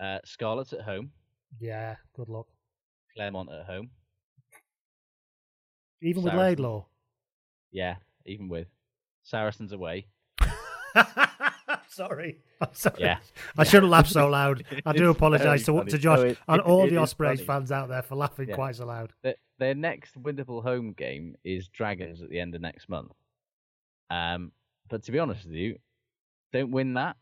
Yeah, 0.00 0.04
Uh, 0.04 0.18
Scarlets 0.24 0.72
at 0.72 0.80
home. 0.82 1.10
Yeah. 1.58 1.96
Good 2.14 2.28
luck. 2.28 2.46
Clermont 3.16 3.50
at 3.52 3.66
home. 3.66 3.90
Even 6.02 6.22
with 6.22 6.32
Saracens. 6.32 6.48
Laidlaw. 6.58 6.84
Yeah, 7.72 7.96
even 8.24 8.48
with 8.48 8.68
Saracens 9.22 9.72
away. 9.72 10.06
sorry, 11.88 12.38
I'm 12.60 12.68
sorry. 12.72 12.96
Yeah. 12.98 13.18
I 13.58 13.64
shouldn't 13.64 13.90
laugh 13.90 14.06
so 14.08 14.28
loud. 14.28 14.64
I 14.86 14.92
do 14.92 15.10
apologise 15.10 15.64
to, 15.66 15.84
to. 15.84 15.98
Josh 15.98 16.18
No, 16.18 16.24
it- 16.24 16.38
and 16.48 16.60
it- 16.60 16.64
all 16.66 16.84
it 16.86 16.90
the 16.90 16.96
Ospreys 16.96 17.40
fans 17.40 17.70
out 17.70 17.88
there 17.88 18.02
for 18.02 18.14
laughing 18.16 18.48
Yeah. 18.48 18.54
quite 18.54 18.76
so 18.76 18.86
loud. 18.86 19.12
Their, 19.22 19.34
their 19.58 19.74
next 19.74 20.20
winnable 20.20 20.62
home 20.62 20.92
game 20.92 21.36
is 21.44 21.68
Dragons 21.68 22.22
at 22.22 22.30
the 22.30 22.40
end 22.40 22.54
of 22.54 22.60
next 22.60 22.88
month. 22.88 23.12
Um, 24.10 24.52
but 24.88 25.02
to 25.04 25.12
be 25.12 25.18
honest 25.18 25.44
with 25.44 25.54
you, 25.54 25.78
don't 26.52 26.70
win 26.70 26.94
that. 26.94 27.16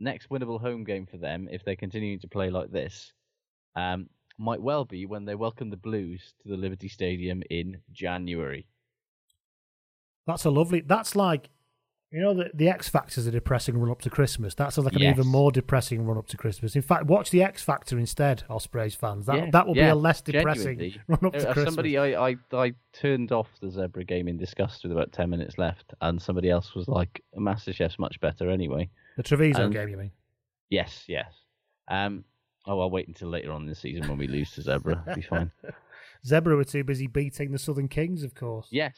Next 0.00 0.28
winnable 0.28 0.60
home 0.60 0.84
game 0.84 1.06
for 1.06 1.16
them, 1.18 1.48
if 1.50 1.64
they're 1.64 1.76
continuing 1.76 2.18
to 2.20 2.28
play 2.28 2.50
like 2.50 2.70
this, 2.70 3.12
um, 3.76 4.08
might 4.38 4.60
well 4.60 4.84
be 4.84 5.06
when 5.06 5.24
they 5.24 5.34
welcome 5.36 5.70
the 5.70 5.76
Blues 5.76 6.34
to 6.42 6.48
the 6.48 6.56
Liberty 6.56 6.88
Stadium 6.88 7.42
in 7.50 7.80
January. 7.92 8.66
That's 10.26 10.44
a 10.44 10.50
lovely. 10.50 10.80
That's 10.80 11.14
like, 11.14 11.50
you 12.10 12.20
know, 12.20 12.32
the 12.34 12.50
the 12.54 12.68
X 12.68 12.88
Factor's 12.88 13.26
a 13.26 13.30
depressing 13.30 13.76
run 13.78 13.90
up 13.90 14.00
to 14.02 14.10
Christmas. 14.10 14.54
That's 14.54 14.78
like 14.78 14.94
an 14.94 15.00
Yes. 15.02 15.16
even 15.18 15.26
more 15.30 15.52
depressing 15.52 16.04
run 16.06 16.16
up 16.16 16.26
to 16.28 16.36
Christmas. 16.36 16.74
In 16.76 16.82
fact, 16.82 17.06
watch 17.06 17.30
the 17.30 17.42
X 17.42 17.62
Factor 17.62 17.98
instead, 17.98 18.42
Ospreys 18.48 18.94
fans. 18.94 19.26
That 19.26 19.36
Yeah, 19.36 19.50
that 19.50 19.66
will 19.66 19.74
be 19.74 19.80
a 19.80 19.94
less 19.94 20.20
depressing 20.22 20.78
genuinely. 20.78 21.00
run 21.08 21.18
up 21.26 21.32
to 21.34 21.48
Uh, 21.48 21.52
Christmas. 21.52 21.74
Somebody, 21.74 21.98
I, 21.98 22.28
I, 22.30 22.36
I 22.52 22.72
turned 22.92 23.32
off 23.32 23.48
the 23.60 23.66
Zebre 23.68 24.06
game 24.06 24.28
in 24.28 24.38
disgust 24.38 24.82
with 24.82 24.92
about 24.92 25.12
ten 25.12 25.28
minutes 25.30 25.58
left, 25.58 25.92
and 26.00 26.20
somebody 26.20 26.50
else 26.50 26.74
was 26.74 26.88
like, 26.88 27.22
"MasterChef's 27.36 27.98
much 27.98 28.18
better 28.20 28.48
anyway." 28.50 28.88
The 29.16 29.22
Treviso 29.22 29.64
and- 29.64 29.72
game, 29.72 29.88
you 29.88 29.96
mean? 29.96 30.12
Yes, 30.70 31.04
yes. 31.06 31.32
Um, 31.88 32.24
oh, 32.66 32.80
I'll 32.80 32.90
wait 32.90 33.08
until 33.08 33.28
later 33.28 33.52
on 33.52 33.62
in 33.62 33.68
the 33.68 33.74
season 33.74 34.08
when 34.08 34.18
we 34.18 34.26
lose 34.26 34.50
to 34.52 34.62
Zebre. 34.62 35.14
Be 35.14 35.22
fine. 35.22 35.52
Zebre 36.26 36.56
were 36.56 36.64
too 36.64 36.84
busy 36.84 37.06
beating 37.06 37.52
the 37.52 37.58
Southern 37.58 37.88
Kings, 37.88 38.24
of 38.24 38.34
course. 38.34 38.68
Yes, 38.70 38.96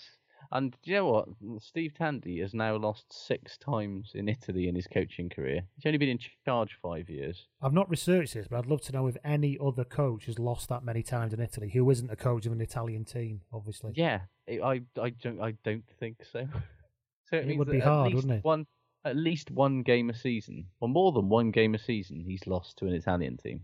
and 0.52 0.76
do 0.82 0.90
you 0.90 0.96
know 0.96 1.06
what? 1.06 1.28
Steve 1.60 1.94
Tandy 1.94 2.40
has 2.40 2.54
now 2.54 2.76
lost 2.76 3.12
six 3.12 3.58
times 3.58 4.12
in 4.14 4.28
Italy 4.28 4.68
in 4.68 4.74
his 4.74 4.86
coaching 4.86 5.28
career. 5.28 5.62
He's 5.74 5.86
only 5.86 5.98
been 5.98 6.08
in 6.08 6.18
charge 6.44 6.78
five 6.80 7.10
years. 7.10 7.46
I've 7.60 7.72
not 7.72 7.90
researched 7.90 8.34
this, 8.34 8.46
but 8.48 8.58
I'd 8.58 8.66
love 8.66 8.82
to 8.82 8.92
know 8.92 9.06
if 9.08 9.16
any 9.24 9.58
other 9.64 9.84
coach 9.84 10.26
has 10.26 10.38
lost 10.38 10.68
that 10.68 10.84
many 10.84 11.02
times 11.02 11.32
in 11.32 11.40
Italy 11.40 11.70
who 11.70 11.88
isn't 11.90 12.10
a 12.10 12.16
coach 12.16 12.46
of 12.46 12.52
an 12.52 12.60
Italian 12.60 13.04
team, 13.04 13.40
obviously. 13.52 13.92
Yeah, 13.96 14.20
I, 14.48 14.60
I, 14.62 14.80
I 15.00 15.10
don't, 15.10 15.40
I 15.40 15.54
don't 15.64 15.84
think 15.98 16.18
so. 16.30 16.46
so 17.24 17.36
it, 17.36 17.50
It 17.50 17.58
would 17.58 17.70
be 17.70 17.80
hard, 17.80 18.14
wouldn't 18.14 18.32
it? 18.32 18.44
One, 18.44 18.66
at 19.06 19.16
least 19.16 19.50
one 19.50 19.82
game 19.82 20.10
a 20.10 20.14
season, 20.14 20.66
or 20.80 20.88
more 20.88 21.12
than 21.12 21.28
one 21.28 21.50
game 21.52 21.74
a 21.74 21.78
season, 21.78 22.24
he's 22.26 22.46
lost 22.46 22.76
to 22.78 22.86
an 22.86 22.92
Italian 22.92 23.36
team, 23.36 23.60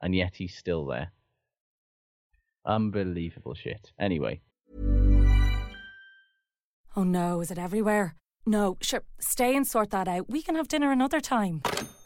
and 0.00 0.14
yet 0.14 0.34
he's 0.36 0.56
still 0.56 0.86
there. 0.86 1.12
Unbelievable 2.64 3.54
shit. 3.54 3.92
Anyway, 3.98 4.40
Oh 6.96 7.02
no, 7.02 7.40
is 7.40 7.50
it 7.50 7.58
everywhere? 7.58 8.14
No, 8.46 8.76
sure, 8.80 9.02
stay 9.18 9.56
and 9.56 9.66
sort 9.66 9.90
that 9.90 10.06
out. 10.06 10.28
We 10.30 10.42
can 10.42 10.54
have 10.54 10.68
dinner 10.68 10.92
another 10.92 11.20
time. 11.20 11.62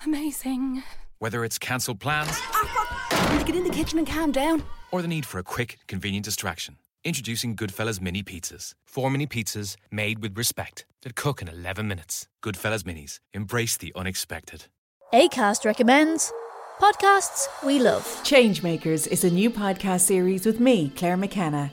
Amazing. 0.06 0.82
Whether 1.18 1.44
it's 1.44 1.58
cancelled 1.58 2.00
plans 2.00 2.28
ah, 2.32 3.28
Need 3.32 3.40
to 3.40 3.44
get 3.44 3.56
in 3.56 3.64
the 3.64 3.70
kitchen 3.74 3.98
and 3.98 4.06
calm 4.08 4.32
down. 4.32 4.62
or 4.90 5.02
the 5.02 5.08
need 5.08 5.26
for 5.26 5.38
a 5.38 5.42
quick, 5.42 5.78
convenient 5.88 6.24
distraction, 6.24 6.76
introducing 7.08 7.56
Goodfellas 7.56 8.00
Mini 8.00 8.22
Pizzas. 8.22 8.74
Four 8.84 9.10
mini 9.10 9.26
pizzas 9.26 9.76
made 9.90 10.18
with 10.20 10.36
respect 10.36 10.84
that 11.02 11.16
cook 11.16 11.40
in 11.40 11.48
11 11.48 11.88
minutes. 11.88 12.28
Goodfellas 12.42 12.82
Minis. 12.82 13.18
Embrace 13.32 13.76
the 13.78 13.92
unexpected. 13.96 14.66
ACAST 15.12 15.64
recommends 15.64 16.30
podcasts 16.78 17.48
we 17.64 17.78
love. 17.78 18.04
Changemakers 18.24 19.06
is 19.08 19.24
a 19.24 19.30
new 19.30 19.50
podcast 19.50 20.02
series 20.02 20.44
with 20.44 20.60
me, 20.60 20.92
Claire 20.96 21.16
McKenna, 21.16 21.72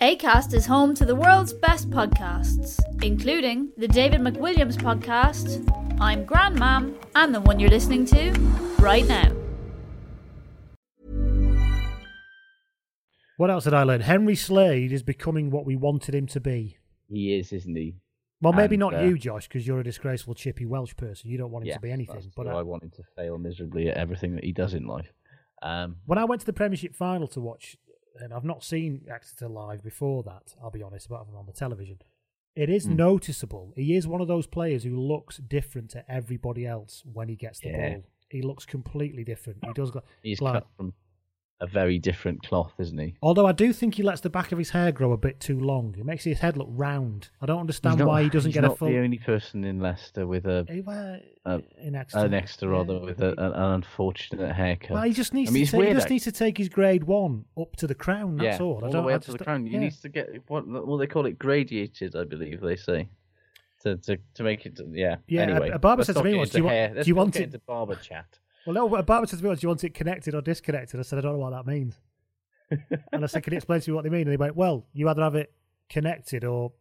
ACAST 0.00 0.54
is 0.54 0.66
home 0.66 0.94
to 0.94 1.04
the 1.04 1.14
world's 1.14 1.52
best 1.52 1.90
podcasts, 1.90 2.78
including 3.02 3.70
the 3.76 3.88
David 3.88 4.20
McWilliams 4.20 4.76
podcast, 4.76 5.64
I'm 6.00 6.24
Grandmam, 6.24 6.94
and 7.16 7.34
the 7.34 7.40
one 7.40 7.58
you're 7.58 7.70
listening 7.70 8.04
to 8.06 8.30
right 8.78 9.06
now. 9.08 9.32
What 13.38 13.50
else 13.50 13.64
did 13.64 13.74
I 13.74 13.82
learn? 13.82 14.00
Henry 14.00 14.36
Slade 14.36 14.92
is 14.92 15.02
becoming 15.02 15.50
what 15.50 15.64
we 15.66 15.74
wanted 15.76 16.14
him 16.14 16.26
to 16.28 16.40
be. 16.40 16.76
he 17.08 17.36
is, 17.36 17.52
isn't 17.52 17.74
he? 17.76 17.94
Well, 18.40 18.52
maybe 18.52 18.76
And, 18.76 18.80
not 18.80 18.94
uh, 18.94 19.00
you, 19.00 19.18
Josh, 19.18 19.48
because 19.48 19.66
you're 19.66 19.80
a 19.80 19.84
disgraceful, 19.84 20.34
chippy 20.34 20.64
Welsh 20.64 20.94
person. 20.96 21.28
You 21.28 21.38
don't 21.38 21.50
want 21.50 21.64
him 21.64 21.70
Yeah, 21.70 21.74
to 21.74 21.80
be 21.80 21.90
anything. 21.90 22.30
But 22.36 22.44
true. 22.44 22.52
uh, 22.52 22.58
I 22.60 22.62
want 22.62 22.84
him 22.84 22.90
to 22.90 23.02
fail 23.16 23.36
miserably 23.36 23.88
at 23.88 23.96
everything 23.96 24.36
that 24.36 24.44
he 24.44 24.52
does 24.52 24.74
in 24.74 24.86
life. 24.86 25.12
Um, 25.60 25.96
when 26.06 26.18
I 26.18 26.24
went 26.24 26.40
to 26.42 26.46
the 26.46 26.52
Premiership 26.52 26.94
final 26.94 27.26
to 27.28 27.40
watch, 27.40 27.76
and 28.20 28.32
I've 28.32 28.44
not 28.44 28.62
seen 28.64 29.04
Exeter 29.10 29.48
live 29.48 29.82
before 29.82 30.22
that, 30.24 30.54
I'll 30.62 30.70
be 30.70 30.82
honest, 30.82 31.06
apart 31.06 31.26
from 31.26 31.36
on 31.36 31.46
the 31.46 31.52
television. 31.52 31.98
It 32.56 32.68
is 32.70 32.86
Hmm. 32.86 32.96
noticeable. 32.96 33.72
He 33.76 33.94
is 33.94 34.06
one 34.08 34.20
of 34.20 34.28
those 34.28 34.46
players 34.46 34.82
who 34.84 34.96
looks 34.98 35.38
different 35.38 35.90
to 35.90 36.10
everybody 36.10 36.66
else 36.66 37.04
when 37.04 37.28
he 37.28 37.36
gets 37.36 37.60
the 37.60 37.68
Yeah. 37.70 37.94
ball. 37.94 38.04
He 38.30 38.42
looks 38.42 38.66
completely 38.66 39.24
different. 39.24 39.64
He 39.64 39.72
does. 39.72 39.92
He's 40.22 40.40
like- 40.42 40.54
cut 40.54 40.66
from 40.76 40.92
a 41.60 41.66
very 41.66 41.98
different 41.98 42.40
cloth, 42.44 42.72
isn't 42.78 42.98
he? 42.98 43.16
Although 43.20 43.46
I 43.46 43.50
do 43.52 43.72
think 43.72 43.96
he 43.96 44.04
lets 44.04 44.20
the 44.20 44.30
back 44.30 44.52
of 44.52 44.58
his 44.58 44.70
hair 44.70 44.92
grow 44.92 45.10
a 45.12 45.16
bit 45.16 45.40
too 45.40 45.58
long. 45.58 45.94
It 45.98 46.04
makes 46.04 46.22
his 46.22 46.38
head 46.38 46.56
look 46.56 46.68
round. 46.70 47.30
I 47.42 47.46
don't 47.46 47.58
understand 47.58 47.98
not- 47.98 48.06
why 48.06 48.22
he 48.22 48.28
doesn't 48.28 48.52
get 48.52 48.62
a 48.64 48.68
not 48.68 48.78
full. 48.78 48.88
the 48.88 48.98
only 48.98 49.18
person 49.18 49.64
in 49.64 49.80
Leicester 49.80 50.24
with 50.26 50.46
a 50.46 50.64
Eh, 50.68 51.58
in 51.82 51.94
Exeter. 51.96 52.26
an 52.26 52.34
extra 52.34 52.68
rather 52.68 52.94
Yeah. 52.94 53.00
with 53.00 53.20
a, 53.22 53.30
an, 53.42 53.52
unfortunate 53.54 54.52
haircut. 54.54 54.90
Well, 54.90 55.02
he 55.02 55.12
just 55.12 55.34
needs 55.34 55.50
I 55.50 55.52
mean, 55.52 55.66
to 55.66 55.72
take, 55.72 55.88
he 55.88 55.94
just 55.94 56.10
needs 56.10 56.24
to 56.24 56.32
take 56.32 56.58
his 56.58 56.68
grade 56.68 57.04
one 57.04 57.44
up 57.60 57.74
to 57.76 57.86
the 57.86 57.94
crown. 57.94 58.36
That's 58.36 58.60
yeah, 58.60 58.64
all. 58.64 58.78
I 58.82 58.86
all 58.86 58.92
don't. 58.92 59.02
the 59.02 59.06
way 59.08 59.14
up 59.14 59.22
to 59.22 59.32
the 59.32 59.38
crown. 59.38 59.66
He 59.66 59.72
yeah. 59.72 59.80
needs 59.80 60.00
to 60.02 60.08
get 60.08 60.28
what 60.48 60.66
what 60.66 60.98
they 60.98 61.06
call 61.08 61.26
it 61.26 61.38
gradiated, 61.38 62.14
I 62.14 62.24
believe 62.24 62.60
they 62.60 62.76
say, 62.76 63.08
to 63.82 63.96
to, 63.96 64.18
to 64.34 64.42
make 64.44 64.64
it. 64.66 64.78
Yeah. 64.92 65.16
Yeah, 65.26 65.40
a- 65.40 65.42
Anyway, 65.50 65.70
a 65.70 65.78
barber 65.78 66.04
said 66.04 66.14
to 66.16 66.22
me 66.22 66.34
once, 66.36 66.50
"Do 66.50 66.58
you 66.58 66.64
want- 66.64 66.94
do 66.94 67.02
you 67.08 67.14
want 67.16 67.34
it- 67.36 67.42
into 67.44 67.58
barber 67.60 67.96
chat? 67.96 68.26
Well, 68.66 68.74
no, 68.74 68.88
but 68.88 69.06
Barbara 69.06 69.28
said 69.28 69.38
to 69.38 69.44
me, 69.44 69.54
"Do 69.54 69.60
you 69.62 69.68
want 69.68 69.84
it 69.84 69.94
connected 69.94 70.34
or 70.34 70.42
disconnected?" 70.42 70.98
I 70.98 71.02
said, 71.02 71.18
"I 71.18 71.22
don't 71.22 71.32
know 71.34 71.38
what 71.38 71.50
that 71.50 71.66
means." 71.66 71.98
and 73.12 73.24
I 73.24 73.26
said, 73.26 73.42
"Can 73.42 73.52
you 73.52 73.56
explain 73.58 73.80
to 73.80 73.90
me 73.90 73.94
what 73.94 74.04
they 74.04 74.10
mean?" 74.10 74.22
And 74.22 74.30
he 74.30 74.36
went, 74.36 74.56
"Well, 74.56 74.86
you 74.92 75.08
either 75.08 75.22
have 75.22 75.34
it 75.34 75.52
connected 75.88 76.44
or 76.44 76.72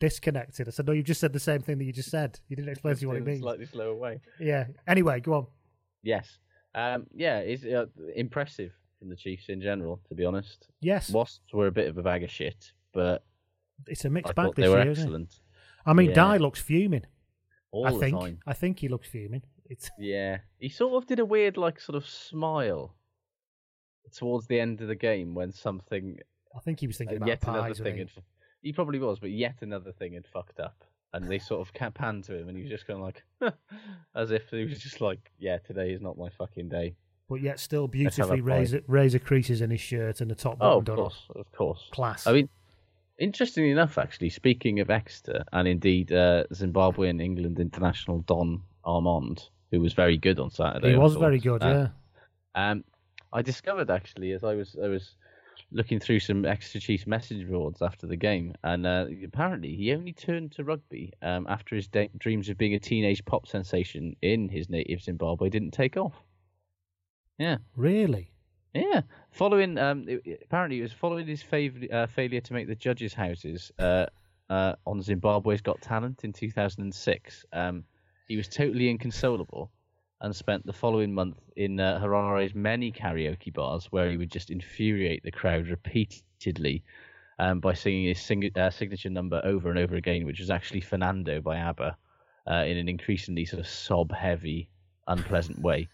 disconnected." 0.00 0.68
I 0.68 0.70
said, 0.70 0.86
"No, 0.86 0.92
you've 0.92 1.04
just 1.06 1.20
said 1.20 1.32
the 1.32 1.40
same 1.40 1.60
thing 1.60 1.78
that 1.78 1.84
you 1.84 1.92
just 1.92 2.10
said. 2.10 2.38
You 2.48 2.56
didn't 2.56 2.70
explain 2.70 2.94
to 2.96 3.02
me 3.02 3.06
what 3.08 3.16
it 3.16 3.26
means." 3.26 3.40
Slightly 3.40 3.66
slower 3.66 3.94
way. 3.94 4.20
Yeah. 4.40 4.66
Anyway, 4.86 5.20
go 5.20 5.34
on. 5.34 5.46
Yes. 6.02 6.38
Um, 6.74 7.06
yeah, 7.14 7.38
it's 7.38 7.64
uh, 7.64 7.86
impressive 8.14 8.72
from 8.98 9.08
the 9.10 9.16
Chiefs 9.16 9.48
in 9.48 9.60
general, 9.60 10.00
to 10.08 10.14
be 10.14 10.24
honest. 10.24 10.66
Yes. 10.80 11.10
Wasps 11.10 11.52
were 11.52 11.66
a 11.66 11.72
bit 11.72 11.88
of 11.88 11.98
a 11.98 12.02
bag 12.02 12.22
of 12.22 12.30
shit, 12.30 12.72
but 12.92 13.24
It's 13.86 14.04
a 14.04 14.10
mixed 14.10 14.30
I 14.30 14.32
bag 14.32 14.54
this 14.54 14.64
they 14.64 14.68
were 14.68 14.82
year, 14.82 14.90
isn't 14.92 15.02
it? 15.02 15.06
excellent. 15.06 15.40
I 15.86 15.92
mean, 15.92 16.10
Yeah. 16.10 16.14
Dai 16.16 16.36
looks 16.36 16.60
fuming. 16.60 17.04
All 17.70 17.86
I 17.86 17.92
the 17.92 17.98
think. 17.98 18.18
time. 18.18 18.38
I 18.46 18.52
think 18.54 18.78
he 18.80 18.88
looks 18.88 19.08
fuming. 19.08 19.42
It's 19.68 19.90
Yeah, 19.98 20.38
he 20.58 20.68
sort 20.68 20.94
of 20.94 21.06
did 21.06 21.18
a 21.18 21.24
weird, 21.24 21.56
like, 21.56 21.80
sort 21.80 21.96
of 21.96 22.06
smile 22.06 22.94
towards 24.16 24.46
the 24.46 24.58
end 24.58 24.80
of 24.80 24.88
the 24.88 24.94
game 24.94 25.34
when 25.34 25.52
something, 25.52 26.18
I 26.56 26.60
think 26.60 26.80
he 26.80 26.86
was 26.86 26.96
thinking 26.96 27.16
uh, 27.16 27.24
about 27.24 27.28
yet 27.28 27.44
another 27.46 27.74
thing 27.74 27.98
had. 27.98 28.10
He 28.62 28.72
probably 28.72 28.98
was, 28.98 29.18
but 29.18 29.30
yet 29.30 29.56
another 29.60 29.92
thing 29.92 30.14
had 30.14 30.26
fucked 30.26 30.58
up, 30.60 30.84
and 31.12 31.28
they 31.28 31.38
sort 31.38 31.60
of 31.60 31.94
panned 31.94 32.24
to 32.24 32.36
him, 32.36 32.48
and 32.48 32.56
he 32.56 32.64
was 32.64 32.70
just 32.70 32.86
kind 32.86 32.98
of 32.98 33.04
like, 33.04 33.54
as 34.16 34.30
if 34.30 34.48
he 34.50 34.64
was 34.64 34.80
just 34.80 35.00
like, 35.00 35.30
"Yeah, 35.38 35.58
today 35.58 35.92
is 35.92 36.00
not 36.00 36.18
my 36.18 36.28
fucking 36.30 36.68
day." 36.68 36.96
but 37.28 37.42
yet 37.42 37.60
still 37.60 37.86
beautifully 37.86 38.40
razor, 38.40 38.80
razor 38.86 39.18
creases 39.18 39.60
in 39.60 39.70
his 39.70 39.80
shirt 39.80 40.20
and 40.20 40.30
the 40.30 40.34
top 40.34 40.56
Oh, 40.60 40.66
button 40.70 40.78
of 40.78 40.84
done 40.84 40.96
course, 40.96 41.26
of 41.36 41.52
course. 41.52 41.88
Class. 41.92 42.26
I 42.26 42.32
mean, 42.32 42.48
interestingly 43.18 43.70
enough, 43.70 43.98
actually, 43.98 44.30
speaking 44.30 44.80
of 44.80 44.90
Exeter, 44.90 45.44
and 45.52 45.68
indeed 45.68 46.10
uh, 46.10 46.44
Zimbabwe 46.54 47.10
and 47.10 47.20
England 47.20 47.60
international 47.60 48.20
Don 48.20 48.62
Armand, 48.82 49.50
who 49.70 49.80
was 49.80 49.92
very 49.92 50.16
good 50.16 50.38
on 50.38 50.50
Saturday. 50.50 50.90
He 50.92 50.96
was 50.96 51.14
very 51.16 51.38
good, 51.38 51.62
Uh, 51.62 51.88
yeah. 52.56 52.70
Um, 52.70 52.84
I 53.32 53.42
discovered 53.42 53.90
actually 53.90 54.32
as 54.32 54.42
I 54.44 54.54
was 54.54 54.76
I 54.82 54.88
was 54.88 55.14
looking 55.70 56.00
through 56.00 56.20
some 56.20 56.44
Exeter 56.46 56.80
Chiefs 56.80 57.06
message 57.06 57.46
boards 57.48 57.82
after 57.82 58.06
the 58.06 58.16
game, 58.16 58.54
and 58.64 58.86
uh, 58.86 59.06
apparently 59.24 59.74
he 59.74 59.92
only 59.92 60.12
turned 60.14 60.52
to 60.52 60.64
rugby 60.64 61.12
um, 61.20 61.46
after 61.48 61.76
his 61.76 61.88
da- 61.88 62.08
dreams 62.16 62.48
of 62.48 62.56
being 62.56 62.74
a 62.74 62.78
teenage 62.78 63.22
pop 63.26 63.46
sensation 63.46 64.16
in 64.22 64.48
his 64.48 64.70
native 64.70 65.02
Zimbabwe 65.02 65.50
didn't 65.50 65.72
take 65.72 65.96
off. 65.96 66.14
Yeah. 67.38 67.58
Really? 67.76 68.32
Yeah, 68.74 69.02
following 69.30 69.78
um, 69.78 70.08
it- 70.08 70.22
it- 70.24 70.42
apparently 70.44 70.78
it 70.78 70.82
was 70.82 70.92
following 70.92 71.26
his 71.26 71.42
fav- 71.42 71.92
uh, 71.92 72.06
failure 72.06 72.40
to 72.40 72.52
make 72.52 72.66
the 72.68 72.74
judges' 72.76 73.14
houses 73.14 73.72
uh, 73.78 74.06
uh, 74.50 74.74
on 74.86 75.02
Zimbabwe's 75.02 75.60
Got 75.62 75.80
Talent 75.80 76.24
in 76.24 76.32
2006. 76.32 77.44
Um, 77.52 77.84
he 78.28 78.36
was 78.36 78.48
totally 78.48 78.88
inconsolable 78.88 79.70
and 80.20 80.34
spent 80.34 80.64
the 80.66 80.72
following 80.72 81.12
month 81.14 81.38
in 81.56 81.80
uh, 81.80 81.98
Harare's 82.00 82.54
many 82.54 82.92
karaoke 82.92 83.52
bars 83.52 83.86
where 83.90 84.10
he 84.10 84.16
would 84.16 84.30
just 84.30 84.50
infuriate 84.50 85.22
the 85.22 85.30
crowd 85.30 85.68
repeatedly 85.68 86.82
um, 87.38 87.60
by 87.60 87.72
singing 87.72 88.06
his 88.06 88.20
sing- 88.20 88.50
uh, 88.56 88.70
signature 88.70 89.10
number 89.10 89.40
over 89.44 89.70
and 89.70 89.78
over 89.78 89.94
again, 89.96 90.26
which 90.26 90.40
was 90.40 90.50
actually 90.50 90.80
Fernando 90.80 91.40
by 91.40 91.56
ABBA 91.56 91.96
uh, 92.50 92.64
in 92.66 92.76
an 92.76 92.88
increasingly 92.88 93.44
sort 93.44 93.60
of 93.60 93.68
sob-heavy, 93.68 94.68
unpleasant 95.06 95.60
way. 95.60 95.88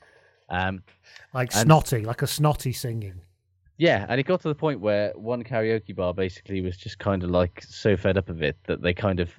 Um, 0.49 0.83
Like 1.35 1.51
and- 1.55 1.63
snotty, 1.67 2.05
like 2.05 2.23
a 2.23 2.27
snotty 2.27 2.73
singing. 2.73 3.21
yeah, 3.77 4.07
and 4.09 4.19
it 4.19 4.25
got 4.25 4.41
to 4.43 4.49
the 4.49 4.55
point 4.55 4.81
where 4.81 5.13
one 5.17 5.45
karaoke 5.45 5.95
bar 5.95 6.15
basically 6.15 6.63
was 6.63 6.77
just 6.79 6.99
kind 6.99 7.23
of 7.23 7.31
like 7.31 7.63
so 7.63 7.95
fed 7.97 8.17
up 8.17 8.31
of 8.31 8.43
it 8.43 8.57
that 8.65 8.81
they 8.81 8.95
kind 8.95 9.21
of 9.21 9.39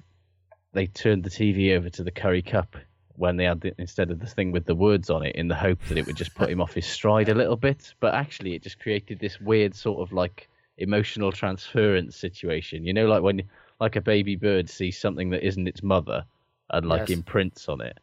they 0.76 0.86
turned 0.86 1.24
the 1.24 1.30
TV 1.30 1.74
over 1.74 1.88
to 1.88 2.02
the 2.04 2.10
Currie 2.10 2.42
Cup 2.42 2.76
when 3.14 3.38
they 3.38 3.44
had 3.44 3.62
the, 3.62 3.72
instead 3.78 4.10
of 4.10 4.18
the 4.20 4.26
thing 4.26 4.52
with 4.52 4.66
the 4.66 4.74
words 4.74 5.08
on 5.08 5.24
it 5.24 5.34
in 5.34 5.48
the 5.48 5.54
hope 5.54 5.78
that 5.88 5.96
it 5.96 6.04
would 6.04 6.16
just 6.16 6.34
put 6.34 6.50
him 6.50 6.60
off 6.60 6.74
his 6.74 6.84
stride 6.84 7.30
a 7.30 7.34
little 7.34 7.56
bit. 7.56 7.94
But 7.98 8.14
actually, 8.14 8.52
it 8.54 8.62
just 8.62 8.78
created 8.78 9.18
this 9.18 9.40
weird 9.40 9.74
sort 9.74 10.00
of 10.00 10.12
like 10.12 10.50
emotional 10.76 11.32
transference 11.32 12.14
situation. 12.14 12.84
You 12.84 12.92
know, 12.92 13.06
like 13.06 13.22
when 13.22 13.42
like 13.80 13.96
a 13.96 14.02
baby 14.02 14.36
bird 14.36 14.68
sees 14.68 14.98
something 14.98 15.30
that 15.30 15.46
isn't 15.46 15.66
its 15.66 15.82
mother 15.82 16.24
and 16.70 16.86
like 16.86 17.08
Yes. 17.08 17.10
imprints 17.10 17.68
on 17.70 17.80
it. 17.80 17.98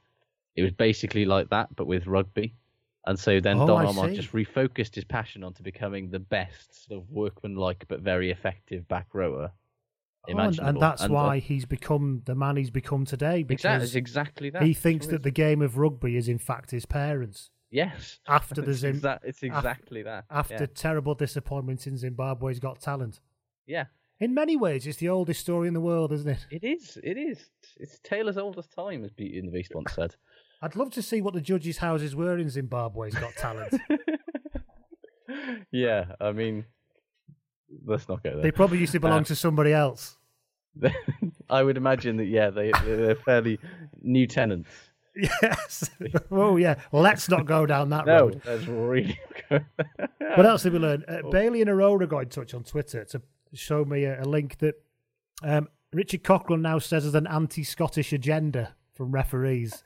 It 0.56 0.64
was 0.64 0.72
basically 0.72 1.26
like 1.26 1.50
that, 1.52 1.76
but 1.76 1.86
with 1.86 2.08
rugby. 2.08 2.56
And 3.06 3.20
so 3.20 3.40
then 3.40 3.58
Oh, 3.58 3.68
Don 3.68 3.86
Armand 3.86 4.16
just 4.16 4.32
refocused 4.32 4.96
his 4.96 5.04
passion 5.04 5.44
onto 5.44 5.62
becoming 5.62 6.10
the 6.10 6.20
best 6.20 6.88
sort 6.88 7.02
of 7.02 7.10
workmanlike 7.12 7.86
but 7.88 8.00
very 8.00 8.32
effective 8.32 8.88
back 8.88 9.08
rower 9.14 9.52
Oh, 10.30 10.38
and, 10.38 10.60
and 10.60 10.80
that's 10.80 11.04
uh, 11.04 11.08
why 11.10 11.40
he's 11.40 11.66
become 11.66 12.22
the 12.26 12.34
man 12.36 12.56
he's 12.56 12.70
become 12.70 13.06
today. 13.06 13.40
Exactly, 13.40 13.56
Because 13.56 13.84
it's 13.84 13.96
exactly 13.96 14.50
that. 14.52 14.64
He 14.64 14.74
thinks 14.74 15.08
that 15.08 15.24
the 15.24 15.32
game 15.32 15.62
of 15.62 15.78
rugby 15.78 16.16
is 16.16 16.28
in 16.30 16.38
fact 16.38 16.72
his 16.72 16.86
parents. 16.86 17.50
Yes. 17.70 18.20
After 18.28 18.62
the 18.62 18.72
It's 18.72 18.80
Zim- 18.80 19.02
exa- 19.02 19.20
it's 19.24 19.40
af- 19.44 19.44
exactly 19.58 20.04
that, 20.04 20.26
After 20.30 20.54
yeah. 20.62 20.66
terrible 20.76 21.16
disappointments 21.16 21.88
in 21.88 21.98
Zimbabwe's 21.98 22.60
Got 22.60 22.80
Talent. 22.80 23.20
Yeah. 23.66 23.86
In 24.20 24.34
many 24.34 24.56
ways, 24.56 24.88
it's 24.88 25.00
the 25.00 25.10
oldest 25.10 25.42
story 25.42 25.68
in 25.68 25.74
the 25.74 25.82
world, 25.82 26.14
isn't 26.14 26.30
it? 26.30 26.46
It 26.52 26.64
is. 26.64 26.98
It 27.04 27.18
is. 27.18 27.50
It's 27.78 28.00
tale 28.00 28.30
as 28.30 28.38
old 28.38 28.58
as 28.58 28.68
time, 28.68 29.04
as 29.04 29.12
Beauty 29.12 29.40
and 29.40 29.48
the 29.48 29.52
Beast 29.52 29.72
once 29.76 29.92
said. 29.94 30.16
I'd 30.62 30.78
love 30.78 30.92
to 30.92 31.02
see 31.02 31.20
what 31.20 31.34
the 31.34 31.42
judges' 31.42 31.80
houses 31.80 32.16
were 32.16 32.38
in 32.38 32.50
Zimbabwe's 32.50 33.16
Got 33.16 33.34
Talent. 33.36 33.74
yeah, 35.72 36.06
I 36.22 36.32
mean, 36.32 36.66
let's 37.86 38.08
not 38.10 38.24
go 38.24 38.32
there. 38.34 38.42
they 38.42 38.52
probably 38.52 38.80
used 38.80 38.92
to 38.94 39.00
belong 39.00 39.22
Uh, 39.22 39.26
to 39.26 39.36
somebody 39.36 39.74
else. 39.74 40.18
I 41.50 41.62
would 41.64 41.78
imagine 41.78 42.18
that. 42.18 42.26
Yeah, 42.26 42.50
they 42.50 42.72
they're 42.86 43.16
fairly 43.16 43.60
new 44.02 44.26
tenants. 44.28 44.70
Yes. 45.16 45.92
oh, 46.32 46.58
yeah. 46.58 46.76
Let's 46.92 47.30
not 47.30 47.46
go 47.46 47.66
down 47.68 47.90
that 47.90 48.06
No, 48.08 48.26
road. 48.26 48.42
that's 48.44 48.66
really. 48.66 49.20
Go 49.50 49.60
What 50.36 50.46
else 50.48 50.64
did 50.64 50.74
we 50.74 50.80
learn? 50.80 51.04
Uh, 51.08 51.30
Bailey 51.30 51.62
and 51.62 51.70
Aurora 51.70 52.08
got 52.08 52.20
in 52.24 52.30
touch 52.30 52.56
on 52.56 52.64
Twitter 52.64 53.06
to 53.06 53.22
show 53.54 53.86
me 53.86 54.06
a, 54.06 54.24
a 54.24 54.26
link 54.26 54.58
that 54.58 54.76
um, 55.44 55.68
Richard 55.94 56.24
Cockerill 56.24 56.60
now 56.60 56.80
says 56.80 57.06
is 57.06 57.14
an 57.14 57.28
anti-Scottish 57.28 58.12
agenda 58.14 58.76
from 58.96 59.12
referees. 59.12 59.84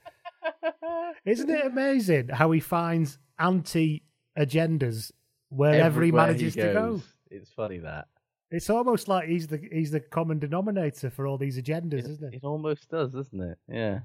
Isn't 1.26 1.50
it 1.50 1.66
amazing 1.66 2.30
how 2.30 2.52
he 2.52 2.62
finds 2.62 3.18
anti-agendas 3.38 5.12
wherever 5.50 5.78
he 6.02 6.10
Everywhere 6.10 6.28
manages 6.28 6.56
to 6.56 6.74
go? 6.74 7.02
It's 7.32 7.52
funny 7.52 7.80
that. 7.80 8.08
It's 8.50 8.70
almost 8.70 9.08
like 9.08 9.28
he's 9.28 9.48
the 9.48 9.60
he's 9.72 9.92
the 9.92 10.00
common 10.00 10.40
denominator 10.40 11.10
for 11.10 11.28
all 11.28 11.38
these 11.38 11.62
agendas, 11.62 12.08
isn't 12.10 12.34
it? 12.34 12.38
It 12.38 12.44
almost 12.44 12.90
does, 12.90 13.12
doesn't 13.12 13.42
it? 13.42 13.58
Yeah. 13.68 14.00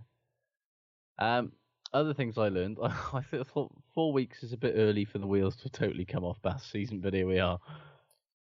Um, 1.18 1.52
other 1.92 2.12
things 2.14 2.38
I 2.38 2.48
learned. 2.48 2.78
I 2.82 3.22
thought 3.44 3.72
four 3.94 4.12
weeks 4.12 4.42
is 4.42 4.52
a 4.52 4.56
bit 4.56 4.74
early 4.76 5.04
for 5.04 5.18
the 5.18 5.26
wheels 5.26 5.54
to 5.56 5.70
totally 5.70 6.04
come 6.04 6.24
off 6.24 6.42
Bath 6.42 6.64
season, 6.64 7.00
but 7.00 7.14
here 7.14 7.26
we 7.26 7.38
are. 7.38 7.60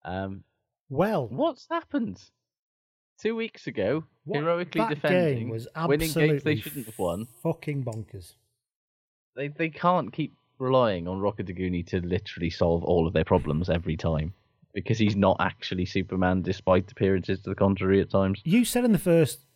Um, 0.05 0.43
well, 0.89 1.29
what's 1.29 1.67
happened? 1.71 2.21
Two 3.21 3.37
weeks 3.37 3.69
ago, 3.69 4.05
What- 4.25 4.41
heroically 4.41 4.85
defending, 4.89 5.39
game 5.39 5.49
was 5.51 5.69
winning 5.87 6.01
games 6.01 6.15
they 6.15 6.23
absolutely 6.25 6.61
shouldn't 6.61 6.87
have 6.87 6.99
won. 6.99 7.27
Fucking 7.43 7.85
bonkers. 7.85 8.35
They 9.37 9.49
they 9.49 9.69
can't 9.69 10.13
keep 10.13 10.37
relying 10.59 11.07
on 11.07 11.21
Rokoduguni 11.21 11.87
to 11.89 12.01
literally 12.01 12.51
solve 12.51 12.83
all 12.83 13.07
of 13.07 13.13
their 13.13 13.25
problems 13.25 13.71
every 13.71 13.97
time 13.97 14.35
because 14.75 14.99
he's 14.99 15.17
not 15.17 15.37
actually 15.41 15.85
Superman, 15.87 16.43
despite 16.43 16.91
appearances 16.91 17.41
to 17.41 17.51
the 17.51 17.55
contrary 17.57 18.01
at 18.01 18.11
times. 18.11 18.41
You 18.45 18.65
said 18.65 18.85
in 18.85 18.93
the 18.93 18.99
first 18.99 19.47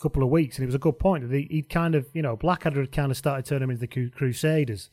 couple 0.00 0.22
of 0.22 0.28
weeks, 0.28 0.56
and 0.56 0.62
it 0.64 0.66
was 0.66 0.74
a 0.74 0.78
good 0.78 0.98
point, 0.98 1.28
that 1.28 1.36
he, 1.36 1.48
he'd 1.50 1.68
kind 1.70 1.94
of, 1.94 2.06
you 2.12 2.22
know, 2.22 2.36
Blackadder 2.36 2.80
had 2.80 2.92
kind 2.92 3.10
of 3.10 3.16
started 3.16 3.44
turning 3.46 3.64
him 3.64 3.70
into 3.70 3.86
the 3.86 4.10
Crusaders. 4.10 4.90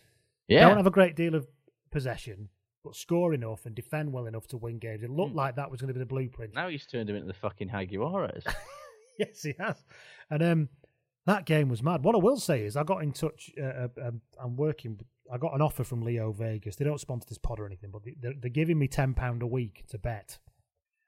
Yeah. 0.48 0.68
Don't 0.68 0.78
have 0.78 0.88
a 0.88 0.92
great 0.92 1.16
deal 1.16 1.36
of 1.36 1.46
possession, 1.92 2.50
but 2.84 2.96
score 2.96 3.34
enough 3.34 3.66
and 3.66 3.76
defend 3.76 4.12
well 4.14 4.26
enough 4.28 4.48
to 4.48 4.58
win 4.58 4.80
games. 4.80 5.04
It 5.04 5.10
looked 5.10 5.32
Hmm. 5.32 5.38
like 5.38 5.56
that 5.58 5.70
was 5.70 5.82
going 5.82 5.90
to 5.90 5.94
be 5.94 6.00
the 6.00 6.06
blueprint. 6.06 6.54
Now 6.56 6.70
he's 6.70 6.86
turned 6.86 7.10
him 7.10 7.16
into 7.16 7.28
the 7.28 7.34
fucking 7.34 7.70
Jaguares. 7.70 8.44
yes, 9.20 9.44
he 9.44 9.54
has. 9.60 9.84
And 10.30 10.42
um, 10.44 10.70
that 11.26 11.46
game 11.46 11.70
was 11.70 11.82
mad. 11.84 12.04
What 12.04 12.16
I 12.16 12.20
will 12.20 12.38
say 12.38 12.66
is, 12.66 12.76
I 12.78 12.84
got 12.84 13.02
in 13.04 13.12
touch. 13.12 13.52
Uh, 13.60 13.64
uh, 13.66 13.88
um, 14.08 14.22
I'm 14.42 14.56
working. 14.56 15.00
I 15.32 15.38
got 15.38 15.56
an 15.56 15.62
offer 15.62 15.84
from 15.84 16.04
Leo 16.04 16.32
Vegas. 16.32 16.76
They 16.76 16.86
don't 16.86 17.00
sponsor 17.00 17.26
this 17.28 17.38
pod 17.40 17.60
or 17.60 17.66
anything, 17.66 17.90
but 17.92 18.04
they- 18.04 18.16
they're, 18.20 18.34
they're 18.40 18.50
giving 18.52 18.78
me 18.78 18.88
ten 18.88 19.14
pound 19.14 19.42
a 19.42 19.48
week 19.48 19.84
to 19.90 19.98
bet, 19.98 20.38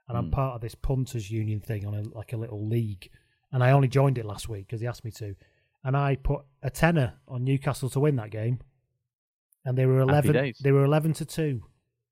and 0.07 0.17
I'm 0.17 0.25
Hmm. 0.25 0.31
part 0.31 0.55
of 0.55 0.61
this 0.61 0.75
punters 0.75 1.29
union 1.29 1.59
thing 1.59 1.85
on 1.85 1.93
a, 1.93 2.01
like 2.01 2.33
a 2.33 2.37
little 2.37 2.65
league. 2.67 3.09
And 3.51 3.63
I 3.63 3.71
only 3.71 3.87
joined 3.87 4.17
it 4.17 4.25
last 4.25 4.49
week 4.49 4.67
because 4.67 4.81
he 4.81 4.87
asked 4.87 5.05
me 5.05 5.11
to, 5.11 5.35
and 5.83 5.95
I 5.95 6.15
put 6.15 6.41
a 6.63 6.69
tenner 6.69 7.13
on 7.27 7.43
Newcastle 7.45 7.89
to 7.91 7.99
win 7.99 8.15
that 8.17 8.29
game, 8.31 8.59
and 9.65 9.77
they 9.77 9.85
were 9.85 9.99
eleven. 9.99 10.33
They 10.61 10.71
were 10.71 10.83
eleven 10.83 11.13
to 11.13 11.25
two. 11.25 11.63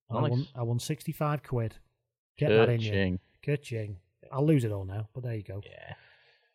And 0.09 0.19
I 0.19 0.21
won. 0.29 0.47
I 0.55 0.61
won 0.63 0.79
sixty 0.79 1.11
five 1.11 1.41
quid. 1.43 1.75
Get 2.37 2.49
that 2.49 2.69
in 2.69 2.81
you. 2.81 2.91
Ka-ching. 3.41 3.97
I'll 4.31 4.45
lose 4.45 4.63
it 4.63 4.71
all 4.71 4.85
now, 4.85 5.07
but 5.13 5.23
there 5.23 5.35
you 5.35 5.43
go. 5.43 5.61
Yeah. 5.65 5.93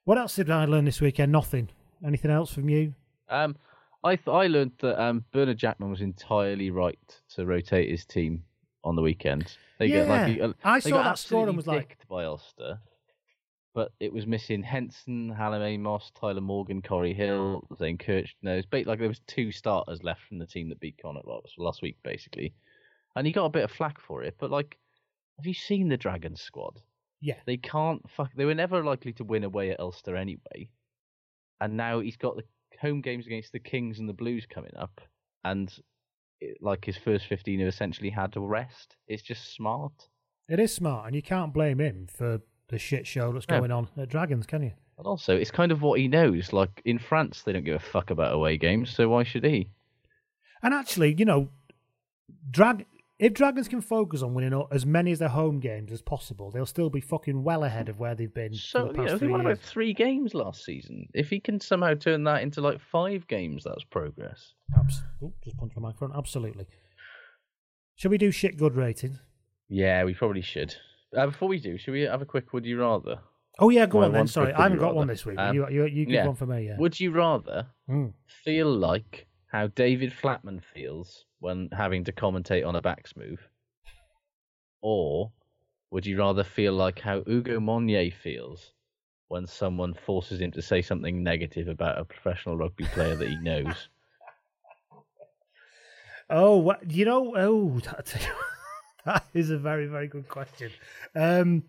What 0.04 0.18
else 0.18 0.36
did 0.36 0.50
I 0.50 0.64
learn 0.64 0.84
this 0.84 1.00
weekend? 1.00 1.32
Nothing. 1.32 1.68
Anything 2.04 2.30
else 2.30 2.52
from 2.52 2.68
you? 2.68 2.94
Um, 3.28 3.56
I 4.02 4.16
th- 4.16 4.28
I 4.28 4.46
learned 4.46 4.72
that 4.80 5.00
um, 5.00 5.24
Bernard 5.32 5.58
Jackman 5.58 5.90
was 5.90 6.00
entirely 6.00 6.70
right 6.70 6.98
to 7.34 7.44
rotate 7.46 7.90
his 7.90 8.04
team 8.04 8.44
on 8.82 8.96
the 8.96 9.02
weekend. 9.02 9.56
They 9.78 9.88
get 9.88 10.08
like 10.08 10.36
Yeah. 10.38 10.52
I 10.64 10.80
they 10.80 10.90
saw 10.90 11.02
that 11.02 11.18
score 11.18 11.46
and 11.46 11.56
was 11.56 11.66
like- 11.66 11.98
by 12.08 12.24
Ulster, 12.24 12.80
but 13.74 13.92
it 14.00 14.12
was 14.12 14.26
missing 14.26 14.62
Henson, 14.62 15.28
Hallam 15.28 15.62
Amos, 15.62 16.10
Tyler 16.18 16.40
Morgan, 16.40 16.80
Corey 16.80 17.12
Hill, 17.12 17.66
Zane 17.78 17.98
Kirch. 17.98 18.34
No, 18.42 18.54
it 18.56 18.66
was 18.72 18.86
like 18.86 18.98
there 18.98 19.08
was 19.08 19.20
two 19.26 19.52
starters 19.52 20.02
left 20.02 20.22
from 20.26 20.38
the 20.38 20.46
team 20.46 20.70
that 20.70 20.80
beat 20.80 20.96
Connacht 21.00 21.26
last, 21.26 21.52
last 21.58 21.82
week, 21.82 21.98
basically, 22.02 22.54
and 23.14 23.26
he 23.26 23.32
got 23.34 23.44
a 23.44 23.50
bit 23.50 23.64
of 23.64 23.70
flack 23.70 24.00
for 24.00 24.22
it. 24.22 24.34
But 24.40 24.50
like, 24.50 24.78
have 25.36 25.46
you 25.46 25.54
seen 25.54 25.88
the 25.88 25.96
Dragons 25.98 26.40
squad? 26.40 26.80
Yeah. 27.20 27.34
They 27.46 27.56
can't 27.56 28.02
fuck. 28.16 28.30
They 28.34 28.44
were 28.44 28.54
never 28.54 28.82
likely 28.82 29.12
to 29.14 29.24
win 29.24 29.44
away 29.44 29.70
at 29.70 29.80
Ulster 29.80 30.16
anyway, 30.16 30.70
and 31.60 31.76
now 31.76 32.00
he's 32.00 32.16
got 32.16 32.36
the 32.36 32.44
home 32.80 33.00
games 33.02 33.26
against 33.26 33.52
the 33.52 33.58
Kings 33.58 33.98
and 33.98 34.08
the 34.08 34.12
Blues 34.14 34.46
coming 34.48 34.72
up, 34.78 35.00
and 35.44 35.72
it, 36.40 36.56
like 36.62 36.84
his 36.84 36.96
first 36.96 37.26
fifteen 37.26 37.58
have 37.60 37.68
essentially 37.68 38.10
had 38.10 38.32
to 38.32 38.40
rest. 38.40 38.96
It's 39.06 39.22
just 39.22 39.54
smart. 39.54 39.92
It 40.48 40.58
is 40.58 40.74
smart, 40.74 41.06
and 41.06 41.14
you 41.14 41.22
can't 41.22 41.52
blame 41.52 41.78
him 41.78 42.08
for 42.12 42.40
the 42.68 42.78
shit 42.78 43.06
show 43.06 43.32
that's 43.32 43.48
No. 43.48 43.58
going 43.58 43.70
on 43.70 43.88
at 43.96 44.08
Dragons, 44.08 44.46
can 44.46 44.62
you? 44.62 44.72
And 44.96 45.06
also, 45.06 45.36
it's 45.36 45.50
kind 45.50 45.72
of 45.72 45.82
what 45.82 45.98
he 46.00 46.08
knows. 46.08 46.52
Like 46.52 46.80
in 46.84 46.98
France, 46.98 47.42
they 47.42 47.52
don't 47.52 47.64
give 47.64 47.76
a 47.76 47.78
fuck 47.78 48.10
about 48.10 48.32
away 48.34 48.56
games, 48.56 48.90
so 48.90 49.08
why 49.08 49.22
should 49.24 49.44
he? 49.44 49.68
And 50.62 50.72
actually, 50.74 51.14
you 51.18 51.24
know, 51.24 51.48
drag 52.50 52.86
If 53.20 53.34
Dragons 53.34 53.68
can 53.68 53.82
focus 53.82 54.22
on 54.22 54.32
winning 54.32 54.58
as 54.72 54.86
many 54.86 55.12
of 55.12 55.18
their 55.18 55.28
home 55.28 55.60
games 55.60 55.92
as 55.92 56.00
possible, 56.00 56.50
they'll 56.50 56.64
still 56.64 56.88
be 56.88 57.02
fucking 57.02 57.42
well 57.44 57.64
ahead 57.64 57.90
of 57.90 57.98
where 58.00 58.14
they've 58.14 58.32
been 58.32 58.54
So 58.54 58.86
the 58.94 59.02
you 59.02 59.08
know, 59.08 59.18
they 59.18 59.26
won 59.26 59.42
about 59.42 59.58
three 59.58 59.92
games 59.92 60.32
last 60.32 60.64
season. 60.64 61.06
If 61.12 61.28
he 61.28 61.38
can 61.38 61.60
somehow 61.60 61.92
turn 61.94 62.24
that 62.24 62.40
into 62.42 62.62
like 62.62 62.80
five 62.80 63.28
games, 63.28 63.64
that's 63.64 63.84
progress. 63.84 64.54
Abs- 64.74 65.02
Oop, 65.22 65.34
just 65.44 65.58
punched 65.58 65.76
my 65.76 65.82
microphone. 65.88 66.16
Absolutely. 66.16 66.66
Shall 67.96 68.10
we 68.10 68.16
do 68.16 68.30
shit 68.30 68.56
good 68.56 68.74
rating? 68.74 69.18
Yeah, 69.68 70.04
we 70.04 70.14
probably 70.14 70.40
should. 70.40 70.74
Uh, 71.14 71.26
before 71.26 71.48
we 71.48 71.58
do, 71.60 71.76
should 71.76 71.92
we 71.92 72.00
have 72.02 72.22
a 72.22 72.26
quick 72.26 72.54
would 72.54 72.64
you 72.64 72.80
rather? 72.80 73.18
Oh 73.58 73.68
yeah, 73.68 73.84
go 73.84 73.98
Well, 73.98 74.06
on 74.08 74.14
then. 74.14 74.26
Sorry, 74.28 74.54
I 74.54 74.62
haven't 74.62 74.78
got 74.78 74.94
one 74.94 75.08
this 75.08 75.26
week. 75.26 75.38
Um, 75.38 75.54
you, 75.54 75.68
you, 75.68 75.84
you 75.84 76.06
give 76.06 76.14
yeah. 76.14 76.26
one 76.26 76.36
for 76.36 76.46
me. 76.46 76.68
Yeah. 76.68 76.76
Would 76.78 76.98
you 76.98 77.10
rather 77.10 77.66
Mm. 77.90 78.14
feel 78.44 78.72
like 78.74 79.26
how 79.50 79.66
David 79.68 80.12
Flatman 80.12 80.62
feels 80.74 81.24
when 81.40 81.68
having 81.72 82.04
to 82.04 82.12
commentate 82.12 82.66
on 82.66 82.76
a 82.76 82.80
backs 82.80 83.16
move, 83.16 83.40
or 84.80 85.32
would 85.90 86.06
you 86.06 86.18
rather 86.18 86.44
feel 86.44 86.72
like 86.72 87.00
how 87.00 87.22
Ugo 87.28 87.58
Monye 87.58 88.12
feels 88.12 88.72
when 89.28 89.46
someone 89.46 89.94
forces 89.94 90.40
him 90.40 90.52
to 90.52 90.62
say 90.62 90.80
something 90.80 91.22
negative 91.22 91.68
about 91.68 91.98
a 91.98 92.04
professional 92.04 92.56
rugby 92.56 92.84
player 92.84 93.16
that 93.16 93.28
he 93.28 93.36
knows? 93.36 93.88
Oh, 96.32 96.76
you 96.86 97.04
know, 97.04 97.34
oh, 97.36 97.80
that, 97.84 98.14
that 99.04 99.24
is 99.34 99.50
a 99.50 99.58
very, 99.58 99.86
very 99.86 100.06
good 100.06 100.28
question. 100.28 100.70
Um, 101.16 101.64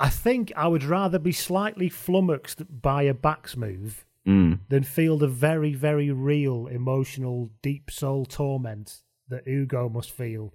I 0.00 0.08
think 0.08 0.52
I 0.56 0.66
would 0.66 0.82
rather 0.82 1.20
be 1.20 1.30
slightly 1.30 1.88
flummoxed 1.88 2.64
by 2.82 3.04
a 3.04 3.14
backs 3.14 3.56
move 3.56 4.04
Mm. 4.28 4.58
than 4.68 4.82
feel 4.82 5.16
the 5.16 5.26
very, 5.26 5.72
very 5.72 6.10
real 6.10 6.66
emotional, 6.66 7.50
deep 7.62 7.90
soul 7.90 8.26
torment 8.26 8.98
that 9.28 9.46
Ugo 9.48 9.88
must 9.88 10.10
feel. 10.10 10.52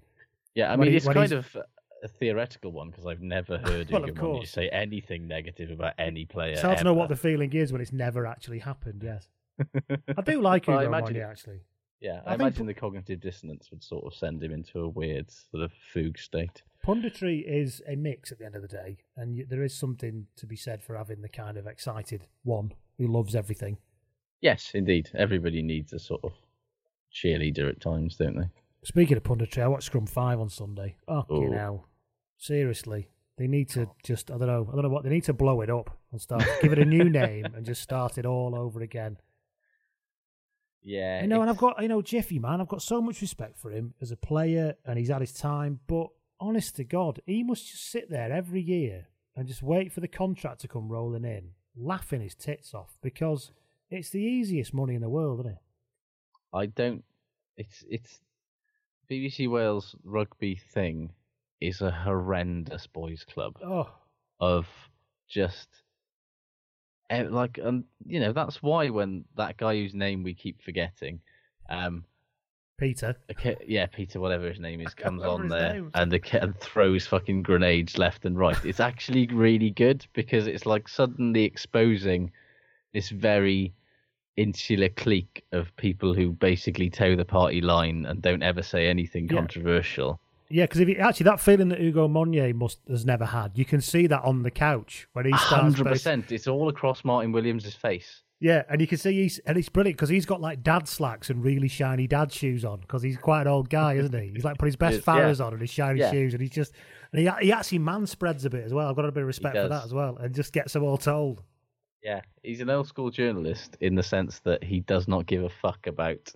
Yeah, 0.54 0.72
I 0.72 0.76
mean, 0.76 0.90
he- 0.90 0.96
it's 0.96 1.06
kind 1.06 1.30
he's- 1.30 1.32
of 1.32 1.56
a 2.04 2.08
theoretical 2.08 2.70
one 2.70 2.90
because 2.90 3.06
I've 3.06 3.20
never 3.22 3.58
heard 3.66 3.90
Well, 3.90 4.08
Ugo 4.08 4.44
say 4.44 4.68
anything 4.68 5.26
negative 5.26 5.70
about 5.70 5.94
any 5.98 6.24
player. 6.24 6.52
It's 6.52 6.62
hard 6.62 6.78
to 6.78 6.84
know 6.84 6.94
what 6.94 7.08
the 7.08 7.16
feeling 7.16 7.52
is 7.52 7.72
when 7.72 7.80
it's 7.80 7.92
never 7.92 8.26
actually 8.26 8.60
happened. 8.60 9.02
Yes, 9.02 9.26
I 10.16 10.22
do 10.22 10.40
like 10.40 10.68
Well, 10.68 10.78
Ugo 10.80 10.86
imagine- 10.88 11.16
Monye 11.16 11.28
actually. 11.28 11.60
Yeah, 12.00 12.20
I 12.26 12.34
I, 12.34 12.36
think 12.36 12.40
imagine 12.42 12.66
the 12.66 12.74
cognitive 12.74 13.20
dissonance 13.20 13.70
would 13.70 13.82
sort 13.82 14.04
of 14.04 14.14
send 14.14 14.42
him 14.42 14.52
into 14.52 14.80
a 14.80 14.88
weird 14.88 15.30
sort 15.30 15.62
of 15.64 15.72
fugue 15.92 16.18
state. 16.18 16.62
Punditry 16.84 17.42
is 17.46 17.80
a 17.88 17.96
mix 17.96 18.30
at 18.30 18.38
the 18.38 18.44
end 18.44 18.56
of 18.56 18.62
the 18.62 18.68
day, 18.68 18.98
and 19.16 19.34
you, 19.34 19.46
there 19.48 19.62
is 19.62 19.74
something 19.74 20.26
to 20.36 20.46
be 20.46 20.56
said 20.56 20.82
for 20.82 20.96
having 20.96 21.22
the 21.22 21.30
kind 21.30 21.56
of 21.56 21.66
excited 21.66 22.26
one 22.42 22.72
who 22.98 23.06
loves 23.06 23.34
everything. 23.34 23.78
Yes, 24.42 24.72
indeed. 24.74 25.08
Everybody 25.14 25.62
needs 25.62 25.94
a 25.94 25.98
sort 25.98 26.22
of 26.24 26.32
cheerleader 27.10 27.70
at 27.70 27.80
times, 27.80 28.16
don't 28.16 28.36
they? 28.36 28.50
Speaking 28.82 29.16
of 29.16 29.22
punditry, 29.22 29.62
I 29.62 29.68
watched 29.68 29.86
Scrum 29.86 30.06
V 30.06 30.20
on 30.20 30.50
Sunday. 30.50 30.96
Oh, 31.08 31.24
you 31.30 31.48
know, 31.48 31.86
seriously, 32.36 33.08
they 33.38 33.46
need 33.46 33.70
to 33.70 33.84
oh. 33.84 33.94
just 34.04 34.30
I 34.30 34.36
don't 34.36 34.46
know, 34.46 34.68
I 34.70 34.74
don't 34.74 34.82
know 34.82 34.90
what 34.90 35.04
they 35.04 35.10
need 35.10 35.24
to 35.24 35.32
blow 35.32 35.62
it 35.62 35.70
up 35.70 35.96
and 36.12 36.20
start 36.20 36.44
give 36.60 36.72
it 36.72 36.78
a 36.78 36.84
new 36.84 37.04
name 37.04 37.46
and 37.56 37.64
just 37.64 37.80
start 37.80 38.18
it 38.18 38.26
all 38.26 38.54
over 38.54 38.80
again. 38.80 39.16
Yeah. 40.86 41.22
You 41.22 41.28
know, 41.28 41.40
and 41.40 41.48
I've 41.48 41.56
got 41.56 41.80
you 41.80 41.88
know 41.88 42.02
Jiffy 42.02 42.38
man, 42.38 42.60
I've 42.60 42.68
got 42.68 42.82
so 42.82 43.00
much 43.00 43.22
respect 43.22 43.58
for 43.58 43.70
him 43.70 43.94
as 44.02 44.10
a 44.10 44.18
player, 44.18 44.74
and 44.84 44.98
he's 44.98 45.08
had 45.08 45.22
his 45.22 45.32
time. 45.32 45.80
But 45.86 46.08
honest 46.40 46.76
to 46.76 46.84
God, 46.84 47.20
he 47.26 47.42
must 47.42 47.70
just 47.70 47.90
sit 47.90 48.10
there 48.10 48.32
every 48.32 48.60
year 48.60 49.08
and 49.36 49.46
just 49.48 49.62
wait 49.62 49.92
for 49.92 50.00
the 50.00 50.08
contract 50.08 50.60
to 50.60 50.68
come 50.68 50.88
rolling 50.88 51.24
in, 51.24 51.50
laughing 51.76 52.20
his 52.20 52.34
tits 52.34 52.74
off 52.74 52.96
because 53.02 53.50
it's 53.90 54.10
the 54.10 54.20
easiest 54.20 54.72
money 54.74 54.94
in 54.94 55.00
the 55.00 55.08
world, 55.08 55.40
isn't 55.40 55.52
it? 55.52 55.58
I 56.52 56.66
don't. 56.66 57.04
It's 57.56 57.84
it's 57.88 58.20
BBC 59.10 59.48
Wales 59.50 59.94
rugby 60.04 60.56
thing 60.72 61.12
is 61.60 61.80
a 61.80 61.90
horrendous 61.90 62.86
boys' 62.86 63.24
club 63.24 63.56
Oh, 63.64 63.90
of 64.40 64.66
just 65.28 65.68
eh, 67.10 67.24
like 67.28 67.58
um 67.62 67.84
you 68.04 68.20
know 68.20 68.32
that's 68.32 68.62
why 68.62 68.88
when 68.90 69.24
that 69.36 69.56
guy 69.56 69.76
whose 69.76 69.94
name 69.94 70.22
we 70.22 70.34
keep 70.34 70.62
forgetting, 70.62 71.20
um 71.68 72.04
Peter. 72.78 73.14
okay, 73.30 73.56
yeah 73.66 73.86
Peter 73.86 74.18
whatever 74.20 74.48
his 74.48 74.58
name 74.58 74.80
is 74.80 74.94
comes 74.94 75.22
on 75.22 75.48
there 75.48 75.74
name. 75.74 75.90
and 75.94 76.10
the 76.10 76.20
and 76.42 76.58
throws 76.58 77.06
fucking 77.06 77.42
grenades 77.42 77.98
left 77.98 78.24
and 78.24 78.36
right. 78.38 78.56
It's 78.64 78.80
actually 78.80 79.26
really 79.28 79.70
good 79.70 80.06
because 80.12 80.46
it's 80.46 80.66
like 80.66 80.88
suddenly 80.88 81.44
exposing 81.44 82.32
this 82.92 83.10
very 83.10 83.72
insular 84.36 84.88
clique 84.88 85.44
of 85.52 85.74
people 85.76 86.12
who 86.14 86.30
basically 86.32 86.90
toe 86.90 87.14
the 87.14 87.24
party 87.24 87.60
line 87.60 88.04
and 88.06 88.20
don't 88.20 88.42
ever 88.42 88.62
say 88.62 88.88
anything 88.88 89.28
Yeah. 89.28 89.36
controversial. 89.38 90.18
Yeah, 90.50 90.64
because 90.64 90.80
if 90.80 90.88
you, 90.88 90.96
actually 90.96 91.24
that 91.24 91.40
feeling 91.40 91.68
that 91.70 91.80
Ugo 91.80 92.06
Monye 92.08 92.52
must 92.54 92.80
has 92.88 93.06
never 93.06 93.24
had, 93.24 93.52
you 93.56 93.64
can 93.64 93.80
see 93.80 94.06
that 94.08 94.22
on 94.24 94.42
the 94.42 94.50
couch 94.50 95.06
when 95.12 95.24
he 95.26 95.32
starts. 95.32 95.52
Hundred 95.52 95.86
percent. 95.86 96.32
It's 96.32 96.46
all 96.46 96.68
across 96.68 97.04
Martyn 97.04 97.32
Williams' 97.32 97.72
face. 97.74 98.22
Yeah, 98.44 98.62
and 98.68 98.78
you 98.78 98.86
can 98.86 98.98
see 98.98 99.22
he's 99.22 99.38
and 99.46 99.56
it's 99.56 99.70
brilliant 99.70 99.96
because 99.96 100.10
he's 100.10 100.26
got 100.26 100.38
like 100.38 100.62
dad 100.62 100.86
slacks 100.86 101.30
and 101.30 101.42
really 101.42 101.66
shiny 101.66 102.06
dad 102.06 102.30
shoes 102.30 102.62
on 102.62 102.80
because 102.80 103.02
he's 103.02 103.16
quite 103.16 103.40
an 103.40 103.46
old 103.48 103.70
guy, 103.70 103.94
isn't 103.94 104.12
he? 104.12 104.32
He's 104.34 104.44
like 104.44 104.58
put 104.58 104.66
his 104.66 104.76
best 104.76 105.02
Yes, 105.06 105.38
yeah. 105.38 105.46
On 105.46 105.52
and 105.54 105.62
his 105.62 105.70
shiny 105.70 106.00
Yeah. 106.00 106.10
shoes, 106.10 106.34
and 106.34 106.42
he's 106.42 106.50
just 106.50 106.74
and 107.12 107.20
he 107.22 107.46
he 107.46 107.52
actually 107.52 107.78
man 107.78 108.06
spreads 108.06 108.44
a 108.44 108.50
bit 108.50 108.62
as 108.66 108.74
well. 108.74 108.86
I've 108.86 108.96
got 108.96 109.06
a 109.06 109.12
bit 109.12 109.22
of 109.22 109.28
respect 109.28 109.56
for 109.56 109.66
that 109.68 109.84
as 109.86 109.94
well, 109.94 110.18
and 110.18 110.34
just 110.34 110.52
gets 110.52 110.74
them 110.74 110.82
all 110.82 110.98
told. 110.98 111.42
Yeah, 112.02 112.20
he's 112.42 112.60
an 112.60 112.68
old 112.68 112.86
school 112.86 113.08
journalist 113.08 113.78
in 113.80 113.94
the 113.94 114.02
sense 114.02 114.40
that 114.40 114.62
he 114.62 114.80
does 114.80 115.08
not 115.08 115.24
give 115.24 115.42
a 115.42 115.48
fuck 115.48 115.86
about 115.86 116.30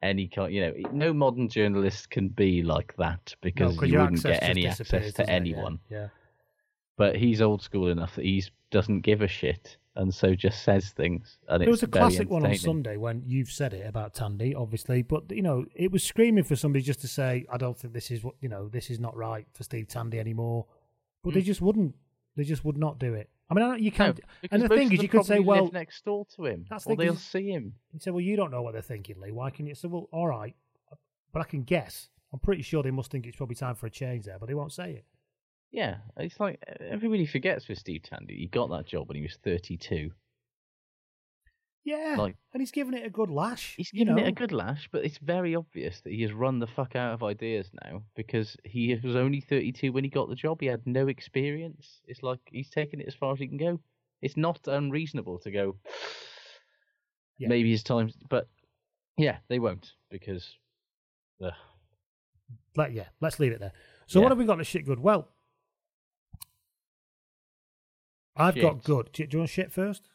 any 0.00 0.28
kind. 0.28 0.54
You 0.54 0.62
know, 0.62 0.72
no 0.90 1.12
modern 1.12 1.50
journalist 1.50 2.08
can 2.08 2.28
be 2.28 2.62
like 2.62 2.96
that 2.96 3.34
because 3.42 3.76
'cause 3.76 3.90
you 3.90 3.98
wouldn't 3.98 4.22
get 4.22 4.42
any 4.42 4.66
access 4.66 4.88
to 4.88 5.00
doesn't 5.00 5.20
it? 5.20 5.28
Anyone. 5.28 5.80
Yeah. 5.90 6.08
But 6.96 7.14
he's 7.16 7.42
old 7.42 7.60
school 7.60 7.88
enough 7.88 8.14
that 8.14 8.24
he 8.24 8.42
doesn't 8.70 9.00
give 9.00 9.20
a 9.20 9.28
shit, 9.28 9.76
and 9.94 10.12
so 10.14 10.34
just 10.34 10.62
says 10.62 10.90
things. 10.90 11.38
And 11.48 11.62
There 11.62 11.70
was 11.70 11.82
a 11.82 11.86
classic 11.86 12.30
one 12.30 12.44
on. 12.46 12.54
Sunday 12.56 12.96
when 12.96 13.22
you've 13.26 13.50
said 13.50 13.72
it 13.74 13.86
about 13.86 14.14
Tandy, 14.14 14.54
obviously, 14.54 15.02
but 15.02 15.30
you 15.30 15.42
know 15.42 15.64
it 15.74 15.90
was 15.92 16.02
screaming 16.02 16.44
for 16.44 16.56
somebody 16.56 16.82
just 16.82 17.00
to 17.02 17.08
say, 17.08 17.44
"I 17.50 17.56
don't 17.58 17.78
think 17.78 17.92
this 17.92 18.10
is 18.10 18.22
what 18.24 18.34
you 18.40 18.48
know. 18.48 18.68
This 18.68 18.90
is 18.90 18.98
not 19.00 19.16
right 19.16 19.46
for 19.52 19.62
Steve 19.64 19.88
Tandy 19.88 20.18
anymore." 20.18 20.66
But 21.22 21.34
they 21.34 21.42
Mm. 21.42 21.46
just 21.46 21.60
wouldn't. 21.62 21.94
They 22.36 22.44
just 22.44 22.64
would 22.64 22.76
not 22.78 22.98
do 22.98 23.14
it. 23.14 23.28
I 23.50 23.54
mean, 23.54 23.64
I 23.64 23.68
don't- 23.68 23.82
you 23.82 23.92
can't. 23.92 24.16
because 24.40 24.62
and 24.62 24.62
the 24.62 24.74
thing 24.74 24.90
is, 24.92 25.02
you 25.02 25.08
could 25.08 25.24
say, 25.26 25.34
probably 25.36 25.44
"Well, 25.46 25.70
next 25.72 26.04
door 26.06 26.24
to 26.36 26.46
him, 26.46 26.64
That's 26.70 26.86
or 26.86 26.90
the 26.90 26.96
thing, 26.96 27.06
they'll 27.06 27.14
'cause- 27.14 27.22
see 27.22 27.50
him." 27.50 27.74
You 27.92 28.00
say, 28.00 28.10
well, 28.10 28.20
you 28.22 28.34
don't 28.34 28.50
know 28.50 28.62
what 28.62 28.72
they're 28.72 28.80
thinking, 28.80 29.20
Lee. 29.20 29.30
Why 29.30 29.50
can 29.50 29.66
you 29.66 29.74
say, 29.74 29.88
well, 29.88 30.08
all 30.10 30.26
right, 30.28 30.56
but 31.32 31.40
I 31.40 31.44
can 31.44 31.62
guess. 31.64 32.08
I'm 32.32 32.38
pretty 32.38 32.62
sure 32.62 32.82
they 32.82 32.90
must 32.90 33.10
think 33.10 33.26
it's 33.26 33.36
probably 33.36 33.56
time 33.56 33.74
for 33.74 33.84
a 33.86 33.90
change 33.90 34.24
there, 34.24 34.38
but 34.38 34.46
they 34.46 34.54
won't 34.54 34.72
say 34.72 34.92
it. 34.94 35.04
Yeah, 35.72 35.96
it's 36.18 36.38
like 36.38 36.62
everybody 36.80 37.24
forgets 37.26 37.66
with 37.66 37.78
Steve 37.78 38.02
Tandy. 38.02 38.36
He 38.36 38.46
got 38.46 38.68
that 38.70 38.86
job 38.86 39.08
when 39.08 39.16
he 39.16 39.22
was 39.22 39.38
32. 39.42 40.10
Yeah, 41.84 42.14
Like- 42.16 42.36
and 42.52 42.60
he's 42.60 42.70
given 42.70 42.94
it 42.94 43.04
a 43.04 43.10
good 43.10 43.30
lash. 43.30 43.74
He's 43.76 43.92
you 43.92 44.00
given 44.04 44.14
know. 44.14 44.22
it 44.22 44.28
a 44.28 44.32
good 44.32 44.52
lash, 44.52 44.88
but 44.92 45.04
it's 45.04 45.18
very 45.18 45.56
obvious 45.56 46.00
that 46.02 46.12
he 46.12 46.22
has 46.22 46.32
run 46.32 46.60
the 46.60 46.66
fuck 46.68 46.94
out 46.94 47.12
of 47.14 47.24
ideas 47.24 47.70
now 47.84 48.04
because 48.14 48.56
he 48.64 48.94
was 49.02 49.16
only 49.16 49.40
32 49.40 49.90
when 49.92 50.04
he 50.04 50.10
got 50.10 50.28
the 50.28 50.36
job. 50.36 50.60
He 50.60 50.66
had 50.68 50.86
no 50.86 51.08
experience. 51.08 52.00
It's 52.06 52.22
like 52.22 52.38
he's 52.52 52.70
taken 52.70 53.00
it 53.00 53.08
as 53.08 53.14
far 53.16 53.32
as 53.32 53.40
he 53.40 53.48
can 53.48 53.56
go. 53.56 53.80
It's 54.20 54.36
not 54.36 54.60
unreasonable 54.68 55.38
to 55.40 55.50
go. 55.50 55.76
Yeah. 57.38 57.48
Maybe 57.48 57.72
his 57.72 57.82
time, 57.82 58.12
but 58.28 58.46
yeah, 59.16 59.38
they 59.48 59.58
won't 59.58 59.94
because. 60.10 60.48
Ugh. 61.42 61.50
Let, 62.76 62.92
yeah, 62.92 63.06
let's 63.20 63.40
leave 63.40 63.50
it 63.50 63.58
there. 63.58 63.72
So 64.06 64.18
Yeah. 64.20 64.24
what 64.24 64.30
have 64.32 64.38
we 64.38 64.44
got 64.44 64.56
to 64.56 64.64
shit 64.64 64.84
good? 64.86 65.00
Well, 65.00 65.28
I've 68.42 68.60
got 68.60 68.84
good. 68.84 69.10
Do, 69.12 69.26
do 69.26 69.36
you 69.36 69.38
want 69.40 69.50
shit 69.50 69.72
first? 69.72 70.08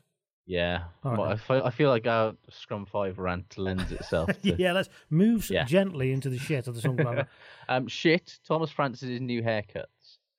Yeah, 0.46 0.84
right 1.04 1.18
Well, 1.18 1.30
I, 1.30 1.36
feel, 1.36 1.62
I 1.66 1.70
feel 1.72 1.90
like 1.90 2.08
our 2.08 2.34
Scrum 2.50 2.86
V 2.86 3.10
rant 3.18 3.58
lends 3.58 3.92
itself. 3.92 4.30
To, 4.44 4.56
yeah, 4.58 4.72
let's 4.72 4.88
move 5.10 5.50
Yeah. 5.50 5.66
gently 5.66 6.14
into 6.14 6.30
the 6.30 6.40
shit 6.40 6.68
of 6.68 6.76
the 6.76 6.82
song. 6.82 7.26
um, 7.70 7.88
shit. 7.90 8.40
Tomas 8.48 8.72
Francis's 8.72 9.20
new 9.20 9.42
haircuts. 9.42 9.86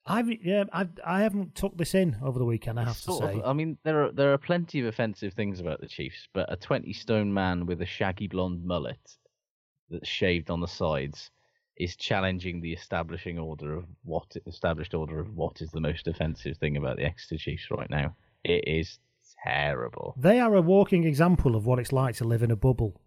I've 0.07 0.27
yeah, 0.43 0.63
I've, 0.73 0.89
I 1.05 1.21
haven't 1.21 1.53
took 1.53 1.77
this 1.77 1.93
in 1.93 2.17
over 2.23 2.39
the 2.39 2.45
weekend. 2.45 2.79
I 2.79 2.85
have 2.85 2.99
to 3.01 3.13
say. 3.13 3.33
of- 3.39 3.45
I 3.45 3.53
mean, 3.53 3.77
there 3.83 4.05
are 4.05 4.11
there 4.11 4.33
are 4.33 4.39
plenty 4.39 4.79
of 4.79 4.87
offensive 4.87 5.33
things 5.33 5.59
about 5.59 5.79
the 5.81 5.87
Chiefs, 5.87 6.27
but 6.33 6.51
a 6.51 6.55
twenty 6.55 6.93
stone 6.93 7.31
man 7.31 7.67
with 7.67 7.79
a 7.81 7.85
shaggy 7.85 8.27
blonde 8.27 8.63
mullet 8.65 9.17
that's 9.91 10.07
shaved 10.09 10.49
on 10.49 10.61
the 10.61 10.67
sides 10.67 11.29
is 11.79 11.95
challenging 11.95 12.59
the 12.59 12.73
establishing 12.73 13.39
order 13.39 13.73
of 13.73 13.85
what 14.03 14.35
established 14.45 14.93
order 14.93 15.19
of 15.19 15.33
what 15.35 15.61
is 15.61 15.71
the 15.71 15.79
most 15.79 16.07
offensive 16.07 16.57
thing 16.57 16.75
about 16.75 16.97
the 16.97 17.05
Exeter 17.05 17.37
Chiefs 17.37 17.71
right 17.71 17.89
now. 17.89 18.15
It 18.43 18.67
is 18.67 18.99
terrible. 19.43 20.13
They 20.17 20.39
are 20.39 20.53
a 20.55 20.61
walking 20.61 21.05
example 21.05 21.55
of 21.55 21.65
what 21.65 21.79
it's 21.79 21.93
like 21.93 22.15
to 22.15 22.25
live 22.25 22.43
in 22.43 22.51
a 22.51 22.55
bubble. 22.55 22.99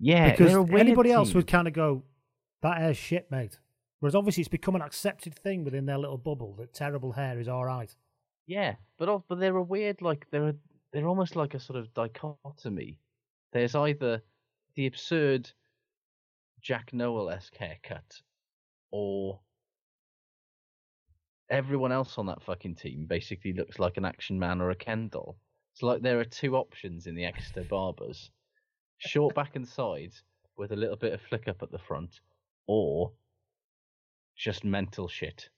Yeah, 0.00 0.30
because 0.30 0.48
they're 0.48 0.58
a 0.58 0.62
weird 0.62 0.80
anybody 0.80 1.12
else 1.12 1.34
would 1.34 1.46
kind 1.46 1.66
of 1.66 1.74
go, 1.74 2.04
"That 2.62 2.78
hair's 2.78 2.96
shit, 2.96 3.30
mate." 3.30 3.58
Whereas 4.00 4.14
obviously 4.14 4.42
it's 4.42 4.48
become 4.48 4.76
an 4.76 4.82
accepted 4.82 5.34
thing 5.34 5.64
within 5.64 5.86
their 5.86 5.98
little 5.98 6.18
bubble 6.18 6.54
that 6.58 6.72
terrible 6.72 7.12
hair 7.12 7.40
is 7.40 7.48
all 7.48 7.64
right. 7.64 7.92
Yeah, 8.46 8.76
but 8.96 9.22
but 9.28 9.40
they're 9.40 9.56
a 9.56 9.62
weird 9.62 10.02
like 10.02 10.26
they're 10.30 10.48
a, 10.48 10.54
they're 10.92 11.08
almost 11.08 11.36
like 11.36 11.54
a 11.54 11.60
sort 11.60 11.78
of 11.78 11.92
dichotomy. 11.94 12.98
There's 13.52 13.74
either 13.74 14.22
the 14.76 14.86
absurd 14.86 15.50
Jack 16.60 16.92
Nowell 16.92 17.30
esque 17.30 17.56
haircut, 17.56 18.20
or 18.90 19.40
everyone 21.50 21.92
else 21.92 22.18
on 22.18 22.26
that 22.26 22.42
fucking 22.42 22.74
team 22.74 23.06
basically 23.06 23.52
looks 23.52 23.78
like 23.78 23.96
an 23.96 24.04
action 24.04 24.38
man 24.38 24.60
or 24.60 24.70
a 24.70 24.74
Kendall. 24.74 25.38
It's 25.72 25.82
like 25.82 26.02
there 26.02 26.20
are 26.20 26.24
two 26.24 26.56
options 26.56 27.06
in 27.06 27.14
the 27.14 27.24
Exeter 27.24 27.64
barbers: 27.64 28.30
short 28.98 29.34
back 29.34 29.56
and 29.56 29.66
sides 29.66 30.22
with 30.56 30.72
a 30.72 30.76
little 30.76 30.96
bit 30.96 31.12
of 31.12 31.20
flick 31.20 31.48
up 31.48 31.62
at 31.62 31.70
the 31.70 31.78
front, 31.78 32.20
or 32.66 33.12
just 34.36 34.64
mental 34.64 35.08
shit. 35.08 35.48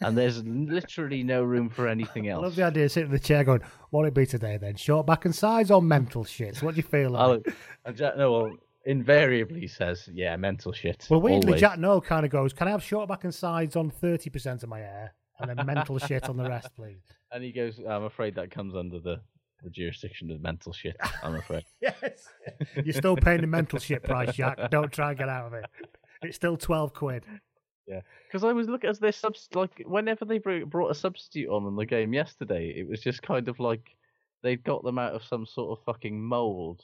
and 0.00 0.16
there's 0.16 0.42
literally 0.44 1.22
no 1.22 1.42
room 1.42 1.68
for 1.68 1.86
anything 1.86 2.28
else. 2.28 2.40
I 2.40 2.46
love 2.46 2.56
the 2.56 2.62
idea 2.64 2.84
of 2.86 2.92
sitting 2.92 3.08
in 3.08 3.12
the 3.12 3.18
chair 3.18 3.44
going, 3.44 3.60
what'll 3.90 4.08
it 4.08 4.14
be 4.14 4.26
today 4.26 4.56
then? 4.56 4.76
Short 4.76 5.06
back 5.06 5.24
and 5.24 5.34
sides 5.34 5.70
or 5.70 5.82
mental 5.82 6.24
shits? 6.24 6.62
What 6.62 6.74
do 6.74 6.78
you 6.78 6.82
feel 6.82 7.10
like? 7.10 7.42
Jack 7.94 8.16
Nowell 8.16 8.56
invariably 8.86 9.66
says, 9.66 10.08
"Yeah, 10.12 10.36
mental 10.36 10.72
shit." 10.72 11.06
well, 11.10 11.20
weirdly, 11.20 11.48
always. 11.48 11.60
Jack 11.60 11.78
Nowell 11.78 12.00
kind 12.00 12.24
of 12.24 12.32
goes, 12.32 12.52
can 12.52 12.68
I 12.68 12.70
have 12.70 12.82
short 12.82 13.08
back 13.08 13.24
and 13.24 13.34
sides 13.34 13.76
on 13.76 13.90
30% 13.90 14.62
of 14.62 14.68
my 14.68 14.78
hair 14.78 15.14
and 15.38 15.50
then 15.50 15.66
mental 15.66 15.98
shit 16.08 16.28
on 16.28 16.36
the 16.36 16.48
rest, 16.48 16.68
please? 16.76 17.02
And 17.32 17.44
he 17.44 17.52
goes, 17.52 17.78
I'm 17.78 18.04
afraid 18.04 18.34
that 18.36 18.50
comes 18.50 18.74
under 18.74 18.98
the, 18.98 19.20
the 19.62 19.70
jurisdiction 19.70 20.30
of 20.30 20.40
mental 20.40 20.72
shit, 20.72 20.96
I'm 21.22 21.34
afraid. 21.36 21.64
Yes. 21.80 22.28
You're 22.84 22.94
still 22.94 23.16
paying 23.16 23.40
the 23.42 23.46
mental 23.46 23.78
shit 23.78 24.02
price, 24.02 24.34
Jack. 24.34 24.70
Don't 24.70 24.92
try 24.92 25.10
and 25.10 25.18
get 25.18 25.28
out 25.28 25.46
of 25.46 25.54
it. 25.54 25.64
It's 26.22 26.36
still 26.36 26.56
12 26.56 26.92
quid. 26.92 27.24
yeah. 27.86 28.00
Because 28.26 28.44
I 28.44 28.52
was 28.52 28.68
looking 28.68 28.90
as 28.90 28.98
their 28.98 29.12
subs, 29.12 29.48
like, 29.54 29.82
whenever 29.86 30.24
they 30.24 30.38
brought 30.38 30.90
a 30.90 30.94
substitute 30.94 31.48
on 31.48 31.66
in 31.66 31.76
the 31.76 31.86
game 31.86 32.12
yesterday, 32.12 32.74
it 32.76 32.88
was 32.88 33.00
just 33.00 33.22
kind 33.22 33.48
of 33.48 33.58
like 33.60 33.96
they'd 34.42 34.64
got 34.64 34.82
them 34.84 34.98
out 34.98 35.12
of 35.14 35.22
some 35.24 35.46
sort 35.46 35.78
of 35.78 35.84
fucking 35.84 36.20
mould 36.22 36.82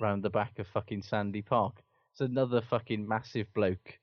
round 0.00 0.22
the 0.22 0.30
back 0.30 0.58
of 0.58 0.66
fucking 0.68 1.02
Sandy 1.02 1.42
Park. 1.42 1.82
It's 2.12 2.20
another 2.20 2.60
fucking 2.60 3.06
massive 3.06 3.46
bloke 3.54 3.98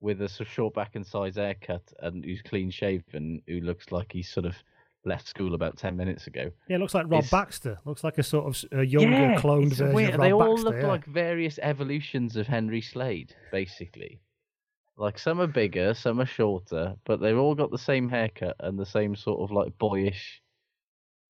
with 0.00 0.20
a 0.22 0.28
sort 0.28 0.48
of 0.48 0.52
short 0.52 0.74
back 0.74 0.94
and 0.94 1.06
sides 1.06 1.36
haircut 1.36 1.82
and 2.00 2.24
who's 2.24 2.42
clean 2.42 2.70
shaven, 2.70 3.40
who 3.46 3.60
looks 3.60 3.90
like 3.90 4.12
he's 4.12 4.28
sort 4.28 4.46
of 4.46 4.54
left 5.04 5.26
school 5.26 5.54
about 5.54 5.76
10 5.76 5.96
minutes 5.96 6.26
ago. 6.26 6.50
Yeah, 6.68 6.76
it 6.76 6.80
looks 6.80 6.94
like 6.94 7.04
Rob 7.04 7.20
It's- 7.24 7.30
Baxter. 7.30 7.78
Looks 7.84 8.04
like 8.04 8.18
a 8.18 8.22
sort 8.22 8.46
of 8.46 8.54
s- 8.54 8.64
a 8.72 8.84
younger 8.84 9.10
Yeah, 9.10 9.40
cloned 9.40 9.70
version 9.70 9.92
weird. 9.94 10.14
of 10.14 10.18
Rob 10.20 10.20
Baxter. 10.20 10.22
They 10.28 10.32
all 10.32 10.54
Baxter. 10.56 10.64
look 10.70 10.82
yeah. 10.82 10.86
like 10.88 11.04
various 11.06 11.58
evolutions 11.62 12.36
of 12.36 12.46
Henry 12.46 12.80
Slade, 12.80 13.34
basically. 13.50 14.20
Like 14.96 15.18
some 15.18 15.40
are 15.40 15.46
bigger, 15.46 15.94
some 15.94 16.20
are 16.20 16.26
shorter, 16.26 16.96
but 17.04 17.20
they've 17.20 17.38
all 17.38 17.54
got 17.54 17.70
the 17.70 17.78
same 17.78 18.08
haircut 18.08 18.56
and 18.60 18.78
the 18.78 18.84
same 18.86 19.14
sort 19.16 19.40
of 19.40 19.50
like 19.52 19.76
boyish, 19.78 20.42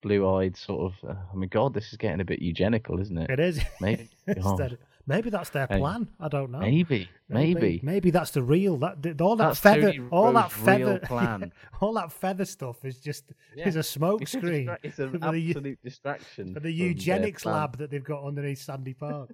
blue-eyed 0.02 0.56
sort 0.56 0.92
of. 0.92 1.08
Uh, 1.10 1.14
I 1.32 1.36
mean, 1.36 1.48
God, 1.48 1.74
this 1.74 1.90
is 1.92 1.96
getting 1.98 2.20
a 2.20 2.24
bit 2.24 2.40
eugenical, 2.40 3.00
isn't 3.00 3.16
it? 3.18 3.30
It 3.30 3.40
is. 3.40 3.60
Maybe. 3.80 4.08
It's 4.26 4.74
maybe 5.06 5.30
that's 5.30 5.48
their 5.48 5.66
plan. 5.66 6.06
I 6.20 6.28
don't 6.28 6.50
know. 6.50 6.58
Maybe, 6.58 7.08
maybe. 7.30 7.80
Maybe 7.82 8.10
that's 8.10 8.30
the 8.32 8.42
real. 8.42 8.76
That 8.76 9.18
all 9.22 9.36
that 9.36 9.46
That's 9.48 9.58
feather, 9.60 9.90
Tony 9.92 10.08
all 10.10 10.32
that 10.34 10.52
feather, 10.52 10.84
real 10.84 10.98
plan. 10.98 11.50
all 11.80 11.94
that 11.94 12.12
feather 12.12 12.44
stuff 12.44 12.84
is 12.84 12.98
just 12.98 13.24
Yeah. 13.56 13.68
is 13.68 13.76
a 13.76 13.82
smoke 13.82 14.20
It's 14.20 14.34
a 14.34 14.38
screen. 14.38 14.66
distra- 14.66 14.78
It's 14.82 14.98
an 14.98 15.10
for 15.12 15.18
the 15.18 15.48
absolute 15.48 15.78
distraction 15.82 16.52
for 16.52 16.60
the 16.60 16.70
eugenics 16.70 17.46
lab 17.46 17.78
that 17.78 17.90
they've 17.90 18.04
got 18.04 18.22
underneath 18.22 18.58
Sandy 18.60 18.92
Park. 18.92 19.30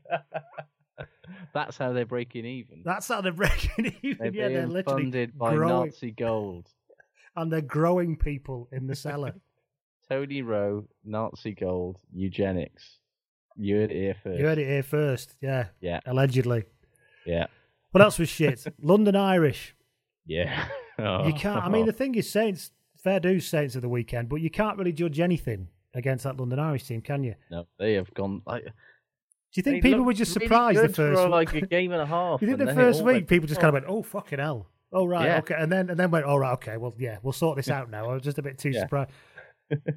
That's 1.54 1.76
how 1.76 1.92
they're 1.92 2.06
breaking 2.06 2.44
even. 2.44 2.82
That's 2.84 3.08
how 3.08 3.20
they're 3.20 3.32
breaking 3.32 3.94
even. 4.02 4.18
They're 4.18 4.34
yeah, 4.34 4.48
they're 4.48 4.62
being 4.62 4.70
literally 4.72 5.02
funded 5.04 5.38
by 5.38 5.54
growing, 5.54 5.86
Nazi 5.86 6.10
gold. 6.12 6.68
and 7.36 7.52
they're 7.52 7.60
growing 7.60 8.16
people 8.16 8.68
in 8.72 8.86
the 8.86 8.94
cellar. 8.96 9.34
Tony 10.08 10.42
Rowe, 10.42 10.86
Nazi 11.04 11.52
gold, 11.52 11.98
eugenics. 12.12 12.98
You 13.56 13.76
heard 13.76 13.90
it 13.90 13.96
here 13.96 14.16
first. 14.22 14.38
you 14.38 14.44
heard 14.46 14.58
it 14.58 14.66
here 14.66 14.82
first. 14.82 15.34
Yeah, 15.40 15.66
Yeah, 15.80 16.00
allegedly. 16.06 16.64
yeah, 17.24 17.46
What 17.92 18.02
else 18.02 18.18
was 18.18 18.28
shit? 18.28 18.64
London 18.82 19.16
Irish. 19.16 19.74
yeah. 20.26 20.66
You 20.98 21.04
oh. 21.04 21.32
can't. 21.36 21.62
I 21.64 21.68
mean, 21.68 21.86
the 21.86 21.92
thing 21.92 22.14
is, 22.14 22.30
Saints 22.30 22.70
fair 23.02 23.20
dues 23.20 23.46
Saints 23.46 23.76
of 23.76 23.82
the 23.82 23.88
weekend, 23.88 24.28
but 24.28 24.36
you 24.36 24.50
can't 24.50 24.78
really 24.78 24.92
judge 24.92 25.20
anything 25.20 25.68
against 25.94 26.24
that 26.24 26.36
London 26.38 26.58
Irish 26.58 26.84
team, 26.84 27.00
can 27.02 27.22
you? 27.24 27.34
no, 27.50 27.66
they 27.78 27.94
have 27.94 28.12
gone. 28.14 28.42
Like, 28.46 28.64
Do 28.64 28.70
you 29.54 29.62
think 29.62 29.82
people 29.82 30.02
were 30.04 30.12
just 30.14 30.34
really 30.36 30.46
surprised 30.46 30.78
the 30.82 30.88
first 30.88 31.20
for 31.22 31.28
like 31.28 31.52
a 31.54 31.60
game 31.62 31.92
and 31.92 32.00
a 32.02 32.06
half? 32.06 32.40
You 32.42 32.48
think 32.48 32.58
the 32.58 32.74
first 32.74 33.00
week 33.02 33.14
went, 33.14 33.28
people 33.28 33.46
just 33.48 33.58
"Oh." 33.58 33.62
kind 33.62 33.68
of 33.76 33.82
went, 33.82 33.86
"Oh 33.88 34.02
fucking 34.02 34.38
hell." 34.38 34.68
Oh 34.92 35.04
right, 35.06 35.26
Yeah. 35.26 35.38
okay, 35.38 35.54
and 35.58 35.70
then 35.70 35.90
and 35.90 35.98
then 35.98 36.10
went, 36.10 36.24
"All 36.26 36.38
right, 36.38 36.52
okay, 36.54 36.76
well, 36.76 36.94
yeah, 36.98 37.18
we'll 37.22 37.32
sort 37.32 37.56
this 37.56 37.68
out 37.76 37.90
now." 37.90 38.08
I 38.10 38.14
was 38.14 38.22
just 38.22 38.38
a 38.38 38.42
bit 38.42 38.58
too 38.58 38.70
Yeah. 38.70 38.80
surprised 38.82 39.10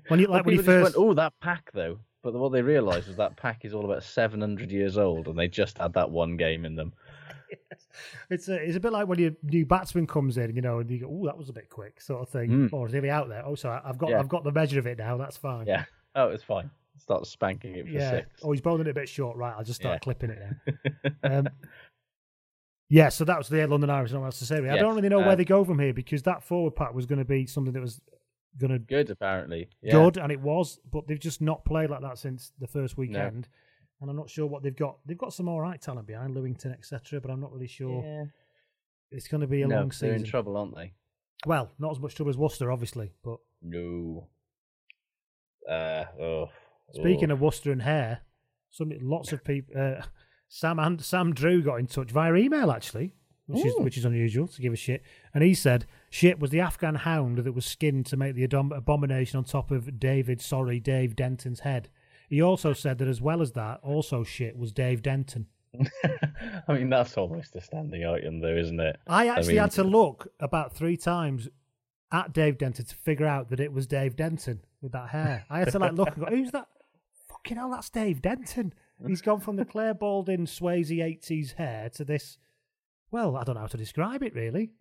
when 0.08 0.20
you 0.20 0.28
Well, 0.30 0.44
when 0.44 0.56
you 0.56 0.64
first. 0.64 0.84
went, 0.84 0.96
oh, 0.98 1.14
that 1.14 1.34
pack 1.42 1.72
though. 1.74 2.00
But 2.22 2.34
what 2.34 2.52
they 2.52 2.62
realised 2.62 3.08
was 3.08 3.16
that 3.18 3.38
pack 3.38 3.64
is 3.64 3.74
all 3.74 3.86
about 3.86 4.04
seven 4.04 4.42
hundred 4.42 4.72
years 4.72 4.98
old, 4.98 5.28
and 5.28 5.40
they 5.40 5.48
just 5.48 5.78
had 5.78 5.94
that 5.94 6.10
one 6.12 6.38
game 6.38 6.66
in 6.66 6.76
them. 6.76 6.94
It's 8.30 8.48
a, 8.48 8.54
it's 8.56 8.78
a 8.78 8.80
bit 8.80 8.92
like 8.92 9.08
when 9.08 9.18
your 9.18 9.32
new 9.42 9.66
batsman 9.66 10.06
comes 10.06 10.38
in, 10.38 10.56
you 10.56 10.62
know, 10.62 10.80
and 10.80 10.90
you 10.90 11.00
go, 11.00 11.08
"Oh, 11.10 11.26
that 11.26 11.36
was 11.38 11.50
a 11.50 11.54
bit 11.54 11.68
quick," 11.70 12.00
sort 12.00 12.22
of 12.22 12.30
thing. 12.30 12.50
Mm. 12.70 12.74
Or 12.74 12.86
is 12.86 12.94
he 12.94 13.10
out 13.10 13.28
there? 13.28 13.44
Oh, 13.44 13.56
sorry, 13.56 13.82
I've 13.84 13.98
got 13.98 14.12
Yeah. 14.12 14.20
I've 14.20 14.30
got 14.30 14.44
the 14.44 14.52
measure 14.52 14.78
of 14.78 14.86
it 14.86 15.00
now. 15.00 15.18
That's 15.18 15.36
fine. 15.38 15.66
Yeah. 15.66 15.86
Oh, 16.14 16.28
it's 16.30 16.44
fine. 16.44 16.70
Start 17.00 17.26
spanking 17.26 17.74
it 17.76 17.86
for 17.86 17.92
yeah. 17.92 18.12
six. 18.12 18.28
Oh, 18.44 18.52
he's 18.52 18.62
bowling 18.62 18.82
it 18.86 18.92
a 18.92 18.94
bit 18.94 19.10
short. 19.10 19.36
Right, 19.36 19.56
I'll 19.58 19.64
just 19.64 19.82
start 19.82 19.96
Yeah. 19.96 20.00
clipping 20.00 20.30
it 20.30 20.40
now. 20.44 21.12
um, 21.40 21.48
yeah, 22.90 23.10
so 23.10 23.26
that 23.26 23.38
was 23.38 23.50
the 23.50 23.66
London 23.66 23.90
Irish. 23.90 24.12
Not 24.12 24.24
else 24.24 24.40
to 24.40 24.46
say. 24.46 24.58
I 24.58 24.62
Yes, 24.62 24.80
don't 24.80 24.96
really 24.96 25.10
know 25.10 25.22
uh, 25.22 25.26
where 25.26 25.36
they 25.36 25.46
go 25.46 25.64
from 25.64 25.80
here 25.80 25.94
because 25.94 26.24
that 26.24 26.44
forward 26.44 26.76
pack 26.76 26.94
was 26.94 27.06
going 27.06 27.20
to 27.20 27.26
be 27.26 27.46
something 27.48 27.74
that 27.74 27.82
was 27.82 28.00
to 28.58 28.80
Good, 28.80 29.10
apparently. 29.10 29.70
Yeah. 29.82 29.94
good, 29.94 30.18
and 30.18 30.32
it 30.32 30.40
was, 30.40 30.80
but 30.92 31.08
they've 31.08 31.20
just 31.20 31.42
not 31.42 31.66
played 31.66 31.90
like 31.90 32.02
that 32.02 32.18
since 32.18 32.52
the 32.60 32.68
first 32.68 32.98
weekend. 32.98 33.48
And 34.02 34.10
I'm 34.10 34.16
not 34.16 34.30
sure 34.30 34.46
what 34.46 34.64
they've 34.64 34.76
got. 34.76 34.98
They've 35.06 35.18
got 35.18 35.34
some 35.34 35.50
all 35.50 35.60
right 35.60 35.82
talent 35.82 36.08
behind 36.08 36.36
Lewington, 36.36 36.74
etc. 36.74 37.20
But 37.20 37.32
I'm 37.32 37.42
not 37.42 37.52
really 37.52 37.68
sure. 37.68 38.04
Yeah. 38.04 38.26
It's 39.12 39.28
going 39.28 39.42
to 39.42 39.48
be 39.48 39.62
a 39.62 39.68
no, 39.68 39.76
long 39.76 39.90
they're 39.90 39.94
season. 40.12 40.16
in 40.16 40.24
trouble, 40.24 40.56
aren't 40.56 40.76
they? 40.76 40.94
Well, 41.46 41.70
not 41.80 41.92
as 41.92 42.00
much 42.00 42.16
trouble 42.16 42.30
as 42.30 42.38
Worcester, 42.38 42.72
obviously. 42.72 43.12
But 43.24 43.40
No. 43.62 44.28
Uh, 45.70 46.06
oh. 46.20 46.50
speaking 46.94 47.32
oh. 47.32 47.34
of 47.34 47.42
Worcester 47.42 47.72
and 47.72 47.82
hair, 47.82 48.22
some 48.70 48.92
lots 49.02 49.32
of 49.34 49.44
people. 49.46 49.80
Uh, 49.80 50.04
Sam 50.48 50.80
and 50.80 51.02
Sam 51.02 51.34
Drew 51.34 51.62
got 51.62 51.76
in 51.76 51.88
touch 51.88 52.12
via 52.12 52.34
email 52.36 52.72
actually, 52.72 53.14
which 53.46 53.66
is 53.66 53.74
which 53.78 53.98
is 53.98 54.06
unusual 54.06 54.48
to 54.48 54.62
give 54.62 54.74
a 54.74 54.78
shit. 54.78 55.04
And 55.34 55.44
he 55.44 55.54
said 55.54 55.86
shit 56.10 56.40
was 56.40 56.50
the 56.50 56.60
Afghan 56.60 56.96
hound 56.96 57.40
that 57.40 57.54
was 57.54 57.66
skinned 57.66 58.06
to 58.08 58.18
make 58.18 58.36
the 58.36 58.48
adom- 58.48 58.76
abomination 58.76 59.38
on 59.38 59.44
top 59.44 59.72
of 59.72 60.00
David, 60.00 60.42
sorry, 60.42 60.80
Dave 60.80 61.16
Denton's 61.16 61.62
head. 61.62 61.90
He 62.30 62.42
also 62.42 62.74
said 62.74 62.98
that 63.00 63.08
as 63.08 63.22
well 63.22 63.42
as 63.42 63.54
that, 63.54 63.80
also 63.82 64.24
shit 64.24 64.58
was 64.58 64.72
Dave 64.72 65.02
Denton. 65.02 65.48
I 66.68 66.74
mean, 66.74 66.90
that's 66.90 67.18
almost 67.18 67.56
a 67.56 67.62
standing 67.62 68.06
item, 68.06 68.40
though, 68.40 68.56
isn't 68.56 68.80
it? 68.80 68.98
I 69.08 69.28
actually 69.28 69.54
mean, 69.54 69.62
had 69.62 69.72
to 69.72 69.84
look 69.84 70.28
about 70.40 70.76
three 70.76 70.98
times 70.98 71.48
at 72.12 72.34
Dave 72.34 72.58
Denton 72.58 72.86
to 72.86 72.96
figure 72.96 73.26
out 73.26 73.50
that 73.50 73.60
it 73.60 73.72
was 73.72 73.88
Dave 73.88 74.16
Denton 74.16 74.62
with 74.82 74.92
that 74.94 75.10
hair. 75.10 75.46
I 75.50 75.60
had 75.60 75.72
to 75.72 75.80
like 75.80 75.94
look 75.94 76.16
and 76.16 76.26
go, 76.26 76.26
who's 76.26 76.52
that? 76.52 76.68
Fucking 77.30 77.58
hell, 77.58 77.70
that's 77.72 77.90
Dave 77.90 78.22
Denton. 78.22 78.74
He's 79.08 79.22
gone 79.22 79.40
from 79.40 79.56
the 79.56 79.66
Claire 79.66 79.94
Balding 79.94 80.46
Swayze 80.46 80.98
80s 80.98 81.54
hair 81.56 81.90
to 81.92 82.04
this. 82.04 82.38
Well, 83.12 83.38
I 83.38 83.44
don't 83.44 83.56
know 83.56 83.62
how 83.62 83.68
to 83.68 83.78
describe 83.78 84.24
it 84.24 84.36
really. 84.36 84.72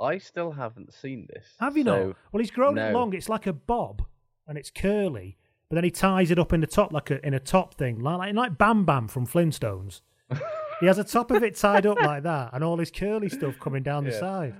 I 0.00 0.18
still 0.18 0.52
haven't 0.52 0.92
seen 0.92 1.26
this. 1.32 1.46
Have 1.60 1.76
you 1.76 1.84
so- 1.84 2.06
not? 2.08 2.16
Well, 2.32 2.40
he's 2.40 2.50
grown 2.50 2.76
it 2.78 2.92
long. 2.92 3.14
It's 3.14 3.28
like 3.28 3.46
a 3.46 3.52
bob 3.52 4.02
and 4.46 4.56
it's 4.58 4.70
curly, 4.70 5.38
but 5.68 5.74
then 5.76 5.84
he 5.84 5.90
ties 5.90 6.30
it 6.30 6.38
up 6.38 6.52
in 6.52 6.60
the 6.60 6.66
top 6.66 6.92
like 6.92 7.10
a 7.10 7.24
in 7.26 7.34
a 7.34 7.40
top 7.40 7.74
thing, 7.74 8.00
like 8.00 8.18
like, 8.18 8.34
like 8.34 8.58
Bam 8.58 8.84
Bam 8.84 9.08
from 9.08 9.26
Flintstones. 9.26 10.00
he 10.80 10.86
has 10.86 10.98
a 10.98 11.04
top 11.04 11.30
of 11.30 11.42
it 11.42 11.56
tied 11.56 11.86
up 11.86 12.00
like 12.00 12.22
that, 12.24 12.50
and 12.52 12.62
all 12.64 12.76
his 12.78 12.90
curly 12.90 13.28
stuff 13.28 13.58
coming 13.60 13.82
down 13.82 14.04
the 14.04 14.12
side. 14.12 14.54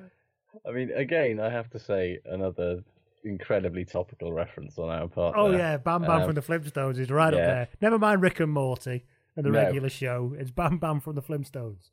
I 0.66 0.72
mean, 0.72 0.90
again, 0.92 1.38
I 1.38 1.50
have 1.50 1.68
to 1.70 1.78
say 1.78 2.18
another 2.24 2.82
incredibly 3.24 3.84
topical 3.84 4.32
reference 4.32 4.78
on 4.78 4.88
our 4.88 5.08
part. 5.08 5.34
Oh 5.36 5.50
there. 5.50 5.58
yeah, 5.58 5.76
Bam 5.76 6.02
Bam 6.02 6.22
Um, 6.22 6.26
from 6.26 6.34
the 6.34 6.40
Flintstones 6.40 6.98
is 6.98 7.10
right 7.10 7.34
up 7.34 7.38
there. 7.40 7.68
Never 7.80 7.98
mind 7.98 8.22
Rick 8.22 8.40
and 8.40 8.52
Morty 8.52 9.04
and 9.36 9.44
the 9.44 9.50
No. 9.50 9.58
regular 9.60 9.88
show. 9.88 10.34
It's 10.38 10.50
Bam 10.50 10.78
Bam 10.78 11.00
from 11.00 11.14
the 11.16 11.22
Flintstones. 11.22 11.90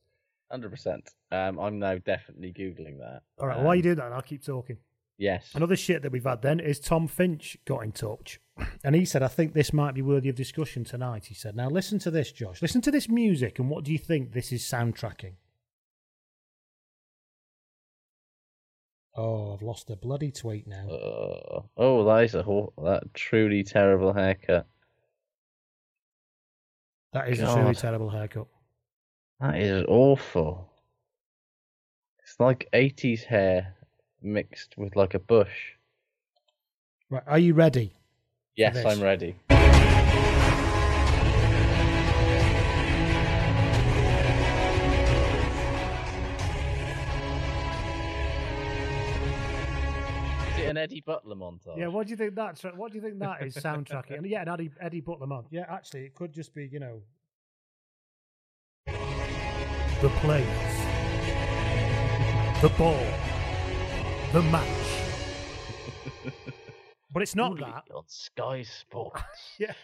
Hundred 0.53 0.69
percent. 0.69 1.09
Um, 1.31 1.57
I'm 1.57 1.79
now 1.79 1.97
definitely 1.97 2.53
googling 2.53 2.99
that. 2.99 3.23
All 3.39 3.47
right, 3.47 3.57
Um, 3.57 3.63
while 3.63 3.73
you 3.73 3.81
do 3.81 3.95
that, 3.95 4.11
I'll 4.11 4.21
keep 4.21 4.45
talking. 4.45 4.77
Yes. 5.17 5.49
Another 5.55 5.75
shit 5.75 6.03
that 6.03 6.11
we've 6.11 6.23
had 6.23 6.43
then 6.43 6.59
is 6.59 6.79
Tom 6.79 7.07
Finch 7.07 7.57
got 7.65 7.79
in 7.79 7.91
touch 7.91 8.39
and 8.83 8.93
he 8.93 9.03
said, 9.03 9.23
I 9.23 9.29
think 9.29 9.55
this 9.55 9.73
might 9.73 9.95
be 9.95 10.03
worthy 10.03 10.29
of 10.29 10.35
discussion 10.35 10.83
tonight. 10.83 11.25
He 11.25 11.33
said, 11.33 11.55
Now 11.55 11.69
listen 11.69 11.97
to 11.99 12.11
this, 12.11 12.31
Josh. 12.31 12.61
Listen 12.61 12.81
to 12.81 12.91
this 12.91 13.09
music 13.09 13.57
and 13.57 13.67
what 13.67 13.83
do 13.83 13.91
you 13.91 13.97
think 13.97 14.33
this 14.33 14.51
is 14.51 14.61
soundtracking? 14.61 15.33
Oh, 19.15 19.53
I've 19.53 19.63
lost 19.63 19.89
a 19.89 19.95
bloody 19.95 20.31
tweet 20.31 20.67
now. 20.67 20.87
Uh, 20.87 21.61
oh, 21.77 22.05
that 22.05 22.25
is 22.25 22.35
a 22.35 22.43
that 22.83 23.11
truly 23.15 23.63
terrible 23.63 24.13
haircut. 24.13 24.67
that 27.13 27.29
is 27.29 27.39
a 27.39 27.51
truly 27.51 27.73
terrible 27.73 28.11
haircut. 28.11 28.47
That 29.43 29.59
is 29.59 29.83
awful. 29.89 30.69
It's 32.19 32.39
like 32.39 32.69
80s 32.71 33.25
hair 33.25 33.75
mixed 34.21 34.77
with 34.77 34.95
like 34.95 35.15
a 35.15 35.19
bush. 35.19 35.73
Right, 37.09 37.23
are 37.27 37.39
you 37.39 37.53
ready? 37.53 37.91
Yes, 38.55 38.85
I'm 38.85 39.01
ready. 39.01 39.35
an 50.65 50.77
Eddie 50.77 51.01
Butler 51.05 51.35
montage. 51.35 51.77
Yeah, 51.77 51.87
what 51.87 52.07
do 52.07 52.11
you 52.11 52.17
think 52.17 52.33
that's? 52.35 52.63
What 52.63 52.93
do 52.93 52.97
you 52.97 53.03
think 53.03 53.19
that 53.19 53.43
is 53.43 53.55
soundtracking? 53.55 54.19
and 54.19 54.25
yeah, 54.25 54.43
an 54.43 54.47
Eddie, 54.47 54.71
Eddie 54.79 55.01
Butler 55.01 55.27
montage. 55.27 55.51
Yeah, 55.51 55.65
actually, 55.69 56.05
it 56.05 56.15
could 56.15 56.31
just 56.31 56.55
be 56.55 56.69
you 56.71 56.79
know 56.79 57.01
the 60.03 60.09
players, 60.19 60.75
the 62.61 62.67
ball, 62.77 63.05
the 64.33 64.41
match. 64.51 64.67
but 67.09 67.23
it's 67.23 67.37
not 67.37 67.51
Only 67.51 67.63
that. 67.63 67.85
on 67.95 68.03
Sky 68.07 68.63
Sports. 68.63 69.21
yes, 69.59 69.77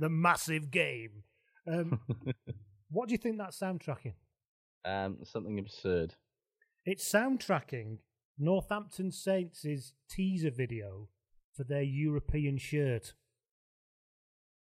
the 0.00 0.08
massive 0.08 0.72
game. 0.72 1.22
Um, 1.64 2.00
what 2.90 3.06
do 3.08 3.12
you 3.12 3.18
think 3.18 3.38
that's 3.38 3.56
soundtracking? 3.60 4.14
Um, 4.84 5.18
something 5.22 5.60
absurd. 5.60 6.16
It's 6.84 7.08
soundtracking 7.08 7.98
Northampton 8.36 9.12
Saints' 9.12 9.92
teaser 10.10 10.50
video 10.50 11.08
for 11.54 11.62
their 11.62 11.82
European 11.82 12.58
shirt. 12.58 13.14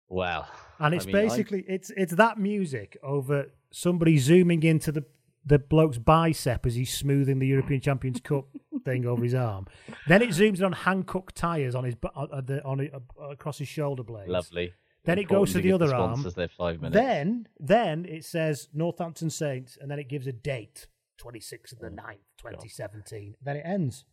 Well, 0.09 0.47
And 0.79 0.93
I 0.93 0.97
it's 0.97 1.05
mean, 1.05 1.15
I- 1.15 1.21
basically 1.23 1.65
it's 1.67 1.89
it's 1.91 2.15
that 2.15 2.37
music 2.37 2.97
over 3.03 3.51
somebody 3.71 4.17
zooming 4.17 4.63
into 4.63 4.91
the 4.91 5.03
the 5.47 5.59
bloke's 5.59 5.97
bicep 5.99 6.65
as 6.65 6.73
he's 6.75 6.91
smoothing 6.91 7.37
the 7.39 7.45
European 7.47 7.79
Champions 7.79 8.19
Cup 8.19 8.45
thing 8.85 9.05
over 9.05 9.23
his 9.23 9.33
arm. 9.35 9.67
Then 10.07 10.21
it 10.23 10.29
zooms 10.29 10.57
in 10.57 10.63
on 10.65 10.73
Hankook 10.73 11.31
tires 11.33 11.75
on 11.75 11.83
his 11.83 11.93
bu- 11.95 12.07
uh, 12.15 12.41
the, 12.41 12.63
on 12.63 12.79
it, 12.79 12.91
uh, 12.93 13.29
across 13.29 13.59
his 13.59 13.67
shoulder 13.67 14.01
blades. 14.03 14.29
Lovely. 14.29 14.73
Then 15.03 15.19
it 15.19 15.27
goes 15.27 15.53
to 15.53 15.59
Important 15.59 15.63
the 15.63 15.85
other 15.85 15.95
arm. 15.95 16.13
sponsors 16.15 16.33
their 16.33 16.47
five 16.47 16.81
minutes. 16.81 16.95
Then 16.99 17.47
then 17.59 18.05
it 18.05 18.25
says 18.25 18.69
Northampton 18.73 19.29
Saints, 19.29 19.77
and 19.79 19.89
then 19.91 19.99
it 19.99 20.09
gives 20.09 20.25
a 20.25 20.31
date, 20.33 20.87
twenty 21.17 21.39
sixth 21.39 21.73
of 21.73 21.79
the 21.79 21.89
9th, 21.89 22.17
twenty 22.39 22.67
seventeen. 22.67 23.35
Then 23.41 23.57
it 23.57 23.63
ends. 23.65 24.05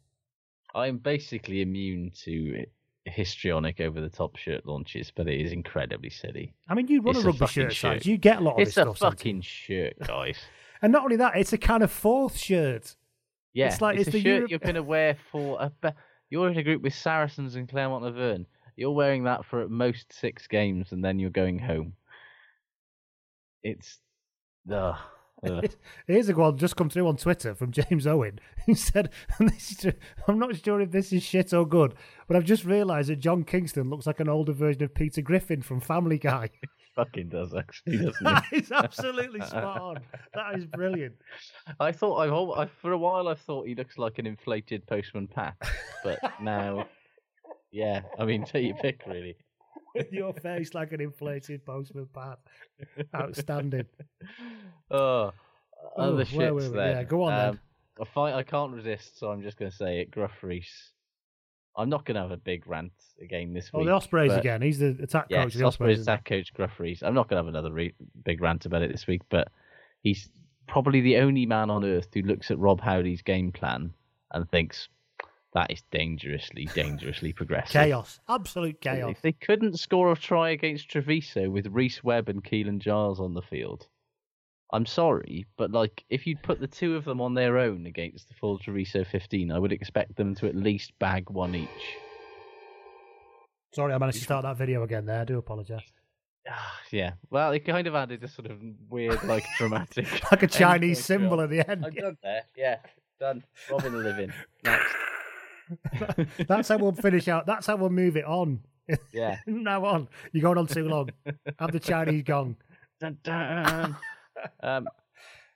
I'm 0.74 0.98
basically 0.98 1.62
immune 1.62 2.12
to 2.24 2.66
histrionic 3.04 3.80
over 3.80 4.00
the 4.00 4.08
top 4.08 4.36
shirt 4.36 4.64
launches, 4.66 5.12
but 5.14 5.26
it 5.28 5.40
is 5.40 5.52
incredibly 5.52 6.10
silly. 6.10 6.54
I 6.68 6.74
mean, 6.74 6.86
you 6.88 7.00
run 7.02 7.16
It's 7.16 7.24
a 7.24 7.28
rugby 7.28 7.46
shirt 7.46 7.72
site. 7.74 8.06
You 8.06 8.16
get 8.16 8.38
a 8.38 8.40
lot 8.40 8.54
of 8.54 8.60
It's 8.60 8.74
this 8.74 8.86
a 8.86 8.94
stuff. 8.94 8.98
to 8.98 9.04
you. 9.04 9.10
fucking 9.10 9.40
shirt, 9.42 9.94
guys. 10.06 10.38
And 10.84 10.90
not 10.90 11.04
only 11.04 11.14
that, 11.18 11.36
it's 11.36 11.52
a 11.52 11.58
kind 11.58 11.84
of 11.84 11.92
fourth 11.92 12.36
shirt. 12.36 12.96
Yeah, 13.54 13.68
it's 13.68 13.80
like 13.80 13.98
it's, 13.98 14.08
it's, 14.08 14.16
a 14.16 14.18
the 14.18 14.22
shirt 14.24 14.26
Europe- 14.34 14.50
you're 14.50 14.58
going 14.58 14.74
to 14.74 14.82
wear 14.82 15.16
for 15.30 15.56
a. 15.60 15.70
Be- 15.80 15.90
you're 16.28 16.50
in 16.50 16.58
a 16.58 16.62
group 16.64 16.82
with 16.82 16.92
Saracens 16.92 17.54
and 17.54 17.68
Clermont 17.68 18.04
Auvergne. 18.04 18.46
You're 18.74 18.90
wearing 18.90 19.22
that 19.24 19.44
for 19.44 19.60
at 19.62 19.70
most 19.70 20.12
six 20.12 20.48
games, 20.48 20.90
and 20.90 21.04
then 21.04 21.20
you're 21.20 21.30
going 21.30 21.60
home. 21.60 21.92
It's, 23.62 23.98
ugh, 24.72 24.96
Here's 26.06 26.28
a 26.28 26.34
one 26.34 26.56
just 26.56 26.76
come 26.76 26.88
through 26.88 27.08
on 27.08 27.16
Twitter 27.16 27.54
from 27.54 27.72
James 27.72 28.06
Owen 28.06 28.38
who 28.66 28.74
said, 28.74 29.10
and 29.38 29.48
this 29.48 29.72
is 29.72 29.76
true, 29.78 29.92
I'm 30.28 30.38
not 30.38 30.56
sure 30.56 30.80
if 30.80 30.92
this 30.92 31.12
is 31.12 31.22
shit 31.22 31.52
or 31.52 31.66
good, 31.66 31.94
but 32.28 32.36
I've 32.36 32.44
just 32.44 32.64
realised 32.64 33.08
that 33.08 33.20
John 33.20 33.42
Kingston 33.44 33.90
looks 33.90 34.06
like 34.06 34.20
an 34.20 34.28
older 34.28 34.52
version 34.52 34.84
of 34.84 34.94
Peter 34.94 35.20
Griffin 35.20 35.62
from 35.62 35.80
Family 35.80 36.18
Guy. 36.18 36.50
fucking 36.94 37.28
does 37.30 37.54
actually, 37.54 37.96
doesn't 37.96 38.22
that 38.22 38.44
it? 38.52 38.64
is 38.64 38.72
absolutely 38.72 39.40
spot 39.40 39.80
on. 39.80 39.96
That 40.34 40.56
is 40.56 40.66
brilliant. 40.66 41.14
I 41.80 41.90
thought 41.90 42.18
I've 42.18 42.58
I, 42.58 42.70
for 42.80 42.92
a 42.92 42.98
while 42.98 43.28
I 43.28 43.34
thought 43.34 43.66
he 43.66 43.74
looks 43.74 43.98
like 43.98 44.18
an 44.18 44.26
inflated 44.26 44.86
postman 44.86 45.26
Pat, 45.26 45.56
but 46.04 46.18
now, 46.40 46.86
yeah, 47.70 48.02
I 48.18 48.24
mean, 48.26 48.44
take 48.44 48.66
your 48.66 48.76
pick 48.76 49.00
really. 49.06 49.36
With 49.94 50.12
your 50.12 50.32
face 50.34 50.74
like 50.74 50.92
an 50.92 51.00
inflated 51.00 51.64
postman 51.64 52.08
Pat. 52.14 52.38
Outstanding. 53.14 53.86
Oh, 54.90 55.32
other 55.96 56.14
were 56.16 56.24
shits 56.24 56.72
then. 56.74 56.96
Yeah, 56.96 57.02
go 57.04 57.22
on 57.24 57.32
then. 57.32 57.48
um, 57.50 57.60
I 58.00 58.04
find 58.14 58.34
I 58.36 58.42
can't 58.42 58.72
resist, 58.72 59.18
so 59.18 59.30
I'm 59.30 59.42
just 59.42 59.58
going 59.58 59.70
to 59.70 59.76
say 59.76 60.00
it. 60.00 60.10
Gruff 60.10 60.32
Rees. 60.42 60.92
I'm 61.76 61.88
not 61.88 62.04
going 62.04 62.16
to 62.16 62.20
have 62.20 62.30
a 62.30 62.36
big 62.36 62.66
rant 62.66 62.92
again 63.22 63.52
this 63.54 63.70
Oh, 63.72 63.78
week. 63.78 63.86
Oh, 63.86 63.90
the 63.90 63.94
Ospreys 63.96 64.28
but- 64.32 64.40
again. 64.40 64.60
He's 64.62 64.78
the 64.78 64.96
attack 65.02 65.30
coach 65.30 65.54
the 65.54 65.64
Ospreys 65.64 65.98
Ospreys. 65.98 66.02
attack 66.02 66.24
coach 66.26 66.52
Gruff 66.52 66.78
Rees. 66.78 67.02
I'm 67.02 67.14
not 67.14 67.28
going 67.28 67.38
to 67.42 67.44
have 67.46 67.48
another 67.54 67.72
re- 67.72 67.94
big 68.24 68.42
rant 68.42 68.66
about 68.66 68.82
it 68.82 68.92
this 68.92 69.06
week, 69.06 69.22
but 69.30 69.48
he's 70.02 70.28
probably 70.68 71.00
the 71.00 71.16
only 71.16 71.46
man 71.46 71.70
on 71.70 71.84
earth 71.84 72.08
who 72.12 72.20
looks 72.22 72.50
at 72.50 72.58
Rob 72.58 72.80
Howley's 72.80 73.22
game 73.22 73.50
plan 73.50 73.92
and 74.32 74.48
thinks 74.50 74.88
that 75.54 75.70
is 75.70 75.82
dangerously, 75.90 76.66
dangerously 76.74 77.32
progressive. 77.32 77.72
Chaos. 77.72 78.20
Absolute 78.28 78.80
chaos. 78.80 79.10
If 79.10 79.22
they 79.22 79.32
couldn't 79.32 79.78
score 79.78 80.12
a 80.12 80.16
try 80.16 80.50
against 80.50 80.88
Treviso 80.88 81.50
with 81.50 81.66
Rhys 81.66 82.02
Webb 82.02 82.28
and 82.28 82.42
Keelan 82.42 82.78
Giles 82.78 83.20
on 83.20 83.34
the 83.34 83.42
field, 83.42 83.86
I'm 84.72 84.86
sorry, 84.86 85.46
but 85.58 85.70
like 85.70 86.04
if 86.08 86.26
you'd 86.26 86.42
put 86.42 86.58
the 86.58 86.66
two 86.66 86.96
of 86.96 87.04
them 87.04 87.20
on 87.20 87.34
their 87.34 87.58
own 87.58 87.84
against 87.84 88.28
the 88.28 88.34
full 88.34 88.58
Treviso 88.58 89.04
15, 89.04 89.52
I 89.52 89.58
would 89.58 89.72
expect 89.72 90.16
them 90.16 90.34
to 90.36 90.46
at 90.46 90.56
least 90.56 90.98
bag 90.98 91.28
one 91.28 91.54
each. 91.54 91.68
Sorry, 93.74 93.92
I 93.92 93.98
managed 93.98 94.18
to 94.18 94.24
start 94.24 94.44
that 94.44 94.56
video 94.56 94.82
again 94.82 95.04
there. 95.04 95.20
I 95.20 95.24
do 95.24 95.38
apologise. 95.38 95.82
Ah, 96.48 96.80
yeah, 96.90 97.12
well, 97.30 97.52
it 97.52 97.60
kind 97.60 97.86
of 97.86 97.94
added 97.94 98.24
a 98.24 98.28
sort 98.28 98.50
of 98.50 98.58
weird, 98.88 99.22
like 99.24 99.44
dramatic, 99.58 100.06
Like 100.32 100.42
a 100.42 100.46
Chinese 100.48 101.04
symbol 101.04 101.40
at 101.40 101.50
the 101.50 101.68
end. 101.70 101.84
I'm 101.84 101.92
done 101.92 102.18
there. 102.22 102.42
Yeah, 102.56 102.78
done. 103.20 103.44
Robin 103.70 103.92
the 103.92 103.98
living. 103.98 104.32
Next. 104.64 104.94
That's 106.48 106.68
how 106.68 106.78
we'll 106.78 106.92
finish 106.92 107.28
out. 107.28 107.46
That's 107.46 107.66
how 107.66 107.76
we'll 107.76 107.90
move 107.90 108.16
it 108.16 108.24
on. 108.24 108.60
Yeah. 109.12 109.38
Now 109.46 109.84
on, 109.84 110.08
you're 110.32 110.42
going 110.42 110.58
on 110.58 110.66
too 110.66 110.88
long. 110.88 111.10
Have 111.58 111.72
the 111.72 111.80
Chinese 111.80 112.24
gong. 112.24 112.56
Dun, 113.00 113.18
dun. 113.22 113.96
um, 114.62 114.88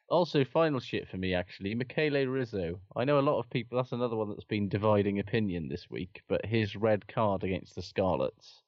also, 0.09 0.45
final 0.45 0.79
shit 0.81 1.09
for 1.09 1.17
me 1.17 1.35
actually, 1.35 1.75
Michele 1.75 2.27
Rizzo. 2.27 2.79
I 2.95 3.05
know 3.05 3.19
a 3.19 3.21
lot 3.21 3.39
of 3.41 3.51
people. 3.51 3.77
That's 3.77 3.93
another 3.93 4.15
one 4.17 4.29
that's 4.29 4.45
been 4.45 4.69
dividing 4.69 5.19
opinion 5.19 5.69
this 5.69 5.91
week. 5.91 6.23
But 6.29 6.47
his 6.47 6.77
red 6.77 7.09
card 7.09 7.43
against 7.45 7.75
the 7.75 7.83
Scarlets. 7.83 8.63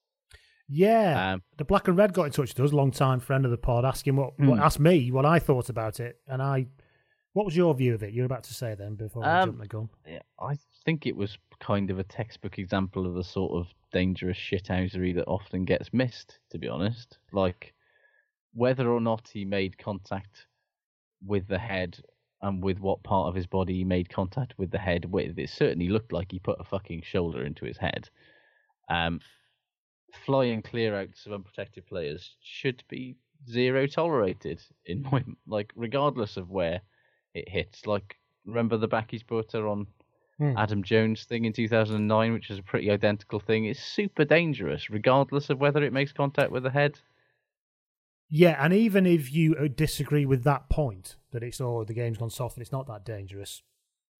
Yeah, 0.70 1.32
Um, 1.34 1.42
the 1.56 1.64
black 1.64 1.88
and 1.88 1.96
red 1.96 2.12
got 2.12 2.24
in 2.24 2.32
touch 2.32 2.54
with 2.54 2.60
us, 2.60 2.72
long 2.74 2.90
time 2.90 3.20
friend 3.20 3.44
of 3.46 3.50
the 3.50 3.56
pod, 3.56 3.86
asking 3.86 4.16
what, 4.16 4.38
what 4.38 4.58
Hmm. 4.58 4.62
asked 4.62 4.80
me 4.80 5.10
what 5.10 5.24
I 5.24 5.38
thought 5.38 5.70
about 5.70 5.98
it, 5.98 6.20
and 6.26 6.42
I, 6.42 6.66
what 7.32 7.46
was 7.46 7.56
your 7.56 7.72
view 7.74 7.94
of 7.94 8.02
it? 8.02 8.12
You're 8.12 8.26
about 8.26 8.44
to 8.44 8.52
say 8.54 8.74
then 8.74 8.94
before 8.94 9.24
I 9.24 9.40
Um, 9.40 9.48
jump 9.48 9.60
the 9.60 9.66
gun. 9.66 9.88
Yeah, 10.06 10.18
I 10.38 10.58
think 10.88 11.06
it 11.06 11.16
was 11.16 11.36
kind 11.60 11.90
of 11.90 11.98
a 11.98 12.04
textbook 12.04 12.58
example 12.58 13.04
of 13.04 13.12
the 13.12 13.22
sort 13.22 13.52
of 13.52 13.66
dangerous 13.92 14.38
shithousery 14.38 15.14
that 15.14 15.26
often 15.26 15.66
gets 15.66 15.92
missed, 15.92 16.38
to 16.48 16.56
be 16.56 16.66
honest. 16.66 17.18
Like, 17.30 17.74
whether 18.54 18.90
or 18.90 18.98
not 18.98 19.28
he 19.30 19.44
made 19.44 19.76
contact 19.76 20.46
with 21.22 21.46
the 21.46 21.58
head 21.58 22.00
and 22.40 22.64
with 22.64 22.80
what 22.80 23.02
part 23.02 23.28
of 23.28 23.34
his 23.34 23.46
body 23.46 23.74
he 23.74 23.84
made 23.84 24.08
contact 24.08 24.54
with 24.56 24.70
the 24.70 24.78
head 24.78 25.04
with, 25.04 25.38
it 25.38 25.50
certainly 25.50 25.90
looked 25.90 26.10
like 26.10 26.32
he 26.32 26.38
put 26.38 26.58
a 26.58 26.64
fucking 26.64 27.02
shoulder 27.02 27.44
into 27.44 27.66
his 27.66 27.76
head. 27.76 28.08
Um, 28.88 29.20
flying 30.24 30.62
clear 30.62 30.98
outs 30.98 31.26
of 31.26 31.34
unprotected 31.34 31.84
players 31.84 32.36
should 32.40 32.82
be 32.88 33.14
zero 33.46 33.86
tolerated 33.86 34.62
in 34.86 35.02
my 35.02 35.22
like 35.46 35.70
regardless 35.76 36.38
of 36.38 36.48
where 36.48 36.80
it 37.34 37.46
hits. 37.46 37.86
Like 37.86 38.16
remember 38.46 38.78
the 38.78 38.88
back 38.88 39.10
Bakkies 39.10 39.26
Botha 39.26 39.60
on 39.66 39.86
Hmm. 40.38 40.54
Adam 40.56 40.84
Jones 40.84 41.24
thing 41.24 41.44
in 41.46 41.52
2009, 41.52 42.32
which 42.32 42.48
is 42.50 42.58
a 42.58 42.62
pretty 42.62 42.90
identical 42.90 43.40
thing. 43.40 43.64
It's 43.64 43.82
super 43.82 44.24
dangerous, 44.24 44.88
regardless 44.88 45.50
of 45.50 45.58
whether 45.58 45.82
it 45.82 45.92
makes 45.92 46.12
contact 46.12 46.52
with 46.52 46.62
the 46.62 46.70
head. 46.70 47.00
Yeah, 48.30 48.62
and 48.62 48.72
even 48.74 49.06
if 49.06 49.32
you 49.32 49.54
uh, 49.56 49.68
disagree 49.74 50.26
with 50.26 50.44
that 50.44 50.68
point 50.68 51.16
that 51.32 51.42
it's 51.42 51.60
oh 51.60 51.84
the 51.84 51.94
game's 51.94 52.18
gone 52.18 52.30
soft 52.30 52.56
and 52.56 52.62
it's 52.62 52.72
not 52.72 52.86
that 52.86 53.04
dangerous, 53.04 53.62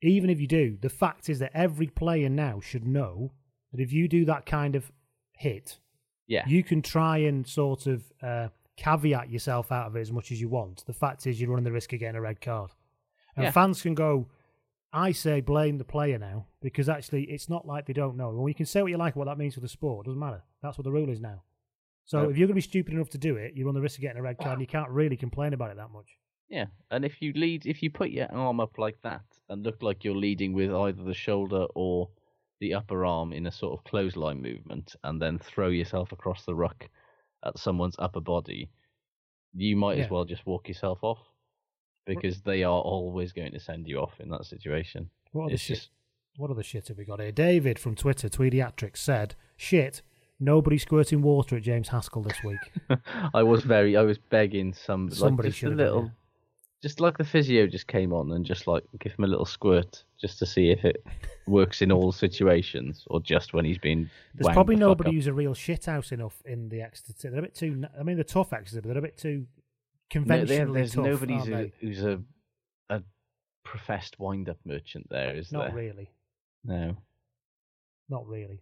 even 0.03 0.31
if 0.31 0.41
you 0.41 0.47
do, 0.47 0.79
the 0.81 0.89
fact 0.89 1.29
is 1.29 1.39
that 1.41 1.53
every 1.55 1.87
player 1.89 2.29
now 2.29 2.59
should 2.61 2.87
know 2.87 3.33
that 3.73 3.81
if 3.81 3.93
you 3.93 4.09
do 4.09 4.25
that 4.25 4.47
kind 4.47 4.75
of 4.75 4.91
hit, 5.37 5.79
Yeah. 6.27 6.45
you 6.47 6.64
can 6.64 6.81
try 6.83 7.19
and 7.19 7.47
sort 7.47 7.87
of 7.87 8.03
uh, 8.23 8.49
caveat 8.77 9.31
yourself 9.31 9.71
out 9.71 9.89
of 9.89 9.97
it 9.97 10.01
as 10.01 10.11
much 10.12 10.33
as 10.33 10.41
you 10.41 10.49
want. 10.49 10.85
The 10.87 10.93
fact 10.95 11.27
is 11.27 11.39
you're 11.41 11.51
running 11.51 11.64
the 11.64 11.73
risk 11.73 11.93
of 11.93 12.01
getting 12.01 12.16
a 12.16 12.21
red 12.23 12.41
card, 12.41 12.71
and 13.37 13.45
Yeah. 13.45 13.51
fans 13.51 13.83
can 13.83 13.95
go. 13.95 14.29
I 14.93 15.12
say 15.12 15.41
blame 15.41 15.78
the 15.78 15.84
player 15.84 16.18
now 16.18 16.47
because 16.62 16.89
actually 16.89 17.24
it's 17.24 17.49
not 17.49 17.66
like 17.66 17.86
they 17.86 17.93
don't 17.93 18.16
know. 18.16 18.30
Well, 18.30 18.49
you 18.49 18.55
can 18.55 18.66
say 18.66 18.80
what 18.82 18.91
you 18.91 18.97
like 18.97 19.16
what 19.16 19.26
that 19.26 19.39
means 19.39 19.55
for 19.55 19.61
the 19.61 19.68
sport. 19.68 20.07
Doesn't 20.07 20.18
matter. 20.18 20.43
That's 20.62 20.78
what 20.78 20.84
the 20.84 20.93
rule 20.93 21.11
is 21.11 21.20
now. 21.20 21.43
So 22.07 22.22
Yep. 22.22 22.30
if 22.30 22.36
you're 22.39 22.47
going 22.47 22.55
to 22.55 22.66
be 22.66 22.70
stupid 22.72 22.95
enough 22.95 23.11
to 23.11 23.18
do 23.18 23.36
it, 23.36 23.53
you 23.55 23.66
run 23.66 23.74
the 23.74 23.82
risk 23.82 23.99
of 23.99 24.03
getting 24.03 24.18
a 24.18 24.22
red 24.22 24.39
card, 24.39 24.53
and 24.53 24.61
you 24.62 24.66
ah. 24.70 24.72
can't 24.72 24.91
really 24.91 25.16
complain 25.16 25.53
about 25.53 25.70
it 25.70 25.76
that 25.76 25.91
much. 25.91 26.16
Yeah, 26.49 26.66
and 26.91 27.05
if 27.05 27.20
you 27.20 27.34
lead, 27.34 27.66
if 27.66 27.82
you 27.82 27.91
put 27.91 28.09
your 28.09 28.32
arm 28.32 28.61
up 28.61 28.78
like 28.78 28.99
that 29.03 29.24
and 29.51 29.62
look 29.62 29.82
like 29.82 30.05
you're 30.05 30.16
leading 30.16 30.55
with 30.55 30.72
either 30.72 31.03
the 31.05 31.12
shoulder 31.12 31.66
or 31.74 32.09
the 32.61 32.72
upper 32.72 33.05
arm 33.05 33.34
in 33.34 33.47
a 33.47 33.53
sort 33.53 33.78
of 33.78 33.84
clothesline 33.84 34.41
movement, 34.41 34.97
and 35.05 35.20
then 35.20 35.39
throw 35.39 35.68
yourself 35.68 36.12
across 36.12 36.47
the 36.47 36.55
ruck 36.55 36.89
at 37.45 37.59
someone's 37.59 37.97
upper 37.99 38.22
body, 38.22 38.70
you 39.53 39.76
might 39.76 39.99
Yeah. 39.99 40.05
as 40.05 40.11
well 40.11 40.24
just 40.24 40.47
walk 40.47 40.66
yourself 40.68 41.05
off 41.05 41.18
because 42.09 42.41
they 42.41 42.63
are 42.65 42.81
always 42.81 43.33
going 43.33 43.53
to 43.53 43.61
send 43.61 43.87
you 43.87 43.99
off 44.01 44.19
in 44.19 44.29
that 44.31 44.45
situation. 44.47 45.09
What 45.33 45.45
other 45.45 45.55
It's 45.55 45.63
shit? 45.63 45.77
just 45.77 45.91
What 46.37 46.51
other 46.51 46.63
shit 46.63 46.89
have 46.89 46.99
we 46.99 47.05
got 47.05 47.21
here? 47.21 47.33
David 47.33 47.79
from 47.79 47.95
Twitter, 47.95 48.29
Tweediatrics, 48.29 48.97
said, 48.97 49.35
"Shit, 49.57 50.03
nobody 50.41 50.79
squirting 50.79 51.21
water 51.23 51.57
at 51.57 51.63
James 51.63 51.89
Haskell 51.89 52.23
this 52.23 52.43
week." 52.43 52.59
I 53.35 53.43
was 53.43 53.63
very, 53.65 53.97
I 53.97 54.03
was 54.03 54.19
begging 54.19 54.73
some, 54.73 55.11
Somebody 55.11 55.49
like 55.49 55.55
just 55.57 55.73
a 55.73 55.75
little, 55.75 56.05
yeah. 56.05 56.11
just 56.83 57.01
like 57.01 57.19
the 57.19 57.25
physio 57.25 57.67
just 57.67 57.87
came 57.89 58.13
on 58.13 58.33
and 58.33 58.45
just 58.47 58.67
like 58.67 58.85
give 59.01 59.13
him 59.13 59.25
a 59.25 59.29
little 59.29 59.45
squirt 59.45 60.05
just 60.21 60.39
to 60.39 60.47
see 60.47 60.71
if 60.71 60.85
it 60.85 61.05
works 61.47 61.83
in 61.83 61.91
all 61.93 62.13
situations 62.13 63.05
or 63.09 63.21
just 63.21 63.53
when 63.53 63.65
he's 63.65 63.79
been. 63.79 64.09
There's 64.35 64.53
probably 64.55 64.77
nobody 64.77 65.15
who's 65.15 65.27
a 65.27 65.33
real 65.33 65.55
shithouse 65.55 66.13
enough 66.13 66.41
in 66.45 66.69
the 66.69 66.83
Exeter. 66.83 67.31
They're 67.31 67.41
a 67.41 67.43
bit 67.43 67.55
too. 67.55 67.85
I 67.99 68.03
mean, 68.03 68.17
the 68.17 68.25
tough 68.25 68.53
Exeter, 68.53 68.81
but 68.81 68.89
they're 68.89 68.99
a 68.99 69.03
bit 69.03 69.19
too 69.19 69.47
conventionally 70.11 70.65
no, 70.67 70.73
there's 70.73 70.95
tough. 70.95 71.05
nobody 71.05 71.35
who's, 71.37 71.49
a, 71.49 71.73
who's 71.81 72.03
a 72.03 72.23
a 72.91 73.03
professed 73.65 74.19
wind-up 74.19 74.59
merchant 74.65 75.07
there, 75.11 75.37
is 75.37 75.53
Not 75.53 75.67
there? 75.69 75.75
really. 75.75 76.11
No. 76.65 76.97
Not 78.09 78.27
really. 78.27 78.61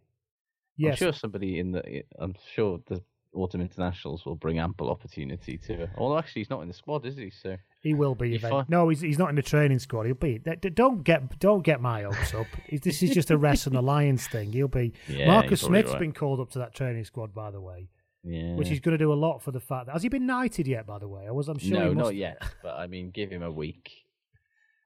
I'm 0.84 0.96
sure 0.96 1.12
somebody 1.12 1.58
in 1.58 1.72
the. 1.72 2.02
I'm 2.18 2.34
sure 2.54 2.80
the 2.86 3.02
autumn 3.32 3.60
internationals 3.60 4.24
will 4.24 4.34
bring 4.34 4.58
ample 4.58 4.90
opportunity 4.90 5.58
to. 5.58 5.88
Although 5.96 6.18
actually, 6.18 6.40
he's 6.40 6.50
not 6.50 6.62
in 6.62 6.68
the 6.68 6.74
squad, 6.74 7.06
is 7.06 7.16
he? 7.16 7.30
So 7.30 7.56
He 7.80 7.94
will 7.94 8.14
be. 8.14 8.34
Event- 8.34 8.68
no, 8.68 8.88
he's 8.88 9.00
he's 9.00 9.18
not 9.18 9.30
in 9.30 9.36
the 9.36 9.42
training 9.42 9.78
squad. 9.78 10.06
He'll 10.06 10.14
be. 10.14 10.38
Don't 10.38 11.02
get 11.02 11.38
don't 11.38 11.62
get 11.62 11.80
my 11.80 12.02
hopes 12.02 12.34
up. 12.34 12.46
this 12.70 13.02
is 13.02 13.10
just 13.10 13.30
a 13.30 13.38
rest 13.38 13.70
the 13.70 13.82
Lions 13.82 14.26
thing. 14.26 14.52
He'll 14.52 14.68
be. 14.68 14.92
Yeah, 15.08 15.28
Marcus 15.28 15.60
Smith's 15.60 15.90
right. 15.92 16.00
been 16.00 16.12
called 16.12 16.40
up 16.40 16.50
to 16.50 16.58
that 16.58 16.74
training 16.74 17.04
squad, 17.04 17.34
by 17.34 17.50
the 17.50 17.60
way, 17.60 17.88
yeah. 18.26 18.54
which 18.54 18.70
is 18.70 18.80
going 18.80 18.92
to 18.92 19.02
do 19.02 19.12
a 19.12 19.14
lot 19.14 19.42
for 19.42 19.52
the 19.52 19.60
fact. 19.60 19.86
That, 19.86 19.92
has 19.92 20.02
he 20.02 20.08
been 20.08 20.26
knighted 20.26 20.66
yet? 20.66 20.86
By 20.86 20.98
the 20.98 21.08
way, 21.08 21.26
I 21.26 21.30
was. 21.30 21.48
I'm 21.48 21.58
sure. 21.58 21.78
no, 21.78 21.88
he 21.88 21.94
must 21.94 22.04
not 22.04 22.16
yet. 22.16 22.42
But 22.62 22.76
I 22.76 22.86
mean, 22.86 23.10
give 23.10 23.30
him 23.30 23.42
a 23.42 23.50
week. 23.50 23.90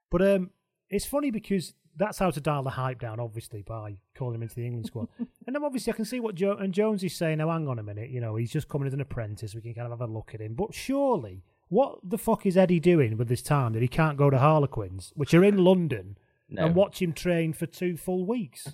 But 0.09 0.21
um, 0.21 0.51
it's 0.89 1.05
funny 1.05 1.31
because 1.31 1.73
that's 1.95 2.19
how 2.19 2.31
to 2.31 2.39
dial 2.39 2.63
the 2.63 2.69
hype 2.71 2.99
down, 2.99 3.19
obviously, 3.19 3.61
by 3.61 3.97
calling 4.15 4.35
him 4.35 4.43
into 4.43 4.55
the 4.55 4.65
England 4.65 4.87
squad. 4.87 5.07
and 5.17 5.55
then 5.55 5.63
obviously 5.63 5.91
I 5.91 5.95
can 5.95 6.05
see 6.05 6.19
what 6.19 6.35
jo- 6.35 6.57
and 6.57 6.73
Jones 6.73 7.03
is 7.03 7.15
saying. 7.15 7.39
Now, 7.39 7.49
hang 7.49 7.67
on 7.67 7.79
a 7.79 7.83
minute, 7.83 8.09
you 8.09 8.21
know, 8.21 8.35
he's 8.35 8.51
just 8.51 8.69
coming 8.69 8.87
as 8.87 8.93
an 8.93 9.01
apprentice. 9.01 9.55
We 9.55 9.61
can 9.61 9.73
kind 9.73 9.91
of 9.91 9.99
have 9.99 10.09
a 10.09 10.11
look 10.11 10.31
at 10.33 10.41
him. 10.41 10.53
But 10.53 10.73
surely, 10.73 11.43
what 11.69 11.99
the 12.03 12.17
fuck 12.17 12.45
is 12.45 12.57
Eddie 12.57 12.79
doing 12.79 13.17
with 13.17 13.27
this 13.27 13.41
time 13.41 13.73
that 13.73 13.81
he 13.81 13.87
can't 13.87 14.17
go 14.17 14.29
to 14.29 14.37
Harlequins, 14.37 15.11
which 15.15 15.33
are 15.33 15.43
in 15.43 15.57
London, 15.57 16.17
No. 16.49 16.65
and 16.65 16.75
watch 16.75 17.01
him 17.01 17.13
train 17.13 17.53
for 17.53 17.65
two 17.65 17.97
full 17.97 18.25
weeks? 18.25 18.67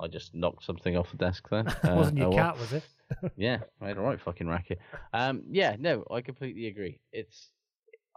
I 0.00 0.06
just 0.08 0.34
knocked 0.34 0.64
something 0.64 0.96
off 0.96 1.10
the 1.10 1.16
desk 1.16 1.48
there. 1.50 1.64
That 1.82 1.96
wasn't 1.96 2.18
Uh, 2.18 2.22
your 2.22 2.26
oh, 2.32 2.36
well. 2.36 2.44
cat, 2.52 2.58
was 2.58 2.72
it? 2.72 2.84
yeah, 3.36 3.58
I 3.80 3.88
had 3.88 3.96
a 3.96 4.00
right 4.00 4.20
fucking 4.20 4.48
racket. 4.48 4.78
Um, 5.12 5.42
yeah, 5.50 5.76
no, 5.78 6.04
I 6.10 6.20
completely 6.20 6.66
agree. 6.66 7.00
It's 7.12 7.50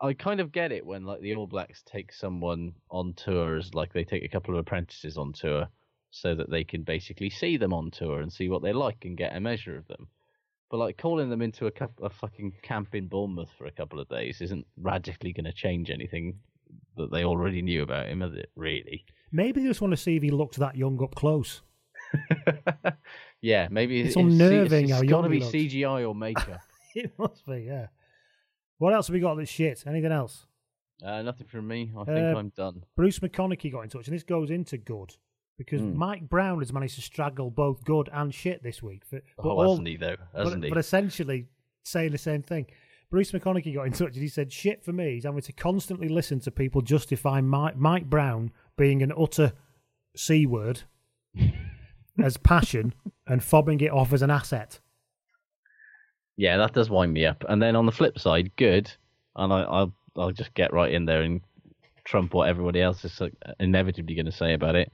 I 0.01 0.13
kind 0.13 0.39
of 0.39 0.51
get 0.51 0.71
it 0.71 0.86
when 0.86 1.05
like 1.05 1.21
the 1.21 1.36
All 1.36 1.45
Blacks 1.47 1.84
take 1.86 2.11
someone 2.11 2.73
on 2.89 3.13
tour 3.13 3.57
as 3.57 3.73
like 3.75 3.93
they 3.93 4.03
take 4.03 4.23
a 4.23 4.27
couple 4.27 4.53
of 4.55 4.59
apprentices 4.59 5.17
on 5.17 5.32
tour 5.32 5.67
so 6.09 6.34
that 6.36 6.49
they 6.49 6.63
can 6.63 6.82
basically 6.84 7.29
see 7.29 7.55
them 7.55 7.71
on 7.73 7.89
tour 7.91 8.19
and 8.21 8.34
see 8.34 8.49
what 8.49 8.61
they're 8.63 8.73
like 8.73 9.05
and 9.05 9.15
get 9.17 9.36
a 9.36 9.39
measure 9.39 9.77
of 9.77 9.88
them. 9.88 10.07
But 10.69 10.77
like 10.77 10.97
calling 10.97 11.29
them 11.29 11.41
into 11.41 11.67
a, 11.67 11.71
a 12.01 12.09
fucking 12.09 12.53
camp 12.63 12.95
in 12.95 13.07
Bournemouth 13.07 13.51
for 13.57 13.65
a 13.67 13.71
couple 13.71 13.99
of 13.99 14.09
days 14.09 14.41
isn't 14.41 14.65
radically 14.77 15.34
going 15.34 15.45
to 15.45 15.53
change 15.53 15.89
anything 15.89 16.39
that 16.97 17.11
they 17.11 17.23
already 17.23 17.61
knew 17.61 17.84
about 17.84 18.07
him, 18.07 18.21
is 18.23 18.34
it? 18.34 18.49
Really? 18.55 19.05
Maybe 19.32 19.61
they 19.61 19.67
just 19.67 19.82
want 19.82 19.91
to 19.91 19.97
see 19.97 20.15
if 20.17 20.23
he 20.23 20.32
looks 20.32 20.57
that 20.57 20.75
young 20.75 21.01
up 21.03 21.13
close. 21.15 21.61
Yeah, 23.41 23.68
maybe 23.72 24.01
It's 24.01 24.14
C- 24.14 24.20
unnerving 24.22 24.84
It's, 24.86 24.93
how 24.93 25.01
got 25.01 25.22
to 25.24 25.30
be 25.30 25.39
looks. 25.39 25.51
CGI 25.51 26.07
or 26.07 26.14
makeup. 26.14 26.62
it 26.95 27.12
must 27.18 27.43
be, 27.47 27.64
yeah. 27.68 27.88
What 28.78 28.93
else 28.93 29.07
have 29.07 29.14
we 29.16 29.20
got 29.20 29.36
that's 29.36 29.49
shit? 29.49 29.84
Anything 29.88 30.12
else? 30.12 30.45
uh, 31.03 31.24
nothing 31.24 31.47
from 31.47 31.68
me. 31.68 31.91
I 31.97 32.03
think 32.03 32.18
Uh, 32.36 32.38
I'm 32.38 32.49
done. 32.49 32.84
Bruce 32.95 33.18
McConaughey 33.20 33.72
got 33.72 33.82
in 33.82 33.89
touch, 33.89 34.07
and 34.07 34.16
this 34.16 34.22
goes 34.24 34.51
into 34.51 34.78
good 34.78 35.16
because 35.57 35.82
Hmm. 35.82 35.97
Mike 35.97 36.30
Brown 36.30 36.59
has 36.59 36.72
managed 36.72 36.95
to 36.95 37.01
straggle 37.01 37.49
both 37.49 37.84
good 37.84 38.07
and 38.14 38.32
shit 38.34 38.62
this 38.62 38.84
week. 38.84 39.03
For, 39.05 39.22
but 39.38 39.45
Oh, 39.45 39.49
all- 39.49 39.70
hasn't 39.72 39.88
he 39.88 39.95
though? 39.97 40.18
but- 40.34 40.43
Hasn't 40.45 40.64
he? 40.64 40.70
But 40.70 40.78
essentially 40.78 41.47
saying 41.84 42.12
the 42.12 42.18
same 42.20 42.43
thing. 42.43 42.68
Bruce 43.09 43.32
McConaughey 43.32 43.74
got 43.74 43.88
in 43.88 43.93
touch 43.93 44.14
and 44.14 44.22
he 44.22 44.28
said, 44.28 44.53
"Shit 44.53 44.84
for 44.84 44.93
me 44.93 45.18
is 45.18 45.24
having 45.26 45.41
to 45.41 45.51
constantly 45.53 46.07
listen 46.07 46.39
to 46.41 46.51
people 46.51 46.82
justify 46.82 47.41
Mike, 47.41 47.76
Mike 47.78 48.07
Brown 48.09 48.51
being 48.78 49.01
an 49.01 49.12
utter 49.18 49.53
c 50.16 50.45
word 50.45 50.84
as 52.20 52.38
passion 52.38 52.93
and 53.28 53.41
fobbing 53.41 53.82
it 53.82 53.91
off 53.91 54.14
as 54.14 54.22
an 54.22 54.30
asset." 54.30 54.80
Yeah, 56.38 56.57
that 56.57 56.74
does 56.74 56.89
wind 56.89 57.14
me 57.14 57.26
up. 57.26 57.43
And 57.49 57.62
then 57.62 57.76
on 57.76 57.86
the 57.86 57.91
flip 57.91 58.18
side, 58.18 58.55
good, 58.55 58.91
and 59.36 59.53
I, 59.53 59.62
I'll 59.62 59.93
I'll 60.18 60.32
just 60.32 60.53
get 60.53 60.74
right 60.74 60.91
in 60.91 61.05
there 61.05 61.22
and 61.22 61.41
trump 62.03 62.34
what 62.34 62.49
everybody 62.49 62.82
else 62.82 63.05
is 63.05 63.22
uh, 63.22 63.30
inevitably 63.59 64.16
going 64.16 64.26
to 64.26 64.32
say 64.32 64.53
about 64.53 64.76
it. 64.76 64.91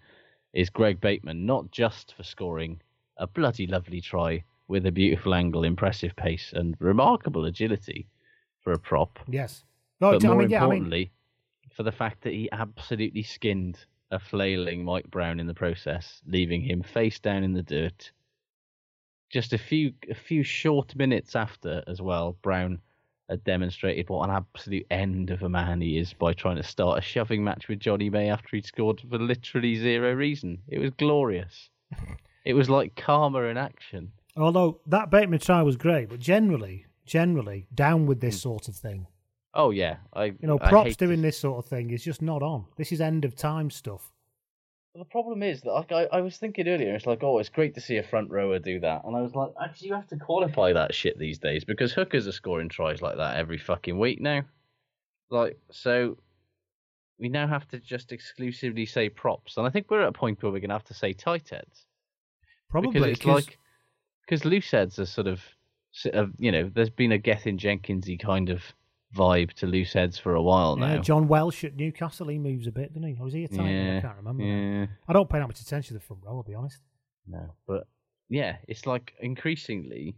Is 0.54 0.70
Greg 0.70 1.00
Bateman 1.00 1.46
not 1.46 1.72
just 1.72 2.14
for 2.16 2.24
scoring 2.24 2.82
a 3.18 3.28
bloody 3.28 3.68
lovely 3.68 4.02
try 4.02 4.44
with 4.68 4.86
a 4.86 4.92
beautiful 4.92 5.34
angle, 5.34 5.64
impressive 5.64 6.16
pace, 6.16 6.52
and 6.54 6.76
remarkable 6.80 7.46
agility 7.46 8.08
for 8.62 8.74
a 8.74 8.80
prop, 8.80 9.20
Yes. 9.28 9.64
No, 10.00 10.12
but 10.12 10.26
I 10.26 10.28
more 10.28 10.38
mean, 10.38 10.50
yeah, 10.50 10.66
I 10.66 10.80
mean, 10.80 11.10
for 11.74 11.84
the 11.84 11.92
fact 11.92 12.22
that 12.24 12.34
he 12.34 12.50
absolutely 12.52 13.24
skinned 13.24 13.80
a 14.12 14.20
flailing 14.20 14.84
Mike 14.84 15.10
Brown 15.12 15.40
in 15.40 15.48
the 15.48 15.54
process, 15.54 16.22
leaving 16.26 16.62
him 16.62 16.82
face 16.84 17.20
down 17.20 17.44
in 17.44 17.54
the 17.54 17.64
dirt. 17.64 18.12
Just 19.30 19.52
a 19.54 19.58
few 19.58 19.94
a 20.10 20.16
few 20.16 20.44
short 20.44 20.96
minutes 20.96 21.36
after, 21.36 21.84
as 21.88 22.02
well, 22.02 22.38
Brown 22.42 22.80
had 23.30 23.44
demonstrated 23.44 24.08
what 24.10 24.30
an 24.30 24.36
absolute 24.36 24.86
end 24.90 25.32
of 25.32 25.44
a 25.44 25.50
man 25.50 25.82
he 25.82 25.98
is 25.98 26.14
by 26.14 26.32
trying 26.32 26.56
to 26.56 26.64
start 26.64 26.98
a 26.98 27.02
shoving 27.02 27.44
match 27.44 27.68
with 27.68 27.80
Johnny 27.82 28.10
May 28.10 28.30
after 28.30 28.56
he'd 28.56 28.66
scored 28.66 29.02
for 29.10 29.18
literally 29.20 29.76
zero 29.76 30.14
reason. 30.14 30.60
It 30.70 30.80
was 30.80 30.92
glorious. 30.92 31.70
it 32.46 32.54
was 32.54 32.70
like 32.70 32.96
karma 32.96 33.42
in 33.42 33.58
action. 33.58 34.14
although 34.38 34.80
that 34.88 35.10
Bateman 35.12 35.40
try 35.40 35.62
was 35.62 35.76
great, 35.76 36.08
but 36.08 36.20
generally, 36.22 36.86
generally, 37.06 37.68
down 37.76 38.06
with 38.06 38.20
Hmm. 38.22 38.28
this 38.28 38.42
sort 38.42 38.70
of 38.70 38.76
thing. 38.78 39.08
Oh 39.58 39.72
yeah, 39.72 39.98
I 40.14 40.26
You 40.26 40.38
know, 40.44 40.58
I 40.62 40.70
props 40.70 40.90
hate 40.90 40.98
doing 40.98 41.22
this 41.22 41.38
sort 41.38 41.58
of 41.58 41.66
thing 41.70 41.90
is 41.90 42.04
just 42.04 42.22
not 42.22 42.42
on. 42.44 42.66
This 42.78 42.92
is 42.92 43.02
end 43.02 43.26
of 43.26 43.36
time 43.36 43.70
stuff. 43.72 44.12
The 44.96 45.04
problem 45.06 45.44
is 45.44 45.62
that 45.62 45.72
like, 45.74 45.92
I, 45.92 46.06
I 46.12 46.22
was 46.22 46.38
thinking 46.38 46.68
earlier, 46.68 46.96
it's 46.96 47.06
like, 47.06 47.22
oh, 47.24 47.38
it's 47.40 47.50
great 47.50 47.76
to 47.76 47.82
see 47.82 47.98
a 47.98 48.04
front 48.04 48.30
rower 48.32 48.58
do 48.60 48.80
that, 48.80 49.04
and 49.04 49.16
I 49.16 49.22
was 49.22 49.36
like, 49.36 49.50
actually, 49.62 49.90
you 49.90 49.94
have 49.96 50.08
to 50.08 50.18
qualify 50.18 50.74
that 50.74 50.94
shit 50.96 51.20
these 51.20 51.38
days 51.40 51.64
because 51.66 51.92
hookers 51.92 52.28
are 52.28 52.32
scoring 52.32 52.70
tries 52.70 53.02
like 53.02 53.18
that 53.18 53.38
every 53.38 53.58
fucking 53.58 53.98
week 54.00 54.22
now. 54.22 54.44
Like, 55.30 55.60
so 55.72 56.18
we 57.20 57.30
now 57.30 57.48
have 57.48 57.68
to 57.70 57.80
just 57.80 58.12
exclusively 58.12 58.86
say 58.86 59.10
props, 59.10 59.58
and 59.58 59.68
I 59.68 59.70
think 59.72 59.88
we're 59.90 60.02
at 60.04 60.10
a 60.10 60.14
point 60.14 60.42
where 60.42 60.52
we're 60.52 60.60
gonna 60.62 60.74
have 60.74 60.84
to 60.86 60.94
say 60.94 61.14
tight 61.14 61.50
heads 61.50 61.86
Probably 62.70 62.92
because 62.92 63.08
it's 63.10 63.22
'cause- 63.22 63.46
like 63.48 63.60
because 64.22 64.46
loose 64.46 64.70
heads 64.72 65.00
are 65.00 65.06
sort 65.06 65.26
of, 65.28 65.42
sort 65.92 66.14
of, 66.16 66.30
uh, 66.30 66.34
you 66.38 66.52
know, 66.52 66.70
there's 66.74 66.90
been 66.90 67.12
a 67.14 67.18
Gethin 67.18 67.58
Jenkinsy 67.58 68.20
kind 68.20 68.50
of 68.50 68.62
vibe 69.16 69.54
to 69.54 69.68
loose 69.68 69.94
heads 69.94 70.18
for 70.18 70.36
a 70.36 70.42
while 70.42 70.76
now. 70.76 70.96
Yeah, 70.96 70.98
John 71.00 71.28
Welsh 71.28 71.64
at 71.64 71.76
Newcastle, 71.76 72.28
he 72.28 72.38
moves 72.38 72.68
a 72.68 72.72
bit, 72.72 72.94
doesn't 72.94 73.08
he? 73.08 73.18
Or 73.20 73.28
is 73.28 73.34
he 73.34 73.44
a 73.46 73.48
tight 73.48 73.68
end? 73.68 73.98
I 73.98 74.02
can't 74.02 74.18
remember. 74.18 74.44
yeah. 74.44 74.86
I 75.08 75.14
don't 75.14 75.30
pay 75.30 75.40
that 75.40 75.48
much 75.48 75.62
attention 75.62 75.96
to 75.96 76.00
the 76.00 76.06
front 76.06 76.24
row, 76.26 76.38
I'll 76.38 76.44
be 76.44 76.54
honest. 76.56 76.82
No, 77.28 77.54
but 77.68 77.88
yeah, 78.30 78.58
it's 78.68 78.86
like 78.86 79.14
increasingly 79.20 80.18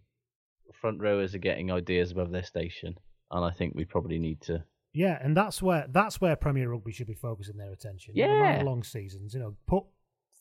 front 0.81 0.99
rowers 1.01 1.35
are 1.35 1.39
getting 1.39 1.71
ideas 1.71 2.11
above 2.11 2.31
their 2.31 2.43
station, 2.43 2.95
and 3.31 3.45
I 3.45 3.51
think 3.51 3.73
we 3.75 3.85
probably 3.85 4.19
need 4.19 4.41
to. 4.41 4.63
Yeah, 4.93 5.19
and 5.21 5.37
that's 5.37 5.61
where 5.61 5.85
that's 5.89 6.19
where 6.19 6.35
Premier 6.35 6.71
Rugby 6.71 6.91
should 6.91 7.07
be 7.07 7.13
focusing 7.13 7.57
their 7.57 7.71
attention. 7.71 8.13
Yeah. 8.15 8.61
long 8.65 8.83
seasons, 8.83 9.33
you 9.33 9.39
know, 9.39 9.55
put 9.67 9.83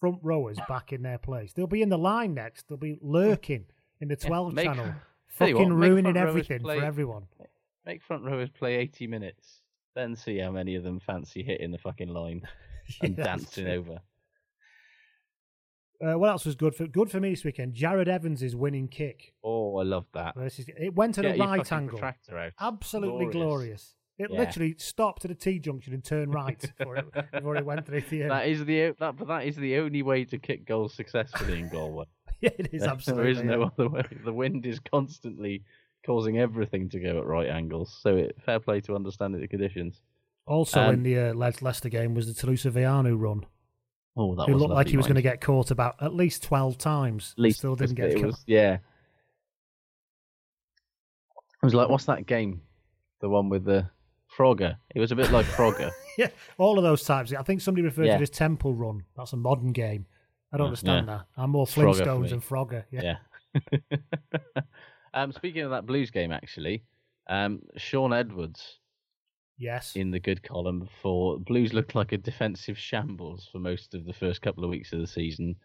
front 0.01 0.19
rowers 0.23 0.59
back 0.69 0.93
in 0.93 1.03
their 1.03 1.19
place. 1.19 1.53
They'll 1.53 1.67
be 1.67 1.83
in 1.83 1.89
the 1.91 1.99
line 1.99 2.33
next. 2.35 2.69
They'll 2.69 2.79
be 2.79 2.99
lurking 3.03 3.67
in 4.01 4.09
the 4.09 4.17
Yeah, 4.23 4.29
12 4.29 4.53
make- 4.55 4.65
channel, 4.67 4.95
fucking 5.29 5.55
what, 5.57 5.69
ruining 5.89 6.17
everything 6.17 6.61
play- 6.61 6.79
for 6.79 6.85
everyone. 6.85 7.25
Make 7.87 8.03
front 8.03 8.25
rowers 8.25 8.51
play 8.51 8.77
eighty 8.77 9.07
minutes, 9.07 9.63
then 9.95 10.15
see 10.17 10.39
how 10.39 10.51
many 10.51 10.75
of 10.75 10.83
them 10.85 11.01
fancy 11.01 11.43
hitting 11.43 11.71
the 11.71 11.79
fucking 11.79 12.09
line 12.09 12.43
and 13.03 13.17
Yeah, 13.17 13.25
dancing 13.25 13.69
over. 13.69 14.01
Uh, 16.01 16.17
what 16.17 16.29
else 16.31 16.45
was 16.45 16.55
good 16.55 16.75
for 16.77 16.87
good 16.87 17.11
for 17.11 17.19
me 17.19 17.31
this 17.31 17.45
weekend? 17.45 17.75
Jarrod 17.75 18.07
Evans' 18.07 18.55
winning 18.55 18.87
kick. 18.89 19.33
Oh, 19.43 19.77
I 19.79 19.83
love 19.83 20.07
that. 20.13 20.37
Versus, 20.37 20.67
it 20.69 20.95
went 20.95 21.19
at 21.19 21.23
Get 21.23 21.37
a 21.37 21.39
right 21.41 21.73
angle. 21.73 22.01
Absolutely 22.61 23.27
glorious. 23.27 23.35
Glorious. 23.35 23.95
It 24.19 24.31
Yeah. 24.33 24.39
literally 24.39 24.75
stopped 24.79 25.25
at 25.25 25.31
a 25.31 25.35
T 25.35 25.59
junction 25.59 25.95
and 25.95 26.05
turned 26.05 26.35
right 26.35 26.59
before 26.79 26.97
it, 26.97 27.07
before 27.33 27.57
it 27.57 27.65
went 27.65 27.87
through 27.87 28.03
the 28.03 28.23
end. 28.23 28.31
That 28.31 28.47
is 28.49 28.65
the 28.65 28.95
that, 28.99 29.17
but 29.17 29.29
that 29.29 29.45
is 29.47 29.57
the 29.57 29.77
only 29.79 30.03
way 30.03 30.25
to 30.27 30.39
kick 30.39 30.67
goals 30.67 30.95
successfully 30.95 31.59
in 31.59 31.69
Galway. 31.69 32.05
Yeah, 32.41 32.51
it 32.57 32.73
is 32.73 32.85
absolutely. 32.85 33.33
There 33.33 33.43
is 33.43 33.43
no 33.43 33.63
other 33.65 33.89
way. 33.89 34.05
The 34.25 34.33
wind 34.33 34.65
is 34.65 34.79
constantly 34.79 35.65
causing 36.07 36.39
everything 36.39 36.89
to 36.91 37.01
go 37.01 37.19
at 37.19 37.27
right 37.27 37.49
angles. 37.49 37.99
So 38.03 38.17
it, 38.17 38.37
fair 38.45 38.61
play 38.61 38.81
to 38.83 38.95
understanding 38.95 39.41
the 39.41 39.49
conditions. 39.49 40.01
Also 40.47 40.81
Um, 40.81 40.95
in 40.95 41.03
the 41.03 41.19
uh, 41.19 41.35
Le- 41.35 41.53
Leicester 41.61 41.89
game 41.91 42.15
was 42.15 42.27
the 42.33 42.47
Telusa 42.47 42.71
Veainu 42.73 43.19
run. 43.21 43.45
Oh, 44.17 44.35
that 44.35 44.49
who 44.49 44.55
looked 44.57 44.73
like 44.75 44.89
he 44.89 44.97
was 44.97 45.07
going 45.07 45.17
to 45.17 45.23
get 45.23 45.41
caught 45.41 45.71
about 45.71 45.95
at 46.03 46.13
least 46.15 46.43
twelve 46.43 46.77
times. 46.79 47.35
At 47.39 47.43
least 47.43 47.59
still 47.59 47.77
didn't 47.77 47.95
get 47.97 48.15
caught. 48.15 48.25
was, 48.25 48.45
yeah. 48.47 48.79
It 51.63 51.63
was 51.67 51.75
like, 51.75 51.89
what's 51.89 52.05
that 52.07 52.27
game? 52.27 52.63
The 53.21 53.29
one 53.29 53.49
with 53.49 53.65
the 53.65 53.91
Frogger. 54.37 54.77
It 54.95 55.01
was 55.01 55.13
a 55.13 55.17
bit 55.17 55.31
like 55.31 55.47
Frogger. 55.47 55.91
yeah, 56.19 56.29
all 56.57 56.79
of 56.79 56.85
those 56.85 57.03
types. 57.05 57.33
I 57.33 57.43
think 57.43 57.61
somebody 57.61 57.85
referred 57.85 58.07
Yeah. 58.07 58.13
to 58.17 58.21
it 58.21 58.23
as 58.23 58.31
Temple 58.31 58.75
Run. 58.75 59.05
That's 59.17 59.33
a 59.33 59.37
modern 59.37 59.73
game. 59.73 60.07
I 60.53 60.57
don't 60.57 60.65
Oh, 60.65 60.69
understand 60.69 61.07
yeah. 61.07 61.17
that. 61.19 61.27
I'm 61.37 61.51
more 61.51 61.67
Frogger 61.67 62.01
Flintstones 62.01 62.23
me. 62.23 62.31
and 62.33 62.43
Frogger. 62.43 62.85
Yeah. 62.91 63.17
Um, 65.15 65.33
speaking 65.33 65.63
of 65.63 65.71
that 65.71 65.87
Blues 65.87 66.11
game, 66.11 66.33
actually, 66.33 66.85
um, 67.29 67.61
Sean 67.77 68.13
Edwards 68.13 68.79
Yes. 69.59 69.97
in 69.97 70.11
the 70.13 70.21
good 70.21 70.43
column 70.43 70.89
for 71.03 71.39
Blues 71.39 71.73
looked 71.73 71.95
like 71.95 72.13
a 72.13 72.17
defensive 72.19 72.79
shambles 72.79 73.49
for 73.51 73.59
most 73.59 73.95
of 73.95 74.05
the 74.05 74.13
first 74.13 74.41
couple 74.43 74.63
of 74.65 74.71
weeks 74.71 74.93
of 74.93 75.01
the 75.01 75.07
season. 75.07 75.57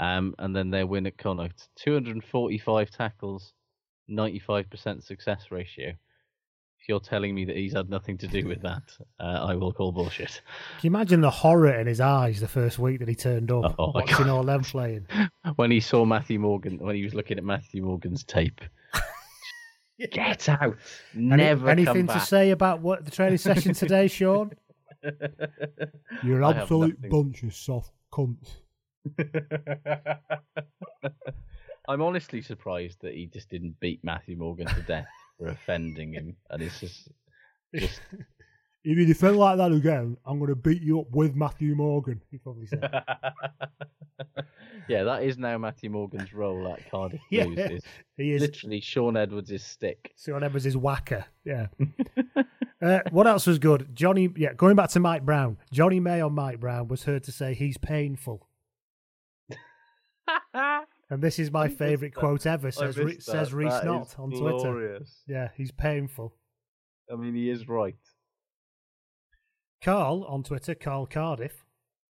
Um, 0.00 0.34
and 0.38 0.54
then 0.54 0.70
their 0.70 0.86
win 0.86 1.06
at 1.06 1.16
Connacht, 1.16 1.68
245 1.76 2.90
tackles, 2.90 3.52
95% 4.10 5.02
success 5.02 5.46
ratio. 5.50 5.88
If 6.78 6.88
you're 6.88 7.00
telling 7.00 7.34
me 7.34 7.44
that 7.46 7.56
he's 7.56 7.72
had 7.72 7.88
nothing 7.88 8.18
to 8.18 8.26
do 8.28 8.46
with 8.46 8.60
that, 8.62 8.82
uh, 9.18 9.22
I 9.46 9.54
will 9.54 9.72
call 9.72 9.92
bullshit. 9.92 10.42
Can 10.80 10.82
you 10.82 10.90
imagine 10.90 11.20
the 11.20 11.30
horror 11.30 11.74
in 11.80 11.86
his 11.86 12.00
eyes 12.00 12.40
the 12.40 12.48
first 12.48 12.78
week 12.78 12.98
that 12.98 13.08
he 13.08 13.14
turned 13.14 13.50
up, 13.50 13.74
Oh, 13.78 13.92
watching 13.94 14.28
all 14.28 14.42
them 14.44 14.62
playing? 14.62 15.06
when 15.56 15.70
he 15.70 15.80
saw 15.80 16.04
Matthew 16.04 16.38
Morgan, 16.38 16.78
when 16.78 16.94
he 16.96 17.02
was 17.04 17.14
looking 17.14 17.38
at 17.38 17.44
Matthew 17.44 17.82
Morgan's 17.82 18.22
tape. 18.24 18.60
Get 20.12 20.48
out! 20.48 20.76
Any- 21.14 21.36
Never 21.36 21.70
anything 21.70 22.06
come 22.06 22.18
to 22.18 22.24
say 22.24 22.50
about 22.50 22.80
what 22.80 23.04
the 23.04 23.10
training 23.10 23.38
session 23.38 23.74
today, 23.74 24.08
Sean? 24.12 24.52
You're 26.22 26.42
an 26.42 26.44
I 26.44 26.60
absolute 26.60 27.08
bunch 27.08 27.42
of 27.42 27.54
soft 27.54 27.92
cunts. 28.12 28.56
I'm 31.88 32.02
honestly 32.02 32.42
surprised 32.42 33.00
that 33.02 33.14
he 33.14 33.26
just 33.26 33.48
didn't 33.48 33.78
beat 33.80 34.00
Matthew 34.02 34.36
Morgan 34.36 34.66
to 34.66 34.82
death 34.82 35.06
for 35.38 35.46
offending 35.48 36.12
him, 36.14 36.36
and 36.50 36.62
it's 36.62 36.80
just, 36.80 37.08
just 37.74 38.00
If 38.88 38.96
you 38.96 39.04
defend 39.04 39.36
like 39.36 39.58
that 39.58 39.72
again, 39.72 40.16
I'm 40.24 40.38
going 40.38 40.50
to 40.50 40.54
beat 40.54 40.80
you 40.80 41.00
up 41.00 41.10
with 41.10 41.34
Matthew 41.34 41.74
Morgan. 41.74 42.22
He 42.30 42.38
probably 42.38 42.68
said. 42.68 42.82
yeah, 44.88 45.02
that 45.02 45.24
is 45.24 45.38
now 45.38 45.58
Matthew 45.58 45.90
Morgan's 45.90 46.32
role 46.32 46.72
at 46.72 46.88
Cardiff 46.88 47.20
Yeah, 47.32 47.46
Blues. 47.46 47.58
is 47.58 47.82
he 48.16 48.32
is. 48.32 48.40
literally 48.42 48.80
Sean 48.80 49.16
Edwards' 49.16 49.64
stick. 49.64 50.12
Sean 50.16 50.44
Edwards 50.44 50.66
his 50.66 50.76
whacker. 50.76 51.24
Yeah. 51.44 51.66
uh, 52.80 53.00
what 53.10 53.26
else 53.26 53.48
was 53.48 53.58
good? 53.58 53.88
Johnny. 53.92 54.30
Yeah, 54.36 54.52
going 54.52 54.76
back 54.76 54.90
to 54.90 55.00
Mike 55.00 55.24
Brown. 55.26 55.58
Johnny 55.72 55.98
May 55.98 56.20
on 56.20 56.34
Mike 56.34 56.60
Brown 56.60 56.86
was 56.86 57.02
heard 57.02 57.24
to 57.24 57.32
say 57.32 57.54
he's 57.54 57.78
painful. 57.78 58.46
And 60.54 61.20
this 61.20 61.40
is 61.40 61.50
my 61.50 61.66
favourite 61.66 62.14
quote 62.14 62.46
ever. 62.46 62.70
Says 62.70 62.96
Re- 62.96 63.18
says. 63.18 63.52
Reese 63.52 63.82
Knott 63.82 64.06
is 64.10 64.14
on 64.16 64.30
Twitter. 64.30 65.00
Yeah, 65.26 65.48
he's 65.56 65.72
painful. 65.72 66.36
I 67.12 67.16
mean, 67.16 67.34
he 67.34 67.50
is 67.50 67.68
right. 67.68 67.96
Carl 69.82 70.24
on 70.24 70.42
Twitter, 70.42 70.74
Carl 70.74 71.06
Cardiff, 71.06 71.64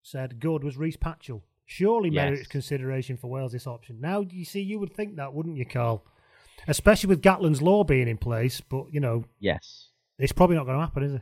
said 0.02 0.40
good 0.40 0.64
was 0.64 0.78
Rhys 0.78 0.98
Patchell. 0.98 1.42
Surely 1.66 2.10
Yes. 2.10 2.32
merits 2.32 2.48
consideration 2.48 3.16
for 3.18 3.28
Wales 3.30 3.52
this 3.52 3.68
option. 3.68 4.00
Now, 4.02 4.22
you 4.22 4.44
see, 4.46 4.62
you 4.62 4.80
would 4.80 4.94
think 4.94 5.18
that, 5.18 5.34
wouldn't 5.34 5.58
you, 5.58 5.66
Carl? 5.66 6.04
Especially 6.68 7.08
with 7.10 7.22
Gatland's 7.22 7.62
law 7.62 7.84
being 7.84 8.08
in 8.08 8.18
place, 8.18 8.60
but 8.62 8.86
you 8.92 9.00
know, 9.00 9.24
Yes. 9.40 9.90
it's 10.18 10.32
probably 10.34 10.56
not 10.56 10.66
going 10.66 10.78
to 10.78 10.84
happen, 10.86 11.04
is 11.04 11.14
it? 11.14 11.22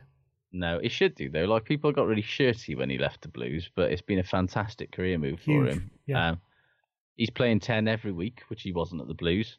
No, 0.50 0.78
it 0.78 0.90
should 0.90 1.14
do 1.14 1.28
though. 1.28 1.44
Like 1.44 1.66
people 1.66 1.92
got 1.92 2.06
really 2.06 2.22
shirty 2.22 2.74
when 2.74 2.88
he 2.88 2.96
left 2.96 3.20
the 3.20 3.28
Blues, 3.28 3.68
but 3.74 3.92
it's 3.92 4.00
been 4.00 4.18
a 4.18 4.24
fantastic 4.24 4.90
career 4.90 5.18
move 5.18 5.40
for 5.40 5.66
him. 5.66 5.90
yeah. 6.06 6.30
Um, 6.30 6.40
he's 7.16 7.28
playing 7.28 7.60
ten 7.60 7.86
every 7.86 8.12
week, 8.12 8.40
which 8.48 8.62
he 8.62 8.72
wasn't 8.72 9.02
at 9.02 9.08
the 9.08 9.14
Blues, 9.14 9.58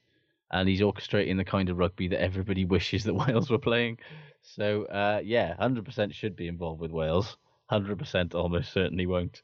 and 0.51 0.67
he's 0.69 0.81
orchestrating 0.81 1.37
the 1.37 1.43
kind 1.45 1.69
of 1.69 1.77
rugby 1.77 2.07
that 2.09 2.21
everybody 2.21 2.65
wishes 2.75 3.03
that 3.05 3.13
Wales 3.13 3.49
were 3.49 3.57
playing. 3.59 3.99
So 4.41 4.85
uh, 4.85 5.21
yeah, 5.23 5.55
hundred 5.55 5.85
percent 5.85 6.13
should 6.15 6.35
be 6.35 6.47
involved 6.47 6.81
with 6.81 6.91
Wales. 6.91 7.37
Hundred 7.67 7.99
percent 7.99 8.33
almost 8.33 8.73
certainly 8.73 9.05
won't. 9.05 9.41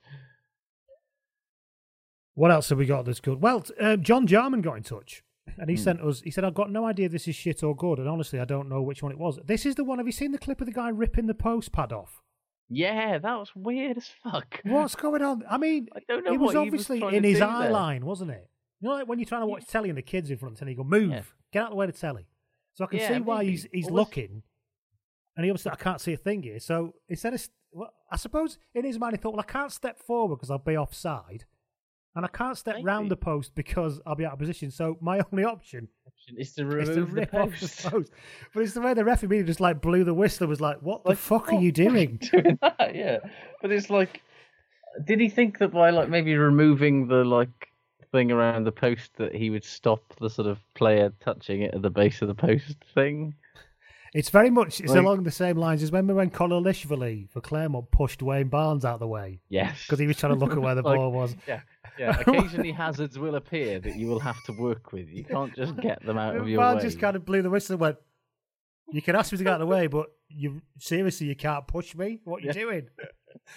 What 2.33 2.51
else 2.51 2.69
have 2.69 2.77
we 2.77 2.85
got 2.85 3.05
that's 3.05 3.19
good? 3.19 3.41
Well, 3.41 3.63
uh, 3.79 3.95
John 3.97 4.27
Jarman 4.27 4.61
got 4.61 4.75
in 4.77 4.83
touch 4.83 5.23
and 5.57 5.69
he 5.69 5.75
Hmm. 5.75 5.81
sent 5.83 6.01
us, 6.01 6.21
he 6.21 6.31
said, 6.31 6.43
I've 6.43 6.53
got 6.53 6.71
no 6.71 6.85
idea 6.85 7.07
this 7.07 7.27
is 7.27 7.35
shit 7.35 7.63
or 7.63 7.75
good, 7.75 7.99
and 7.99 8.09
honestly, 8.09 8.39
I 8.39 8.45
don't 8.45 8.67
know 8.67 8.81
which 8.81 9.01
one 9.03 9.11
it 9.11 9.17
was. 9.17 9.39
This 9.45 9.65
is 9.65 9.75
the 9.75 9.83
one, 9.83 9.99
have 9.99 10.07
you 10.07 10.11
seen 10.11 10.31
the 10.31 10.37
clip 10.37 10.59
of 10.59 10.65
the 10.67 10.73
guy 10.73 10.89
ripping 10.89 11.27
the 11.27 11.33
post 11.35 11.71
pad 11.71 11.93
off? 11.93 12.21
Yeah, 12.67 13.19
that 13.19 13.35
was 13.39 13.51
weird 13.55 13.97
as 13.97 14.09
fuck. 14.23 14.59
What's 14.65 14.95
going 14.95 15.21
on? 15.21 15.43
I 15.49 15.57
mean, 15.57 15.87
I 15.95 15.99
don't 16.07 16.25
know 16.25 16.33
it 16.33 16.39
was 16.39 16.55
what 16.55 16.63
he 16.65 16.71
was 16.71 16.89
obviously 16.89 17.15
in 17.17 17.23
his 17.23 17.39
eye 17.39 17.63
there. 17.65 17.71
line, 17.71 18.05
wasn't 18.05 18.31
it? 18.31 18.49
You 18.85 18.91
know, 18.91 18.97
like 18.97 19.07
when 19.07 19.17
you're 19.17 19.25
trying 19.25 19.41
to 19.41 19.47
watch 19.47 19.65
telly 19.65 19.89
and 19.89 19.97
the 19.97 20.03
kids 20.03 20.29
in 20.29 20.37
front 20.37 20.51
of 20.53 20.59
the 20.59 20.59
telly, 20.59 20.73
you 20.73 20.77
go, 20.77 20.83
move, 20.83 21.09
Yeah. 21.11 21.21
get 21.51 21.59
out 21.61 21.65
of 21.65 21.69
the 21.71 21.75
way 21.77 21.85
of 21.87 21.91
the 21.93 21.97
telly. 21.99 22.27
So 22.75 22.83
I 22.83 22.87
can 22.87 22.99
Yeah, 22.99 23.07
see 23.15 23.19
why 23.21 23.37
maybe. 23.39 23.51
he's 23.51 23.67
he's 23.73 23.89
looking, 23.89 24.43
and 25.35 25.43
he 25.43 25.49
obviously, 25.49 25.71
I 25.71 25.75
can't 25.75 25.99
see 25.99 26.13
a 26.13 26.17
thing 26.17 26.43
here. 26.43 26.59
So 26.59 26.93
instead 27.09 27.33
of, 27.33 27.49
well, 27.71 27.91
I 28.11 28.17
suppose 28.17 28.59
in 28.75 28.85
his 28.85 28.99
mind, 28.99 29.15
he 29.15 29.17
thought, 29.17 29.33
well, 29.33 29.39
I 29.47 29.51
can't 29.51 29.71
step 29.71 29.97
forward 29.97 30.35
because 30.35 30.51
I'll 30.51 30.59
be 30.59 30.77
offside, 30.77 31.45
and 32.15 32.25
I 32.25 32.27
can't 32.27 32.55
step 32.59 32.75
round 32.83 33.09
the 33.09 33.15
post 33.17 33.55
because 33.55 33.99
I'll 34.05 34.13
be 34.13 34.23
out 34.23 34.33
of 34.33 34.37
position. 34.39 34.69
So 34.69 34.99
my 35.01 35.19
only 35.31 35.45
option 35.45 35.87
Is 36.37 36.53
to 36.53 36.61
is 36.79 36.89
remove 36.89 37.09
to 37.09 37.15
the 37.15 37.21
rip 37.21 37.33
off 37.33 37.59
the 37.59 37.67
post. 37.67 37.83
post. 37.91 38.11
But 38.53 38.61
it's 38.61 38.73
the 38.75 38.81
way 38.81 38.93
the 38.93 39.03
referee 39.03 39.41
just 39.43 39.59
like 39.59 39.81
blew 39.81 40.03
the 40.03 40.13
whistle. 40.13 40.45
Was 40.47 40.61
like, 40.61 40.77
what 40.83 41.03
the 41.05 41.09
Like, 41.09 41.17
fuck 41.17 41.51
are 41.51 41.59
you 41.59 41.71
doing? 41.71 42.17
doing 42.17 42.59
that, 42.61 42.91
yeah. 42.93 43.17
But 43.63 43.71
it's 43.71 43.89
like, 43.89 44.21
did 45.03 45.19
he 45.19 45.29
think 45.29 45.57
that 45.57 45.69
by 45.71 45.89
like 45.89 46.07
maybe 46.07 46.35
removing 46.35 47.07
the 47.07 47.23
like 47.23 47.69
thing 48.15 48.31
around 48.31 48.63
the 48.63 48.71
post 48.71 49.11
that 49.17 49.35
he 49.35 49.49
would 49.49 49.63
stop 49.63 50.01
the 50.19 50.29
sort 50.29 50.47
of 50.47 50.59
player 50.73 51.11
touching 51.19 51.61
it 51.63 51.73
at 51.73 51.81
the 51.81 51.89
base 51.89 52.21
of 52.21 52.27
the 52.27 52.35
post 52.35 52.77
thing? 52.93 53.35
It's 54.13 54.29
very 54.29 54.49
much 54.49 54.79
it's 54.79 54.91
Like- 54.93 55.01
along 55.01 55.23
the 55.23 55.31
same 55.31 55.57
lines 55.57 55.83
as 55.83 55.91
remember 55.91 56.15
when 56.15 56.29
Conor 56.29 56.61
Lishvili 56.61 57.29
for 57.29 57.41
Clermont 57.41 57.91
pushed 57.91 58.21
Wayne 58.23 58.47
Barnes 58.47 58.85
out 58.85 58.93
of 58.95 58.99
the 59.01 59.07
way 59.07 59.41
Yes. 59.49 59.83
because 59.85 59.99
he 59.99 60.07
was 60.07 60.15
trying 60.17 60.33
to 60.33 60.39
look 60.39 60.53
at 60.53 60.57
where 60.59 60.73
the 60.75 60.81
Like, 60.89 60.95
ball 60.97 61.11
was. 61.11 61.35
Yeah, 61.45 61.59
yeah. 61.99 62.17
Occasionally 62.25 62.71
hazards 62.71 63.19
will 63.19 63.35
appear 63.35 63.79
that 63.81 63.97
you 63.97 64.07
will 64.07 64.19
have 64.21 64.41
to 64.45 64.53
work 64.53 64.93
with. 64.93 65.09
You 65.09 65.25
can't 65.25 65.53
just 65.53 65.75
get 65.77 66.01
them 66.05 66.17
out 66.17 66.37
of 66.37 66.47
your 66.47 66.59
Barnes 66.61 66.77
way. 66.77 66.83
just 66.89 66.99
kind 66.99 67.17
of 67.17 67.25
blew 67.25 67.41
the 67.41 67.49
whistle 67.49 67.73
and 67.73 67.81
went, 67.81 67.97
"You 68.93 69.01
can 69.01 69.17
ask 69.17 69.33
me 69.33 69.37
to 69.37 69.43
get 69.43 69.49
out 69.55 69.61
of 69.61 69.67
the 69.67 69.75
way, 69.75 69.87
but 69.87 70.07
you 70.29 70.61
seriously 70.79 71.27
you 71.27 71.35
can't 71.35 71.67
push 71.67 71.93
me. 71.93 72.21
What 72.23 72.37
are 72.37 72.41
you 72.41 72.47
Yeah. 72.47 72.53
doing?" 72.53 72.87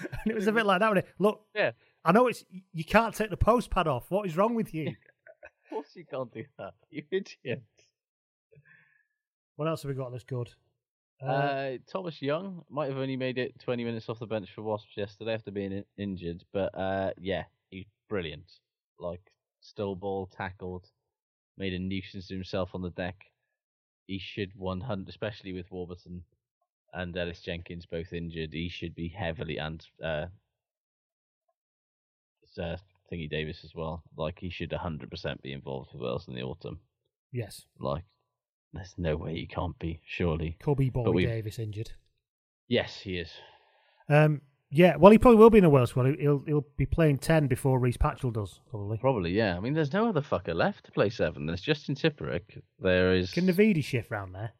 And 0.00 0.32
it 0.32 0.34
was 0.34 0.48
a 0.48 0.52
bit 0.52 0.66
like 0.66 0.80
that. 0.80 0.88
Wasn't 0.88 1.06
it? 1.06 1.14
Look, 1.20 1.42
Yeah. 1.54 1.70
I 2.08 2.12
know 2.12 2.26
it's 2.26 2.42
you 2.72 2.84
can't 2.84 3.14
take 3.14 3.28
the 3.28 3.36
post 3.36 3.70
pad 3.70 3.86
off. 3.86 4.06
What 4.08 4.26
is 4.26 4.36
wrong 4.36 4.54
with 4.54 4.72
you? 4.74 4.94
Of 5.70 5.70
course 5.70 5.96
you 5.96 6.06
can't 6.10 6.32
do 6.32 6.44
that. 6.58 6.72
You 6.90 7.02
idiot. 7.10 7.62
What 9.56 9.68
else 9.68 9.82
have 9.82 9.90
we 9.90 9.94
got 9.94 10.10
that's 10.10 10.24
good? 10.24 10.48
Uh, 11.22 11.72
Thomas 11.92 12.22
Young 12.22 12.64
might 12.70 12.88
have 12.88 12.96
only 12.96 13.18
made 13.18 13.36
it 13.36 13.60
20 13.60 13.84
minutes 13.84 14.08
off 14.08 14.18
the 14.18 14.26
bench 14.26 14.48
for 14.54 14.62
Wasps 14.62 14.96
yesterday 14.96 15.34
after 15.34 15.50
being 15.50 15.84
injured, 15.98 16.42
but 16.54 16.74
uh, 16.74 17.10
yeah, 17.18 17.44
he's 17.68 17.84
brilliant. 18.08 18.50
Like, 18.98 19.20
stole 19.60 19.94
ball, 19.94 20.30
tackled, 20.34 20.88
made 21.58 21.74
a 21.74 21.78
nuisance 21.78 22.30
of 22.30 22.36
himself 22.36 22.70
on 22.72 22.80
the 22.80 22.90
deck. 22.90 23.26
He 24.06 24.18
should 24.18 24.52
100, 24.56 25.06
especially 25.06 25.52
with 25.52 25.70
Warburton 25.70 26.22
and 26.94 27.14
Ellis 27.14 27.40
Jenkins 27.40 27.84
both 27.84 28.14
injured, 28.14 28.54
he 28.54 28.70
should 28.70 28.94
be 28.94 29.08
heavily, 29.08 29.58
and 29.58 29.84
uh, 32.56 32.76
Thingy 33.12 33.28
Davis 33.28 33.64
as 33.64 33.74
well. 33.74 34.02
Like, 34.16 34.38
he 34.38 34.50
should 34.50 34.70
100% 34.70 35.42
be 35.42 35.52
involved 35.52 35.90
with 35.92 36.02
Wales 36.02 36.26
in 36.28 36.34
the 36.34 36.42
autumn. 36.42 36.78
yes, 37.32 37.66
Like, 37.80 38.04
there's 38.72 38.94
no 38.98 39.16
way 39.16 39.34
he 39.34 39.46
can't 39.46 39.78
be, 39.78 40.00
surely. 40.06 40.56
Boy 40.64 41.10
we've- 41.10 41.30
Davis 41.30 41.58
injured. 41.58 41.90
Yes, 42.68 43.00
he 43.00 43.18
is. 43.18 43.32
Um, 44.10 44.42
yeah, 44.70 44.96
well, 44.96 45.10
he 45.10 45.18
probably 45.18 45.38
will 45.38 45.48
be 45.50 45.58
in 45.58 45.64
a 45.64 45.70
Welsh 45.70 45.90
squad. 45.90 46.16
He'll 46.18 46.42
he'll 46.46 46.66
be 46.76 46.84
playing 46.84 47.18
ten 47.18 47.46
before 47.46 47.78
Rhys 47.78 47.96
Patchell 47.96 48.32
does 48.32 48.60
probably. 48.68 48.98
Probably, 48.98 49.30
yeah. 49.32 49.56
I 49.56 49.60
mean, 49.60 49.72
there's 49.72 49.94
no 49.94 50.08
other 50.08 50.20
fucker 50.20 50.54
left 50.54 50.84
to 50.84 50.92
play 50.92 51.08
seven. 51.08 51.46
There's 51.46 51.62
Justin 51.62 51.94
Tipuric. 51.94 52.60
There 52.78 53.14
is. 53.14 53.30
Can 53.32 53.46
Navidi 53.46 53.82
shift 53.82 54.10
round 54.10 54.34
there? 54.34 54.52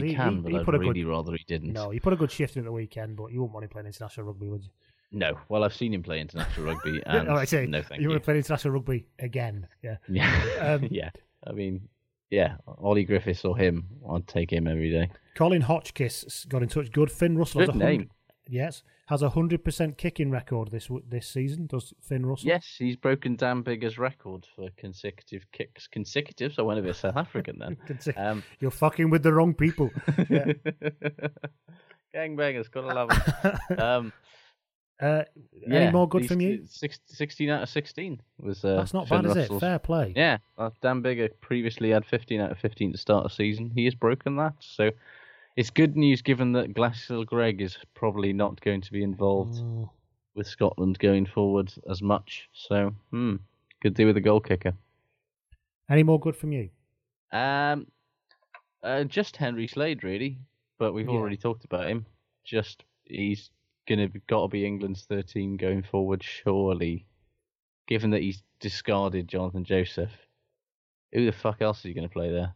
he, 0.00 0.08
he, 0.08 0.14
can, 0.14 0.36
he, 0.36 0.40
but 0.40 0.52
he 0.52 0.58
I'd 0.58 0.64
put 0.64 0.74
a 0.74 0.78
really 0.78 1.02
good 1.02 1.10
rather 1.10 1.32
he 1.32 1.44
didn't. 1.46 1.74
no, 1.74 1.90
he 1.90 2.00
put 2.00 2.14
a 2.14 2.16
good 2.16 2.30
shift 2.30 2.56
in 2.56 2.60
at 2.62 2.64
the 2.64 2.72
weekend, 2.72 3.16
but 3.16 3.26
you 3.26 3.40
wouldn't 3.40 3.52
want 3.52 3.64
him 3.64 3.70
playing 3.70 3.86
international 3.86 4.26
rugby, 4.26 4.48
would 4.48 4.62
you? 4.62 4.70
No. 5.12 5.38
Well, 5.48 5.62
I've 5.64 5.74
seen 5.74 5.92
him 5.94 6.02
play 6.02 6.20
international 6.20 6.66
rugby, 6.66 7.02
and 7.06 7.28
oh, 7.28 7.34
I 7.36 7.44
see. 7.44 7.66
no, 7.66 7.82
thank 7.82 8.00
you 8.00 8.04
you. 8.04 8.08
want 8.10 8.22
to 8.22 8.24
play 8.24 8.36
international 8.36 8.74
rugby 8.74 9.06
again? 9.18 9.66
Yeah. 9.82 9.96
Yeah, 10.08 10.42
Um, 10.60 10.88
yeah. 10.90 11.10
I 11.46 11.52
mean, 11.52 11.88
yeah. 12.30 12.56
Ollie 12.66 13.04
Griffiths 13.04 13.44
or 13.44 13.56
him, 13.56 13.86
I'd 14.10 14.26
take 14.26 14.50
him 14.52 14.66
every 14.66 14.90
day. 14.90 15.10
Colin 15.34 15.62
Hotchkiss 15.62 16.46
got 16.48 16.62
in 16.62 16.68
touch. 16.68 16.90
Good. 16.92 17.10
Finn 17.12 17.36
Russell 17.36 17.60
has 17.60 17.68
Good 17.70 17.76
name. 17.78 18.10
Yes, 18.48 18.82
has 19.06 19.22
a 19.22 19.30
hundred 19.30 19.62
percent 19.64 19.96
kicking 19.98 20.30
record 20.30 20.70
this 20.70 20.88
this 21.08 21.28
season. 21.28 21.66
Does 21.66 21.94
Finn 22.00 22.26
Russell? 22.26 22.48
Yes, 22.48 22.74
he's 22.78 22.96
broken 22.96 23.36
Dan 23.36 23.62
Biggar's 23.62 23.98
record 23.98 24.46
for 24.56 24.68
consecutive 24.76 25.46
kicks. 25.52 25.86
Consecutive, 25.86 26.52
so 26.52 26.64
I 26.64 26.66
went 26.66 26.80
a 26.80 26.82
bit 26.82 26.96
South 26.96 27.16
African 27.16 27.58
then. 27.58 27.76
Um, 28.16 28.42
You're 28.60 28.70
fucking 28.72 29.10
with 29.10 29.22
the 29.22 29.32
wrong 29.32 29.54
people. 29.54 29.90
Yeah. 30.28 30.52
Gangbangers, 32.14 32.70
gotta 32.70 32.88
love 32.94 33.08
them. 33.68 33.78
um, 33.80 34.12
Uh, 35.02 35.24
yeah, 35.66 35.78
any 35.80 35.90
more 35.92 36.08
good 36.08 36.26
from 36.28 36.40
you? 36.40 36.62
six- 36.66 37.00
16 37.06 37.50
out 37.50 37.62
of 37.64 37.68
16 37.68 38.20
was 38.38 38.64
uh, 38.64 38.76
That's 38.76 38.94
not 38.94 39.08
Finn 39.08 39.22
bad, 39.22 39.36
is 39.36 39.50
it? 39.50 39.58
Fair 39.60 39.78
play. 39.80 40.12
Yeah, 40.14 40.38
uh, 40.56 40.70
Dan 40.80 41.02
Biggar 41.02 41.30
previously 41.40 41.90
had 41.90 42.06
15 42.06 42.40
out 42.40 42.52
of 42.52 42.58
15 42.58 42.92
to 42.92 42.98
start 42.98 43.24
the 43.24 43.30
season. 43.30 43.72
He 43.74 43.84
has 43.86 43.94
broken 43.96 44.36
that, 44.36 44.54
so 44.60 44.90
it's 45.56 45.70
good 45.70 45.96
news 45.96 46.22
given 46.22 46.52
that 46.52 46.72
Glacial 46.74 47.24
Greg 47.24 47.60
is 47.60 47.76
probably 47.94 48.32
not 48.32 48.60
going 48.60 48.80
to 48.80 48.92
be 48.92 49.02
involved 49.02 49.56
Mm. 49.56 49.90
with 50.34 50.46
Scotland 50.46 50.98
going 51.00 51.26
forward 51.26 51.72
as 51.90 52.00
much. 52.00 52.48
So, 52.52 52.94
hmm, 53.10 53.36
could 53.80 53.94
do 53.94 54.06
with 54.06 54.16
a 54.16 54.20
goal 54.20 54.40
kicker. 54.40 54.72
Any 55.90 56.04
more 56.04 56.20
good 56.20 56.36
from 56.36 56.52
you? 56.52 56.70
Um, 57.32 57.88
uh, 58.84 59.02
just 59.04 59.36
Henry 59.36 59.66
Slade 59.66 60.04
really, 60.04 60.38
but 60.78 60.92
we've 60.92 61.08
Yeah. 61.08 61.14
already 61.14 61.36
talked 61.36 61.64
about 61.64 61.88
him. 61.88 62.06
Just 62.44 62.84
he's 63.04 63.50
gonna 63.88 64.08
got 64.28 64.42
to 64.42 64.48
be 64.48 64.66
England's 64.66 65.04
13 65.04 65.56
going 65.56 65.82
forward, 65.82 66.22
surely. 66.22 67.06
Given 67.88 68.10
that 68.10 68.22
he's 68.22 68.42
discarded 68.60 69.28
Jonathan 69.28 69.64
Joseph, 69.64 70.10
who 71.12 71.26
the 71.26 71.32
fuck 71.32 71.60
else 71.60 71.78
is 71.78 71.84
he 71.84 71.92
going 71.94 72.08
to 72.08 72.12
play 72.12 72.30
there? 72.30 72.54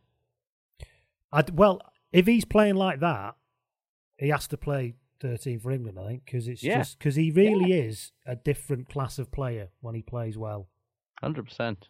I'd, 1.32 1.50
well, 1.50 1.80
if 2.12 2.26
he's 2.26 2.44
playing 2.44 2.76
like 2.76 3.00
that, 3.00 3.34
he 4.18 4.28
has 4.28 4.46
to 4.48 4.56
play 4.56 4.94
13 5.20 5.58
for 5.60 5.72
England, 5.72 5.98
I 5.98 6.06
think, 6.06 6.24
because 6.24 6.46
it's 6.48 6.62
Yeah. 6.62 6.78
just 6.78 6.98
because 6.98 7.16
he 7.16 7.30
really 7.32 7.72
is 7.72 8.12
a 8.24 8.36
different 8.36 8.88
class 8.88 9.18
of 9.18 9.30
player 9.32 9.68
when 9.80 9.94
he 9.94 10.02
plays 10.02 10.38
well. 10.38 10.68
Hundred 11.20 11.44
percent. 11.46 11.88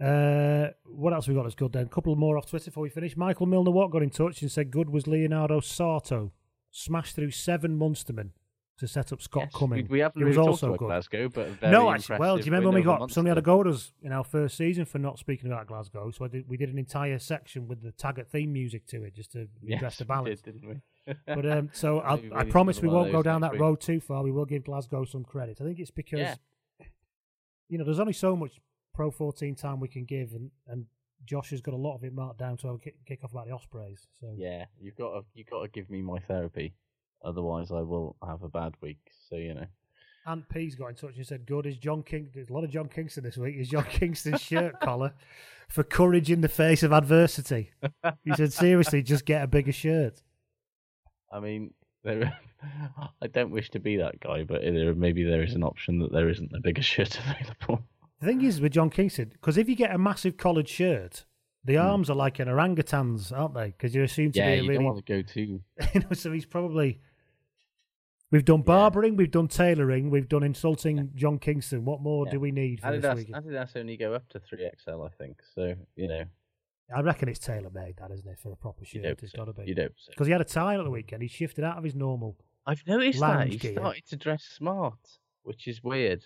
Uh, 0.00 0.68
what 0.84 1.12
else 1.14 1.26
we 1.26 1.34
got 1.34 1.44
that's 1.44 1.54
good 1.54 1.72
then? 1.72 1.86
A 1.86 1.88
couple 1.88 2.14
more 2.16 2.36
off 2.36 2.46
Twitter 2.46 2.66
before 2.70 2.82
we 2.82 2.90
finish. 2.90 3.16
Michael 3.16 3.46
Milner 3.46 3.70
Watt 3.70 3.90
got 3.90 4.02
in 4.02 4.10
touch 4.10 4.42
and 4.42 4.52
said 4.52 4.70
good 4.70 4.90
was 4.90 5.06
Leonardo 5.06 5.60
Sarto. 5.60 6.32
Smashed 6.78 7.14
through 7.16 7.30
seven 7.30 7.78
Munstermen 7.78 8.32
to 8.76 8.86
set 8.86 9.10
up 9.10 9.22
Scott 9.22 9.48
Cumming. 9.54 9.86
We, 9.86 9.92
we 9.92 9.98
haven't 10.00 10.22
was 10.22 10.36
really 10.36 10.48
also 10.48 10.66
talked 10.68 10.76
about 10.76 10.78
good. 10.78 10.86
Glasgow, 10.88 11.28
but 11.30 11.46
very 11.58 11.72
no, 11.72 11.90
actually, 11.90 12.18
well, 12.18 12.36
do 12.36 12.40
you 12.44 12.50
remember 12.52 12.68
when 12.68 12.74
we 12.74 12.82
got 12.82 13.10
somebody 13.10 13.30
had 13.30 13.38
a 13.38 13.42
go 13.42 13.62
at 13.62 13.66
us 13.66 13.92
in 14.02 14.12
our 14.12 14.22
first 14.22 14.58
season 14.58 14.84
for 14.84 14.98
not 14.98 15.18
speaking 15.18 15.50
about 15.50 15.66
Glasgow? 15.66 16.10
So 16.10 16.26
I 16.26 16.28
did, 16.28 16.46
we 16.46 16.58
did 16.58 16.68
an 16.68 16.78
entire 16.78 17.18
section 17.18 17.66
with 17.66 17.80
the 17.82 17.92
Taggart 17.92 18.28
theme 18.30 18.52
music 18.52 18.86
to 18.88 19.04
it 19.04 19.14
just 19.14 19.32
to 19.32 19.48
Yes, 19.62 19.78
address 19.78 19.96
the 19.96 20.04
we 20.04 20.08
balance. 20.08 20.42
did, 20.42 20.52
didn't 20.60 20.68
we? 20.68 21.14
but 21.26 21.50
um, 21.50 21.70
so 21.72 22.00
I, 22.04 22.16
Maybe 22.16 22.32
I 22.34 22.44
promise 22.44 22.82
we 22.82 22.88
won't 22.88 23.10
go 23.10 23.22
down 23.22 23.40
that 23.40 23.52
week. 23.52 23.60
road 23.62 23.80
too 23.80 23.98
far. 23.98 24.22
We 24.22 24.30
will 24.30 24.44
give 24.44 24.64
Glasgow 24.64 25.06
some 25.06 25.24
credit. 25.24 25.58
I 25.62 25.64
think 25.64 25.78
it's 25.78 25.90
because 25.90 26.18
Yeah. 26.20 26.34
you 27.70 27.78
know 27.78 27.84
there's 27.84 28.00
only 28.00 28.12
so 28.12 28.36
much 28.36 28.60
Pro 28.92 29.10
14 29.10 29.54
time 29.54 29.80
we 29.80 29.88
can 29.88 30.04
give, 30.04 30.32
and, 30.32 30.50
and 30.68 30.84
Josh 31.24 31.50
has 31.50 31.60
got 31.60 31.74
a 31.74 31.78
lot 31.78 31.96
of 31.96 32.04
it 32.04 32.14
marked 32.14 32.38
down 32.38 32.56
to 32.58 32.78
kick, 32.82 32.96
kick 33.06 33.24
off 33.24 33.32
about 33.32 33.46
the 33.46 33.52
Ospreys. 33.52 34.06
So 34.20 34.34
Yeah, 34.36 34.66
you've 34.80 34.96
got 34.96 35.12
to 35.12 35.20
you've 35.34 35.48
got 35.48 35.62
to 35.62 35.68
give 35.68 35.90
me 35.90 36.02
my 36.02 36.18
therapy, 36.20 36.74
otherwise 37.24 37.70
I 37.70 37.80
will 37.80 38.16
have 38.26 38.42
a 38.42 38.48
bad 38.48 38.74
week. 38.80 39.00
So 39.28 39.36
you 39.36 39.54
know. 39.54 39.66
Aunt 40.26 40.48
P's 40.48 40.74
got 40.74 40.88
in 40.88 40.96
touch 40.96 41.16
and 41.16 41.26
said, 41.26 41.46
"Good 41.46 41.66
is 41.66 41.76
John 41.78 42.02
King. 42.02 42.30
There's 42.34 42.50
a 42.50 42.52
lot 42.52 42.64
of 42.64 42.70
John 42.70 42.88
Kingston 42.88 43.22
this 43.22 43.36
week. 43.36 43.54
Is 43.56 43.68
John 43.68 43.84
Kingston's 43.84 44.40
shirt 44.40 44.80
collar 44.82 45.14
for 45.68 45.84
courage 45.84 46.32
in 46.32 46.40
the 46.40 46.48
face 46.48 46.82
of 46.82 46.92
adversity?" 46.92 47.70
He 48.24 48.34
said, 48.34 48.52
"Seriously, 48.52 49.02
just 49.02 49.24
get 49.24 49.42
a 49.42 49.46
bigger 49.46 49.72
shirt." 49.72 50.22
I 51.32 51.38
mean, 51.38 51.74
there, 52.02 52.36
I 53.22 53.26
don't 53.26 53.50
wish 53.50 53.70
to 53.70 53.78
be 53.78 53.96
that 53.98 54.20
guy, 54.20 54.44
but 54.44 54.62
there, 54.62 54.94
maybe 54.94 55.22
there 55.22 55.42
is 55.42 55.54
an 55.54 55.62
option 55.62 55.98
that 56.00 56.12
there 56.12 56.28
isn't 56.28 56.52
a 56.54 56.60
bigger 56.60 56.82
shirt 56.82 57.18
available. 57.26 57.84
The 58.20 58.26
thing 58.26 58.42
is 58.42 58.60
with 58.60 58.72
John 58.72 58.90
Kingston, 58.90 59.30
because 59.32 59.58
if 59.58 59.68
you 59.68 59.76
get 59.76 59.94
a 59.94 59.98
massive 59.98 60.36
collared 60.36 60.68
shirt, 60.68 61.26
the 61.64 61.74
hmm. 61.74 61.80
arms 61.80 62.10
are 62.10 62.16
like 62.16 62.38
an 62.38 62.48
orangutan's, 62.48 63.32
aren't 63.32 63.54
they? 63.54 63.66
Because 63.66 63.94
you 63.94 64.02
assume 64.02 64.32
to 64.32 64.38
yeah, 64.38 64.46
be 64.46 64.52
a 64.52 64.56
you 64.56 64.62
really, 64.62 64.74
don't 64.76 64.84
want 64.84 65.04
to 65.04 65.12
go 65.12 65.22
too. 65.22 65.60
you 65.94 66.00
know, 66.00 66.12
so 66.12 66.32
he's 66.32 66.46
probably. 66.46 67.00
We've 68.32 68.44
done 68.44 68.62
barbering, 68.62 69.16
we've 69.16 69.30
done 69.30 69.46
tailoring, 69.46 70.10
we've 70.10 70.28
done 70.28 70.42
insulting 70.42 71.10
John 71.14 71.38
Kingston. 71.38 71.84
What 71.84 72.00
more 72.00 72.26
Yeah. 72.26 72.32
do 72.32 72.40
we 72.40 72.50
need 72.50 72.80
for 72.80 72.90
this 72.90 73.04
Adidas, 73.04 73.16
weekend? 73.16 73.44
Adidas 73.44 73.76
only 73.76 73.96
go 73.96 74.14
up 74.14 74.28
to 74.30 74.40
three 74.40 74.68
XL, 74.76 75.02
I 75.02 75.10
think. 75.10 75.40
So 75.54 75.74
you 75.94 76.08
know, 76.08 76.24
I 76.94 77.00
reckon 77.02 77.28
it's 77.28 77.38
tailor 77.38 77.70
made, 77.70 77.96
that 77.98 78.10
isn't 78.10 78.28
it, 78.28 78.38
for 78.40 78.52
a 78.52 78.56
proper 78.56 78.84
shirt? 78.84 79.04
You'd 79.04 79.22
It's 79.22 79.32
so. 79.32 79.44
got 79.44 79.44
to 79.44 79.52
be. 79.52 79.80
Hope 79.80 79.92
so. 79.96 80.10
Because 80.10 80.26
he 80.26 80.32
had 80.32 80.40
a 80.40 80.44
tie 80.44 80.76
at 80.76 80.82
the 80.82 80.90
weekend. 80.90 81.22
He 81.22 81.28
shifted 81.28 81.62
out 81.64 81.78
of 81.78 81.84
his 81.84 81.94
normal. 81.94 82.36
I've 82.66 82.82
noticed 82.86 83.20
that 83.20 83.48
he 83.48 83.58
gear. 83.58 83.72
started 83.72 84.06
to 84.08 84.16
dress 84.16 84.42
smart, 84.42 84.98
which 85.42 85.68
is 85.68 85.82
weird. 85.82 86.24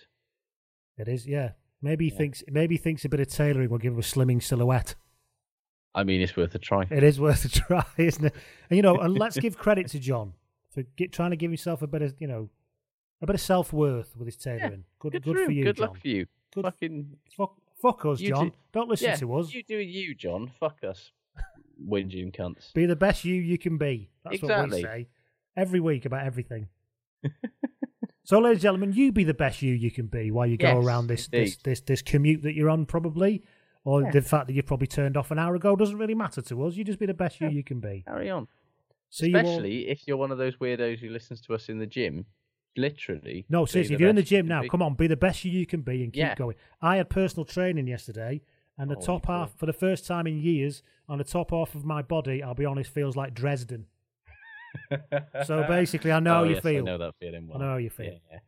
It 0.97 1.07
is, 1.07 1.27
yeah. 1.27 1.51
Maybe 1.81 2.05
he 2.09 2.11
thinks 2.15 2.43
maybe 2.47 2.75
he 2.75 2.79
thinks 2.79 3.05
a 3.05 3.09
bit 3.09 3.19
of 3.19 3.27
tailoring 3.27 3.69
will 3.69 3.77
give 3.79 3.93
him 3.93 3.99
a 3.99 4.03
slimming 4.03 4.41
silhouette. 4.41 4.95
I 5.93 6.03
mean, 6.03 6.21
it's 6.21 6.37
worth 6.37 6.53
a 6.55 6.59
try. 6.59 6.85
It 6.89 7.03
is 7.03 7.19
worth 7.19 7.43
a 7.45 7.49
try, 7.67 7.83
isn't 7.97 8.25
it? 8.25 8.35
And 8.69 8.77
you 8.77 8.83
know, 8.83 8.97
and 8.97 9.17
let's 9.17 9.37
give 9.45 9.57
credit 9.57 9.87
to 9.89 9.99
John 9.99 10.33
for 10.69 10.83
get, 10.95 11.11
trying 11.11 11.31
to 11.31 11.35
give 11.37 11.49
himself 11.51 11.81
a 11.81 11.87
bit 11.87 12.01
of 12.01 12.15
you 12.19 12.27
know 12.27 12.49
a 13.21 13.25
bit 13.25 13.33
of 13.35 13.41
self 13.41 13.73
worth 13.73 14.15
with 14.15 14.27
his 14.27 14.37
tailoring. 14.37 14.83
good, 14.99 15.13
Good, 15.13 15.23
good, 15.23 15.45
for, 15.45 15.51
you, 15.51 15.63
Good 15.65 15.77
John. 15.77 15.87
luck 15.87 15.99
for 16.01 16.07
you. 16.07 16.25
Good- 16.53 16.63
Fucking 16.65 17.17
Fuck, 17.37 17.53
fuck 17.81 18.05
us, 18.05 18.19
John. 18.19 18.49
do- 18.49 18.55
Don't 18.73 18.89
listen 18.89 19.07
yeah, 19.09 19.15
to 19.15 19.35
us. 19.37 19.53
You 19.53 19.63
do 19.63 19.77
you, 19.77 20.13
John. 20.15 20.51
Fuck 20.59 20.83
us, 20.83 21.11
whinging 21.83 22.35
cunts. 22.35 22.73
Be 22.73 22.85
the 22.85 22.95
best 22.95 23.23
you 23.25 23.35
you 23.35 23.57
can 23.57 23.77
be. 23.77 24.09
That's 24.23 24.41
what 24.41 24.49
we 24.49 24.53
Exactly. 24.65 24.81
say 24.83 25.07
every 25.57 25.79
week 25.79 26.05
about 26.05 26.25
everything. 26.25 26.67
so, 28.23 28.39
ladies 28.39 28.57
and 28.57 28.61
gentlemen, 28.61 28.93
you 28.93 29.11
be 29.11 29.23
the 29.23 29.33
best 29.33 29.61
you 29.61 29.73
you 29.73 29.91
can 29.91 30.07
be 30.07 30.31
while 30.31 30.45
you 30.47 30.57
go 30.57 30.79
around 30.79 31.07
this 31.07 31.27
this, 31.27 31.57
this 31.57 31.81
this 31.81 32.01
commute 32.01 32.43
that 32.43 32.53
you're 32.53 32.69
on, 32.69 32.85
probably, 32.85 33.43
or 33.83 34.03
Yeah. 34.03 34.11
the 34.11 34.21
fact 34.21 34.47
that 34.47 34.53
you've 34.53 34.65
probably 34.67 34.87
turned 34.87 35.17
off 35.17 35.31
an 35.31 35.39
hour 35.39 35.55
ago 35.55 35.75
doesn't 35.75 35.97
really 35.97 36.15
matter 36.15 36.41
to 36.41 36.63
us. 36.65 36.75
You 36.75 36.83
just 36.83 36.99
be 36.99 37.05
the 37.05 37.13
best 37.13 37.41
you 37.41 37.49
you 37.49 37.63
can 37.63 37.79
be. 37.79 38.03
Carry 38.07 38.29
on. 38.29 38.47
See 39.09 39.29
you 39.29 39.37
all- 39.37 39.41
Especially 39.45 39.87
if 39.89 40.07
you're 40.07 40.17
one 40.17 40.31
of 40.31 40.37
those 40.37 40.55
weirdos 40.57 40.99
who 40.99 41.09
listens 41.09 41.41
to 41.41 41.53
us 41.55 41.67
in 41.69 41.79
the 41.79 41.87
gym. 41.87 42.25
Literally. 42.77 43.45
No, 43.49 43.65
seriously, 43.65 43.95
if 43.95 43.99
you're 43.99 44.09
in 44.09 44.15
the 44.15 44.23
gym 44.23 44.47
now, 44.47 44.61
be. 44.61 44.69
come 44.69 44.81
on, 44.81 44.93
be 44.93 45.07
the 45.07 45.17
best 45.17 45.43
you 45.43 45.51
you 45.51 45.65
can 45.65 45.81
be 45.81 46.03
and 46.03 46.13
keep 46.13 46.19
Yeah. 46.21 46.35
going. 46.35 46.55
I 46.81 46.95
had 46.97 47.09
personal 47.09 47.43
training 47.43 47.87
yesterday, 47.87 48.41
and 48.77 48.89
the 48.89 48.95
Oh, 48.95 49.01
top 49.01 49.27
you 49.27 49.33
half, 49.33 49.53
for 49.57 49.65
the 49.65 49.73
first 49.73 50.07
time 50.07 50.25
in 50.25 50.37
years, 50.39 50.81
on 51.09 51.17
the 51.17 51.25
top 51.25 51.51
half 51.51 51.75
of 51.75 51.83
my 51.83 52.01
body, 52.01 52.41
I'll 52.41 52.55
be 52.55 52.63
honest, 52.63 52.89
feels 52.93 53.17
like 53.17 53.33
Dresden. 53.33 53.87
So 55.45 55.63
basically, 55.67 56.11
I 56.11 56.19
know 56.21 56.31
Oh, 56.31 56.35
how 56.39 56.43
you 56.43 56.53
yes, 56.55 56.63
feel. 56.63 56.83
I 56.83 56.85
know 56.85 56.97
that 56.97 57.13
feeling 57.19 57.47
well. 57.47 57.57
I 57.57 57.61
know 57.65 57.71
how 57.71 57.77
you 57.77 57.89
feel. 57.89 58.19
Yeah, 58.31 58.39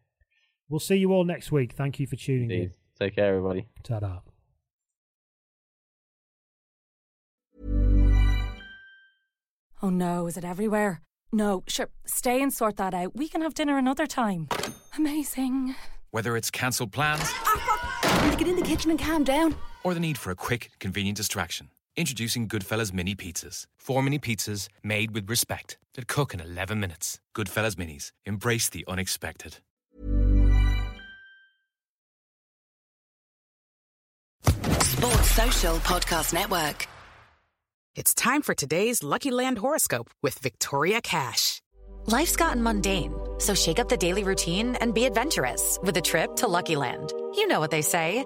We'll 0.70 0.80
see 0.80 0.96
you 0.96 1.12
all 1.12 1.24
next 1.26 1.52
week. 1.52 1.74
Thank 1.74 2.00
you 2.00 2.08
for 2.08 2.16
tuning 2.16 2.50
Indeed. 2.50 2.72
Take 3.00 3.16
care, 3.16 3.30
everybody. 3.36 3.60
in. 3.60 3.66
Ta-da. 3.84 4.20
Oh 9.82 9.90
no, 9.90 10.28
is 10.28 10.38
it 10.38 10.46
everywhere? 10.46 11.02
No, 11.32 11.64
sure, 11.68 11.90
stay 12.06 12.42
and 12.42 12.54
sort 12.54 12.78
that 12.78 12.94
out. 12.94 13.16
We 13.16 13.28
can 13.28 13.42
have 13.42 13.54
dinner 13.54 13.78
another 13.78 14.06
time. 14.06 14.48
Amazing. 14.98 15.76
Whether 16.12 16.38
it's 16.38 16.52
cancelled 16.52 16.92
plans 16.92 17.34
Will 18.04 18.30
you 18.32 18.38
get 18.38 18.48
in 18.48 18.56
the 18.56 18.62
kitchen 18.62 18.92
and 18.92 19.00
calm 19.00 19.24
down? 19.24 19.56
or 19.84 19.94
the 19.94 20.00
need 20.00 20.18
for 20.18 20.32
a 20.32 20.36
quick, 20.36 20.70
convenient 20.80 21.18
distraction, 21.18 21.70
introducing 21.96 22.48
Goodfellas 22.48 22.94
Mini 22.94 23.16
Pizzas. 23.16 23.66
Four 23.78 24.02
mini 24.02 24.20
pizzas 24.20 24.70
made 24.84 25.12
with 25.12 25.30
respect 25.30 25.78
that 25.96 26.08
cook 26.08 26.34
in 26.34 26.40
11 26.40 26.80
minutes. 26.80 27.20
Goodfellas 27.36 27.76
Minis. 27.76 28.12
Embrace 28.26 28.70
the 28.70 28.84
unexpected. 28.88 29.58
Sports 35.04 35.32
Social 35.32 35.76
Podcast 35.80 36.34
Network. 36.34 36.88
It's 37.96 38.14
time 38.16 38.42
for 38.42 38.56
today's 38.56 39.04
Lucky 39.04 39.30
Land 39.32 39.58
horoscope 39.58 40.10
with 40.24 40.40
Victoria 40.40 41.02
Cash. 41.02 41.62
Life's 42.08 42.36
gotten 42.36 42.64
mundane, 42.64 43.14
so 43.38 43.54
shake 43.54 43.80
up 43.80 43.88
the 43.88 43.98
daily 43.98 44.24
routine 44.24 44.76
and 44.78 44.94
be 44.94 45.06
adventurous 45.06 45.78
with 45.84 45.96
a 45.98 46.02
trip 46.02 46.36
to 46.38 46.48
Lucky 46.48 46.76
Land. 46.76 47.14
You 47.36 47.48
know 47.48 47.60
what 47.60 47.72
they 47.72 47.82
say 47.82 48.26